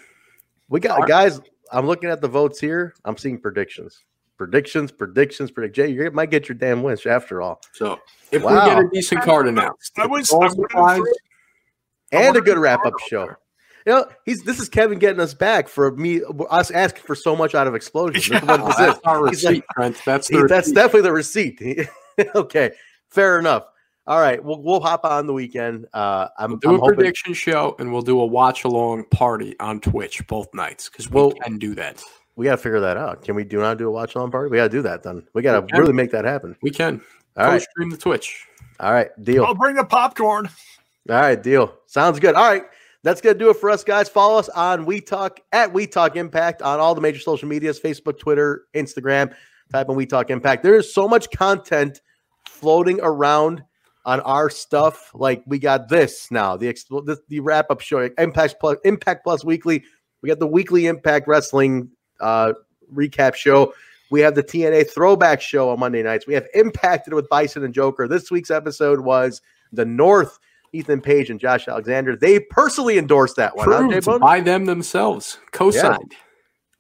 We 0.70 0.80
got 0.80 0.94
Alright. 0.96 1.08
guys. 1.10 1.40
I'm 1.72 1.86
looking 1.88 2.10
at 2.10 2.22
the 2.22 2.28
votes 2.28 2.60
here. 2.60 2.94
I'm 3.06 3.18
seeing 3.18 3.40
predictions, 3.40 4.04
predictions, 4.38 4.92
predictions, 4.92 5.50
predict. 5.52 5.76
Jay, 5.76 5.88
you 5.90 6.10
might 6.12 6.30
get 6.32 6.48
your 6.50 6.56
damn 6.58 6.82
wish 6.84 7.06
after 7.08 7.42
all, 7.42 7.60
So 7.74 8.00
if 8.32 8.42
Wow. 8.44 8.64
we 8.66 8.70
get 8.72 8.84
a 8.86 8.90
decent 8.92 9.22
card 9.24 9.48
announced, 9.48 9.94
I 9.98 10.06
was- 10.08 10.30
all 10.32 10.44
I 10.44 10.48
wouldn't 10.48 10.72
supplies, 10.72 10.98
throw- 10.98 12.20
I 12.20 12.24
and 12.24 12.38
a 12.38 12.42
good 12.42 12.58
wrap 12.58 12.86
up 12.86 12.94
show. 13.08 13.26
there. 13.26 13.38
You 13.86 13.94
know, 13.94 14.06
he's 14.26 14.42
this 14.44 14.60
is 14.60 14.68
Kevin 14.68 14.98
getting 14.98 15.20
us 15.20 15.34
back 15.34 15.68
for 15.68 15.92
me 15.92 16.22
us 16.50 16.72
asking 16.72 17.04
for 17.04 17.14
so 17.16 17.36
much 17.36 17.54
out 17.54 17.68
of 17.68 17.76
explosion. 17.76 18.14
This 18.34 18.42
is 18.42 18.48
what 18.48 18.66
this 18.66 18.76
that's 18.78 18.98
is. 18.98 19.04
our 19.06 19.28
He's 19.28 19.44
like- 19.44 19.66
Trent. 19.74 20.02
That's 20.06 20.28
He- 20.28 20.38
the 20.38 20.48
that's 20.48 20.68
receipt. 20.68 20.76
definitely 20.76 21.02
the 21.02 21.12
receipt. 21.14 21.90
okay, 22.36 22.72
fair 23.10 23.38
enough. 23.40 23.66
All 24.08 24.20
right, 24.20 24.44
we'll 24.44 24.62
we'll 24.62 24.80
hop 24.82 25.04
on 25.06 25.28
the 25.28 25.34
weekend. 25.34 25.86
Uh, 25.94 26.28
I'm, 26.38 26.52
We'll 26.52 26.60
do 26.60 26.70
I'm 26.70 26.76
a 26.76 26.80
hoping 26.80 26.96
prediction 26.96 27.34
show 27.34 27.76
and 27.80 27.92
we'll 27.92 28.02
do 28.04 28.20
a 28.22 28.26
watch 28.26 28.64
along 28.64 29.06
party 29.12 29.56
on 29.60 29.80
Twitch 29.80 30.26
both 30.28 30.52
nights 30.54 30.90
because 30.90 31.10
we 31.10 31.16
Well- 31.22 31.32
can 31.32 31.58
do 31.58 31.74
that. 31.76 32.04
we 32.36 32.46
got 32.46 32.52
to 32.52 32.58
figure 32.58 32.80
that 32.82 32.98
out. 32.98 33.24
Can 33.24 33.36
we 33.36 33.44
do 33.44 33.60
not 33.60 33.78
do 33.78 33.88
a 33.88 33.92
watch 33.92 34.14
along 34.16 34.32
party? 34.32 34.50
We 34.50 34.58
got 34.58 34.64
to 34.64 34.70
do 34.70 34.82
that 34.84 35.02
then. 35.04 35.28
We 35.34 35.42
got 35.42 35.60
to 35.60 35.66
can. 35.68 35.80
really 35.80 35.94
make 35.94 36.12
that 36.12 36.26
happen. 36.26 36.56
We 36.62 36.70
can 36.72 37.02
All 37.38 37.46
right, 37.46 37.54
co-stream 37.62 37.90
the 37.92 37.98
Twitch. 37.98 38.46
all 38.80 38.92
right, 38.94 39.10
deal. 39.24 39.44
I'll 39.46 39.56
bring 39.56 39.76
the 39.76 39.86
popcorn. 39.86 40.50
All 41.10 41.16
right, 41.16 41.42
deal. 41.42 41.74
Sounds 41.88 42.20
good. 42.20 42.36
All 42.36 42.48
right. 42.50 42.64
That's 43.06 43.22
gonna 43.22 43.38
do 43.38 43.52
it 43.52 43.58
for 43.58 43.70
us, 43.70 43.84
guys. 43.84 44.10
Follow 44.10 44.40
us 44.40 44.50
on 44.50 44.84
We 44.84 45.00
Talk 45.00 45.40
at 45.52 45.72
We 45.72 45.86
Talk 45.86 46.16
Impact 46.16 46.64
on 46.64 46.80
all 46.80 46.96
the 46.96 47.02
major 47.02 47.20
social 47.20 47.48
medias: 47.48 47.80
Facebook, 47.80 48.18
Twitter, 48.18 48.64
Instagram. 48.74 49.32
Type 49.72 49.90
in 49.90 49.96
We 49.96 50.08
Talk 50.08 50.32
Impact. 50.32 50.64
There 50.64 50.76
is 50.76 50.92
so 50.92 51.08
much 51.08 51.30
content 51.30 52.02
floating 52.48 53.00
around 53.04 53.64
on 54.06 54.22
our 54.22 54.50
stuff. 54.50 55.12
Like 55.14 55.44
we 55.46 55.60
got 55.60 55.88
this 55.88 56.32
now, 56.32 56.58
the 56.58 56.74
the, 56.90 57.20
the 57.30 57.42
wrap 57.42 57.70
up 57.70 57.80
show, 57.80 58.10
Impact 58.18 58.56
Plus, 58.60 58.78
Impact 58.84 59.24
Plus 59.24 59.46
Weekly. 59.46 59.84
We 60.24 60.30
got 60.30 60.40
the 60.40 60.48
weekly 60.48 60.88
Impact 60.88 61.28
Wrestling 61.28 61.92
uh, 62.20 62.54
recap 62.92 63.36
show. 63.36 63.76
We 64.10 64.22
have 64.22 64.34
the 64.34 64.44
TNA 64.44 64.90
Throwback 64.90 65.42
Show 65.42 65.70
on 65.70 65.80
Monday 65.80 66.02
nights. 66.02 66.26
We 66.26 66.34
have 66.34 66.48
Impacted 66.56 67.14
with 67.14 67.30
Bison 67.30 67.64
and 67.64 67.74
Joker. 67.74 68.08
This 68.08 68.32
week's 68.32 68.50
episode 68.50 69.02
was 69.02 69.44
the 69.72 69.86
North. 69.86 70.40
Ethan 70.76 71.02
Page 71.02 71.30
and 71.30 71.40
Josh 71.40 71.68
Alexander. 71.68 72.16
They 72.16 72.40
personally 72.40 72.98
endorsed 72.98 73.36
that 73.38 73.56
one. 73.56 73.70
huh, 73.70 73.78
Proved 73.80 74.06
Bone? 74.06 74.20
by 74.20 74.42
them 74.42 74.66
themselves, 74.66 75.40
co-signed. 75.52 76.14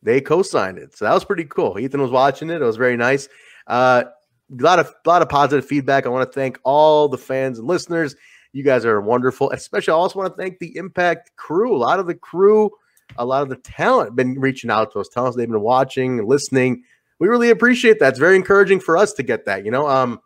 They 0.03 0.21
co-signed 0.21 0.77
it, 0.77 0.95
so 0.95 1.05
that 1.05 1.13
was 1.13 1.25
pretty 1.25 1.45
cool. 1.45 1.79
Ethan 1.79 2.01
was 2.01 2.11
watching 2.11 2.49
it; 2.49 2.61
it 2.61 2.65
was 2.65 2.77
very 2.77 2.97
nice. 2.97 3.27
Uh, 3.67 4.03
a 4.51 4.63
lot 4.63 4.79
of 4.79 4.93
a 5.05 5.09
lot 5.09 5.21
of 5.21 5.29
positive 5.29 5.65
feedback. 5.65 6.05
I 6.05 6.09
want 6.09 6.29
to 6.29 6.33
thank 6.33 6.59
all 6.63 7.07
the 7.07 7.17
fans 7.17 7.57
and 7.57 7.67
listeners. 7.67 8.15
You 8.53 8.63
guys 8.63 8.85
are 8.85 9.01
wonderful. 9.01 9.51
Especially, 9.51 9.91
I 9.91 9.95
also 9.95 10.19
want 10.19 10.31
to 10.33 10.37
thank 10.41 10.59
the 10.59 10.77
Impact 10.77 11.31
crew. 11.35 11.75
A 11.75 11.79
lot 11.79 11.99
of 11.99 12.07
the 12.07 12.15
crew, 12.15 12.69
a 13.17 13.25
lot 13.25 13.41
of 13.41 13.49
the 13.49 13.55
talent, 13.57 14.15
been 14.15 14.39
reaching 14.39 14.69
out 14.69 14.93
to 14.93 14.99
us, 14.99 15.09
telling 15.09 15.29
us 15.29 15.35
they've 15.35 15.49
been 15.49 15.61
watching, 15.61 16.19
and 16.19 16.27
listening. 16.27 16.83
We 17.17 17.27
really 17.27 17.49
appreciate 17.49 17.99
that. 17.99 18.09
It's 18.09 18.19
very 18.19 18.35
encouraging 18.35 18.81
for 18.81 18.97
us 18.97 19.13
to 19.13 19.23
get 19.23 19.45
that. 19.45 19.65
You 19.65 19.71
know, 19.71 19.87
um, 19.87 20.19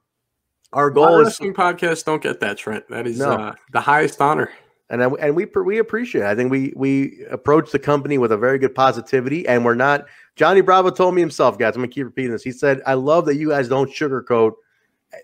our 0.73 0.89
goal 0.89 1.19
is 1.19 1.27
wrestling 1.27 1.53
podcasts 1.53 2.03
don't 2.05 2.21
get 2.21 2.39
that, 2.41 2.57
Trent. 2.57 2.87
That 2.89 3.07
is 3.07 3.19
No. 3.19 3.31
uh, 3.31 3.55
the 3.71 3.81
highest 3.81 4.21
honor. 4.21 4.51
and 4.89 5.03
I, 5.03 5.07
and 5.19 5.35
we 5.35 5.45
we 5.45 5.79
appreciate. 5.79 6.21
It. 6.21 6.27
I 6.27 6.35
think 6.35 6.51
we 6.51 6.73
we 6.75 7.25
approach 7.29 7.71
the 7.71 7.79
company 7.79 8.17
with 8.17 8.31
a 8.31 8.37
very 8.37 8.57
good 8.59 8.73
positivity, 8.75 9.47
and 9.47 9.63
we're 9.65 9.75
not. 9.75 10.05
Johnny 10.35 10.61
Bravo 10.61 10.89
told 10.89 11.15
me 11.15 11.21
himself, 11.21 11.57
guys. 11.57 11.75
I'm 11.75 11.81
gonna 11.81 11.89
keep 11.91 12.05
repeating 12.05 12.31
this. 12.31 12.43
He 12.43 12.51
said, 12.51 12.81
"I 12.85 12.93
love 12.95 13.25
that 13.25 13.35
you 13.35 13.49
guys 13.49 13.67
don't 13.67 13.89
sugarcoat 13.89 14.53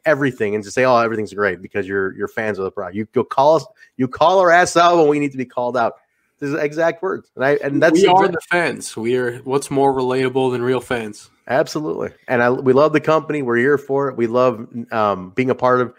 everything 0.05 0.55
and 0.55 0.63
just 0.63 0.73
say, 0.73 0.83
oh, 0.83 0.97
everything's 0.97 1.33
great 1.33 1.61
because 1.61 1.87
you're 1.87 2.13
you're 2.15 2.27
fans 2.27 2.57
of 2.57 2.65
the 2.65 2.71
product. 2.71 2.95
You 2.95 3.05
go 3.13 3.23
call 3.23 3.57
us, 3.57 3.65
you 3.97 4.07
call 4.07 4.39
our 4.39 4.49
ass 4.51 4.75
out 4.75 4.97
when 4.97 5.07
we 5.07 5.19
need 5.19 5.31
to 5.31 5.37
be 5.37 5.45
called 5.45 5.77
out. 5.77 5.93
This 6.39 6.49
is 6.49 6.55
exact 6.55 7.01
words, 7.01 7.31
and 7.36 7.45
I 7.45 7.51
and 7.63 7.81
that's 7.81 7.93
we 7.93 8.05
are 8.07 8.25
exact- 8.25 8.33
the 8.33 8.41
fans. 8.49 8.97
We 8.97 9.15
are. 9.15 9.38
What's 9.39 9.71
more 9.71 9.93
relatable 9.93 10.51
than 10.51 10.61
real 10.61 10.81
fans? 10.81 11.29
Absolutely. 11.47 12.09
And 12.27 12.41
I, 12.41 12.49
we 12.49 12.73
love 12.73 12.91
the 12.91 12.99
company. 12.99 13.41
We're 13.41 13.57
here 13.57 13.77
for 13.77 14.09
it. 14.09 14.17
We 14.17 14.27
love 14.27 14.67
um, 14.91 15.29
being 15.29 15.49
a 15.49 15.55
part 15.55 15.79
of 15.79 15.93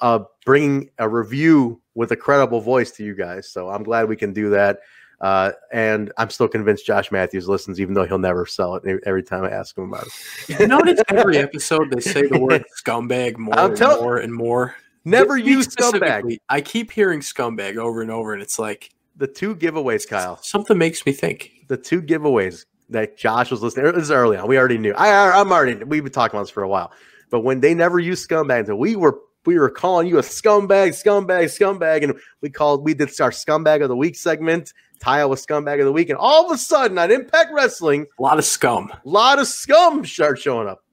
uh, 0.00 0.20
bringing 0.44 0.90
a 0.98 1.08
review 1.08 1.80
with 1.94 2.10
a 2.12 2.16
credible 2.16 2.60
voice 2.60 2.90
to 2.92 3.04
you 3.04 3.14
guys. 3.14 3.48
So 3.48 3.68
I'm 3.68 3.82
glad 3.82 4.08
we 4.08 4.16
can 4.16 4.32
do 4.32 4.50
that. 4.50 4.80
Uh, 5.20 5.52
and 5.72 6.12
I'm 6.16 6.30
still 6.30 6.48
convinced 6.48 6.86
Josh 6.86 7.10
Matthews 7.10 7.48
listens, 7.48 7.80
even 7.80 7.92
though 7.94 8.04
he'll 8.06 8.18
never 8.18 8.46
sell 8.46 8.76
it 8.76 9.00
every- 9.04 9.22
time 9.22 9.44
I 9.44 9.50
ask 9.50 9.76
him 9.76 9.92
about 9.92 10.06
it. 10.06 10.60
You 10.60 10.66
notice 10.68 11.00
every 11.08 11.38
episode 11.38 11.90
they 11.90 12.00
say 12.00 12.26
the 12.26 12.38
word 12.38 12.64
scumbag 12.82 13.36
more 13.36 13.58
and 13.58 13.76
tell- 13.76 14.00
more 14.00 14.18
and 14.18 14.32
more. 14.32 14.74
Never 15.04 15.36
use 15.36 15.68
scumbag. 15.68 16.38
I 16.48 16.60
keep 16.60 16.90
hearing 16.92 17.20
scumbag 17.20 17.76
over 17.76 18.00
and 18.00 18.10
over, 18.10 18.32
and 18.32 18.42
it's 18.42 18.58
like 18.58 18.90
The 19.18 19.26
two 19.26 19.54
giveaways, 19.56 20.08
Kyle. 20.08 20.38
something 20.42 20.78
makes 20.78 21.04
me 21.04 21.12
think. 21.12 21.50
The 21.68 21.76
two 21.76 22.00
giveaways 22.00 22.64
that 22.90 23.18
Josh 23.18 23.50
was 23.50 23.62
listening. 23.62 23.86
This 23.92 24.04
is 24.04 24.10
early 24.10 24.36
on. 24.36 24.48
We 24.48 24.56
already 24.56 24.78
knew. 24.78 24.94
I, 24.94 25.40
I'm 25.40 25.52
already. 25.52 25.82
We've 25.84 26.02
been 26.04 26.12
talking 26.12 26.36
about 26.36 26.44
this 26.44 26.50
for 26.50 26.62
a 26.62 26.68
while. 26.68 26.92
But 27.30 27.40
when 27.40 27.60
they 27.60 27.74
never 27.74 27.98
used 27.98 28.28
scumbag, 28.28 28.60
until 28.60 28.76
we 28.76 28.96
were 28.96 29.18
we 29.44 29.58
were 29.58 29.70
calling 29.70 30.06
you 30.06 30.18
a 30.18 30.22
scumbag, 30.22 30.90
scumbag, 30.90 31.44
scumbag, 31.44 32.04
and 32.04 32.14
we 32.42 32.48
called 32.50 32.84
we 32.84 32.94
did 32.94 33.08
our 33.20 33.30
scumbag 33.30 33.82
of 33.82 33.88
the 33.88 33.96
week 33.96 34.16
segment. 34.16 34.72
Taya 35.02 35.28
was 35.28 35.44
scumbag 35.44 35.78
of 35.78 35.84
the 35.84 35.92
week, 35.92 36.08
and 36.08 36.18
all 36.18 36.46
of 36.46 36.52
a 36.52 36.58
sudden 36.58 36.96
on 36.98 37.10
Impact 37.10 37.50
Wrestling, 37.52 38.06
A 38.18 38.22
lot 38.22 38.38
of 38.38 38.44
scum. 38.44 38.90
a 38.90 39.00
lot 39.08 39.38
of 39.38 39.46
scum 39.46 40.04
start 40.04 40.38
showing 40.38 40.68
up. 40.68 40.84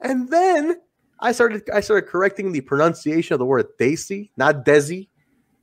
And 0.00 0.28
then 0.30 0.76
I 1.20 1.32
started 1.32 1.68
I 1.70 1.80
started 1.80 2.08
correcting 2.08 2.52
the 2.52 2.60
pronunciation 2.62 3.34
of 3.34 3.38
the 3.38 3.44
word 3.44 3.66
Daisy, 3.78 4.30
not 4.36 4.64
Desi, 4.64 5.08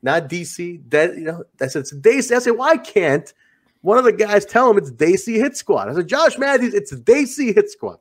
not 0.01 0.29
DC. 0.29 0.87
De, 0.89 1.13
you 1.15 1.23
know, 1.23 1.43
I 1.61 1.67
said 1.67 1.81
it's 1.81 1.91
Daisy. 1.91 2.35
I 2.35 2.39
said, 2.39 2.51
why 2.51 2.77
can't 2.77 3.33
one 3.81 3.97
of 3.97 4.03
the 4.03 4.13
guys 4.13 4.45
tell 4.45 4.69
him 4.69 4.77
it's 4.77 4.91
Daisy 4.91 5.39
Hit 5.39 5.55
Squad? 5.55 5.89
I 5.89 5.93
said, 5.93 6.07
Josh 6.07 6.37
Matthews, 6.37 6.73
it's 6.73 6.91
Daisy 6.91 7.53
Hit 7.53 7.69
Squad. 7.69 7.97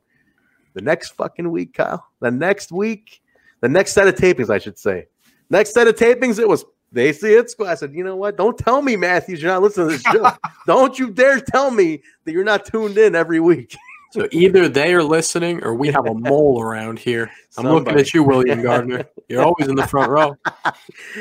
The 0.74 0.82
next 0.82 1.10
fucking 1.10 1.50
week, 1.50 1.74
Kyle. 1.74 2.06
The 2.20 2.30
next 2.30 2.72
week, 2.72 3.20
the 3.60 3.68
next 3.68 3.92
set 3.92 4.08
of 4.08 4.14
tapings, 4.14 4.50
I 4.50 4.58
should 4.58 4.78
say. 4.78 5.06
Next 5.50 5.74
set 5.74 5.88
of 5.88 5.96
tapings, 5.96 6.38
it 6.38 6.48
was 6.48 6.64
Daisy 6.92 7.28
Hit 7.30 7.50
Squad. 7.50 7.70
I 7.70 7.74
said, 7.74 7.92
you 7.92 8.04
know 8.04 8.16
what? 8.16 8.36
Don't 8.36 8.56
tell 8.56 8.82
me, 8.82 8.96
Matthews, 8.96 9.42
you're 9.42 9.52
not 9.52 9.62
listening 9.62 9.88
to 9.88 9.92
this 9.94 10.02
show. 10.02 10.30
Don't 10.66 10.98
you 10.98 11.10
dare 11.10 11.40
tell 11.40 11.70
me 11.70 12.02
that 12.24 12.32
you're 12.32 12.44
not 12.44 12.64
tuned 12.64 12.98
in 12.98 13.14
every 13.14 13.40
week. 13.40 13.76
So 14.12 14.26
either 14.32 14.68
they 14.68 14.92
are 14.92 15.04
listening, 15.04 15.62
or 15.62 15.74
we 15.74 15.88
have 15.88 16.06
a 16.06 16.14
mole 16.14 16.60
around 16.60 16.98
here. 16.98 17.30
I'm 17.56 17.66
looking 17.66 17.96
at 17.96 18.12
you, 18.12 18.24
William 18.24 18.60
Gardner. 18.62 19.04
You're 19.28 19.42
always 19.42 19.68
in 19.68 19.76
the 19.76 19.86
front 19.86 20.10
row. 20.10 20.36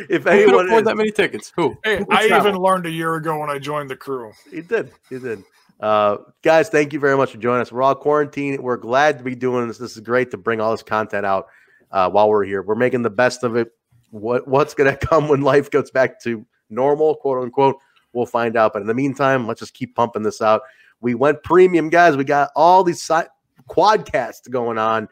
If 0.09 0.23
Who 0.23 0.29
can 0.29 0.39
anyone 0.39 0.65
afford 0.65 0.81
is, 0.81 0.85
that 0.87 0.97
many 0.97 1.11
tickets? 1.11 1.51
Who? 1.55 1.77
Hey, 1.83 2.03
I 2.09 2.27
travel? 2.27 2.47
even 2.49 2.61
learned 2.61 2.85
a 2.87 2.89
year 2.89 3.15
ago 3.15 3.37
when 3.39 3.49
I 3.49 3.59
joined 3.59 3.89
the 3.89 3.95
crew. 3.95 4.31
He 4.49 4.61
did. 4.61 4.91
He 5.09 5.19
did. 5.19 5.43
Uh, 5.79 6.17
guys, 6.41 6.69
thank 6.69 6.91
you 6.93 6.99
very 6.99 7.15
much 7.15 7.31
for 7.31 7.37
joining 7.37 7.61
us. 7.61 7.71
We're 7.71 7.83
all 7.83 7.95
quarantined. 7.95 8.59
We're 8.59 8.77
glad 8.77 9.17
to 9.19 9.23
be 9.23 9.35
doing 9.35 9.67
this. 9.67 9.77
This 9.77 9.95
is 9.95 10.01
great 10.01 10.31
to 10.31 10.37
bring 10.37 10.59
all 10.59 10.71
this 10.71 10.83
content 10.83 11.25
out 11.25 11.47
uh, 11.91 12.09
while 12.09 12.29
we're 12.29 12.43
here. 12.43 12.61
We're 12.61 12.75
making 12.75 13.03
the 13.03 13.09
best 13.09 13.43
of 13.43 13.55
it. 13.55 13.71
what 14.11 14.47
what's 14.47 14.73
going 14.73 14.91
to 14.97 15.05
come 15.05 15.27
when 15.27 15.41
life 15.41 15.69
goes 15.69 15.91
back 15.91 16.19
to 16.23 16.45
normal, 16.69 17.15
quote 17.15 17.43
unquote. 17.43 17.77
We'll 18.13 18.25
find 18.25 18.57
out. 18.57 18.73
But 18.73 18.81
in 18.81 18.87
the 18.87 18.93
meantime, 18.93 19.47
let's 19.47 19.59
just 19.59 19.73
keep 19.73 19.95
pumping 19.95 20.23
this 20.23 20.41
out. 20.41 20.61
We 21.01 21.15
went 21.15 21.43
premium, 21.43 21.89
guys. 21.89 22.17
We 22.17 22.23
got 22.23 22.51
all 22.55 22.83
these 22.83 23.01
si- 23.01 23.29
quadcasts 23.69 24.49
going 24.49 24.77
on. 24.77 25.07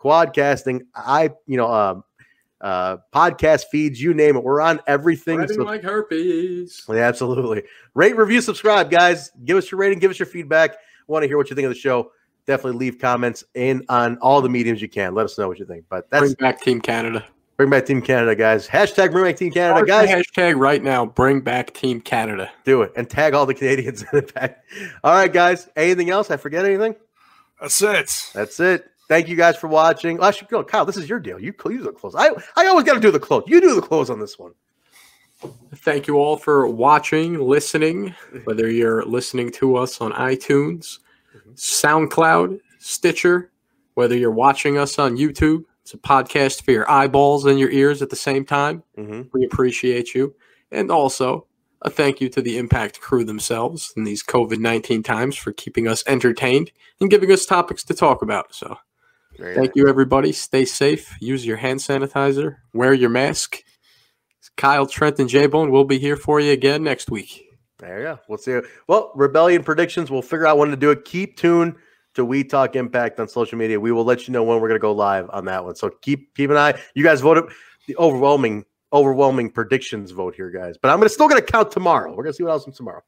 Quadcasting, 0.00 0.82
I 0.94 1.30
you 1.46 1.56
know, 1.56 1.72
um, 1.72 2.04
uh, 2.60 2.98
podcast 3.12 3.64
feeds, 3.70 4.00
you 4.00 4.14
name 4.14 4.36
it. 4.36 4.44
We're 4.44 4.60
on 4.60 4.80
everything. 4.86 5.46
So 5.48 5.62
like 5.62 5.82
herpes. 5.82 6.84
yeah, 6.88 6.96
absolutely. 6.96 7.64
Rate, 7.94 8.16
review, 8.16 8.40
subscribe, 8.40 8.90
guys. 8.90 9.30
Give 9.44 9.56
us 9.56 9.70
your 9.70 9.80
rating, 9.80 9.98
give 9.98 10.10
us 10.10 10.18
your 10.18 10.26
feedback. 10.26 10.76
Want 11.06 11.22
to 11.22 11.26
hear 11.28 11.36
what 11.36 11.50
you 11.50 11.56
think 11.56 11.66
of 11.66 11.72
the 11.72 11.78
show? 11.78 12.12
Definitely 12.46 12.78
leave 12.78 12.98
comments 12.98 13.44
in 13.54 13.84
on 13.88 14.18
all 14.18 14.40
the 14.40 14.48
mediums 14.48 14.80
you 14.80 14.88
can. 14.88 15.14
Let 15.14 15.24
us 15.24 15.36
know 15.38 15.48
what 15.48 15.58
you 15.58 15.66
think. 15.66 15.84
But 15.88 16.08
that's 16.10 16.20
Bring 16.20 16.34
back 16.34 16.60
Team 16.60 16.80
Canada. 16.80 17.24
Bring 17.58 17.68
back 17.68 17.84
Team 17.84 18.00
Canada, 18.00 18.34
guys. 18.34 18.66
Hashtag 18.66 19.10
bring 19.10 19.24
back 19.24 19.36
Team 19.36 19.52
Canada, 19.52 19.84
Start 19.84 19.88
guys. 19.88 20.08
Hashtag 20.08 20.58
right 20.58 20.82
now. 20.82 21.04
Bring 21.04 21.40
back 21.40 21.74
Team 21.74 22.00
Canada. 22.00 22.50
Do 22.64 22.80
it 22.82 22.92
and 22.96 23.10
tag 23.10 23.34
all 23.34 23.44
the 23.44 23.52
Canadians 23.52 24.02
in 24.12 24.20
the 24.20 24.32
back. 24.32 24.64
All 25.04 25.12
right, 25.12 25.30
guys. 25.30 25.68
Anything 25.76 26.08
else? 26.08 26.30
I 26.30 26.38
forget 26.38 26.64
anything? 26.64 26.94
That's 27.60 27.82
it. 27.82 28.30
That's 28.32 28.60
it. 28.60 28.86
Thank 29.08 29.28
you 29.28 29.36
guys 29.36 29.56
for 29.56 29.66
watching. 29.66 30.18
Well, 30.18 30.28
actually, 30.28 30.48
no, 30.52 30.62
Kyle, 30.62 30.84
this 30.84 30.96
is 30.96 31.08
your 31.08 31.18
deal. 31.18 31.38
You 31.38 31.52
you 31.66 31.78
do 31.78 31.82
the 31.82 31.92
close. 31.92 32.14
I 32.14 32.30
I 32.56 32.66
always 32.68 32.86
got 32.86 32.94
to 32.94 33.00
do 33.00 33.10
the 33.10 33.20
close. 33.20 33.42
You 33.46 33.60
do 33.60 33.74
the 33.74 33.82
close 33.82 34.08
on 34.08 34.20
this 34.20 34.38
one. 34.38 34.52
Thank 35.76 36.06
you 36.06 36.16
all 36.16 36.36
for 36.36 36.66
watching, 36.68 37.38
listening, 37.38 38.14
whether 38.44 38.70
you're 38.70 39.04
listening 39.04 39.52
to 39.52 39.76
us 39.76 40.00
on 40.00 40.12
iTunes, 40.12 40.98
mm-hmm. 41.34 41.52
SoundCloud, 41.52 42.58
Stitcher, 42.80 43.52
whether 43.94 44.16
you're 44.16 44.32
watching 44.32 44.78
us 44.78 44.98
on 44.98 45.16
YouTube. 45.16 45.64
It's 45.88 45.94
a 45.94 45.96
podcast 45.96 46.64
for 46.64 46.72
your 46.72 46.90
eyeballs 46.90 47.46
and 47.46 47.58
your 47.58 47.70
ears 47.70 48.02
at 48.02 48.10
the 48.10 48.16
same 48.16 48.44
time. 48.44 48.82
Mm-hmm. 48.98 49.22
We 49.32 49.46
appreciate 49.46 50.14
you. 50.14 50.34
And 50.70 50.90
also, 50.90 51.46
a 51.80 51.88
thank 51.88 52.20
you 52.20 52.28
to 52.28 52.42
the 52.42 52.58
Impact 52.58 53.00
crew 53.00 53.24
themselves 53.24 53.94
in 53.96 54.04
these 54.04 54.22
COVID 54.22 54.58
19 54.58 55.02
times 55.02 55.34
for 55.34 55.50
keeping 55.50 55.88
us 55.88 56.04
entertained 56.06 56.72
and 57.00 57.08
giving 57.08 57.32
us 57.32 57.46
topics 57.46 57.84
to 57.84 57.94
talk 57.94 58.20
about. 58.20 58.54
So, 58.54 58.76
thank 59.38 59.76
you, 59.76 59.88
everybody. 59.88 60.30
Stay 60.32 60.66
safe. 60.66 61.16
Use 61.22 61.46
your 61.46 61.56
hand 61.56 61.80
sanitizer. 61.80 62.56
Wear 62.74 62.92
your 62.92 63.08
mask. 63.08 63.62
Kyle, 64.58 64.86
Trent, 64.86 65.18
and 65.18 65.30
J 65.30 65.46
Bone 65.46 65.70
will 65.70 65.86
be 65.86 65.98
here 65.98 66.16
for 66.16 66.38
you 66.38 66.52
again 66.52 66.82
next 66.82 67.10
week. 67.10 67.46
There 67.78 67.98
you 67.98 68.04
go. 68.04 68.18
We'll 68.28 68.36
see. 68.36 68.50
You. 68.50 68.66
Well, 68.88 69.10
rebellion 69.14 69.64
predictions. 69.64 70.10
We'll 70.10 70.20
figure 70.20 70.46
out 70.46 70.58
when 70.58 70.68
to 70.68 70.76
do 70.76 70.90
it. 70.90 71.06
Keep 71.06 71.38
tuned 71.38 71.76
to 72.18 72.24
We 72.24 72.44
Talk 72.44 72.76
Impact 72.76 73.18
on 73.18 73.28
social 73.28 73.58
media. 73.58 73.80
We 73.80 73.90
will 73.92 74.04
let 74.04 74.28
you 74.28 74.32
know 74.32 74.44
when 74.44 74.60
we're 74.60 74.68
going 74.68 74.78
to 74.78 74.82
go 74.82 74.92
live 74.92 75.28
on 75.30 75.46
that 75.46 75.64
one. 75.64 75.74
So 75.74 75.90
keep 75.90 76.34
keep 76.34 76.50
an 76.50 76.56
eye. 76.56 76.80
You 76.94 77.02
guys 77.02 77.20
voted 77.20 77.44
the 77.86 77.96
overwhelming 77.96 78.64
overwhelming 78.92 79.50
predictions 79.50 80.10
vote 80.10 80.34
here, 80.34 80.50
guys. 80.50 80.76
But 80.80 80.90
I'm 80.90 80.98
gonna 80.98 81.08
still 81.08 81.28
going 81.28 81.40
to 81.40 81.46
count 81.46 81.70
tomorrow. 81.70 82.10
We're 82.10 82.22
going 82.24 82.32
to 82.32 82.36
see 82.36 82.44
what 82.44 82.50
else 82.50 82.64
from 82.64 82.72
tomorrow. 82.72 83.02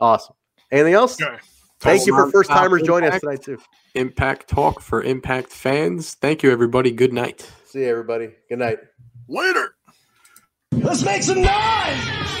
Awesome. 0.00 0.34
Anything 0.70 0.94
else? 0.94 1.20
Okay. 1.20 1.36
Thank 1.80 2.06
you 2.06 2.14
for 2.14 2.30
first 2.30 2.50
timers 2.50 2.82
joining 2.82 3.10
us 3.12 3.20
tonight 3.20 3.42
too. 3.42 3.58
Impact 3.94 4.48
Talk 4.48 4.80
for 4.80 5.02
Impact 5.02 5.50
fans. 5.50 6.14
Thank 6.14 6.42
you, 6.42 6.50
everybody. 6.50 6.90
Good 6.90 7.12
night. 7.12 7.48
See 7.66 7.80
you, 7.80 7.88
everybody. 7.88 8.30
Good 8.48 8.58
night. 8.58 8.78
Later. 9.28 9.74
Let's 10.72 11.02
make 11.02 11.22
some 11.22 11.42
noise! 11.42 12.37